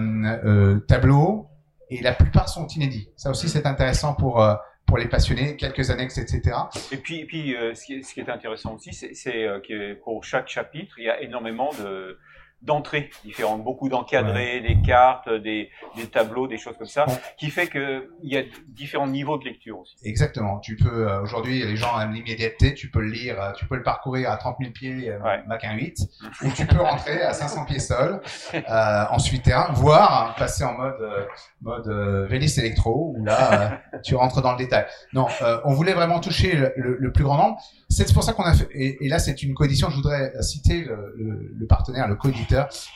euh, 0.45 0.80
tableaux, 0.81 1.48
et 1.90 2.02
la 2.02 2.14
plupart 2.14 2.49
sont 2.49 2.68
inédits. 2.68 3.10
Ça 3.15 3.30
aussi, 3.30 3.49
c'est 3.49 3.65
intéressant 3.65 4.14
pour 4.14 4.41
euh, 4.41 4.53
pour 4.90 4.98
les 4.98 5.07
passionnés, 5.07 5.56
quelques 5.56 5.91
annexes, 5.91 6.18
etc. 6.18 6.57
Et 6.91 6.98
puis, 6.98 7.20
et 7.20 7.26
puis 7.26 7.56
ce, 7.76 7.86
qui 7.86 7.94
est, 7.94 8.02
ce 8.02 8.11
qui 8.11 8.22
est 8.22 8.30
intéressant 8.30 8.74
aussi, 8.74 8.91
c'est 8.91 9.45
que 9.68 9.94
pour 9.94 10.24
chaque 10.24 10.48
chapitre, 10.48 10.95
il 10.98 11.06
y 11.06 11.10
a 11.10 11.22
énormément 11.22 11.70
de 11.80 12.18
d'entrées 12.61 13.10
différentes, 13.23 13.64
beaucoup 13.64 13.90
d'encadrés, 13.90 14.60
des 14.61 14.81
cartes, 14.81 15.30
des, 15.30 15.69
des, 15.95 16.07
tableaux, 16.07 16.48
des 16.48 16.57
choses 16.57 16.77
comme 16.77 16.88
ça, 16.88 17.06
qui 17.38 17.49
fait 17.49 17.68
que 17.68 18.10
il 18.22 18.34
y 18.34 18.38
a 18.38 18.44
différents 18.68 19.07
niveaux 19.07 19.38
de 19.38 19.45
lecture 19.45 19.80
aussi. 19.80 19.95
Exactement. 20.03 20.60
Tu 20.60 20.76
peux 20.76 21.07
euh, 21.07 21.22
aujourd'hui 21.22 21.64
les 21.65 21.76
gens 21.76 21.99
aiment 21.99 22.14
l'immédiateté, 22.14 22.73
tu 22.73 22.90
peux 22.90 22.99
le 22.99 23.11
lire, 23.11 23.41
euh, 23.41 23.52
tu 23.53 23.65
peux 23.65 23.76
le 23.76 23.84
parcourir 23.84 24.31
à 24.31 24.38
30 24.38 24.57
000 24.60 24.72
pieds 24.72 25.10
euh, 25.10 25.19
ouais. 25.19 25.41
Mac 25.48 25.64
1.8, 25.64 26.07
ou 26.44 26.52
tu 26.52 26.65
peux 26.65 26.81
rentrer 26.81 27.22
à 27.22 27.34
500 27.34 27.65
pieds 27.65 27.80
sol, 27.80 28.22
euh, 28.53 29.06
ensuite 29.10 29.44
terrain, 29.44 29.72
voire 29.73 30.30
hein, 30.30 30.36
passer 30.38 30.64
en 30.64 30.73
mode 30.73 31.27
mode 31.61 32.27
Vélis 32.30 32.60
électro 32.60 33.14
où 33.18 33.23
là 33.23 33.81
tu 34.03 34.15
rentres 34.15 34.41
dans 34.41 34.52
le 34.52 34.57
détail. 34.57 34.86
Non, 35.14 35.27
on 35.64 35.73
voulait 35.73 35.94
vraiment 35.94 36.19
toucher 36.19 36.56
le, 36.56 36.73
le, 36.76 36.98
le 36.99 37.11
plus 37.11 37.23
grand 37.23 37.38
nombre. 37.38 37.60
C'est 37.90 38.14
pour 38.14 38.24
ça 38.24 38.34
qu'on 38.34 38.44
a 38.44 38.53
fait. 38.53 38.68
Et, 38.72 39.07
là, 39.07 39.20
c'est 39.20 39.41
une 39.41 39.53
coédition. 39.53 39.90
Je 39.90 39.95
voudrais 39.95 40.32
citer 40.41 40.84
le, 40.86 41.66
partenaire, 41.68 42.07
le 42.07 42.16
co 42.16 42.30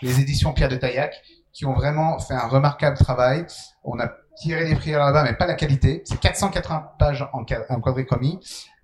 les 0.02 0.20
éditions 0.20 0.54
Pierre 0.54 0.70
de 0.70 0.76
Taillac, 0.76 1.16
qui 1.52 1.66
ont 1.66 1.74
vraiment 1.74 2.20
fait 2.20 2.36
un 2.36 2.48
remarquable 2.48 2.98
travail. 2.98 3.46
On 3.84 4.00
a 4.00 4.12
tiré 4.38 4.66
des 4.66 4.76
prix 4.76 4.92
là-bas, 4.92 5.24
mais 5.24 5.34
pas 5.34 5.48
la 5.48 5.56
qualité. 5.56 6.04
C'est 6.06 6.20
480 6.20 6.92
pages 7.00 7.28
en, 7.34 7.40
en 7.40 7.46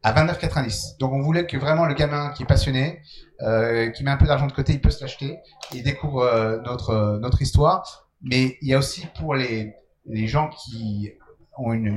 à 0.04 0.14
29,90. 0.14 0.98
Donc 1.00 1.12
on 1.12 1.22
voulait 1.22 1.46
que 1.46 1.58
vraiment 1.58 1.86
le 1.86 1.94
gamin 1.94 2.32
qui 2.32 2.44
est 2.44 2.46
passionné, 2.46 3.02
euh, 3.42 3.90
qui 3.90 4.04
met 4.04 4.12
un 4.12 4.18
peu 4.18 4.26
d'argent 4.26 4.48
de 4.48 4.52
côté, 4.52 4.74
il 4.74 4.82
peut 4.82 4.90
se 4.90 5.02
l'acheter 5.02 5.40
et 5.76 5.82
découvre 5.82 6.22
euh, 6.22 6.62
notre 6.62 6.92
euh, 6.92 7.20
notre 7.20 7.42
histoire. 7.42 8.08
Mais 8.22 8.58
il 8.62 8.70
y 8.70 8.74
a 8.74 8.78
aussi 8.78 9.08
pour 9.18 9.36
les 9.36 9.74
les 10.06 10.28
gens 10.28 10.50
qui 10.50 11.12
ont 11.58 11.74
une, 11.74 11.88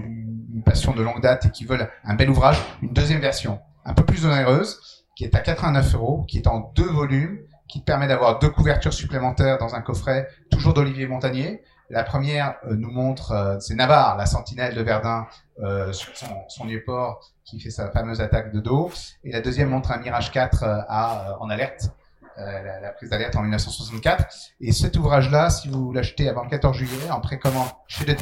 une, 0.52 0.62
passion 0.64 0.92
de 0.92 1.02
longue 1.02 1.20
date 1.22 1.46
et 1.46 1.50
qui 1.50 1.64
veulent 1.64 1.88
un 2.04 2.14
bel 2.14 2.28
ouvrage, 2.28 2.56
une 2.82 2.92
deuxième 2.92 3.20
version, 3.20 3.60
un 3.84 3.94
peu 3.94 4.04
plus 4.04 4.26
onéreuse, 4.26 5.04
qui 5.16 5.24
est 5.24 5.34
à 5.34 5.40
89 5.40 5.94
euros, 5.94 6.24
qui 6.28 6.38
est 6.38 6.46
en 6.46 6.72
deux 6.74 6.88
volumes, 6.88 7.38
qui 7.68 7.80
permet 7.80 8.06
d'avoir 8.06 8.38
deux 8.38 8.50
couvertures 8.50 8.92
supplémentaires 8.92 9.58
dans 9.58 9.74
un 9.74 9.80
coffret, 9.80 10.28
toujours 10.50 10.74
d'Olivier 10.74 11.06
Montagnier. 11.06 11.62
La 11.88 12.04
première 12.04 12.56
euh, 12.66 12.74
nous 12.76 12.90
montre, 12.90 13.32
euh, 13.32 13.58
c'est 13.60 13.74
Navarre, 13.74 14.16
la 14.16 14.26
sentinelle 14.26 14.74
de 14.74 14.82
Verdun 14.82 15.26
euh, 15.62 15.92
sur 15.92 16.16
son, 16.16 16.26
son 16.48 16.66
port 16.84 17.20
qui 17.44 17.60
fait 17.60 17.70
sa 17.70 17.90
fameuse 17.90 18.20
attaque 18.20 18.52
de 18.52 18.60
dos. 18.60 18.90
Et 19.24 19.32
la 19.32 19.40
deuxième 19.40 19.68
montre 19.68 19.90
un 19.90 19.98
Mirage 19.98 20.30
4 20.32 20.62
euh, 20.62 20.80
à, 20.88 21.36
en 21.40 21.50
alerte, 21.50 21.90
la, 22.36 22.80
la, 22.80 22.90
prise 22.92 23.10
d'alerte 23.10 23.36
en 23.36 23.42
1964. 23.42 24.26
Et 24.60 24.72
cet 24.72 24.96
ouvrage-là, 24.96 25.50
si 25.50 25.68
vous 25.68 25.92
l'achetez 25.92 26.28
avant 26.28 26.44
le 26.44 26.50
14 26.50 26.76
juillet, 26.76 27.10
en 27.10 27.20
précommande 27.20 27.68
chez 27.88 28.04
De 28.04 28.14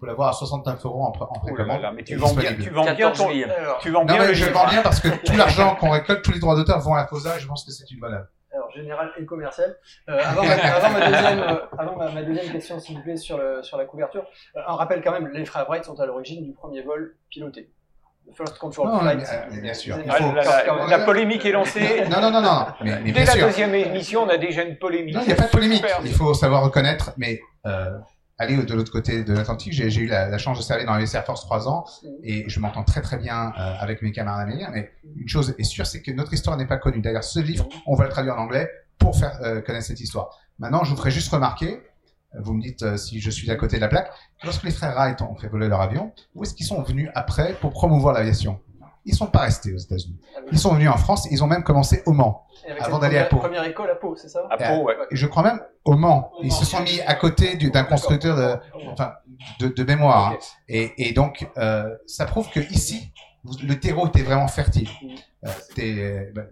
Pouvez 0.00 0.12
l'avoir 0.12 0.30
à 0.30 0.32
69 0.32 0.84
euros 0.86 1.04
en, 1.04 1.12
en 1.12 1.38
précommande. 1.40 1.82
Mais 1.94 2.02
tu 2.02 2.16
vends 2.16 2.32
bien, 2.32 2.54
tu 2.54 2.70
vends 2.70 2.84
bien 2.84 3.10
ton, 3.12 3.28
tu 3.80 3.90
vends 3.90 4.00
non, 4.00 4.06
bien 4.06 4.26
mais 4.26 4.34
je 4.34 4.50
vends 4.50 4.66
bien 4.66 4.82
parce 4.82 4.98
que 4.98 5.08
tout 5.08 5.36
l'argent 5.36 5.76
qu'on 5.76 5.90
récolte, 5.90 6.22
tous 6.22 6.32
les 6.32 6.40
droits 6.40 6.56
d'auteur 6.56 6.80
vont 6.80 6.94
à 6.94 7.02
la 7.02 7.06
FOSA 7.06 7.36
et 7.36 7.40
je 7.40 7.46
pense 7.46 7.64
que 7.64 7.70
c'est 7.70 7.90
une 7.90 8.00
bonne 8.00 8.14
œuvre 8.14 8.26
général 8.74 9.10
et 9.18 9.24
commercial. 9.24 9.76
Euh, 10.08 10.18
avant, 10.24 10.44
ma, 10.44 10.52
avant, 10.52 10.90
ma, 10.90 11.10
deuxième, 11.10 11.38
euh, 11.40 11.56
avant 11.78 11.96
ma, 11.96 12.10
ma, 12.10 12.22
deuxième 12.22 12.52
question, 12.52 12.80
s'il 12.80 12.96
vous 12.96 13.02
plaît, 13.02 13.16
sur, 13.16 13.38
le, 13.38 13.62
sur 13.62 13.76
la 13.76 13.84
couverture, 13.84 14.24
euh, 14.56 14.60
un 14.66 14.74
rappel 14.74 15.02
quand 15.02 15.12
même, 15.12 15.28
les 15.28 15.44
frères 15.44 15.66
Wright 15.68 15.84
sont 15.84 15.98
à 16.00 16.06
l'origine 16.06 16.44
du 16.44 16.52
premier 16.52 16.82
vol 16.82 17.16
piloté. 17.28 17.70
The 18.28 18.36
First 18.36 18.58
Control 18.58 18.88
non, 18.88 19.00
Flight. 19.00 19.18
Bien, 19.50 19.60
bien 19.60 19.74
sûr. 19.74 19.96
Ah, 20.08 20.18
la, 20.20 20.42
la, 20.42 20.86
la, 20.86 21.04
polémique 21.04 21.44
est 21.46 21.52
lancée. 21.52 22.04
non, 22.10 22.20
non, 22.20 22.30
non, 22.30 22.42
non. 22.42 22.66
Mais, 22.82 23.00
mais 23.00 23.12
Dès 23.12 23.24
la 23.24 23.32
sûr. 23.32 23.46
deuxième 23.46 23.74
émission, 23.74 24.22
on 24.22 24.28
a 24.28 24.36
déjà 24.36 24.62
une 24.62 24.76
polémique. 24.76 25.14
Non, 25.14 25.22
il 25.22 25.28
n'y 25.28 25.32
a 25.32 25.36
pas 25.36 25.46
de 25.46 25.50
polémique. 25.50 25.84
Il 26.04 26.14
faut 26.14 26.34
savoir 26.34 26.62
reconnaître, 26.62 27.12
mais 27.16 27.40
euh, 27.66 27.98
aller 28.40 28.56
de 28.56 28.74
l'autre 28.74 28.90
côté 28.90 29.22
de 29.22 29.34
l'Atlantique, 29.34 29.74
j'ai 29.74 29.94
eu 29.94 30.06
la, 30.06 30.38
chance 30.38 30.56
de 30.56 30.62
servir 30.62 30.86
dans 30.86 30.96
les 30.96 31.14
Air 31.14 31.24
Force 31.26 31.42
trois 31.42 31.68
ans 31.68 31.84
et 32.22 32.48
je 32.48 32.58
m'entends 32.58 32.84
très 32.84 33.02
très 33.02 33.18
bien 33.18 33.52
euh, 33.58 33.74
avec 33.78 34.00
mes 34.00 34.12
camarades 34.12 34.48
américains. 34.48 34.70
Mais 34.72 34.90
une 35.14 35.28
chose 35.28 35.54
est 35.58 35.64
sûre, 35.64 35.86
c'est 35.86 36.00
que 36.00 36.10
notre 36.10 36.32
histoire 36.32 36.56
n'est 36.56 36.66
pas 36.66 36.78
connue. 36.78 37.02
D'ailleurs, 37.02 37.22
ce 37.22 37.38
livre, 37.38 37.68
on 37.86 37.94
va 37.94 38.04
le 38.04 38.10
traduire 38.10 38.36
en 38.36 38.44
anglais 38.44 38.70
pour 38.98 39.14
faire 39.14 39.38
euh, 39.42 39.60
connaître 39.60 39.86
cette 39.86 40.00
histoire. 40.00 40.30
Maintenant, 40.58 40.84
je 40.84 40.90
vous 40.90 40.96
ferai 40.96 41.10
juste 41.10 41.30
remarquer, 41.30 41.82
vous 42.38 42.54
me 42.54 42.62
dites 42.62 42.82
euh, 42.82 42.96
si 42.96 43.20
je 43.20 43.30
suis 43.30 43.50
à 43.50 43.56
côté 43.56 43.76
de 43.76 43.82
la 43.82 43.88
plaque, 43.88 44.10
lorsque 44.42 44.62
les 44.62 44.70
frères 44.70 44.94
Wright 44.94 45.20
ont 45.20 45.34
fait 45.36 45.48
voler 45.48 45.68
leur 45.68 45.82
avion, 45.82 46.12
où 46.34 46.42
est-ce 46.42 46.54
qu'ils 46.54 46.66
sont 46.66 46.82
venus 46.82 47.10
après 47.14 47.54
pour 47.60 47.72
promouvoir 47.72 48.14
l'aviation? 48.14 48.58
Ils 49.10 49.14
sont 49.16 49.26
pas 49.26 49.40
restés 49.40 49.74
aux 49.74 49.78
États-Unis. 49.78 50.20
Ils 50.52 50.58
sont 50.58 50.72
venus 50.74 50.88
en 50.88 50.96
France. 50.96 51.26
Ils 51.32 51.42
ont 51.42 51.48
même 51.48 51.64
commencé 51.64 52.02
au 52.06 52.12
Mans 52.12 52.46
avant 52.78 53.00
d'aller 53.00 53.18
à 53.18 53.24
Pau. 53.24 53.38
Première 53.38 53.64
école 53.64 53.90
à 53.90 53.96
Pau, 53.96 54.14
c'est 54.14 54.28
ça 54.28 54.46
À 54.50 54.56
Pau, 54.56 54.84
ouais. 54.84 54.94
Et 55.10 55.16
je 55.16 55.26
crois 55.26 55.42
même 55.42 55.60
au 55.84 55.96
Mans. 55.96 56.30
Ils 56.42 56.52
se 56.52 56.64
sont 56.64 56.80
mis 56.80 57.00
à 57.00 57.14
côté 57.14 57.56
d'un 57.56 57.84
constructeur 57.84 58.36
de, 58.36 58.56
enfin, 58.92 59.14
de, 59.58 59.66
de 59.66 59.84
mémoire. 59.84 60.32
Hein. 60.32 60.38
Et, 60.68 61.08
et, 61.08 61.12
donc, 61.12 61.48
euh, 61.58 61.92
ça 62.06 62.24
prouve 62.24 62.48
que 62.50 62.60
ici, 62.60 63.12
le 63.64 63.74
terreau 63.80 64.06
était 64.06 64.22
vraiment 64.22 64.46
fertile. 64.46 64.88
Euh, 65.44 65.48
c'était, 65.66 66.30
ben, 66.32 66.46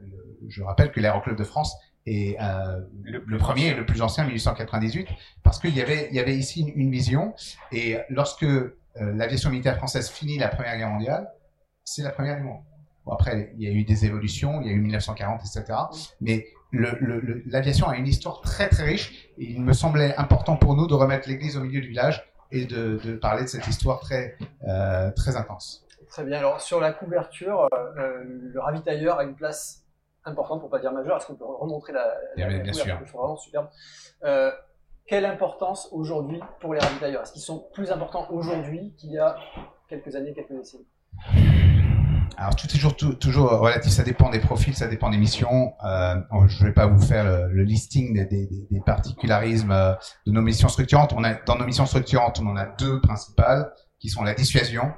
je 0.49 0.63
rappelle 0.65 0.91
que 0.91 0.99
l'Aéroclub 0.99 1.37
de 1.37 1.45
France 1.45 1.77
et 2.07 2.37
euh, 2.41 2.81
le, 3.05 3.23
le, 3.25 3.39
premier 3.39 3.67
et 3.67 3.75
le 3.75 3.85
plus 3.85 4.03
ancien, 4.03 4.25
1898, 4.25 5.07
parce 5.45 5.61
qu'il 5.61 5.77
y 5.77 5.83
avait, 5.83 6.09
il 6.11 6.17
y 6.17 6.21
avait 6.21 6.37
ici 6.37 6.63
une, 6.63 6.81
une 6.81 6.91
vision. 6.91 7.35
Et 7.71 7.99
lorsque 8.09 8.45
euh, 9.01 9.13
l'aviation 9.15 9.51
militaire 9.51 9.77
française 9.77 10.09
finit 10.09 10.39
la 10.39 10.49
Première 10.49 10.77
Guerre 10.77 10.89
mondiale, 10.89 11.29
c'est 11.89 12.03
la 12.03 12.11
Première 12.11 12.37
du 12.37 12.43
monde. 12.43 12.61
Bon, 13.05 13.13
après, 13.13 13.53
il 13.57 13.63
y 13.63 13.67
a 13.67 13.73
eu 13.73 13.85
des 13.85 14.05
évolutions, 14.05 14.61
il 14.61 14.67
y 14.67 14.71
a 14.71 14.73
eu 14.73 14.81
1940, 14.81 15.41
etc. 15.41 15.79
Mais 16.21 16.47
l'aviation 17.47 17.89
a 17.89 17.97
une 17.97 18.07
histoire 18.07 18.41
très 18.43 18.69
très 18.69 18.85
riche. 18.85 19.31
Et 19.39 19.45
il 19.45 19.63
me 19.63 19.73
semblait 19.73 20.15
important 20.17 20.57
pour 20.57 20.75
nous 20.75 20.87
de 20.87 20.95
remettre 20.95 21.29
l'église 21.29 21.57
au 21.57 21.61
milieu 21.61 21.81
du 21.81 21.89
village 21.89 22.31
et 22.51 22.67
de, 22.67 23.01
de 23.03 23.17
parler 23.17 23.43
de 23.43 23.49
cette 23.49 23.67
histoire 23.67 24.01
très 24.01 24.37
euh, 24.67 25.11
très 25.13 25.37
intense. 25.37 25.87
Très 26.09 26.25
bien. 26.25 26.39
Alors 26.39 26.61
sur 26.61 26.81
la 26.81 26.93
couverture, 26.93 27.69
euh, 27.73 28.23
le 28.25 28.61
ravitailleur 28.61 29.19
a 29.19 29.25
une 29.25 29.35
place 29.35 29.85
importante 30.25 30.61
pour 30.61 30.69
pas 30.69 30.79
dire 30.79 30.93
majeure. 30.93 31.17
Est-ce 31.17 31.27
qu'on 31.27 31.37
peut 31.37 31.45
remontrer 31.45 31.95
la, 31.95 32.15
bien, 32.37 32.49
la, 32.49 32.59
bien 32.59 32.73
sûr. 32.73 32.85
Je 33.01 33.05
trouve 33.07 33.21
vraiment 33.21 33.37
superbe. 33.37 33.69
Euh, 34.25 34.51
quelle 35.07 35.25
importance 35.25 35.89
aujourd'hui 35.93 36.41
pour 36.61 36.75
les 36.75 36.81
ravitailleurs? 36.81 37.23
Est-ce 37.23 37.33
qu'ils 37.33 37.43
sont 37.43 37.67
plus 37.73 37.91
importants 37.91 38.27
aujourd'hui 38.31 38.95
qu'il 38.99 39.13
y 39.13 39.19
a 39.19 39.37
quelques 39.89 40.15
années, 40.15 40.35
quelques 40.35 40.53
décennies? 40.53 40.87
Alors 42.37 42.57
toujours, 42.57 42.97
toujours 42.97 43.51
relatif, 43.51 43.93
ça 43.93 44.03
dépend 44.03 44.31
des 44.31 44.41
profils, 44.41 44.75
ça 44.75 44.87
dépend 44.87 45.11
des 45.11 45.17
missions. 45.17 45.73
Euh, 45.85 46.17
je 46.47 46.63
ne 46.63 46.69
vais 46.69 46.75
pas 46.75 46.87
vous 46.87 47.01
faire 47.01 47.49
le, 47.49 47.63
listing 47.63 48.27
des, 48.29 48.81
particularismes 48.85 49.73
euh, 49.73 49.95
de 50.27 50.33
nos 50.33 50.43
missions 50.43 50.69
structurantes. 50.69 51.15
Dans 51.47 51.57
nos 51.57 51.65
missions 51.65 51.87
structurantes, 51.87 52.41
on 52.41 52.47
en 52.49 52.57
a 52.57 52.67
deux 52.67 53.01
principales, 53.01 53.73
qui 54.01 54.09
sont 54.09 54.23
la 54.23 54.35
dissuasion. 54.35 54.93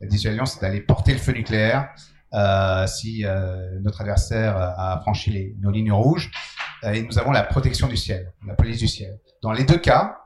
La 0.00 0.06
dissuasion, 0.06 0.44
c'est 0.44 0.60
d'aller 0.60 0.80
porter 0.80 1.12
le 1.12 1.18
feu 1.18 1.32
nucléaire 1.32 1.88
euh, 2.34 2.86
si 2.86 3.24
euh, 3.24 3.78
notre 3.80 4.00
adversaire 4.00 4.56
a 4.56 5.00
franchi 5.00 5.54
nos 5.60 5.70
lignes 5.70 5.92
rouges. 5.92 6.30
Euh, 6.84 6.92
et 6.92 7.02
nous 7.02 7.18
avons 7.18 7.32
la 7.32 7.42
protection 7.42 7.88
du 7.88 7.96
ciel, 7.96 8.32
la 8.46 8.54
police 8.54 8.78
du 8.78 8.88
ciel. 8.88 9.18
Dans 9.42 9.52
les 9.52 9.64
deux 9.64 9.78
cas, 9.78 10.18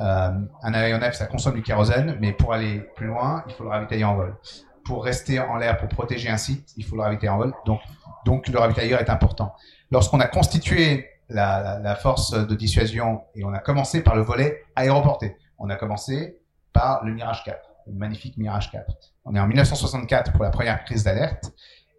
euh, 0.00 0.30
un 0.62 0.74
aéronef, 0.74 1.14
ça 1.14 1.26
consomme 1.26 1.54
du 1.54 1.62
kérosène, 1.62 2.16
mais 2.20 2.32
pour 2.32 2.52
aller 2.52 2.80
plus 2.96 3.06
loin, 3.06 3.44
il 3.48 3.54
faut 3.54 3.64
le 3.64 3.70
ravitailler 3.70 4.04
en 4.04 4.16
vol 4.16 4.36
pour 4.84 5.04
rester 5.04 5.40
en 5.40 5.56
l'air, 5.56 5.78
pour 5.78 5.88
protéger 5.88 6.28
un 6.28 6.36
site, 6.36 6.72
il 6.76 6.84
faut 6.84 6.96
le 6.96 7.02
ravitailler 7.02 7.30
en 7.30 7.38
vol. 7.38 7.52
Donc, 7.66 7.80
donc 8.24 8.48
le 8.48 8.58
ravitailleur 8.58 9.00
est 9.00 9.10
important. 9.10 9.54
Lorsqu'on 9.90 10.20
a 10.20 10.26
constitué 10.26 11.08
la, 11.28 11.96
force 11.96 12.32
de 12.32 12.54
dissuasion 12.54 13.22
et 13.34 13.44
on 13.44 13.52
a 13.52 13.58
commencé 13.58 14.02
par 14.02 14.14
le 14.14 14.22
volet 14.22 14.62
aéroporté, 14.76 15.36
on 15.58 15.70
a 15.70 15.76
commencé 15.76 16.38
par 16.72 17.04
le 17.04 17.12
Mirage 17.12 17.42
4, 17.44 17.58
le 17.86 17.94
magnifique 17.94 18.36
Mirage 18.36 18.70
4. 18.70 18.84
On 19.24 19.34
est 19.34 19.40
en 19.40 19.46
1964 19.46 20.32
pour 20.32 20.44
la 20.44 20.50
première 20.50 20.84
crise 20.84 21.04
d'alerte. 21.04 21.52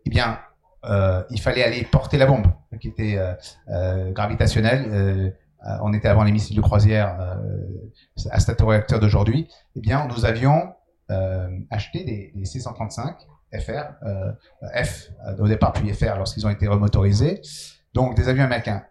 Eh 0.05 0.09
bien, 0.09 0.39
euh, 0.85 1.23
il 1.29 1.41
fallait 1.41 1.63
aller 1.63 1.83
porter 1.83 2.17
la 2.17 2.27
bombe 2.27 2.47
qui 2.79 2.89
était 2.89 3.17
euh, 3.17 3.33
euh, 3.69 4.11
gravitationnelle. 4.11 5.33
On 5.81 5.93
était 5.93 6.07
avant 6.07 6.23
les 6.23 6.31
missiles 6.31 6.55
de 6.55 6.61
croisière 6.61 7.39
à 8.29 8.39
statoréacteur 8.39 8.99
d'aujourd'hui. 8.99 9.49
Eh 9.75 9.79
bien, 9.79 10.07
nous 10.07 10.23
avions 10.23 10.75
acheté 11.69 12.03
des, 12.03 12.32
des 12.36 12.45
C-135 12.45 13.15
FR, 13.60 13.94
euh, 14.03 14.32
F 14.84 15.10
euh, 15.27 15.44
au 15.44 15.48
départ, 15.48 15.73
puis 15.73 15.91
FR 15.94 16.18
lorsqu'ils 16.18 16.45
ont 16.45 16.49
été 16.49 16.68
remotorisés. 16.68 17.41
Donc 17.94 18.15
des 18.15 18.27
avions 18.27 18.44
américains. 18.44 18.84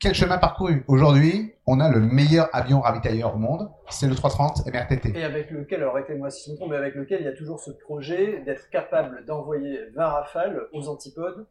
Quel 0.00 0.14
chemin 0.14 0.38
parcouru? 0.38 0.84
Aujourd'hui, 0.88 1.52
on 1.64 1.78
a 1.78 1.88
le 1.88 2.00
meilleur 2.00 2.48
avion 2.52 2.80
ravitailleur 2.80 3.36
au 3.36 3.38
monde, 3.38 3.70
c'est 3.88 4.08
le 4.08 4.16
330 4.16 4.66
MRTT. 4.66 5.16
Et 5.16 5.22
avec 5.22 5.52
lequel, 5.52 5.80
alors 5.80 5.94
arrêtez-moi 5.94 6.28
si 6.30 6.46
je 6.46 6.52
me 6.52 6.56
trompe, 6.56 6.70
mais 6.70 6.76
avec 6.76 6.96
lequel 6.96 7.20
il 7.20 7.24
y 7.24 7.28
a 7.28 7.36
toujours 7.36 7.60
ce 7.60 7.70
projet 7.70 8.42
d'être 8.44 8.68
capable 8.70 9.24
d'envoyer 9.26 9.78
20 9.94 10.04
rafales 10.08 10.62
aux 10.72 10.88
antipodes 10.88 11.46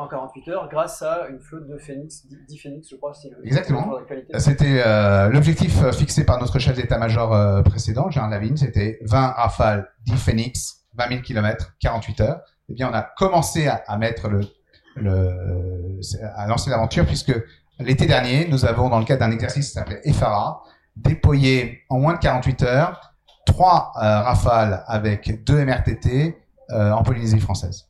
en 0.00 0.08
48 0.08 0.48
heures 0.48 0.68
grâce 0.68 1.02
à 1.02 1.28
une 1.28 1.40
flotte 1.40 1.68
de 1.68 1.76
Phoenix, 1.78 2.26
10 2.48 2.58
Phoenix, 2.58 2.88
je 2.90 2.96
crois, 2.96 3.14
si 3.14 3.30
le 3.30 3.46
Exactement. 3.46 3.98
C'était 4.38 4.82
euh, 4.84 5.28
l'objectif 5.28 5.82
euh, 5.82 5.92
fixé 5.92 6.24
par 6.24 6.40
notre 6.40 6.58
chef 6.58 6.76
d'état-major 6.76 7.34
euh, 7.34 7.62
précédent, 7.62 8.10
Gérard 8.10 8.30
Lavigne, 8.30 8.56
c'était 8.56 8.98
20 9.02 9.28
rafales, 9.28 9.88
10 10.06 10.16
Phoenix, 10.16 10.84
20 10.94 11.08
000 11.08 11.20
km, 11.22 11.74
48 11.80 12.20
heures. 12.20 12.40
Eh 12.68 12.74
bien, 12.74 12.90
on 12.90 12.94
a 12.94 13.02
commencé 13.02 13.66
à, 13.66 13.82
à 13.86 13.98
mettre 13.98 14.28
le, 14.28 14.40
le, 14.96 16.00
à 16.36 16.46
lancer 16.46 16.70
l'aventure 16.70 17.04
puisque 17.04 17.34
l'été 17.78 18.06
dernier, 18.06 18.48
nous 18.48 18.64
avons, 18.64 18.88
dans 18.88 18.98
le 18.98 19.04
cadre 19.04 19.20
d'un 19.20 19.32
exercice 19.32 19.68
qui 19.68 19.72
s'appelait 19.72 20.00
EFARA, 20.04 20.62
déployé 20.96 21.80
en 21.88 21.98
moins 21.98 22.14
de 22.14 22.18
48 22.18 22.62
heures 22.62 23.10
trois 23.46 23.92
euh, 23.96 24.20
rafales 24.20 24.84
avec 24.86 25.44
deux 25.44 25.64
MRTT 25.64 26.36
euh, 26.70 26.92
en 26.92 27.02
Polynésie 27.02 27.40
française. 27.40 27.89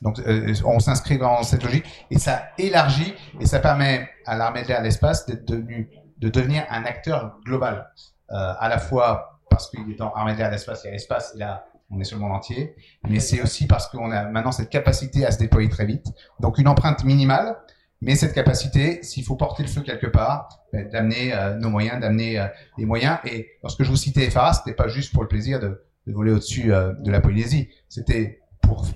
Donc, 0.00 0.18
euh, 0.20 0.54
on 0.64 0.78
s'inscrit 0.78 1.18
dans 1.18 1.42
cette 1.42 1.62
logique 1.62 1.84
et 2.10 2.18
ça 2.18 2.48
élargit 2.58 3.14
et 3.38 3.46
ça 3.46 3.58
permet 3.58 4.08
à 4.26 4.36
l'armée 4.36 4.62
de 4.62 4.68
l'air 4.68 4.82
l'espace 4.82 5.26
d'être 5.26 5.46
devenu, 5.46 5.90
de 6.18 6.28
devenir 6.28 6.64
un 6.70 6.84
acteur 6.84 7.36
global, 7.44 7.90
euh, 8.30 8.52
à 8.58 8.68
la 8.68 8.78
fois 8.78 9.40
parce 9.50 9.68
qu'il 9.68 9.90
est 9.90 9.98
dans 9.98 10.12
l'armée 10.14 10.32
de 10.32 10.38
l'air 10.38 10.50
l'espace, 10.50 10.82
il 10.84 10.86
y 10.86 10.90
a 10.90 10.92
l'espace 10.92 11.32
et 11.34 11.38
là, 11.38 11.66
on 11.90 12.00
est 12.00 12.04
sur 12.04 12.16
le 12.16 12.22
monde 12.22 12.32
entier, 12.32 12.76
mais 13.08 13.18
c'est 13.18 13.42
aussi 13.42 13.66
parce 13.66 13.88
qu'on 13.88 14.10
a 14.12 14.24
maintenant 14.24 14.52
cette 14.52 14.70
capacité 14.70 15.26
à 15.26 15.32
se 15.32 15.38
déployer 15.38 15.68
très 15.68 15.84
vite. 15.86 16.06
Donc, 16.38 16.58
une 16.58 16.68
empreinte 16.68 17.04
minimale, 17.04 17.56
mais 18.00 18.14
cette 18.14 18.32
capacité, 18.32 19.02
s'il 19.02 19.24
faut 19.24 19.36
porter 19.36 19.62
le 19.62 19.68
feu 19.68 19.82
quelque 19.82 20.06
part, 20.06 20.48
ben, 20.72 20.88
d'amener 20.88 21.34
euh, 21.34 21.56
nos 21.56 21.68
moyens, 21.68 22.00
d'amener 22.00 22.38
euh, 22.38 22.46
les 22.78 22.86
moyens. 22.86 23.18
Et 23.24 23.50
lorsque 23.62 23.82
je 23.82 23.90
vous 23.90 23.96
citais 23.96 24.30
FARA, 24.30 24.54
c'était 24.54 24.74
pas 24.74 24.88
juste 24.88 25.12
pour 25.12 25.22
le 25.22 25.28
plaisir 25.28 25.60
de, 25.60 25.84
de 26.06 26.12
voler 26.12 26.32
au-dessus 26.32 26.72
euh, 26.72 26.92
de 26.94 27.10
la 27.10 27.20
Polynésie, 27.20 27.68
c'était 27.88 28.40
pour 28.62 28.86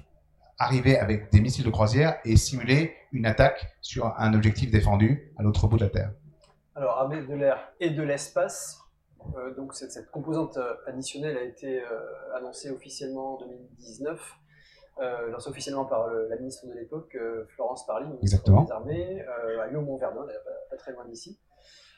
arriver 0.65 0.99
avec 0.99 1.31
des 1.33 1.41
missiles 1.41 1.65
de 1.65 1.71
croisière 1.71 2.19
et 2.25 2.37
simuler 2.37 2.95
une 3.13 3.27
attaque 3.27 3.77
sur 3.81 4.13
un 4.19 4.35
objectif 4.35 4.71
défendu 4.71 5.33
à 5.39 5.43
l'autre 5.43 5.67
bout 5.69 5.77
de 5.79 5.85
la 5.85 5.91
Terre. 5.91 6.13
Alors, 6.75 6.99
armée 6.99 7.23
de 7.23 7.35
l'air 7.35 7.57
et 7.81 7.91
de 7.91 8.03
l'espace, 8.03 8.81
euh, 9.37 9.55
donc 9.55 9.75
cette, 9.75 9.93
cette 9.93 10.11
composante 10.11 10.57
euh, 10.57 10.75
additionnelle 10.87 11.37
a 11.37 11.43
été 11.43 11.81
euh, 11.81 12.37
annoncée 12.37 12.71
officiellement 12.71 13.35
en 13.37 13.39
2019, 13.39 14.21
euh, 15.01 15.31
lancée 15.31 15.51
officiellement 15.51 15.85
par 15.85 16.09
le- 16.09 16.29
la 16.29 16.37
ministre 16.37 16.67
de 16.67 16.73
l'époque, 16.75 17.17
Florence 17.55 17.87
Parly, 17.87 18.07
ministre 18.09 18.43
des 18.67 18.73
Armées, 18.73 19.25
à 19.63 19.67
Lyon-Montverdun, 19.69 20.23
pas, 20.27 20.51
pas 20.71 20.77
très 20.77 20.93
loin 20.93 21.05
d'ici, 21.07 21.39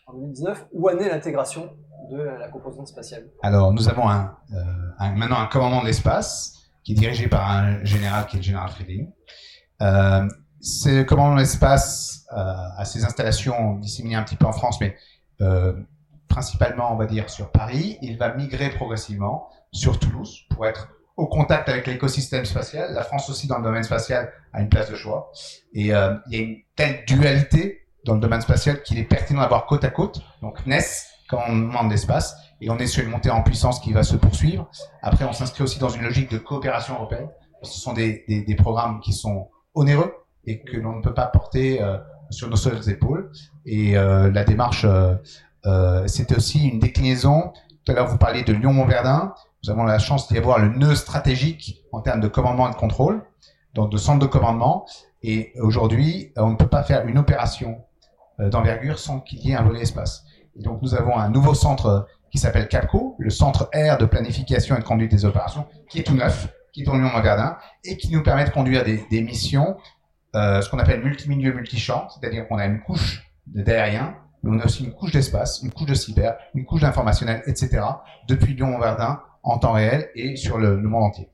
en 0.07 0.13
2019. 0.15 0.67
Où 0.73 0.89
en 0.91 0.99
est 0.99 1.09
l'intégration 1.09 1.75
de 2.11 2.19
la 2.19 2.49
composante 2.49 2.89
spatiale? 2.89 3.29
Alors, 3.43 3.73
nous 3.73 3.89
avons 3.89 4.09
un, 4.09 4.37
un- 4.99 5.15
maintenant 5.17 5.39
un 5.41 5.47
commandement 5.47 5.81
de 5.83 5.87
l'espace 5.87 6.66
qui 6.87 6.93
est 6.93 6.95
dirigé 6.95 7.27
par 7.27 7.51
un 7.51 7.85
général 7.85 8.27
qui 8.27 8.37
est 8.37 8.39
le 8.39 8.45
général 8.45 8.71
Friedling. 8.71 9.11
Euh, 9.83 10.29
ce 10.61 11.03
commandement 11.03 11.35
de 11.35 11.41
l'espace 11.41 12.27
euh, 12.33 12.55
a 12.79 12.85
ses 12.85 13.05
installations 13.05 13.75
disséminées 13.75 14.15
un 14.15 14.23
petit 14.23 14.37
peu 14.37 14.47
en 14.47 14.53
France, 14.53 14.81
mais 14.81 14.97
euh, 15.41 15.73
principalement, 16.29 16.93
on 16.93 16.97
va 16.97 17.07
dire, 17.07 17.29
sur 17.29 17.51
Paris. 17.51 17.99
Il 18.03 18.17
va 18.19 18.33
migrer 18.35 18.71
progressivement 18.71 19.51
sur 19.73 19.99
Toulouse 19.99 20.45
pour 20.49 20.65
être 20.65 20.89
au 21.17 21.27
contact 21.27 21.69
avec 21.69 21.89
l'écosystème 21.89 22.45
spatial. 22.45 22.95
La 22.95 23.03
France 23.03 23.29
aussi, 23.31 23.49
dans 23.49 23.59
le 23.59 23.65
domaine 23.65 23.83
spatial, 23.83 24.33
a 24.53 24.61
une 24.61 24.69
place 24.69 24.89
de 24.89 24.95
choix. 24.95 25.33
Et 25.73 25.93
euh, 25.93 26.15
il 26.29 26.39
y 26.39 26.41
a 26.41 26.45
une 26.45 26.57
telle 26.77 27.05
dualité 27.05 27.89
dans 28.05 28.15
le 28.15 28.21
domaine 28.21 28.43
spatial 28.43 28.81
qu'il 28.85 28.97
est 29.01 29.05
pertinent 29.05 29.41
d'avoir 29.41 29.67
côte 29.67 29.83
à 29.83 29.91
côte. 29.91 30.21
Donc 30.41 30.65
NES, 30.67 30.85
commandement 31.29 31.83
de 31.83 31.91
l'espace, 31.91 32.37
et 32.61 32.71
on 32.71 32.79
est 32.79 32.87
sur 32.87 33.05
une 33.05 33.11
montée 33.11 33.31
en 33.31 33.43
puissance 33.43 33.81
qui 33.81 33.93
va 33.93 34.03
se 34.03 34.17
poursuivre. 34.17 34.69
Après, 35.03 35.25
on 35.25 35.33
s'inscrit 35.33 35.63
aussi 35.63 35.79
dans 35.79 35.89
une 35.89 36.03
logique 36.03 36.31
de 36.31 36.39
coopération 36.39 36.95
européenne. 36.95 37.29
Ce 37.63 37.81
sont 37.81 37.93
des, 37.93 38.25
des, 38.29 38.43
des 38.43 38.55
programmes 38.55 39.01
qui 39.01 39.13
sont 39.13 39.51
onéreux 39.75 40.15
et 40.45 40.61
que 40.63 40.77
l'on 40.77 40.97
ne 40.97 41.03
peut 41.03 41.15
pas 41.15 41.27
porter 41.27 41.83
euh, 41.83 41.99
sur 42.31 42.49
nos 42.49 42.57
seules 42.57 42.89
épaules. 42.89 43.31
Et 43.65 43.97
euh, 43.97 44.31
la 44.31 44.45
démarche, 44.45 44.85
euh, 44.85 45.15
euh, 45.67 46.07
c'était 46.07 46.37
aussi 46.37 46.69
une 46.69 46.79
déclinaison. 46.79 47.53
Tout 47.85 47.93
à 47.93 47.95
l'heure, 47.95 48.09
vous 48.09 48.19
parliez 48.19 48.43
de 48.43 48.53
Lyon-Montverdun. 48.53 49.35
Nous 49.65 49.71
avons 49.71 49.85
la 49.85 49.99
chance 49.99 50.29
d'y 50.29 50.39
avoir 50.39 50.59
le 50.59 50.69
nœud 50.69 50.95
stratégique 50.95 51.83
en 51.93 52.01
termes 52.01 52.21
de 52.21 52.29
commandement 52.29 52.69
et 52.69 52.73
de 52.73 52.77
contrôle, 52.77 53.25
donc 53.75 53.91
de 53.91 53.97
centre 53.97 54.21
de 54.21 54.27
commandement. 54.27 54.87
Et 55.23 55.53
aujourd'hui, 55.61 56.33
on 56.37 56.51
ne 56.51 56.57
peut 56.57 56.69
pas 56.69 56.85
faire 56.85 57.07
une 57.07 57.19
opération 57.19 57.83
euh, 58.39 58.49
d'envergure 58.49 58.99
sans 58.99 59.21
qu'il 59.21 59.41
y 59.41 59.51
ait 59.51 59.57
un 59.57 59.65
volet 59.65 59.81
espace. 59.81 60.25
Et 60.59 60.63
donc, 60.63 60.81
nous 60.83 60.95
avons 60.95 61.17
un 61.17 61.29
nouveau 61.29 61.55
centre 61.55 62.07
qui 62.37 62.43
s'appelle 62.43 62.69
CAPCO, 62.69 63.17
le 63.19 63.31
centre 63.31 63.69
air 63.73 63.97
de 63.99 64.05
planification 64.05 64.77
et 64.77 64.79
de 64.81 64.85
conduite 64.85 65.11
des 65.11 65.25
opérations, 65.25 65.67
qui 65.89 66.01
est 66.01 66.03
tout 66.03 66.15
neuf, 66.15 66.49
qui 66.73 66.83
est 66.83 66.89
en 66.89 66.97
Lyon 66.99 67.11
Verdun, 67.23 67.57
et 67.85 67.97
qui 67.97 68.13
nous 68.13 68.23
permet 68.23 68.45
de 68.45 68.51
conduire 68.51 68.85
des, 68.85 69.05
des 69.11 69.23
missions, 69.23 69.77
euh, 70.35 70.61
ce 70.61 70.69
qu'on 70.69 70.79
appelle 70.79 71.03
multimilieu, 71.03 71.53
multichamp, 71.55 72.09
c'est-à-dire 72.11 72.47
qu'on 72.47 72.59
a 72.59 72.67
une 72.67 72.81
couche 72.83 73.23
d'aérien, 73.47 74.15
mais 74.43 74.55
on 74.57 74.61
a 74.61 74.67
aussi 74.67 74.85
une 74.85 74.93
couche 74.93 75.13
d'espace, 75.13 75.61
une 75.63 75.73
couche 75.73 75.87
de 75.89 75.95
cyber, 75.95 76.37
une 76.55 76.67
couche 76.67 76.83
d'informationnel, 76.83 77.43
etc., 77.47 77.83
depuis 78.29 78.53
Lyon 78.55 78.79
Verdun 78.79 79.21
en 79.43 79.59
temps 79.59 79.73
réel 79.73 80.09
et 80.15 80.37
sur 80.37 80.59
le, 80.59 80.77
le 80.79 80.89
monde 80.89 81.05
entier. 81.05 81.31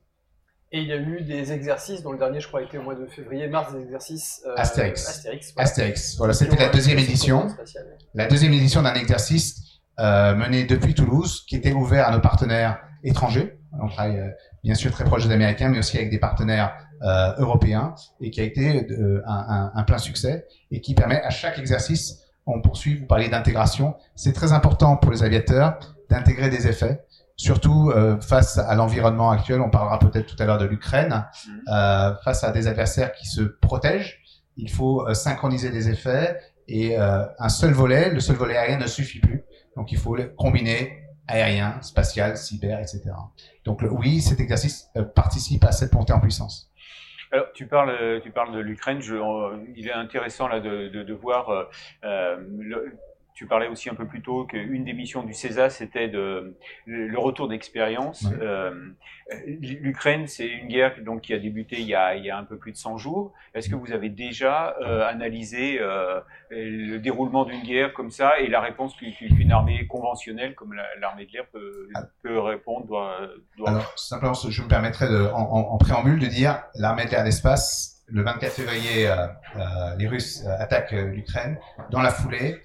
Et 0.71 0.79
il 0.79 0.87
y 0.87 0.93
a 0.93 0.97
eu 0.97 1.21
des 1.21 1.51
exercices, 1.51 2.01
dont 2.01 2.13
le 2.13 2.17
dernier, 2.17 2.39
je 2.39 2.47
crois, 2.47 2.63
était 2.63 2.77
au 2.79 2.81
mois 2.81 2.95
de 2.95 3.05
février, 3.05 3.47
mars, 3.47 3.73
des 3.75 3.81
exercices 3.83 4.41
euh, 4.47 4.55
Astérix. 4.57 5.23
Astérix. 5.57 6.17
voilà. 6.17 6.33
C'était 6.33 6.55
la 6.55 6.69
un- 6.69 6.71
deuxième 6.71 6.97
édition. 6.97 7.47
spatiale. 7.49 7.97
La 8.15 8.25
deuxième 8.27 8.53
édition 8.53 8.81
d'un 8.81 8.95
exercice 8.95 9.62
euh, 9.99 10.35
mené 10.35 10.63
depuis 10.65 10.93
Toulouse, 10.93 11.43
qui 11.47 11.55
était 11.55 11.73
ouvert 11.73 12.07
à 12.07 12.11
nos 12.11 12.19
partenaires 12.21 12.79
étrangers. 13.03 13.59
On 13.81 13.87
travaille 13.87 14.19
euh, 14.19 14.29
bien 14.63 14.75
sûr 14.75 14.91
très 14.91 15.03
proche 15.03 15.27
des 15.27 15.33
Américains, 15.33 15.69
mais 15.69 15.79
aussi 15.79 15.97
avec 15.97 16.09
des 16.09 16.19
partenaires 16.19 16.75
euh, 17.03 17.33
européens, 17.37 17.95
et 18.21 18.29
qui 18.29 18.39
a 18.39 18.43
été 18.43 18.87
euh, 18.91 19.21
un, 19.27 19.45
un- 19.49 19.71
un 19.75 19.83
plein 19.83 19.97
succès, 19.97 20.45
et 20.71 20.79
qui 20.81 20.93
permet 20.95 21.21
à 21.21 21.29
chaque 21.29 21.59
exercice, 21.59 22.19
on 22.45 22.61
poursuit, 22.61 22.95
vous 22.97 23.05
parlez 23.05 23.29
d'intégration, 23.29 23.95
c'est 24.15 24.33
très 24.33 24.51
important 24.53 24.97
pour 24.97 25.11
les 25.11 25.23
aviateurs 25.23 25.79
d'intégrer 26.09 26.49
des 26.49 26.67
effets, 26.67 27.01
surtout 27.35 27.89
euh, 27.91 28.19
face 28.21 28.57
à 28.57 28.75
l'environnement 28.75 29.31
actuel, 29.31 29.59
on 29.61 29.69
parlera 29.69 29.97
peut-être 29.99 30.27
tout 30.27 30.41
à 30.41 30.45
l'heure 30.45 30.57
de 30.59 30.65
l'Ukraine, 30.65 31.25
euh, 31.73 32.13
face 32.23 32.43
à 32.43 32.51
des 32.51 32.67
adversaires 32.67 33.11
qui 33.13 33.25
se 33.27 33.41
protègent, 33.41 34.19
il 34.55 34.69
faut 34.71 35.07
euh, 35.07 35.13
synchroniser 35.13 35.71
des 35.71 35.89
effets, 35.89 36.39
et 36.67 36.97
euh, 36.99 37.25
un 37.39 37.49
seul 37.49 37.71
volet, 37.73 38.11
le 38.11 38.19
seul 38.21 38.35
volet 38.35 38.55
aérien 38.55 38.77
ne 38.77 38.87
suffit 38.87 39.19
plus. 39.19 39.42
Donc 39.75 39.91
il 39.91 39.97
faut 39.97 40.15
combiner 40.37 41.03
aérien, 41.27 41.81
spatial, 41.81 42.37
cyber, 42.37 42.79
etc. 42.79 43.01
Donc 43.65 43.81
oui, 43.81 44.21
cet 44.21 44.39
exercice 44.39 44.89
euh, 44.97 45.03
participe 45.03 45.63
à 45.63 45.71
cette 45.71 45.93
montée 45.93 46.13
en 46.13 46.19
puissance. 46.19 46.73
Alors, 47.33 47.51
tu 47.53 47.65
parles, 47.65 47.89
euh, 47.89 48.19
tu 48.21 48.29
parles 48.29 48.53
de 48.53 48.59
l'Ukraine. 48.59 49.01
Euh, 49.09 49.57
il 49.75 49.87
est 49.87 49.93
intéressant 49.93 50.47
là 50.47 50.59
de, 50.59 50.89
de, 50.89 51.01
de 51.01 51.13
voir 51.13 51.49
euh, 52.03 52.37
tu 53.33 53.47
parlais 53.47 53.67
aussi 53.67 53.89
un 53.89 53.95
peu 53.95 54.05
plus 54.05 54.21
tôt 54.21 54.45
qu'une 54.45 54.83
des 54.85 54.93
missions 54.93 55.23
du 55.23 55.33
CESA, 55.33 55.69
c'était 55.69 56.07
de, 56.07 56.55
le 56.85 57.17
retour 57.17 57.47
d'expérience. 57.47 58.25
Euh, 58.41 58.71
L'Ukraine, 59.59 60.27
c'est 60.27 60.47
une 60.47 60.67
guerre 60.67 60.93
donc, 61.03 61.21
qui 61.21 61.33
a 61.33 61.39
débuté 61.39 61.77
il 61.79 61.87
y 61.87 61.95
a, 61.95 62.15
il 62.15 62.23
y 62.25 62.29
a 62.29 62.37
un 62.37 62.43
peu 62.43 62.57
plus 62.57 62.71
de 62.71 62.77
100 62.77 62.97
jours. 62.97 63.33
Est-ce 63.53 63.69
que 63.69 63.75
vous 63.75 63.91
avez 63.91 64.09
déjà 64.09 64.75
euh, 64.81 65.07
analysé 65.07 65.79
euh, 65.79 66.19
le 66.51 66.97
déroulement 66.97 67.45
d'une 67.45 67.63
guerre 67.63 67.93
comme 67.93 68.11
ça 68.11 68.39
et 68.39 68.47
la 68.47 68.61
réponse 68.61 68.95
qu'une 68.95 69.51
armée 69.51 69.87
conventionnelle 69.87 70.55
comme 70.55 70.73
l'armée 70.99 71.25
de 71.25 71.31
l'air 71.33 71.45
peut, 71.51 71.87
Ah. 71.95 72.03
peut 72.21 72.39
répondre 72.39 72.85
doit, 72.85 73.17
doit... 73.57 73.69
Alors, 73.69 73.93
simplement, 73.97 74.33
je 74.33 74.61
me 74.61 74.67
permettrais 74.67 75.09
de, 75.09 75.27
en, 75.33 75.39
en- 75.41 75.73
en 75.73 75.77
préambule 75.77 76.19
de 76.19 76.27
dire 76.27 76.61
l'armée 76.75 77.05
de 77.05 77.09
l'air 77.11 77.19
et 77.21 77.23
de 77.23 77.27
l'espace, 77.27 78.03
le 78.07 78.21
24 78.21 78.51
février, 78.53 79.09
les 79.97 80.07
Russes 80.07 80.45
attaquent 80.59 80.91
l'Ukraine. 80.91 81.57
Dans 81.89 82.01
la 82.01 82.09
foulée, 82.11 82.57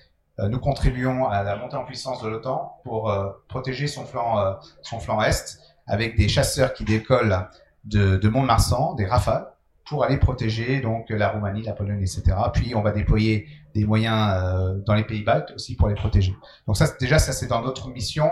nous 0.47 0.61
contribuons 0.61 1.27
à 1.27 1.43
la 1.43 1.57
montée 1.57 1.77
en 1.77 1.85
puissance 1.85 2.23
de 2.23 2.29
l'OTAN 2.29 2.79
pour 2.85 3.11
euh, 3.11 3.31
protéger 3.49 3.89
son 3.89 4.05
flanc, 4.05 4.39
euh, 4.39 4.53
son 4.83 5.01
flanc 5.01 5.21
est 5.23 5.59
avec 5.87 6.17
des 6.17 6.29
chasseurs 6.29 6.75
qui 6.75 6.85
décollent 6.85 7.49
de, 7.85 8.17
de 8.17 8.29
Mont-de-Marsan, 8.29 8.95
des 8.95 9.07
Rafales, 9.07 9.47
pour 9.87 10.05
aller 10.05 10.19
protéger 10.19 10.81
donc 10.81 11.07
la 11.09 11.31
Roumanie, 11.31 11.63
la 11.63 11.73
Pologne, 11.73 12.01
etc. 12.03 12.23
Puis 12.53 12.75
on 12.75 12.83
va 12.83 12.91
déployer 12.93 13.47
des 13.75 13.85
moyens 13.87 14.33
euh, 14.35 14.75
dans 14.87 14.95
les 14.95 15.05
pays 15.05 15.23
baltes 15.25 15.51
aussi 15.55 15.75
pour 15.77 15.89
les 15.89 15.95
protéger. 15.95 16.35
Donc 16.67 16.77
ça, 16.77 16.87
déjà, 17.01 17.19
ça 17.19 17.33
c'est 17.33 17.47
dans 17.47 17.63
notre 17.63 17.89
mission 17.89 18.31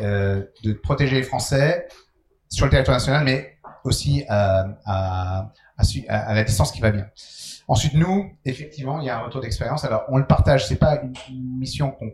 euh, 0.00 0.44
de 0.64 0.74
protéger 0.74 1.16
les 1.16 1.22
Français 1.22 1.88
sur 2.50 2.66
le 2.66 2.70
territoire 2.70 2.96
national, 2.96 3.24
mais 3.24 3.56
aussi 3.84 4.22
euh, 4.30 4.64
à, 4.84 5.50
à, 5.76 5.82
à- 6.08 6.16
à 6.30 6.34
la 6.34 6.44
distance 6.44 6.72
qui 6.72 6.80
va 6.82 6.90
bien. 6.90 7.06
Ensuite, 7.68 7.94
nous, 7.94 8.30
effectivement, 8.44 9.00
il 9.00 9.06
y 9.06 9.10
a 9.10 9.18
un 9.18 9.22
retour 9.22 9.40
d'expérience. 9.40 9.84
Alors, 9.84 10.04
on 10.08 10.16
le 10.16 10.26
partage. 10.26 10.66
C'est 10.66 10.78
pas 10.78 11.00
une, 11.02 11.12
mission 11.58 11.90
qu'on 11.92 12.12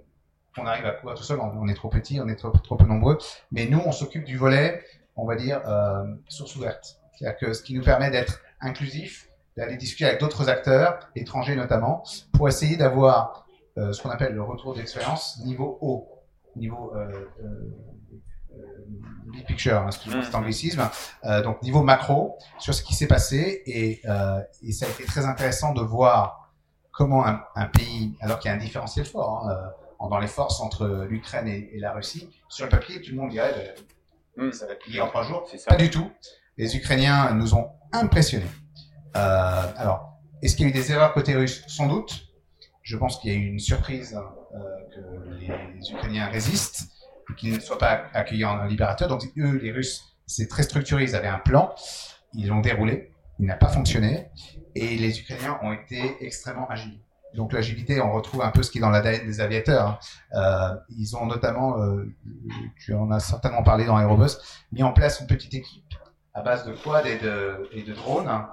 qu'on 0.56 0.66
arrive 0.66 0.86
à 0.86 0.92
couvrir 0.92 1.16
tout 1.16 1.24
seul. 1.24 1.40
On, 1.40 1.66
est 1.66 1.74
trop 1.74 1.88
petit, 1.88 2.20
on 2.20 2.28
est 2.28 2.36
trop, 2.36 2.50
trop 2.50 2.76
peu 2.76 2.86
nombreux. 2.86 3.18
Mais 3.50 3.66
nous, 3.66 3.80
on 3.84 3.90
s'occupe 3.90 4.24
du 4.24 4.36
volet, 4.36 4.84
on 5.16 5.26
va 5.26 5.34
dire, 5.34 5.60
euh, 5.66 6.04
source 6.28 6.54
ouverte. 6.54 7.00
C'est-à-dire 7.14 7.38
que 7.38 7.52
ce 7.52 7.62
qui 7.62 7.74
nous 7.74 7.82
permet 7.82 8.10
d'être 8.10 8.40
inclusif, 8.60 9.28
d'aller 9.56 9.76
discuter 9.76 10.04
avec 10.04 10.20
d'autres 10.20 10.48
acteurs, 10.48 11.10
étrangers 11.16 11.56
notamment, 11.56 12.04
pour 12.32 12.48
essayer 12.48 12.76
d'avoir 12.76 13.46
euh, 13.78 13.92
ce 13.92 14.02
qu'on 14.02 14.10
appelle 14.10 14.34
le 14.34 14.42
retour 14.42 14.74
d'expérience 14.74 15.40
niveau 15.44 15.78
haut, 15.80 16.08
niveau 16.56 16.92
euh, 16.94 17.28
euh, 17.42 17.74
big 19.32 19.46
picture, 19.46 19.78
hein, 19.78 19.86
excusez-moi 19.88 20.24
cet 20.24 20.34
anglicisme, 20.34 20.88
euh, 21.24 21.42
donc 21.42 21.62
niveau 21.62 21.82
macro 21.82 22.38
sur 22.58 22.72
ce 22.74 22.82
qui 22.82 22.94
s'est 22.94 23.08
passé 23.08 23.62
et, 23.66 24.00
euh, 24.08 24.40
et 24.62 24.72
ça 24.72 24.86
a 24.86 24.88
été 24.88 25.04
très 25.04 25.24
intéressant 25.24 25.72
de 25.72 25.80
voir 25.82 26.52
comment 26.92 27.26
un, 27.26 27.42
un 27.56 27.66
pays, 27.66 28.16
alors 28.20 28.38
qu'il 28.38 28.50
y 28.50 28.52
a 28.52 28.56
un 28.56 28.60
différentiel 28.60 29.06
fort 29.06 29.46
hein, 29.48 29.72
euh, 30.02 30.08
dans 30.08 30.18
les 30.18 30.28
forces 30.28 30.60
entre 30.60 31.06
l'Ukraine 31.08 31.48
et, 31.48 31.70
et 31.72 31.80
la 31.80 31.92
Russie, 31.92 32.28
sur 32.48 32.66
le 32.66 32.70
papier 32.70 33.00
tout 33.00 33.10
le 33.10 33.16
monde 33.16 33.30
dirait 33.30 33.74
ben, 34.36 34.52
ça 34.52 34.66
va 34.66 34.74
plier 34.74 35.00
en 35.00 35.08
trois 35.08 35.22
jours, 35.22 35.48
pas 35.68 35.76
du 35.76 35.90
tout. 35.90 36.10
Les 36.56 36.76
Ukrainiens 36.76 37.34
nous 37.34 37.54
ont 37.54 37.70
impressionnés. 37.92 38.50
Euh, 39.16 39.62
alors, 39.76 40.18
est-ce 40.42 40.56
qu'il 40.56 40.66
y 40.66 40.68
a 40.68 40.70
eu 40.70 40.72
des 40.72 40.90
erreurs 40.92 41.12
côté 41.12 41.34
russe? 41.34 41.64
Sans 41.68 41.86
doute. 41.86 42.26
Je 42.82 42.96
pense 42.96 43.18
qu'il 43.18 43.32
y 43.32 43.34
a 43.34 43.38
eu 43.38 43.46
une 43.46 43.58
surprise 43.58 44.14
euh, 44.54 44.58
que 44.94 45.34
les 45.38 45.90
Ukrainiens 45.90 46.26
résistent 46.26 46.82
qu'ils 47.36 47.54
ne 47.54 47.60
soient 47.60 47.78
pas 47.78 48.04
accueillis 48.12 48.44
en 48.44 48.64
libérateur. 48.64 49.08
Donc, 49.08 49.22
eux, 49.36 49.58
les 49.62 49.72
Russes, 49.72 50.16
c'est 50.26 50.48
très 50.48 50.62
structuré. 50.62 51.04
Ils 51.04 51.16
avaient 51.16 51.28
un 51.28 51.38
plan, 51.38 51.74
ils 52.34 52.48
l'ont 52.48 52.60
déroulé, 52.60 53.12
il 53.38 53.46
n'a 53.46 53.56
pas 53.56 53.68
fonctionné, 53.68 54.28
et 54.74 54.96
les 54.96 55.20
Ukrainiens 55.20 55.58
ont 55.62 55.72
été 55.72 56.16
extrêmement 56.20 56.68
agiles. 56.68 57.00
Donc 57.34 57.52
l'agilité, 57.52 58.00
on 58.00 58.12
retrouve 58.12 58.42
un 58.42 58.50
peu 58.50 58.62
ce 58.62 58.70
qui 58.70 58.78
est 58.78 58.80
dans 58.80 58.90
l'ADN 58.90 59.26
des 59.26 59.40
aviateurs. 59.40 59.88
hein. 59.88 59.98
Euh, 60.34 60.76
ils 60.96 61.16
ont 61.16 61.26
notamment, 61.26 61.80
euh, 61.82 62.04
tu 62.78 62.94
en 62.94 63.10
as 63.10 63.20
certainement 63.20 63.62
parlé 63.64 63.84
dans 63.86 63.98
Aerobus, 63.98 64.38
mis 64.70 64.82
en 64.84 64.92
place 64.92 65.20
une 65.20 65.26
petite 65.26 65.54
équipe 65.54 65.94
à 66.32 66.42
base 66.42 66.64
de 66.64 66.72
quad 66.72 67.06
et 67.06 67.16
de, 67.18 67.92
drones, 67.92 68.28
hein, 68.28 68.48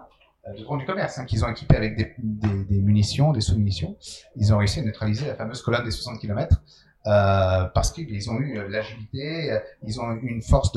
de 0.55 0.63
drones 0.63 0.79
du 0.79 0.85
commerce, 0.85 1.17
hein, 1.19 1.25
qu'ils 1.25 1.45
ont 1.45 1.49
équipés 1.49 1.77
avec 1.77 1.95
des, 1.95 2.15
des 2.17 2.81
munitions, 2.81 3.31
des 3.33 3.41
sous-munitions. 3.41 3.97
Ils 4.35 4.53
ont 4.53 4.57
réussi 4.57 4.79
à 4.79 4.83
neutraliser 4.83 5.27
la 5.27 5.35
fameuse 5.35 5.61
colonne 5.61 5.83
des 5.83 5.91
60 5.91 6.19
km 6.19 6.61
euh, 7.07 7.65
parce 7.73 7.91
qu'ils 7.91 8.29
ont 8.29 8.39
eu 8.39 8.59
euh, 8.59 8.67
l'agilité, 8.67 9.51
euh, 9.51 9.59
ils 9.83 9.99
ont 9.99 10.11
eu 10.11 10.27
une 10.27 10.41
force 10.41 10.71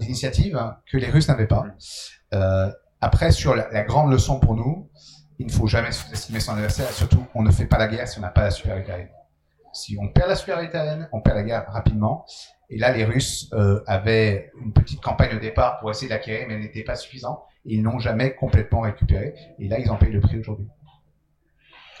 d'initiative 0.00 0.56
hein, 0.56 0.78
que 0.90 0.98
les 0.98 1.08
Russes 1.08 1.28
n'avaient 1.28 1.46
pas. 1.46 1.64
Après, 3.00 3.32
sur 3.32 3.54
la, 3.54 3.82
grande 3.82 4.12
leçon 4.12 4.38
pour 4.38 4.54
nous, 4.54 4.90
il 5.38 5.46
ne 5.46 5.52
faut 5.52 5.66
jamais 5.66 5.90
sous-estimer 5.90 6.40
son 6.40 6.52
adversaire. 6.52 6.88
Surtout, 6.90 7.24
on 7.34 7.42
ne 7.42 7.50
fait 7.50 7.66
pas 7.66 7.78
la 7.78 7.88
guerre 7.88 8.06
si 8.06 8.18
on 8.18 8.22
n'a 8.22 8.28
pas 8.28 8.48
la 8.48 8.72
aérienne. 8.72 9.08
Si 9.72 9.96
on 10.00 10.08
perd 10.08 10.28
la 10.28 10.54
aérienne, 10.54 11.08
on 11.12 11.20
perd 11.20 11.36
la 11.36 11.42
guerre 11.42 11.64
rapidement. 11.68 12.26
Et 12.70 12.78
là, 12.78 12.92
les 12.92 13.04
Russes 13.04 13.50
avaient 13.86 14.52
une 14.62 14.72
petite 14.72 15.00
campagne 15.00 15.36
au 15.36 15.40
départ 15.40 15.80
pour 15.80 15.90
essayer 15.90 16.08
de 16.08 16.12
l'acquérir, 16.12 16.46
mais 16.46 16.54
elle 16.54 16.60
n'était 16.60 16.84
pas 16.84 16.94
suffisante. 16.94 17.42
Ils 17.64 17.82
n'ont 17.82 17.98
jamais 17.98 18.34
complètement 18.34 18.80
récupéré. 18.80 19.34
Et 19.58 19.68
là, 19.68 19.78
ils 19.78 19.90
en 19.90 19.96
payent 19.96 20.12
le 20.12 20.20
prix 20.20 20.38
aujourd'hui. 20.38 20.68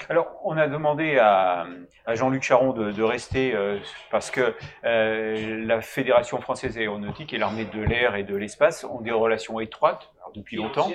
Alors, 0.08 0.40
on 0.44 0.56
a 0.56 0.68
demandé 0.68 1.18
à, 1.18 1.66
à 2.06 2.14
Jean-Luc 2.14 2.42
Charon 2.42 2.72
de, 2.72 2.92
de 2.92 3.02
rester 3.02 3.54
euh, 3.54 3.78
parce 4.10 4.30
que 4.30 4.54
euh, 4.84 5.64
la 5.66 5.80
Fédération 5.80 6.40
française 6.40 6.76
aéronautique 6.76 7.32
et 7.32 7.38
l'armée 7.38 7.64
de 7.64 7.80
l'air 7.80 8.16
et 8.16 8.24
de 8.24 8.36
l'espace 8.36 8.84
ont 8.84 9.00
des 9.00 9.12
relations 9.12 9.60
étroites 9.60 10.10
alors, 10.18 10.32
depuis 10.34 10.56
longtemps. 10.56 10.90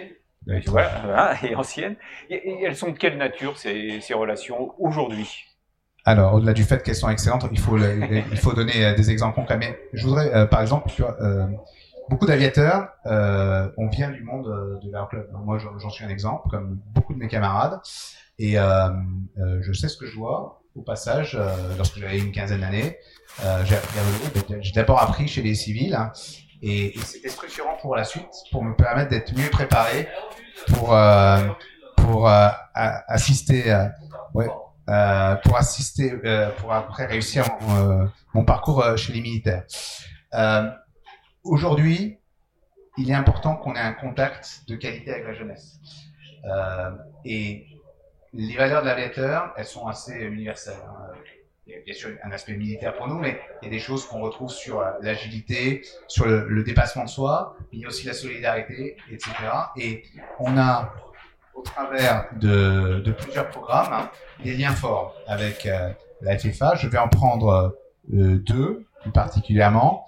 Et 0.49 0.61
Voilà, 0.67 0.91
voilà, 1.03 1.33
et 1.43 1.55
anciennes. 1.55 1.95
Et, 2.29 2.35
et 2.35 2.63
elles 2.63 2.75
sont 2.75 2.91
de 2.91 2.97
quelle 2.97 3.17
nature 3.17 3.57
ces, 3.57 3.99
ces 4.01 4.13
relations 4.13 4.73
aujourd'hui? 4.79 5.45
Alors, 6.05 6.35
au-delà 6.35 6.53
du 6.53 6.63
fait 6.63 6.81
qu'elles 6.83 6.95
sont 6.95 7.09
excellentes, 7.09 7.45
il 7.51 7.59
faut, 7.59 7.77
il 7.77 8.37
faut 8.37 8.53
donner 8.53 8.85
euh, 8.85 8.93
des 8.93 9.11
exemples 9.11 9.35
concrets. 9.35 9.57
Mais 9.57 9.77
je 9.91 10.05
voudrais, 10.05 10.33
euh, 10.33 10.45
par 10.45 10.61
exemple, 10.61 10.89
tu 10.89 11.01
vois, 11.01 11.17
euh, 11.21 11.45
beaucoup 12.09 12.25
d'aviateurs, 12.25 12.89
euh, 13.05 13.69
on 13.77 13.87
vient 13.87 14.09
du 14.11 14.23
monde 14.23 14.47
euh, 14.47 14.79
de 14.79 14.91
l'aéroclub. 14.91 15.27
Moi, 15.43 15.57
j'en 15.57 15.89
suis 15.89 16.05
un 16.05 16.09
exemple, 16.09 16.49
comme 16.49 16.79
beaucoup 16.93 17.13
de 17.13 17.19
mes 17.19 17.27
camarades. 17.27 17.79
Et 18.39 18.59
euh, 18.59 18.89
euh, 19.39 19.59
je 19.61 19.73
sais 19.73 19.87
ce 19.87 19.97
que 19.97 20.05
je 20.05 20.15
vois 20.15 20.61
au 20.75 20.81
passage, 20.81 21.35
euh, 21.35 21.75
lorsque 21.75 21.97
j'avais 21.97 22.19
une 22.19 22.31
quinzaine 22.31 22.61
d'années. 22.61 22.97
J'ai. 23.65 23.77
J'ai 24.61 24.73
d'abord 24.73 25.01
appris 25.01 25.27
chez 25.27 25.41
les 25.41 25.55
civils. 25.55 25.95
hein, 25.95 26.11
et, 26.61 26.97
et 26.97 26.99
c'était 27.01 27.29
structurant 27.29 27.77
pour 27.81 27.95
la 27.95 28.03
suite, 28.03 28.29
pour 28.51 28.63
me 28.63 28.75
permettre 28.75 29.09
d'être 29.09 29.35
mieux 29.37 29.49
préparé 29.49 30.07
pour 30.73 30.95
pour 31.95 32.27
assister, 32.27 33.75
ouais, 34.33 34.47
euh, 34.89 35.35
pour 35.43 35.57
assister, 35.57 36.13
euh, 36.23 36.49
pour 36.51 36.71
après 36.71 37.05
réussir 37.05 37.45
mon, 38.33 38.45
parcours 38.45 38.85
chez 38.95 39.11
les 39.11 39.21
militaires. 39.21 39.65
Aujourd'hui, 41.47 42.17
il 42.97 43.09
est 43.09 43.13
important 43.13 43.55
qu'on 43.55 43.75
ait 43.75 43.79
un 43.79 43.93
contact 43.93 44.63
de 44.67 44.75
qualité 44.75 45.11
avec 45.11 45.25
la 45.25 45.33
jeunesse. 45.33 45.79
Euh, 46.45 46.91
et 47.23 47.65
les 48.33 48.57
valeurs 48.57 48.81
de 48.81 48.87
l'aviateur, 48.87 49.53
elles 49.55 49.65
sont 49.65 49.87
assez 49.87 50.13
universelles. 50.13 50.75
hein. 50.85 51.13
Il 51.65 51.73
y 51.73 51.75
a 51.75 51.81
bien 51.81 51.93
sûr 51.93 52.09
un 52.23 52.31
aspect 52.31 52.53
militaire 52.53 52.95
pour 52.95 53.07
nous, 53.07 53.17
mais 53.17 53.39
il 53.61 53.65
y 53.65 53.67
a 53.67 53.71
des 53.71 53.79
choses 53.79 54.05
qu'on 54.05 54.21
retrouve 54.21 54.49
sur 54.49 54.79
euh, 54.79 54.91
l'agilité, 55.01 55.81
sur 56.07 56.25
le, 56.25 56.63
dépassement 56.63 57.03
de 57.03 57.09
soi, 57.09 57.57
il 57.73 57.79
y 57.79 57.85
a 57.85 57.87
aussi 57.87 58.05
la 58.07 58.13
solidarité, 58.13 58.95
etc. 59.11 59.31
Et 59.77 60.03
on 60.39 60.57
a, 60.57 60.93
au 61.55 61.61
travers 61.61 62.29
de, 62.39 63.11
plusieurs 63.17 63.49
programmes, 63.49 63.91
hein, 63.91 64.11
des 64.43 64.53
liens 64.53 64.71
forts 64.71 65.15
avec 65.27 65.65
euh, 65.65 65.91
la 66.21 66.37
FFA. 66.37 66.75
Je 66.75 66.87
vais 66.87 66.97
en 66.97 67.09
prendre 67.09 67.77
deux, 68.07 68.85
plus 69.01 69.11
particulièrement. 69.11 70.05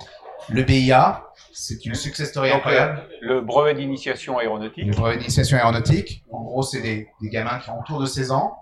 Le 0.47 0.63
BIA, 0.63 1.28
c'est 1.59 1.85
une 1.85 1.95
success 1.95 2.29
story 2.29 2.49
Donc, 2.49 2.57
incroyable. 2.57 3.03
Le 3.21 3.41
brevet 3.41 3.73
d'initiation 3.75 4.37
aéronautique. 4.37 4.85
Le 4.85 4.93
brevet 4.95 5.17
d'initiation 5.17 5.57
aéronautique. 5.57 6.23
En 6.31 6.43
gros, 6.43 6.63
c'est 6.63 6.81
des, 6.81 7.07
des 7.21 7.29
gamins 7.29 7.59
qui 7.59 7.69
ont 7.69 7.79
autour 7.79 7.99
de 7.99 8.05
16 8.05 8.31
ans. 8.31 8.55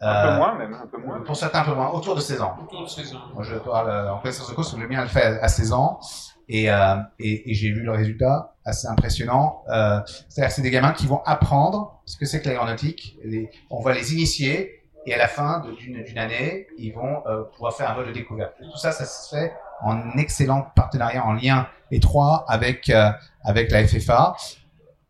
Un 0.00 0.22
peu 0.22 0.28
Euh, 0.28 0.36
moins, 0.36 0.54
même, 0.58 0.74
un 0.74 0.86
peu 0.86 0.98
moins. 0.98 1.20
Pour 1.20 1.36
certains, 1.36 1.60
un 1.60 1.64
peu 1.64 1.74
moins. 1.74 1.90
Autour 1.90 2.14
de 2.14 2.20
16 2.20 2.40
ans. 2.42 2.54
Autour 2.62 2.82
de 2.82 2.88
16 2.88 3.14
ans. 3.14 3.20
Moi, 3.34 3.42
je 3.44 3.56
parle 3.56 3.88
euh, 3.90 4.12
en 4.12 4.18
connaissance 4.18 4.48
de 4.50 4.54
cause, 4.54 4.76
le 4.78 4.86
mien 4.86 5.00
le 5.02 5.08
fait 5.08 5.38
à 5.40 5.48
16 5.48 5.72
ans. 5.72 5.98
Et, 6.48 6.70
euh, 6.70 6.96
et, 7.18 7.50
et 7.50 7.54
j'ai 7.54 7.72
vu 7.72 7.82
le 7.82 7.90
résultat 7.92 8.54
assez 8.64 8.86
impressionnant. 8.86 9.64
Euh, 9.68 9.98
C'est-à-dire 10.28 10.52
c'est 10.52 10.62
des 10.62 10.70
gamins 10.70 10.92
qui 10.92 11.06
vont 11.06 11.22
apprendre 11.24 12.00
ce 12.04 12.16
que 12.16 12.24
c'est 12.26 12.40
que 12.42 12.48
l'aéronautique. 12.48 13.18
On 13.70 13.80
va 13.80 13.92
les 13.94 14.12
initier 14.14 14.82
et 15.06 15.14
à 15.14 15.18
la 15.18 15.28
fin 15.28 15.62
d'une 15.78 16.02
d'une 16.04 16.18
année, 16.18 16.66
ils 16.78 16.92
vont 16.92 17.22
euh, 17.26 17.44
pouvoir 17.54 17.72
faire 17.74 17.90
un 17.90 17.94
vol 17.94 18.06
de 18.08 18.12
découverte. 18.12 18.54
Et 18.60 18.64
tout 18.70 18.76
ça, 18.76 18.92
ça 18.92 19.04
se 19.06 19.34
fait 19.34 19.52
en 19.82 20.16
excellent 20.18 20.62
partenariat, 20.74 21.24
en 21.24 21.32
lien 21.32 21.68
étroit 21.90 22.44
avec, 22.48 22.88
euh, 22.88 23.10
avec 23.44 23.70
la 23.70 23.86
FFA. 23.86 24.34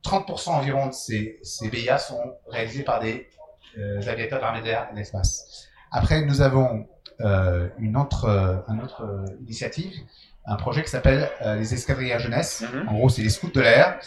30% 0.05 0.51
environ 0.51 0.87
de 0.87 0.93
ces, 0.93 1.39
ces 1.43 1.69
BIA 1.69 1.99
sont 1.99 2.37
réalisés 2.49 2.85
par 2.85 3.01
des 3.01 3.29
euh, 3.79 4.01
aviateurs 4.09 4.39
de 4.39 4.45
l'armée 4.45 4.61
de 4.61 4.67
l'air 4.67 4.87
et 4.89 4.95
de 4.95 4.99
l'espace. 4.99 5.69
Après, 5.91 6.23
nous 6.23 6.41
avons 6.41 6.87
euh, 7.21 7.69
une 7.79 7.97
autre, 7.97 8.25
euh, 8.25 8.57
une 8.69 8.83
autre 8.83 9.25
initiative, 9.41 9.93
un 10.47 10.57
projet 10.57 10.83
qui 10.83 10.91
s'appelle 10.91 11.29
les 11.59 11.75
escadrilles 11.75 12.13
à 12.13 12.19
jeunesse. 12.19 12.65
En 12.87 12.95
gros, 12.95 13.09
c'est 13.09 13.23
les 13.23 13.31
scouts 13.31 13.51
de 13.51 13.61
l'air. 13.61 13.99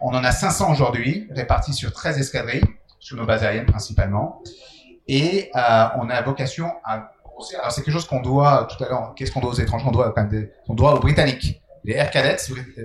On 0.00 0.10
en 0.10 0.22
a 0.22 0.30
500 0.30 0.70
aujourd'hui, 0.70 1.26
répartis 1.30 1.72
sur 1.72 1.90
13 1.90 2.18
escadrilles, 2.18 2.62
sur 3.00 3.16
nos 3.16 3.24
bases 3.24 3.42
aériennes 3.42 3.64
principalement. 3.64 4.42
Et 5.08 5.50
on 5.54 6.10
a 6.10 6.20
vocation 6.20 6.70
à 6.84 7.12
alors 7.58 7.72
c'est 7.72 7.82
quelque 7.82 7.92
chose 7.92 8.06
qu'on 8.06 8.20
doit 8.20 8.66
tout 8.70 8.82
à 8.82 8.88
l'heure. 8.88 9.12
Qu'est-ce 9.14 9.32
qu'on 9.32 9.40
doit 9.40 9.50
aux 9.50 9.54
étrangers? 9.54 9.84
On 9.86 9.92
doit 9.92 10.14
on 10.68 10.74
doit 10.74 10.94
aux 10.94 11.00
Britanniques. 11.00 11.62
Les 11.84 11.94
Air 11.94 12.10
Cadets, 12.10 12.36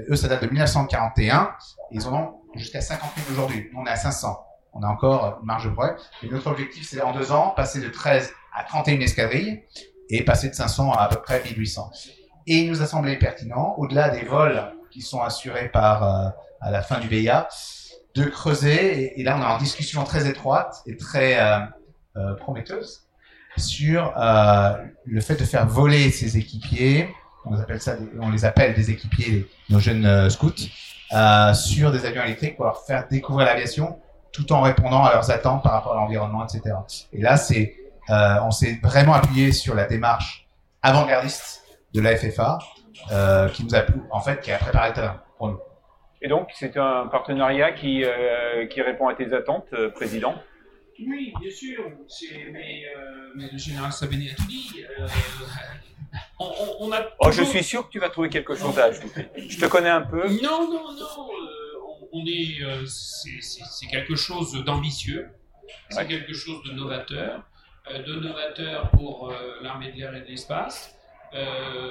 eux, 0.09 0.15
ça 0.15 0.27
date 0.27 0.43
de 0.43 0.47
1941. 0.47 1.55
Et 1.91 1.95
ils 1.95 2.07
en 2.07 2.13
ont 2.13 2.33
jusqu'à 2.55 2.81
50 2.81 3.09
000 3.15 3.31
aujourd'hui. 3.31 3.69
Nous, 3.73 3.79
on 3.79 3.85
est 3.85 3.89
à 3.91 3.95
500. 3.95 4.39
On 4.73 4.83
a 4.83 4.87
encore 4.87 5.39
une 5.41 5.45
marge 5.47 5.65
de 5.65 5.71
progrès. 5.71 5.95
Et 6.23 6.29
notre 6.29 6.51
objectif, 6.51 6.87
c'est 6.87 7.01
en 7.01 7.11
deux 7.11 7.31
ans, 7.31 7.53
passer 7.55 7.81
de 7.81 7.89
13 7.89 8.31
à 8.55 8.63
31 8.63 8.99
escadrilles 8.99 9.63
et 10.09 10.23
passer 10.23 10.49
de 10.49 10.55
500 10.55 10.91
à 10.91 11.03
à 11.03 11.07
peu 11.07 11.21
près 11.21 11.41
1800. 11.43 11.89
Et 12.47 12.57
il 12.59 12.69
nous 12.69 12.81
a 12.81 12.85
semblé 12.85 13.17
pertinent, 13.17 13.73
au-delà 13.77 14.09
des 14.09 14.23
vols 14.23 14.71
qui 14.91 15.01
sont 15.01 15.21
assurés 15.21 15.69
par 15.69 16.03
euh, 16.03 16.29
à 16.59 16.71
la 16.71 16.81
fin 16.81 16.99
du 16.99 17.07
BIA, 17.07 17.47
de 18.15 18.25
creuser. 18.25 19.19
Et, 19.19 19.23
là, 19.23 19.37
on 19.37 19.41
est 19.41 19.45
en 19.45 19.57
discussion 19.57 20.03
très 20.03 20.27
étroite 20.27 20.81
et 20.85 20.95
très 20.95 21.39
euh, 21.39 21.59
euh, 22.17 22.35
prometteuse 22.35 23.07
sur 23.57 24.13
euh, 24.17 24.73
le 25.05 25.21
fait 25.21 25.35
de 25.35 25.43
faire 25.45 25.67
voler 25.67 26.09
ces 26.11 26.37
équipiers. 26.37 27.09
On 27.45 27.57
appelle 27.59 27.81
ça, 27.81 27.95
des- 27.95 28.07
on 28.19 28.29
les 28.29 28.45
appelle 28.45 28.73
des 28.73 28.91
équipiers, 28.91 29.47
nos 29.69 29.79
jeunes 29.79 30.05
euh, 30.05 30.29
scouts, 30.29 30.51
euh, 31.13 31.53
sur 31.53 31.91
des 31.91 32.05
avions 32.05 32.23
électriques 32.23 32.55
pour 32.55 32.65
leur 32.65 32.83
faire 32.85 33.07
découvrir 33.09 33.47
l'aviation, 33.47 33.99
tout 34.31 34.51
en 34.53 34.61
répondant 34.61 35.03
à 35.03 35.13
leurs 35.13 35.29
attentes 35.31 35.63
par 35.63 35.73
rapport 35.73 35.93
à 35.93 35.95
l'environnement, 35.95 36.45
etc. 36.45 36.75
Et 37.13 37.21
là, 37.21 37.37
c'est, 37.37 37.75
euh, 38.09 38.35
on 38.43 38.51
s'est 38.51 38.79
vraiment 38.81 39.13
appuyé 39.13 39.51
sur 39.51 39.75
la 39.75 39.85
démarche 39.85 40.47
avant-gardiste 40.81 41.63
de 41.93 42.01
la 42.01 42.15
FFA, 42.15 42.59
euh, 43.11 43.49
qui 43.49 43.65
nous 43.65 43.75
a, 43.75 43.81
en 44.11 44.19
fait, 44.21 44.39
qui 44.41 44.51
a 44.51 44.57
préparé 44.57 44.89
le 44.89 44.93
terrain 44.95 45.21
pour 45.37 45.49
nous. 45.49 45.59
Et 46.21 46.27
donc, 46.27 46.49
c'est 46.53 46.77
un 46.77 47.07
partenariat 47.07 47.71
qui, 47.71 48.03
qui 48.69 48.81
répond 48.81 49.07
à 49.07 49.15
tes 49.15 49.33
attentes, 49.33 49.73
Président? 49.95 50.35
Oui, 51.07 51.33
bien 51.39 51.51
sûr, 51.51 51.83
mais, 52.51 52.83
euh, 52.95 53.31
mais 53.35 53.49
le 53.51 53.57
général 53.57 53.91
Sabéné 53.91 54.31
a 54.31 54.35
tout 54.35 54.45
dit. 54.47 54.71
euh, 54.99 55.07
on, 56.39 56.45
on- 56.45 56.75
on 56.87 56.91
a 56.91 57.05
Oh, 57.19 57.31
je 57.31 57.43
suis 57.43 57.63
sûr 57.63 57.87
que 57.87 57.91
tu 57.91 57.99
vas 57.99 58.09
trouver 58.09 58.29
quelque 58.29 58.55
chose 58.55 58.77
à 58.79 58.85
ajouter. 58.85 59.27
Je 59.37 59.57
te 59.59 59.65
connais 59.65 59.89
un 59.89 60.01
peu. 60.01 60.27
Non, 60.41 60.67
non, 60.71 60.91
non. 60.93 61.29
euh, 61.29 62.07
on, 62.13 62.25
est, 62.25 62.59
c'est- 62.87 63.87
quelque 63.87 64.15
chose 64.15 64.53
d'ambitieux, 64.65 65.29
c'est 65.89 66.07
quelque 66.07 66.33
chose 66.33 66.61
de 66.65 66.71
novateur, 66.73 67.43
de 67.89 68.15
novateur 68.15 68.89
pour 68.91 69.33
l'armée 69.61 69.91
de 69.91 69.97
l'air 69.97 70.15
et 70.15 70.21
de 70.21 70.25
l'espace. 70.27 70.95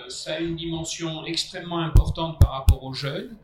Ça 0.09 0.35
a 0.35 0.39
une 0.41 0.57
dimension 0.57 1.24
extrêmement 1.24 1.78
importante 1.81 2.39
par 2.39 2.51
rapport 2.53 2.85
aux 2.85 2.93
jeunes. 2.95 3.37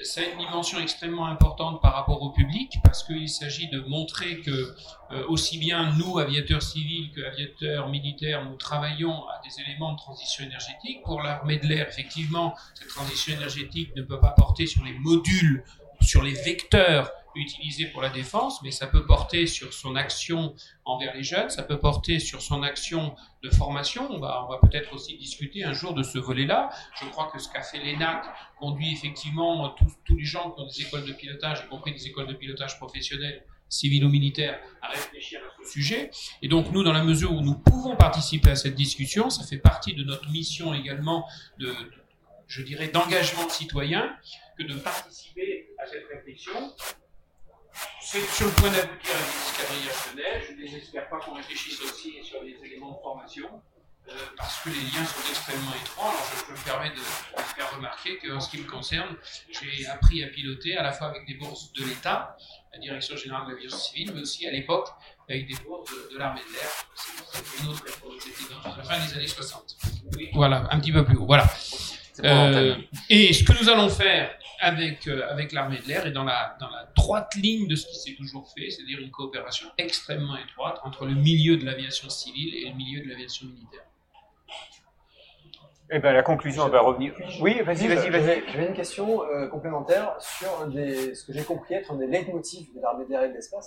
Ça 0.00 0.22
a 0.22 0.24
une 0.24 0.38
dimension 0.38 0.80
extrêmement 0.80 1.26
importante 1.26 1.80
par 1.82 1.94
rapport 1.94 2.22
au 2.22 2.30
public 2.30 2.78
parce 2.82 3.04
qu'il 3.04 3.28
s'agit 3.28 3.68
de 3.68 3.80
montrer 3.80 4.40
que 4.40 4.74
euh, 5.10 5.24
aussi 5.28 5.58
bien 5.58 5.92
nous, 5.96 6.18
aviateurs 6.18 6.62
civils, 6.62 7.12
que 7.12 7.20
aviateurs 7.20 7.88
militaires, 7.88 8.44
nous 8.44 8.56
travaillons 8.56 9.28
à 9.28 9.40
des 9.44 9.62
éléments 9.62 9.92
de 9.92 9.98
transition 9.98 10.44
énergétique. 10.44 11.02
Pour 11.04 11.22
l'armée 11.22 11.58
de 11.58 11.66
l'air, 11.66 11.86
effectivement, 11.88 12.54
cette 12.74 12.88
transition 12.88 13.34
énergétique 13.34 13.94
ne 13.94 14.02
peut 14.02 14.18
pas 14.18 14.34
porter 14.36 14.66
sur 14.66 14.82
les 14.82 14.94
modules, 14.94 15.62
sur 16.00 16.22
les 16.22 16.32
vecteurs 16.32 17.10
utilisés 17.34 17.86
pour 17.86 18.02
la 18.02 18.08
défense, 18.10 18.60
mais 18.62 18.70
ça 18.70 18.86
peut 18.86 19.06
porter 19.06 19.46
sur 19.46 19.72
son 19.72 19.96
action 19.96 20.54
envers 20.84 21.14
les 21.14 21.22
jeunes, 21.22 21.50
ça 21.50 21.62
peut 21.62 21.78
porter 21.78 22.18
sur 22.18 22.42
son 22.42 22.62
action 22.62 23.14
de 23.42 23.50
formation. 23.50 24.10
On 24.10 24.18
va, 24.18 24.48
peut-être 24.62 24.92
aussi 24.94 25.16
discuter 25.16 25.64
un 25.64 25.72
jour 25.72 25.94
de 25.94 26.02
ce 26.02 26.18
volet-là. 26.18 26.70
Je 27.00 27.06
crois 27.06 27.30
que 27.32 27.38
ce 27.38 27.48
qu'a 27.48 27.62
fait 27.62 27.78
l'ENAC 27.78 28.24
conduit 28.58 28.92
effectivement 28.92 29.70
tous, 30.04 30.14
les 30.16 30.24
gens 30.24 30.50
qui 30.50 30.60
ont 30.62 30.66
des 30.66 30.82
écoles 30.82 31.04
de 31.04 31.12
pilotage, 31.12 31.62
y 31.64 31.68
compris 31.68 31.92
des 31.92 32.06
écoles 32.06 32.26
de 32.26 32.34
pilotage 32.34 32.76
professionnelles, 32.78 33.44
civiles 33.68 34.04
ou 34.04 34.08
militaires, 34.10 34.60
à 34.82 34.88
réfléchir 34.88 35.40
à 35.40 35.64
ce 35.64 35.70
sujet. 35.70 36.10
Et 36.42 36.48
donc 36.48 36.70
nous, 36.72 36.82
dans 36.84 36.92
la 36.92 37.02
mesure 37.02 37.32
où 37.32 37.40
nous 37.40 37.54
pouvons 37.58 37.96
participer 37.96 38.50
à 38.50 38.56
cette 38.56 38.74
discussion, 38.74 39.30
ça 39.30 39.44
fait 39.46 39.58
partie 39.58 39.94
de 39.94 40.04
notre 40.04 40.28
mission 40.30 40.74
également 40.74 41.26
de- 41.58 41.74
je 42.48 42.62
dirais, 42.62 42.88
d'engagement 42.88 43.48
citoyen, 43.48 44.14
que 44.58 44.64
de 44.64 44.74
participer 44.74 45.68
à 45.78 45.86
cette 45.86 46.04
réflexion. 46.12 46.52
C'est 48.00 48.26
sur 48.28 48.46
le 48.46 48.52
point 48.52 48.70
d'aboutir 48.70 49.14
à 49.14 49.18
des 49.18 49.38
escadrillages 49.48 50.12
de 50.12 50.16
neige. 50.16 50.42
Je 50.48 50.52
ne 50.52 50.58
désespère 50.58 51.08
pas 51.08 51.18
qu'on 51.18 51.34
réfléchisse 51.34 51.80
aussi 51.80 52.22
sur 52.22 52.42
les 52.42 52.56
éléments 52.64 52.92
de 52.92 53.00
formation, 53.02 53.48
euh, 54.08 54.12
parce 54.36 54.60
que 54.60 54.68
les 54.70 54.80
liens 54.80 55.04
sont 55.06 55.28
extrêmement 55.30 55.72
étroits. 55.82 56.10
Alors 56.10 56.26
je, 56.30 56.46
je 56.46 56.52
me 56.58 56.64
permets 56.64 56.90
de, 56.90 56.96
de 56.96 57.42
faire 57.56 57.74
remarquer 57.74 58.18
qu'en 58.18 58.40
ce 58.40 58.50
qui 58.50 58.58
me 58.58 58.68
concerne, 58.68 59.16
j'ai 59.50 59.86
appris 59.86 60.22
à 60.24 60.28
piloter 60.28 60.76
à 60.76 60.82
la 60.82 60.92
fois 60.92 61.08
avec 61.08 61.26
des 61.26 61.34
bourses 61.34 61.72
de 61.72 61.84
l'État, 61.84 62.36
la 62.72 62.78
Direction 62.80 63.16
Générale 63.16 63.46
de 63.46 63.52
l'Aviation 63.52 63.78
Civile, 63.78 64.12
mais 64.14 64.20
aussi 64.22 64.46
à 64.46 64.50
l'époque 64.50 64.88
avec 65.28 65.46
des 65.46 65.54
bourses 65.64 65.90
de, 65.90 66.14
de 66.14 66.18
l'armée 66.18 66.40
de 66.46 66.52
l'air. 66.54 66.68
C'est 66.94 67.62
une 67.62 67.68
autre 67.70 67.84
époque, 67.86 68.20
c'était 68.20 68.52
dans 68.52 68.76
la 68.76 68.82
fin 68.82 69.06
des 69.06 69.14
années 69.14 69.26
60. 69.26 69.76
Voilà, 70.34 70.68
un 70.70 70.80
petit 70.80 70.92
peu 70.92 71.04
plus 71.04 71.16
haut. 71.16 71.26
Voilà. 71.26 71.48
L'antenne. 72.18 72.84
et 73.08 73.32
ce 73.32 73.42
que 73.42 73.52
nous 73.58 73.68
allons 73.70 73.88
faire 73.88 74.36
avec, 74.62 75.08
euh, 75.08 75.28
avec 75.28 75.50
l'armée 75.52 75.78
de 75.78 75.88
l'air 75.88 76.06
est 76.06 76.12
dans 76.12 76.22
la, 76.22 76.56
dans 76.60 76.70
la 76.70 76.86
droite 76.94 77.34
ligne 77.34 77.66
de 77.66 77.74
ce 77.74 77.86
qui 77.86 77.96
s'est 77.96 78.14
toujours 78.16 78.48
fait, 78.56 78.70
c'est-à-dire 78.70 79.00
une 79.00 79.10
coopération 79.10 79.68
extrêmement 79.76 80.36
étroite 80.36 80.80
entre 80.84 81.04
le 81.04 81.14
milieu 81.14 81.56
de 81.56 81.66
l'aviation 81.66 82.08
civile 82.08 82.54
et 82.54 82.70
le 82.70 82.76
milieu 82.76 83.04
de 83.04 83.08
l'aviation 83.10 83.46
militaire. 83.46 83.82
Eh 85.90 85.98
ben, 85.98 86.12
la 86.12 86.22
conclusion 86.22 86.64
elle 86.64 86.72
va 86.72 86.80
revenir. 86.80 87.12
Oui, 87.40 87.60
vas-y, 87.62 87.88
vas-y, 87.88 88.08
vas-y. 88.08 88.42
J'avais 88.50 88.68
une 88.68 88.74
question 88.74 89.24
euh, 89.24 89.48
complémentaire 89.48 90.14
sur 90.20 90.48
un 90.62 90.68
des, 90.68 91.14
ce 91.14 91.26
que 91.26 91.32
j'ai 91.32 91.42
compris 91.42 91.74
être 91.74 91.92
un 91.92 91.96
des 91.96 92.06
leitmotifs 92.06 92.72
de 92.72 92.80
l'armée 92.80 93.04
d'air 93.04 93.24
et 93.24 93.28
de 93.28 93.34
l'espace. 93.34 93.66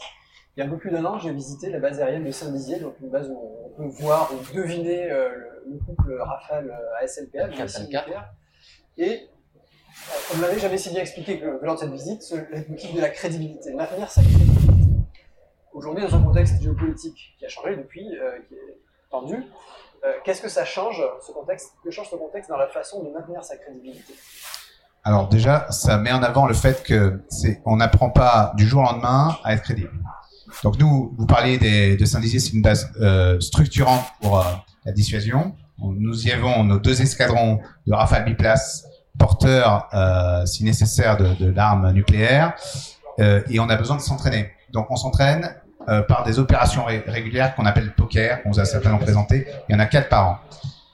Il 0.55 0.61
y 0.61 0.63
a 0.63 0.65
un 0.65 0.69
peu 0.69 0.77
plus 0.77 0.89
d'un 0.91 1.03
an, 1.03 1.19
j'ai 1.19 1.34
visité 1.34 1.69
la 1.69 1.80
base 1.80 1.99
aérienne 1.99 2.23
de 2.23 2.31
Saint-Dizier, 2.31 2.80
donc 2.80 2.95
une 3.01 3.09
base 3.09 3.30
où 3.30 3.38
on 3.38 3.69
peut 3.77 3.89
voir 4.01 4.31
ou 4.34 4.55
deviner 4.55 5.11
euh, 5.11 5.30
le, 5.35 5.73
le 5.73 5.77
couple 5.85 6.17
Rafale 6.17 6.73
ASLPA, 7.01 7.47
le. 7.47 7.55
Et 8.97 9.27
on 10.34 10.38
ne 10.38 10.41
m'avait 10.41 10.60
jamais 10.60 10.77
si 10.77 10.90
bien 10.90 11.02
expliqué 11.02 11.40
que 11.40 11.60
lors 11.61 11.76
de 11.76 11.80
cette 11.80 11.91
visite, 11.91 12.22
ce 12.22 12.36
leitmotiv 12.52 12.95
de 12.95 13.02
la 13.02 13.10
crédibilité, 13.10 13.73
maintenir 13.73 14.10
sa 14.10 14.22
crédibilité. 14.22 14.73
Aujourd'hui, 15.73 16.03
dans 16.03 16.15
un 16.15 16.22
contexte 16.22 16.61
géopolitique 16.61 17.36
qui 17.38 17.45
a 17.45 17.49
changé 17.49 17.76
depuis, 17.76 18.07
euh, 18.18 18.40
qui 18.48 18.53
est 18.53 18.77
tendu, 19.11 19.36
euh, 20.06 20.11
qu'est-ce 20.23 20.41
que 20.41 20.49
ça 20.49 20.65
change, 20.65 21.02
ce 21.26 21.32
contexte, 21.32 21.73
que 21.84 21.91
change 21.91 22.10
ce 22.10 22.15
contexte 22.15 22.49
dans 22.49 22.57
la 22.57 22.68
façon 22.68 23.03
de 23.03 23.10
maintenir 23.10 23.44
sa 23.44 23.57
crédibilité? 23.57 24.14
Alors 25.03 25.27
déjà, 25.27 25.69
ça 25.72 25.98
met 25.98 26.11
en 26.11 26.23
avant 26.23 26.48
le 26.48 26.53
fait 26.53 26.82
que 26.84 27.19
c'est, 27.30 27.61
on 27.65 27.77
n'apprend 27.77 28.10
pas 28.10 28.53
du 28.56 28.65
jour 28.65 28.82
au 28.82 28.86
lendemain 28.86 29.38
à 29.44 29.53
être 29.53 29.64
crédible. 29.64 29.91
Donc 30.64 30.80
nous, 30.80 31.14
vous 31.18 31.26
parliez 31.26 31.57
de 31.95 32.06
Saint-Dizier, 32.06 32.40
c'est 32.40 32.53
une 32.53 32.61
base 32.61 32.90
euh, 33.02 33.40
structurante 33.40 34.06
pour 34.22 34.44
la 34.86 34.91
dissuasion. 34.91 35.56
Nous 35.80 36.27
y 36.27 36.32
avons 36.32 36.64
nos 36.64 36.80
deux 36.80 37.02
escadrons 37.02 37.60
de 37.86 37.94
Rafale 37.94 38.26
biplace 38.26 38.86
porteurs, 39.17 39.87
euh, 39.93 40.45
si 40.45 40.63
nécessaire, 40.63 41.17
de, 41.17 41.33
de 41.35 41.51
l'arme 41.51 41.91
nucléaire, 41.91 42.53
euh, 43.19 43.41
et 43.49 43.59
on 43.59 43.69
a 43.69 43.75
besoin 43.75 43.95
de 43.95 44.01
s'entraîner. 44.01 44.51
Donc 44.71 44.87
on 44.89 44.95
s'entraîne 44.95 45.55
euh, 45.87 46.01
par 46.01 46.23
des 46.23 46.39
opérations 46.39 46.83
ré- 46.83 47.03
régulières 47.07 47.55
qu'on 47.55 47.65
appelle 47.65 47.93
poker, 47.93 48.41
qu'on 48.43 48.51
vous 48.51 48.59
a 48.59 48.65
certainement 48.65 48.97
présenté. 48.97 49.47
Il 49.69 49.73
y 49.73 49.75
en 49.75 49.79
a 49.79 49.85
quatre 49.85 50.09
par 50.09 50.27
an. 50.27 50.37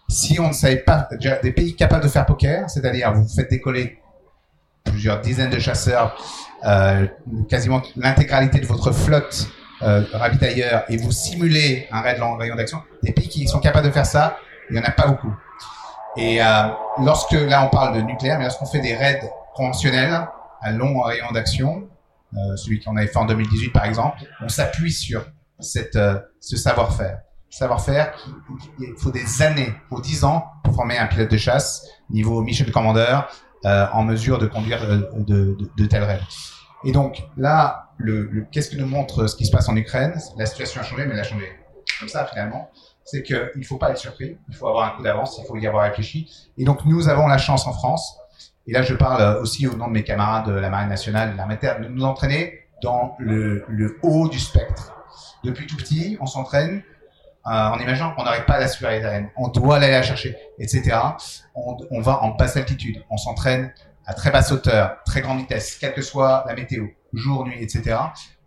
Si 0.09 0.39
on 0.39 0.49
ne 0.49 0.53
savait 0.53 0.77
pas, 0.77 1.07
déjà, 1.11 1.37
des 1.37 1.51
pays 1.51 1.75
capables 1.75 2.03
de 2.03 2.09
faire 2.09 2.25
poker, 2.25 2.69
c'est-à-dire 2.69 3.13
vous 3.13 3.27
faites 3.27 3.49
décoller 3.49 3.97
plusieurs 4.83 5.21
dizaines 5.21 5.49
de 5.51 5.59
chasseurs, 5.59 6.15
euh, 6.65 7.07
quasiment 7.49 7.81
l'intégralité 7.95 8.59
de 8.59 8.65
votre 8.65 8.91
flotte 8.91 9.47
euh, 9.83 10.03
et 10.89 10.97
vous 10.97 11.11
simulez 11.11 11.87
un 11.91 12.01
raid 12.01 12.19
long 12.19 12.35
rayon 12.35 12.55
d'action, 12.55 12.81
des 13.01 13.13
pays 13.13 13.29
qui 13.29 13.47
sont 13.47 13.59
capables 13.59 13.87
de 13.87 13.91
faire 13.91 14.05
ça, 14.05 14.37
il 14.69 14.73
n'y 14.75 14.79
en 14.79 14.83
a 14.83 14.91
pas 14.91 15.07
beaucoup. 15.07 15.33
Et 16.17 16.41
euh, 16.43 16.45
lorsque, 16.99 17.31
là 17.33 17.65
on 17.65 17.69
parle 17.69 17.95
de 17.95 18.01
nucléaire, 18.01 18.37
mais 18.37 18.43
lorsqu'on 18.45 18.65
fait 18.65 18.81
des 18.81 18.95
raids 18.95 19.21
conventionnels 19.55 20.27
à 20.61 20.71
long 20.71 21.01
rayon 21.01 21.31
d'action, 21.31 21.87
euh, 22.33 22.55
celui 22.57 22.81
qu'on 22.83 22.95
avait 22.97 23.07
fait 23.07 23.17
en 23.17 23.25
2018 23.25 23.69
par 23.69 23.85
exemple, 23.85 24.17
on 24.41 24.49
s'appuie 24.49 24.91
sur 24.91 25.25
cette, 25.59 25.95
euh, 25.95 26.19
ce 26.39 26.57
savoir-faire. 26.57 27.19
Savoir-faire, 27.49 28.13
qui- 28.13 28.57
qui- 28.57 28.69
il 28.79 28.93
faut 28.97 29.11
des 29.11 29.41
années, 29.41 29.67
il 29.73 29.87
faut 29.89 30.01
10 30.01 30.23
ans 30.23 30.45
pour 30.63 30.73
former 30.75 30.97
un 30.97 31.07
pilote 31.07 31.29
de 31.31 31.37
chasse, 31.37 31.85
niveau 32.09 32.41
mission 32.41 32.65
commandeur, 32.71 33.29
euh, 33.65 33.85
en 33.93 34.03
mesure 34.03 34.37
de 34.39 34.47
conduire 34.47 34.81
euh, 34.83 34.97
de, 35.17 35.55
de, 35.59 35.69
de 35.77 35.85
tels 35.85 36.03
raids. 36.03 36.21
Et 36.85 36.91
donc 36.91 37.23
là, 37.37 37.89
le, 37.97 38.23
le- 38.31 38.45
qu'est-ce 38.51 38.71
que 38.71 38.77
nous 38.77 38.87
montre 38.87 39.27
ce 39.27 39.35
qui 39.35 39.45
se 39.45 39.51
passe 39.51 39.67
en 39.69 39.75
Ukraine? 39.75 40.13
La 40.37 40.45
situation 40.45 40.81
a 40.81 40.83
changé, 40.83 41.05
mais 41.05 41.13
elle 41.13 41.19
a 41.19 41.23
changé 41.23 41.45
comme 41.99 42.09
ça 42.09 42.25
finalement. 42.25 42.69
C'est 43.11 43.23
qu'il 43.23 43.51
ne 43.57 43.63
faut 43.63 43.75
pas 43.75 43.91
être 43.91 43.97
surpris, 43.97 44.37
il 44.47 44.55
faut 44.55 44.69
avoir 44.69 44.87
un 44.87 44.95
coup 44.95 45.03
d'avance, 45.03 45.37
il 45.37 45.45
faut 45.45 45.57
y 45.57 45.67
avoir 45.67 45.83
réfléchi. 45.83 46.31
Et 46.57 46.63
donc 46.63 46.85
nous 46.85 47.09
avons 47.09 47.27
la 47.27 47.37
chance 47.37 47.67
en 47.67 47.73
France, 47.73 48.15
et 48.67 48.71
là 48.71 48.83
je 48.83 48.93
parle 48.93 49.39
aussi 49.41 49.67
au 49.67 49.75
nom 49.75 49.89
de 49.89 49.91
mes 49.91 50.05
camarades 50.05 50.47
de 50.47 50.53
la 50.53 50.69
Marine 50.69 50.87
nationale, 50.87 51.33
de 51.33 51.37
l'armée 51.37 51.57
terre, 51.57 51.81
de 51.81 51.89
nous 51.89 52.05
entraîner 52.05 52.61
dans 52.81 53.17
le, 53.19 53.99
haut 54.01 54.29
du 54.29 54.39
spectre. 54.39 54.95
Depuis 55.43 55.67
tout 55.67 55.75
petit, 55.75 56.17
on 56.21 56.25
s'entraîne 56.25 56.83
euh, 57.47 57.49
en 57.49 57.79
imaginant 57.79 58.15
qu'on 58.15 58.23
n'arrive 58.23 58.45
pas 58.45 58.53
à 58.53 58.59
la 58.61 58.67
aérienne. 58.89 59.29
On 59.35 59.49
doit 59.49 59.75
aller 59.75 59.91
la 59.91 60.03
chercher, 60.03 60.37
etc. 60.57 60.97
On, 61.53 61.75
on 61.91 61.99
va 61.99 62.23
en 62.23 62.29
basse 62.29 62.55
altitude. 62.55 63.03
On 63.09 63.17
s'entraîne 63.17 63.73
à 64.05 64.13
très 64.13 64.31
basse 64.31 64.53
hauteur, 64.53 65.03
très 65.05 65.19
grande 65.19 65.39
vitesse, 65.39 65.77
quelle 65.77 65.93
que 65.93 66.01
soit 66.01 66.45
la 66.47 66.55
météo, 66.55 66.87
jour, 67.13 67.45
nuit, 67.45 67.61
etc. 67.61 67.97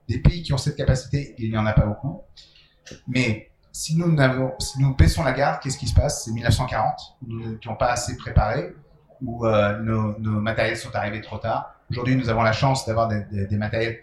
Des 0.08 0.18
pays 0.18 0.42
qui 0.42 0.54
ont 0.54 0.58
cette 0.58 0.76
capacité, 0.76 1.34
il 1.38 1.50
n'y 1.50 1.58
en 1.58 1.66
a 1.66 1.74
pas 1.74 1.86
beaucoup. 1.86 2.22
Mais 3.06 3.50
si 3.74 3.96
nous, 3.96 4.10
n'avons, 4.12 4.52
si 4.60 4.80
nous 4.80 4.94
baissons 4.94 5.24
la 5.24 5.32
garde, 5.32 5.60
qu'est-ce 5.60 5.76
qui 5.76 5.88
se 5.88 5.94
passe? 5.94 6.24
C'est 6.24 6.30
1940, 6.30 6.94
nous 7.26 7.54
n'étions 7.54 7.74
pas 7.74 7.88
assez 7.90 8.16
préparés, 8.16 8.72
où 9.20 9.46
euh, 9.46 9.80
nos, 9.80 10.16
nos 10.20 10.40
matériels 10.40 10.76
sont 10.76 10.94
arrivés 10.94 11.20
trop 11.20 11.38
tard. 11.38 11.74
Aujourd'hui, 11.90 12.14
nous 12.14 12.30
avons 12.30 12.42
la 12.42 12.52
chance 12.52 12.86
d'avoir 12.86 13.08
des, 13.08 13.24
des, 13.32 13.46
des 13.46 13.56
matériels 13.56 13.98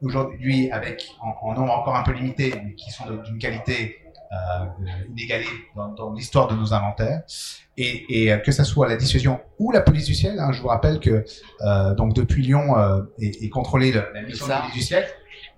aujourd'hui 0.00 0.70
avec 0.70 1.08
en, 1.20 1.34
en, 1.42 1.54
nombre 1.54 1.72
encore 1.72 1.96
un 1.96 2.04
peu 2.04 2.12
limité, 2.12 2.54
mais 2.64 2.74
qui 2.76 2.92
sont 2.92 3.04
d'une 3.24 3.38
qualité 3.38 3.98
euh, 4.30 4.66
inégalée 5.08 5.44
dans, 5.74 5.88
dans 5.88 6.12
l'histoire 6.12 6.46
de 6.46 6.54
nos 6.54 6.72
inventaires. 6.72 7.22
Et, 7.76 8.26
et, 8.28 8.42
que 8.42 8.52
ça 8.52 8.62
soit 8.62 8.86
la 8.88 8.96
dissuasion 8.96 9.40
ou 9.58 9.72
la 9.72 9.80
police 9.80 10.04
du 10.04 10.14
ciel, 10.14 10.38
hein, 10.38 10.52
je 10.52 10.62
vous 10.62 10.68
rappelle 10.68 11.00
que 11.00 11.24
euh, 11.62 11.94
donc 11.94 12.14
depuis 12.14 12.42
Lyon 12.42 12.78
euh, 12.78 13.02
est, 13.18 13.42
est 13.42 13.48
contrôlée 13.48 13.90
la 13.90 14.22
mission 14.22 14.44
de 14.46 14.50
la 14.50 14.60
police 14.60 14.74
du 14.74 14.82
ciel. 14.82 15.04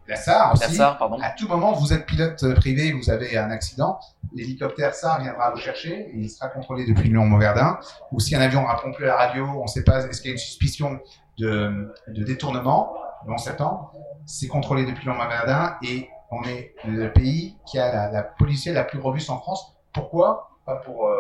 La 0.09 0.17
SAR 0.17 0.53
aussi. 0.53 0.63
La 0.63 0.69
SAR, 0.69 0.99
pardon. 0.99 1.19
À 1.23 1.31
tout 1.31 1.49
moment, 1.49 1.73
vous 1.73 1.93
êtes 1.93 2.07
pilote 2.07 2.55
privé, 2.55 2.93
vous 2.93 3.09
avez 3.11 3.37
un 3.39 3.51
accident, 3.51 3.99
l'hélicoptère 4.35 4.95
SAR 4.95 5.21
viendra 5.23 5.51
vous 5.51 5.59
chercher 5.59 6.11
et 6.11 6.17
il 6.17 6.29
sera 6.29 6.49
contrôlé 6.49 6.85
depuis 6.87 7.09
Lyon-Mauverdin. 7.09 7.79
Ou 8.11 8.21
si 8.21 8.35
un 8.35 8.41
avion 8.41 8.67
répond 8.67 8.93
plus 8.93 9.05
à 9.05 9.09
la 9.09 9.17
radio, 9.17 9.47
on 9.47 9.63
ne 9.63 9.69
sait 9.69 9.85
pas, 9.85 10.05
est-ce 10.05 10.21
qu'il 10.21 10.31
y 10.31 10.33
a 10.33 10.35
une 10.35 10.39
suspicion 10.39 10.99
de, 11.39 11.93
de 12.09 12.25
détournement, 12.25 12.93
on 13.27 13.39
s'attend, 13.39 13.93
c'est 14.27 14.49
contrôlé 14.49 14.85
depuis 14.85 15.05
Lyon-Mauverdin 15.05 15.77
et 15.83 16.09
on 16.31 16.43
est 16.45 16.75
le 16.85 17.13
pays 17.13 17.57
qui 17.67 17.79
a 17.79 17.93
la, 17.93 18.11
la 18.11 18.23
policière 18.23 18.75
la 18.75 18.85
plus 18.85 18.99
robuste 18.99 19.31
en 19.31 19.39
France. 19.39 19.77
Pourquoi? 19.93 20.51
Pas 20.67 20.77
pour 20.77 21.07
euh, 21.07 21.17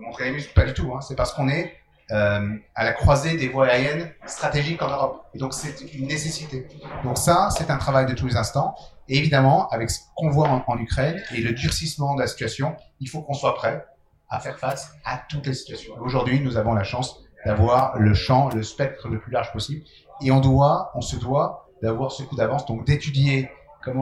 montrer 0.00 0.24
les 0.24 0.32
muscles, 0.32 0.52
pas 0.54 0.64
du 0.64 0.74
tout. 0.74 0.92
Hein. 0.94 1.00
C'est 1.00 1.14
parce 1.14 1.32
qu'on 1.32 1.48
est 1.48 1.72
euh, 2.10 2.56
à 2.74 2.84
la 2.84 2.92
croisée 2.92 3.36
des 3.36 3.48
voies 3.48 3.66
aériennes 3.66 4.10
stratégiques 4.26 4.80
en 4.82 4.88
Europe. 4.88 5.26
Et 5.34 5.38
donc 5.38 5.52
c'est 5.52 5.80
une 5.94 6.06
nécessité. 6.06 6.66
Donc 7.04 7.18
ça, 7.18 7.48
c'est 7.50 7.70
un 7.70 7.76
travail 7.76 8.06
de 8.06 8.14
tous 8.14 8.26
les 8.26 8.36
instants. 8.36 8.74
Et 9.08 9.18
évidemment, 9.18 9.68
avec 9.68 9.90
ce 9.90 10.00
qu'on 10.16 10.30
voit 10.30 10.48
en, 10.48 10.64
en, 10.66 10.78
Ukraine 10.78 11.22
et 11.34 11.40
le 11.40 11.52
durcissement 11.52 12.14
de 12.14 12.20
la 12.20 12.26
situation, 12.26 12.76
il 13.00 13.08
faut 13.08 13.22
qu'on 13.22 13.34
soit 13.34 13.54
prêt 13.54 13.84
à 14.30 14.40
faire 14.40 14.58
face 14.58 14.92
à 15.04 15.20
toutes 15.28 15.46
les 15.46 15.54
situations. 15.54 15.94
Aujourd'hui, 16.00 16.40
nous 16.40 16.56
avons 16.56 16.74
la 16.74 16.84
chance 16.84 17.20
d'avoir 17.44 17.98
le 17.98 18.14
champ, 18.14 18.48
le 18.50 18.62
spectre 18.62 19.08
le 19.08 19.18
plus 19.20 19.32
large 19.32 19.52
possible. 19.52 19.84
Et 20.20 20.30
on 20.30 20.40
doit, 20.40 20.90
on 20.94 21.00
se 21.00 21.16
doit 21.16 21.68
d'avoir 21.82 22.12
ce 22.12 22.22
coup 22.22 22.36
d'avance, 22.36 22.66
donc 22.66 22.86
d'étudier 22.86 23.50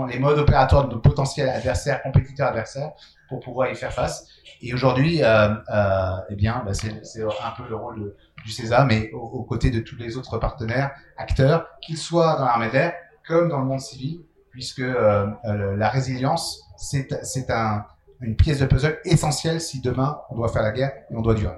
les 0.06 0.18
modes 0.18 0.38
opératoires 0.38 0.88
de 0.88 0.94
nos 0.94 1.00
potentiels 1.00 1.48
adversaires, 1.48 2.02
compétiteurs 2.02 2.48
adversaires, 2.48 2.92
pour 3.28 3.40
pouvoir 3.40 3.70
y 3.70 3.74
faire 3.74 3.92
face. 3.92 4.26
Et 4.62 4.72
aujourd'hui, 4.72 5.22
euh, 5.22 5.54
euh, 5.72 6.10
eh 6.30 6.34
bien, 6.34 6.62
bah 6.64 6.72
c'est 6.74 7.22
un 7.22 7.50
peu 7.56 7.68
le 7.68 7.76
rôle 7.76 8.14
du 8.44 8.50
CESA, 8.50 8.84
mais 8.84 9.10
aux, 9.12 9.42
côtés 9.42 9.70
de 9.70 9.80
tous 9.80 9.96
les 9.96 10.16
autres 10.16 10.38
partenaires, 10.38 10.92
acteurs, 11.16 11.66
qu'ils 11.80 11.98
soient 11.98 12.36
dans 12.36 12.44
l'armée 12.44 12.70
d'air 12.70 12.94
comme 13.26 13.48
dans 13.48 13.58
le 13.58 13.66
monde 13.66 13.80
civil, 13.80 14.20
puisque 14.50 14.80
euh, 14.80 15.26
la 15.44 15.88
résilience, 15.88 16.62
c'est 16.76 17.50
un, 17.50 17.84
une 18.20 18.36
pièce 18.36 18.60
de 18.60 18.66
puzzle 18.66 18.98
essentielle 19.04 19.60
si 19.60 19.80
demain 19.80 20.20
on 20.30 20.36
doit 20.36 20.48
faire 20.48 20.62
la 20.62 20.72
guerre 20.72 20.92
et 21.10 21.16
on 21.16 21.22
doit 21.22 21.34
durer. 21.34 21.56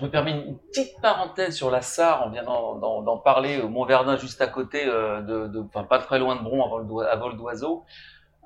Je 0.00 0.06
me 0.06 0.10
permets 0.10 0.30
une 0.30 0.56
petite 0.56 0.98
parenthèse 1.02 1.54
sur 1.54 1.70
la 1.70 1.82
SAR, 1.82 2.24
on 2.26 2.30
vient 2.30 2.42
d'en 2.42 3.18
parler 3.18 3.60
au 3.60 3.68
Mont-Verdun, 3.68 4.16
juste 4.16 4.40
à 4.40 4.46
côté, 4.46 4.86
euh, 4.86 5.20
de, 5.20 5.46
de, 5.46 5.60
enfin 5.60 5.84
pas 5.84 5.98
très 5.98 6.18
loin 6.18 6.36
de 6.36 6.42
Bron, 6.42 7.02
à 7.02 7.16
vol 7.16 7.36
d'oiseau. 7.36 7.84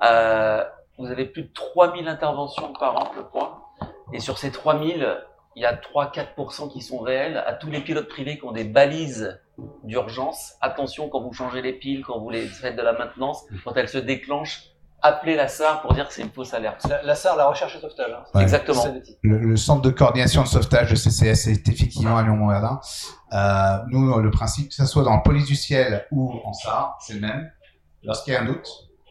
Euh, 0.02 0.64
vous 0.98 1.06
avez 1.06 1.26
plus 1.26 1.44
de 1.44 1.52
3000 1.52 2.08
interventions 2.08 2.72
par 2.72 2.96
an, 2.96 3.12
je 3.16 3.22
crois. 3.22 3.68
Et 4.12 4.18
sur 4.18 4.36
ces 4.36 4.50
3000, 4.50 5.16
il 5.54 5.62
y 5.62 5.64
a 5.64 5.76
3-4% 5.76 6.72
qui 6.72 6.80
sont 6.80 6.98
réels. 6.98 7.36
À 7.46 7.52
tous 7.52 7.70
les 7.70 7.80
pilotes 7.80 8.08
privés 8.08 8.36
qui 8.36 8.44
ont 8.44 8.52
des 8.52 8.64
balises 8.64 9.40
d'urgence, 9.84 10.54
attention 10.60 11.08
quand 11.08 11.20
vous 11.20 11.32
changez 11.32 11.62
les 11.62 11.72
piles, 11.72 12.04
quand 12.04 12.18
vous 12.18 12.30
les 12.30 12.46
faites 12.46 12.74
de 12.74 12.82
la 12.82 12.94
maintenance, 12.94 13.44
quand 13.64 13.76
elles 13.76 13.88
se 13.88 13.98
déclenchent, 13.98 14.73
appelez 15.04 15.36
la 15.36 15.48
SAR 15.48 15.82
pour 15.82 15.92
dire 15.92 16.08
que 16.08 16.14
c'est 16.14 16.22
une 16.22 16.30
fausse 16.30 16.54
alerte. 16.54 16.86
La, 16.88 17.02
la, 17.02 17.14
SAR, 17.14 17.36
la 17.36 17.46
recherche 17.46 17.76
et 17.76 17.80
sauvetage. 17.80 18.10
Hein. 18.10 18.24
Ouais. 18.34 18.42
Exactement. 18.42 18.82
Le, 19.22 19.38
le, 19.38 19.56
centre 19.56 19.82
de 19.82 19.90
coordination 19.90 20.42
de 20.42 20.48
sauvetage 20.48 20.90
de 20.90 20.96
CCS 20.96 21.48
est 21.48 21.68
effectivement 21.68 22.16
à 22.16 22.22
Lyon-Montverdun. 22.22 22.80
Euh, 23.32 23.78
nous, 23.88 24.18
le 24.18 24.30
principe, 24.30 24.70
que 24.70 24.74
ce 24.74 24.86
soit 24.86 25.04
dans 25.04 25.12
la 25.12 25.18
police 25.18 25.46
du 25.46 25.54
ciel 25.54 26.06
ou 26.10 26.32
en 26.44 26.52
SAR, 26.52 26.98
c'est 27.00 27.14
le 27.14 27.20
même. 27.20 27.50
Lorsqu'il 28.02 28.32
y 28.32 28.36
a 28.36 28.40
un 28.40 28.46
doute, 28.46 28.68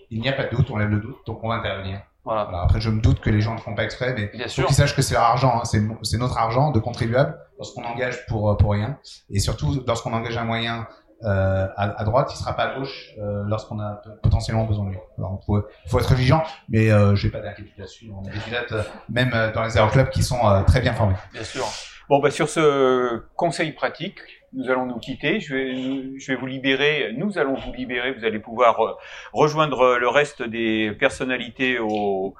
il 0.09 0.19
n'y 0.19 0.29
a 0.29 0.33
pas 0.33 0.45
de 0.45 0.55
doute, 0.55 0.69
on 0.71 0.77
lève 0.77 0.89
le 0.89 0.99
doute, 0.99 1.17
donc 1.25 1.43
on 1.43 1.49
va 1.49 1.55
intervenir. 1.55 2.01
Voilà. 2.23 2.41
Alors 2.41 2.61
après, 2.61 2.79
je 2.79 2.89
me 2.89 3.01
doute 3.01 3.19
que 3.19 3.29
les 3.29 3.41
gens 3.41 3.53
ne 3.53 3.59
font 3.59 3.75
pas 3.75 3.83
exprès, 3.83 4.13
mais 4.13 4.31
il 4.33 4.49
faut 4.49 4.63
qu'ils 4.63 4.75
sachent 4.75 4.95
que 4.95 5.01
c'est 5.01 5.13
leur 5.13 5.23
argent, 5.23 5.61
hein, 5.61 5.97
c'est 6.03 6.17
notre 6.17 6.37
argent 6.37 6.71
de 6.71 6.79
contribuable 6.79 7.37
lorsqu'on 7.57 7.83
engage 7.83 8.25
pour, 8.27 8.55
pour 8.57 8.71
rien. 8.71 8.97
Et 9.29 9.39
surtout, 9.39 9.83
lorsqu'on 9.85 10.13
engage 10.13 10.37
un 10.37 10.45
moyen 10.45 10.87
euh, 11.23 11.67
à, 11.75 12.03
droite, 12.03 12.29
il 12.33 12.37
sera 12.37 12.55
pas 12.55 12.63
à 12.63 12.79
gauche 12.79 13.11
euh, 13.17 13.43
lorsqu'on 13.47 13.79
a 13.79 14.01
potentiellement 14.21 14.65
besoin 14.65 14.85
de 14.85 14.91
lui. 14.91 14.97
Alors, 15.17 15.39
il 15.47 15.89
faut, 15.89 15.99
être 15.99 16.13
vigilant, 16.13 16.43
mais 16.69 16.91
euh, 16.91 17.15
j'ai 17.15 17.29
pas 17.29 17.39
d'inquiétude 17.39 17.77
là-dessus. 17.77 18.11
On 18.13 18.27
a 18.27 18.31
des 18.31 18.39
pilotes, 18.39 18.73
même 19.09 19.31
dans 19.53 19.63
les 19.63 19.77
aéroclubs, 19.77 20.09
qui 20.09 20.23
sont 20.23 20.63
très 20.67 20.81
bien 20.81 20.93
formés. 20.93 21.15
Bien 21.31 21.43
sûr. 21.43 21.65
Bon, 22.09 22.19
bah, 22.19 22.31
sur 22.31 22.49
ce 22.49 23.23
conseil 23.35 23.71
pratique, 23.71 24.19
nous 24.55 24.69
allons 24.69 24.85
nous 24.85 24.99
quitter. 24.99 25.39
Je 25.39 25.55
vais, 25.55 26.19
je 26.19 26.31
vais 26.31 26.37
vous 26.37 26.45
libérer. 26.45 27.13
Nous 27.17 27.37
allons 27.37 27.55
vous 27.55 27.73
libérer. 27.73 28.13
Vous 28.13 28.25
allez 28.25 28.39
pouvoir 28.39 28.97
rejoindre 29.31 29.97
le 29.97 30.07
reste 30.07 30.43
des 30.43 30.91
personnalités 30.99 31.79
au, 31.79 32.35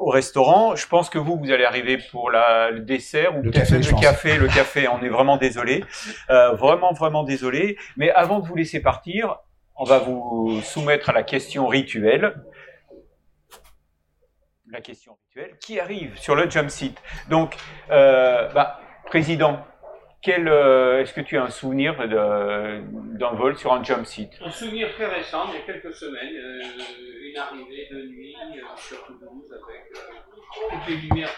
au 0.00 0.10
restaurant. 0.10 0.76
Je 0.76 0.86
pense 0.86 1.10
que 1.10 1.18
vous, 1.18 1.36
vous 1.36 1.50
allez 1.50 1.64
arriver 1.64 1.98
pour 2.10 2.30
la, 2.30 2.70
le 2.70 2.80
dessert 2.80 3.36
ou 3.36 3.42
le 3.42 3.50
café. 3.50 3.78
Le 3.78 4.00
café, 4.00 4.38
le 4.38 4.48
café. 4.48 4.88
On 4.88 5.02
est 5.02 5.08
vraiment 5.08 5.36
désolé, 5.36 5.84
euh, 6.30 6.52
vraiment, 6.52 6.92
vraiment 6.92 7.24
désolé. 7.24 7.76
Mais 7.96 8.10
avant 8.10 8.40
de 8.40 8.46
vous 8.46 8.56
laisser 8.56 8.80
partir, 8.80 9.36
on 9.74 9.84
va 9.84 9.98
vous 9.98 10.60
soumettre 10.62 11.10
à 11.10 11.12
la 11.12 11.22
question 11.22 11.66
rituelle. 11.66 12.34
La 14.70 14.80
question 14.80 15.16
rituelle 15.28 15.56
qui 15.60 15.78
arrive 15.80 16.18
sur 16.18 16.34
le 16.34 16.48
jump 16.50 16.70
seat. 16.70 17.00
Donc, 17.30 17.56
euh, 17.90 18.48
bah, 18.52 18.80
président, 19.04 19.64
quel 20.26 20.48
euh, 20.48 21.00
est-ce 21.00 21.14
que 21.14 21.20
tu 21.20 21.38
as 21.38 21.44
un 21.44 21.50
souvenir 21.50 21.96
d'un 22.08 23.32
vol 23.34 23.56
sur 23.56 23.72
un 23.72 23.84
jump 23.84 24.04
seat? 24.04 24.30
Un 24.44 24.50
souvenir 24.50 24.92
très 24.92 25.06
récent, 25.06 25.44
il 25.48 25.54
y 25.54 25.58
a 25.58 25.60
quelques 25.60 25.94
semaines, 25.94 26.34
euh, 26.34 27.30
une 27.30 27.38
arrivée 27.38 27.86
de 27.92 28.08
nuit 28.08 28.34
euh, 28.42 28.62
sur 28.76 29.06
Toulouse 29.06 29.52
avec 29.52 29.84
toutes 30.72 30.88
les 30.88 30.96
lumières. 30.96 31.30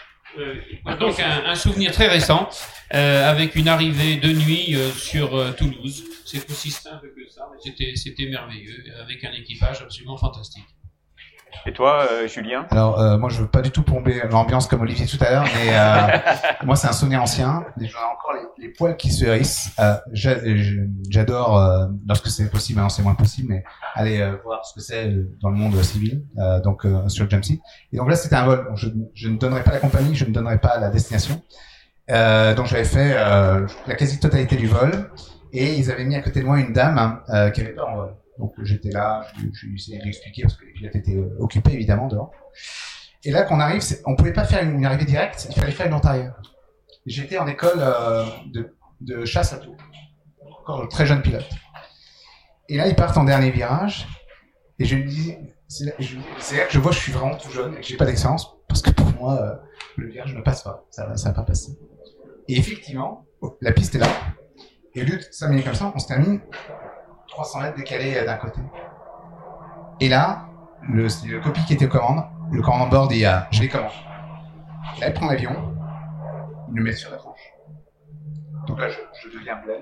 Donc 0.98 1.20
un, 1.20 1.50
un, 1.50 1.54
souvenir 1.54 1.92
très 1.92 2.08
récent 2.08 2.48
avec 2.90 3.54
une 3.56 3.68
arrivée 3.68 4.16
de 4.16 4.28
nuit 4.28 4.74
sur 4.94 5.54
Toulouse. 5.56 6.04
C'est 6.24 6.50
aussi 6.50 6.70
simple 6.70 7.12
que 7.14 7.30
ça, 7.30 7.46
mais 7.52 7.94
c'était 7.94 8.26
merveilleux 8.26 8.84
avec 9.02 9.22
un 9.24 9.32
équipage 9.32 9.82
absolument 9.82 10.16
fantastique. 10.16 10.64
Et 11.66 11.72
toi, 11.72 12.06
euh, 12.10 12.26
Julien 12.26 12.66
Alors, 12.70 13.00
euh, 13.00 13.18
moi, 13.18 13.28
je 13.28 13.40
veux 13.40 13.48
pas 13.48 13.60
du 13.60 13.70
tout 13.70 13.82
plomber 13.82 14.22
l'ambiance 14.30 14.66
comme 14.66 14.80
Olivier 14.82 15.06
tout 15.06 15.22
à 15.22 15.30
l'heure, 15.30 15.44
mais 15.44 15.70
euh, 15.72 16.34
moi, 16.64 16.76
c'est 16.76 16.88
un 16.88 16.92
souvenir 16.92 17.22
ancien. 17.22 17.64
J'ai 17.78 17.88
encore 17.88 18.32
les, 18.34 18.66
les, 18.66 18.72
poils 18.72 18.96
qui 18.96 19.10
se 19.10 19.24
hérissent. 19.24 19.72
Euh, 19.78 19.96
J'adore, 21.10 21.56
euh, 21.56 21.86
lorsque 22.06 22.28
c'est 22.28 22.50
possible, 22.50 22.76
maintenant 22.76 22.88
c'est 22.88 23.02
moins 23.02 23.14
possible, 23.14 23.48
mais 23.50 23.64
aller 23.94 24.32
voir 24.44 24.64
ce 24.64 24.74
que 24.74 24.80
c'est 24.80 25.12
dans 25.42 25.50
le 25.50 25.56
monde 25.56 25.80
civil, 25.82 26.24
donc 26.64 26.86
sur 27.08 27.24
le 27.24 27.30
Jumpseat. 27.30 27.60
Et 27.92 27.96
donc 27.96 28.08
là, 28.08 28.16
c'était 28.16 28.36
un 28.36 28.44
vol. 28.44 28.66
Donc, 28.68 28.76
je, 28.76 28.88
je, 29.14 29.28
ne 29.28 29.36
donnerai 29.36 29.62
pas 29.62 29.72
la 29.72 29.80
compagnie, 29.80 30.14
je 30.14 30.24
ne 30.24 30.32
donnerai 30.32 30.58
pas 30.58 30.78
la 30.78 30.90
destination. 30.90 31.42
donc, 32.08 32.66
j'avais 32.66 32.84
fait 32.84 33.14
la 33.14 33.94
quasi-totalité 33.96 34.56
du 34.56 34.66
vol, 34.66 35.10
et 35.52 35.74
ils 35.74 35.90
avaient 35.90 36.04
mis 36.04 36.16
à 36.16 36.22
côté 36.22 36.40
de 36.40 36.46
moi 36.46 36.58
une 36.60 36.72
dame 36.72 37.20
qui 37.54 37.60
avait 37.60 37.72
peur 37.72 37.88
en 37.88 37.96
vol. 37.96 38.14
Donc 38.38 38.54
j'étais 38.62 38.90
là, 38.90 39.26
j'ai 39.36 39.68
essayé 39.74 39.98
de 39.98 40.02
lui 40.04 40.10
expliquer 40.10 40.42
parce 40.42 40.54
que 40.54 40.64
les 40.64 40.72
pilotes 40.72 40.94
étaient 40.94 41.16
euh, 41.16 41.72
évidemment 41.72 42.06
dehors. 42.06 42.30
Et 43.24 43.32
là 43.32 43.42
qu'on 43.42 43.58
arrive, 43.58 43.82
on 44.06 44.14
pouvait 44.14 44.32
pas 44.32 44.44
faire 44.44 44.62
une 44.62 44.84
arrivée 44.84 45.04
directe, 45.04 45.48
il 45.50 45.60
fallait 45.60 45.72
faire 45.72 45.86
une 45.86 45.94
antérieure. 45.94 46.40
J'étais 47.04 47.38
en 47.38 47.46
école 47.46 47.78
euh, 47.78 48.24
de, 49.00 49.24
chasse 49.24 49.52
à 49.52 49.58
tout, 49.58 49.76
encore 50.60 50.88
très 50.88 51.04
jeune 51.04 51.20
pilote. 51.20 51.48
Et 52.68 52.76
là 52.76 52.86
ils 52.86 52.94
partent 52.94 53.16
en 53.16 53.24
dernier 53.24 53.50
virage, 53.50 54.06
et 54.78 54.84
je 54.84 54.96
me 54.96 55.04
dis, 55.04 55.34
c'est 55.66 55.84
là, 55.86 55.92
que 55.92 56.02
je 56.02 56.78
vois 56.78 56.92
que 56.92 56.96
je 56.96 57.02
suis 57.02 57.12
vraiment 57.12 57.34
tout 57.34 57.50
jeune 57.50 57.74
et 57.74 57.80
que 57.80 57.86
j'ai 57.86 57.96
pas 57.96 58.06
d'expérience, 58.06 58.54
parce 58.68 58.82
que 58.82 58.90
pour 58.90 59.10
moi, 59.14 59.42
euh, 59.42 59.54
le 59.96 60.08
virage 60.08 60.34
ne 60.34 60.42
passe 60.42 60.62
pas, 60.62 60.86
ça, 60.90 61.16
ça 61.16 61.30
va 61.30 61.34
pas 61.34 61.42
passer. 61.42 61.76
Et 62.46 62.56
effectivement, 62.56 63.26
la 63.60 63.72
piste 63.72 63.96
est 63.96 63.98
là, 63.98 64.08
et 64.94 65.02
au 65.02 65.04
lieu 65.04 65.16
de 65.16 65.24
s'amener 65.30 65.62
comme 65.62 65.74
ça, 65.74 65.92
on 65.94 65.98
se 65.98 66.06
termine 66.06 66.40
300 67.38 67.60
mètres 67.60 67.76
décalé 67.76 68.24
d'un 68.24 68.36
côté. 68.36 68.60
Et 70.00 70.08
là, 70.08 70.48
le, 70.82 71.04
le 71.04 71.40
copie 71.40 71.64
qui 71.66 71.74
était 71.74 71.86
aux 71.86 71.88
commandes, 71.88 72.24
le 72.50 72.60
commandant 72.60 72.88
bord 72.88 73.06
dit 73.06 73.24
ah, 73.24 73.46
Je 73.52 73.60
vais 73.60 73.68
comment 73.68 73.92
Là, 74.98 75.06
il 75.06 75.14
prend 75.14 75.26
l'avion, 75.26 75.52
il 76.68 76.74
le 76.74 76.82
met 76.82 76.92
sur 76.92 77.12
la 77.12 77.16
tranche. 77.16 77.54
Donc 78.66 78.80
là, 78.80 78.88
je, 78.88 78.98
je 79.22 79.38
deviens 79.38 79.56
plein. 79.58 79.76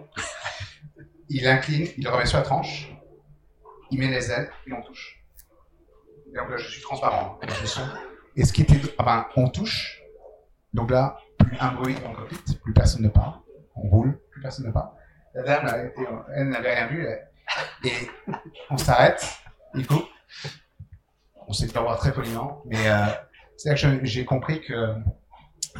Il 1.30 1.48
incline, 1.48 1.86
il 1.96 2.04
le 2.04 2.10
remet 2.10 2.26
sur 2.26 2.36
la 2.36 2.44
tranche, 2.44 2.94
il 3.90 3.98
met 4.00 4.08
les 4.08 4.30
ailes 4.30 4.50
et 4.66 4.72
on 4.74 4.82
touche. 4.82 5.24
Et 6.30 6.36
donc 6.36 6.50
là, 6.50 6.58
je 6.58 6.68
suis 6.68 6.82
transparent. 6.82 7.38
Je 7.48 7.66
suis 7.66 7.80
et 8.36 8.44
ce 8.44 8.52
qui 8.52 8.62
était. 8.62 8.80
Enfin, 8.98 9.28
on 9.34 9.48
touche. 9.48 10.02
Donc 10.74 10.90
là, 10.90 11.16
plus 11.38 11.56
un 11.58 11.72
bruit 11.72 11.94
dans 12.04 12.10
le 12.10 12.16
cockpit, 12.16 12.54
plus 12.62 12.74
personne 12.74 13.02
ne 13.02 13.08
parle. 13.08 13.32
On 13.76 13.88
roule, 13.88 14.20
plus 14.30 14.42
personne 14.42 14.66
ne 14.66 14.72
parle. 14.72 14.90
La 15.32 15.42
dame, 15.42 15.90
elle, 16.34 16.48
n'avait 16.50 16.74
rien 16.74 16.86
vu. 16.88 17.06
Elle, 17.06 17.26
et 17.84 17.92
on 18.70 18.76
s'arrête, 18.76 19.24
coupe. 19.88 20.06
on 21.46 21.52
s'est 21.52 21.68
fait 21.68 21.78
revoir 21.78 21.98
très 21.98 22.12
poliment, 22.12 22.62
mais 22.66 22.88
euh, 22.88 23.06
c'est 23.56 23.74
que 23.74 24.04
j'ai 24.04 24.24
compris 24.24 24.60
que 24.60 24.94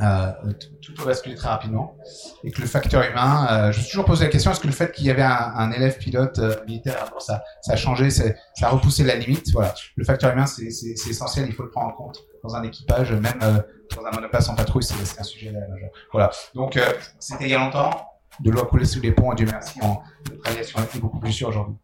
euh, 0.03 0.53
tout 0.83 0.93
a 1.03 1.07
basculé 1.07 1.35
très 1.37 1.49
rapidement 1.49 1.97
et 2.45 2.51
que 2.51 2.61
le 2.61 2.67
facteur 2.67 3.03
humain, 3.03 3.47
euh, 3.51 3.73
je 3.73 3.79
me 3.79 3.83
suis 3.83 3.91
toujours 3.91 4.05
posé 4.05 4.25
la 4.25 4.31
question 4.31 4.51
est-ce 4.51 4.61
que 4.61 4.67
le 4.67 4.73
fait 4.73 4.93
qu'il 4.93 5.07
y 5.07 5.11
avait 5.11 5.23
un, 5.23 5.71
élève 5.73 5.97
pilote 5.97 6.39
euh, 6.39 6.55
militaire, 6.67 7.11
ça, 7.19 7.43
ça 7.63 7.73
a 7.73 7.77
changé, 7.77 8.11
ça 8.11 8.25
a 8.63 8.69
repoussé 8.69 9.05
la 9.05 9.17
limite. 9.17 9.51
Voilà, 9.53 9.75
le 9.95 10.05
facteur 10.05 10.33
humain 10.33 10.47
c'est 10.47 10.67
essentiel, 10.67 11.47
il 11.49 11.55
faut 11.55 11.63
le 11.63 11.71
prendre 11.71 11.89
en 11.89 11.93
compte 11.93 12.19
dans 12.43 12.55
un 12.55 12.63
équipage, 12.63 13.13
même 13.13 13.41
dans 13.41 14.05
un 14.05 14.11
monoplace 14.11 14.49
en 14.49 14.55
patrouille, 14.55 14.83
c'est 14.83 15.19
un 15.19 15.25
sujet 15.25 15.51
majeur. 15.53 15.91
Voilà, 16.13 16.31
donc 16.55 16.79
c'était 17.19 17.45
il 17.45 17.51
y 17.51 17.55
a 17.55 17.59
longtemps, 17.59 18.07
de 18.41 18.51
l'eau 18.51 18.61
a 18.61 18.85
sous 18.85 19.01
les 19.01 19.13
ponts 19.13 19.35
Dieu 19.35 19.47
merci, 19.51 19.79
en, 19.83 20.03
notre 20.31 20.51
aviation 20.51 20.81
est 20.81 20.99
beaucoup 21.01 21.21
plus 21.21 21.33
sûre 21.33 21.49
aujourd'hui. 21.49 21.77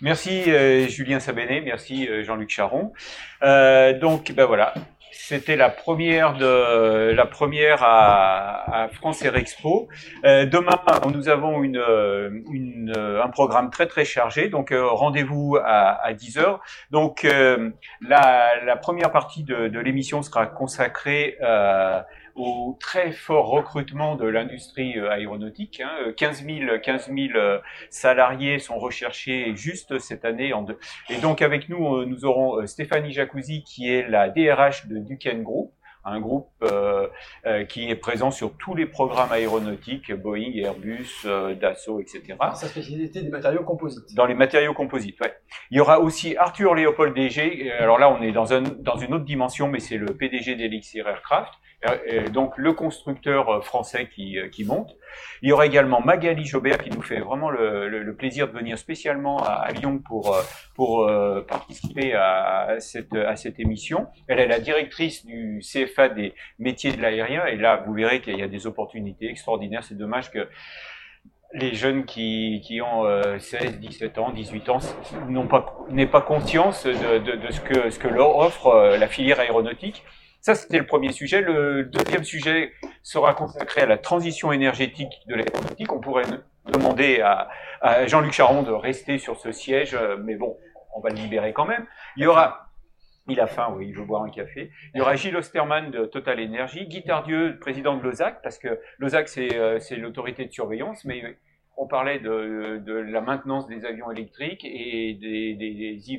Merci 0.00 0.44
euh, 0.48 0.86
Julien 0.88 1.20
Sabéné, 1.20 1.60
merci 1.60 2.08
euh, 2.08 2.22
Jean-Luc 2.22 2.50
Charon. 2.50 2.92
Euh, 3.42 3.98
donc 3.98 4.32
ben 4.32 4.44
voilà, 4.44 4.74
c'était 5.10 5.56
la 5.56 5.70
première 5.70 6.34
de 6.34 7.12
la 7.12 7.26
première 7.26 7.82
à, 7.82 8.82
à 8.84 8.88
France 8.88 9.22
Air 9.22 9.36
Expo. 9.36 9.88
Euh, 10.24 10.44
demain, 10.44 10.78
nous 11.14 11.28
avons 11.28 11.62
une, 11.62 11.82
une, 12.52 12.92
un 12.96 13.28
programme 13.28 13.70
très 13.70 13.86
très 13.86 14.04
chargé. 14.04 14.48
Donc 14.48 14.74
rendez-vous 14.74 15.56
à, 15.62 16.04
à 16.04 16.12
10 16.12 16.38
heures. 16.38 16.60
Donc 16.90 17.22
la, 17.22 18.64
la, 18.64 18.76
première 18.76 19.10
partie 19.10 19.44
de, 19.44 19.68
de 19.68 19.80
l'émission 19.80 20.22
sera 20.22 20.46
consacrée 20.46 21.38
au 22.36 22.76
très 22.78 23.12
fort 23.12 23.48
recrutement 23.48 24.14
de 24.14 24.26
l'industrie 24.26 24.98
euh, 24.98 25.10
aéronautique. 25.10 25.80
Hein. 25.80 26.12
15 26.16 26.44
000, 26.44 26.78
15 26.82 27.10
000 27.12 27.38
salariés 27.90 28.58
sont 28.58 28.78
recherchés 28.78 29.54
juste 29.56 29.98
cette 29.98 30.24
année. 30.24 30.52
En 30.52 30.62
deux. 30.62 30.78
Et 31.08 31.16
donc 31.16 31.42
avec 31.42 31.68
nous, 31.68 31.96
euh, 31.96 32.04
nous 32.06 32.24
aurons 32.24 32.60
euh, 32.60 32.66
Stéphanie 32.66 33.12
Jacuzzi 33.12 33.64
qui 33.64 33.90
est 33.90 34.08
la 34.08 34.28
DRH 34.28 34.86
de 34.86 34.98
Duquesne 34.98 35.42
Group 35.42 35.72
un 36.06 36.20
groupe 36.20 36.48
euh, 36.62 37.08
euh, 37.46 37.64
qui 37.64 37.90
est 37.90 37.96
présent 37.96 38.30
sur 38.30 38.56
tous 38.56 38.74
les 38.74 38.86
programmes 38.86 39.32
aéronautiques, 39.32 40.12
Boeing, 40.12 40.52
Airbus, 40.54 41.24
euh, 41.26 41.54
Dassault, 41.54 42.00
etc. 42.00 42.22
Sa 42.54 42.68
spécialité 42.68 43.22
des 43.22 43.28
matériaux 43.28 43.64
composites. 43.64 44.14
Dans 44.14 44.26
les 44.26 44.34
matériaux 44.34 44.72
composites, 44.72 45.20
ouais. 45.20 45.34
Il 45.70 45.76
y 45.76 45.80
aura 45.80 46.00
aussi 46.00 46.36
Arthur 46.36 46.74
Léopold 46.74 47.14
DG. 47.14 47.70
Alors 47.72 47.98
là, 47.98 48.08
on 48.08 48.22
est 48.22 48.32
dans, 48.32 48.52
un, 48.52 48.62
dans 48.62 48.96
une 48.96 49.14
autre 49.14 49.24
dimension, 49.24 49.68
mais 49.68 49.80
c'est 49.80 49.98
le 49.98 50.06
PDG 50.06 50.54
d'Elixir 50.54 51.08
Aircraft. 51.08 51.52
Euh, 51.84 52.28
donc 52.30 52.56
le 52.56 52.72
constructeur 52.72 53.48
euh, 53.50 53.60
français 53.60 54.08
qui, 54.08 54.38
euh, 54.38 54.48
qui, 54.48 54.64
monte. 54.64 54.96
Il 55.42 55.48
y 55.50 55.52
aura 55.52 55.66
également 55.66 56.00
Magali 56.00 56.44
Jobert 56.44 56.78
qui 56.78 56.90
nous 56.90 57.02
fait 57.02 57.20
vraiment 57.20 57.50
le, 57.50 57.88
le, 57.88 58.16
plaisir 58.16 58.48
de 58.48 58.52
venir 58.52 58.78
spécialement 58.78 59.42
à, 59.42 59.70
Lyon 59.72 59.98
pour, 59.98 60.36
pour 60.74 61.10
participer 61.46 62.14
à 62.14 62.76
cette, 62.78 63.14
à 63.14 63.36
cette 63.36 63.60
émission. 63.60 64.06
Elle 64.26 64.40
est 64.40 64.46
la 64.46 64.58
directrice 64.58 65.26
du 65.26 65.60
CFA 65.60 66.08
des 66.08 66.34
métiers 66.58 66.92
de 66.92 67.00
l'aérien 67.00 67.44
et 67.46 67.56
là 67.56 67.82
vous 67.86 67.92
verrez 67.92 68.20
qu'il 68.20 68.38
y 68.38 68.42
a 68.42 68.48
des 68.48 68.66
opportunités 68.66 69.28
extraordinaires. 69.28 69.84
C'est 69.84 69.98
dommage 69.98 70.30
que 70.30 70.48
les 71.52 71.74
jeunes 71.74 72.04
qui, 72.06 72.62
qui 72.64 72.80
ont 72.80 73.04
16, 73.38 73.78
17 73.78 74.18
ans, 74.18 74.30
18 74.30 74.68
ans 74.70 74.78
n'ont 75.28 75.46
pas, 75.46 75.76
n'aient 75.90 76.06
pas 76.06 76.22
conscience 76.22 76.86
de, 76.86 77.18
de, 77.18 77.36
de, 77.36 77.52
ce 77.52 77.60
que, 77.60 77.90
ce 77.90 77.98
que 77.98 78.08
leur 78.08 78.36
offre 78.38 78.96
la 78.98 79.08
filière 79.08 79.40
aéronautique. 79.40 80.02
Ça, 80.46 80.54
c'était 80.54 80.78
le 80.78 80.86
premier 80.86 81.10
sujet. 81.10 81.40
Le 81.40 81.82
deuxième 81.86 82.22
sujet 82.22 82.70
sera 83.02 83.34
consacré 83.34 83.80
à 83.80 83.86
la 83.86 83.98
transition 83.98 84.52
énergétique 84.52 85.12
de 85.26 85.34
l'aéronautique. 85.34 85.92
On 85.92 85.98
pourrait 85.98 86.22
demander 86.72 87.20
à, 87.20 88.06
Jean-Luc 88.06 88.30
Charon 88.30 88.62
de 88.62 88.70
rester 88.70 89.18
sur 89.18 89.40
ce 89.40 89.50
siège, 89.50 89.98
mais 90.22 90.36
bon, 90.36 90.56
on 90.94 91.00
va 91.00 91.08
le 91.10 91.16
libérer 91.16 91.52
quand 91.52 91.66
même. 91.66 91.84
Il 92.16 92.22
y 92.22 92.28
aura 92.28 92.70
il 93.26 93.40
a 93.40 93.48
faim, 93.48 93.74
oui, 93.76 93.88
il 93.88 93.96
veut 93.96 94.04
boire 94.04 94.22
un 94.22 94.30
café. 94.30 94.70
Il 94.94 94.98
y 94.98 95.00
aura 95.00 95.16
Gilles 95.16 95.34
Osterman 95.34 95.90
de 95.90 96.04
Total 96.04 96.38
Energy, 96.38 96.86
Guy 96.86 97.02
Tardieu, 97.02 97.58
président 97.58 97.96
de 97.96 98.02
l'OSAC, 98.04 98.40
parce 98.40 98.58
que 98.58 98.78
l'OSAC, 98.98 99.28
euh, 99.38 99.80
c'est 99.80 99.96
l'autorité 99.96 100.44
de 100.44 100.52
surveillance, 100.52 101.04
mais 101.04 101.24
on 101.76 101.88
parlait 101.88 102.20
de, 102.20 102.80
la 102.86 103.20
maintenance 103.20 103.66
des 103.66 103.84
avions 103.84 104.12
électriques 104.12 104.64
et 104.64 105.14
des, 105.20 105.54
des, 105.54 105.74
des 105.74 106.18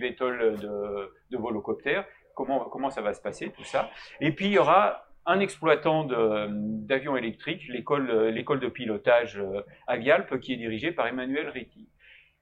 de 1.32 1.38
volocoptères 1.38 2.04
comment, 2.38 2.66
comment 2.70 2.90
ça 2.90 3.02
va 3.02 3.14
se 3.14 3.22
passer, 3.22 3.50
tout 3.50 3.66
ça. 3.66 3.90
Et 4.22 4.32
puis, 4.32 4.46
il 4.46 4.52
y 4.52 4.60
aura 4.60 5.04
un 5.26 5.42
exploitant 5.42 6.06
d'avions 6.06 7.18
électriques, 7.18 7.68
l'école 7.68 8.60
de 8.62 8.70
pilotage 8.70 9.38
euh, 9.40 9.62
Avialp, 9.88 10.40
qui 10.40 10.54
est 10.54 10.58
dirigé 10.58 10.94
par 10.94 11.06
Emmanuel 11.08 11.50
Ritti. 11.50 11.90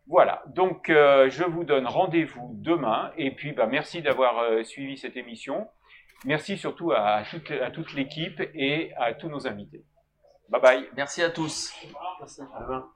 Voilà, 0.07 0.43
donc 0.53 0.91
euh, 0.91 1.31
je 1.31 1.43
vous 1.43 1.63
donne 1.63 1.87
rendez-vous 1.87 2.51
demain, 2.53 3.11
et 3.17 3.31
puis 3.31 3.53
bah, 3.53 3.65
merci 3.65 4.03
d'avoir 4.03 4.37
euh, 4.37 4.63
suivi 4.63 4.97
cette 4.97 5.17
émission. 5.17 5.67
Merci 6.25 6.57
surtout 6.57 6.91
à 6.91 7.23
toute, 7.29 7.49
à 7.49 7.71
toute 7.71 7.93
l'équipe 7.93 8.39
et 8.53 8.91
à 8.97 9.15
tous 9.15 9.29
nos 9.29 9.47
invités. 9.47 9.83
Bye 10.49 10.61
bye. 10.61 10.89
Merci 10.95 11.23
à 11.23 11.31
tous. 11.31 11.73
Merci. 12.19 12.41
À 12.41 12.61
demain. 12.61 12.87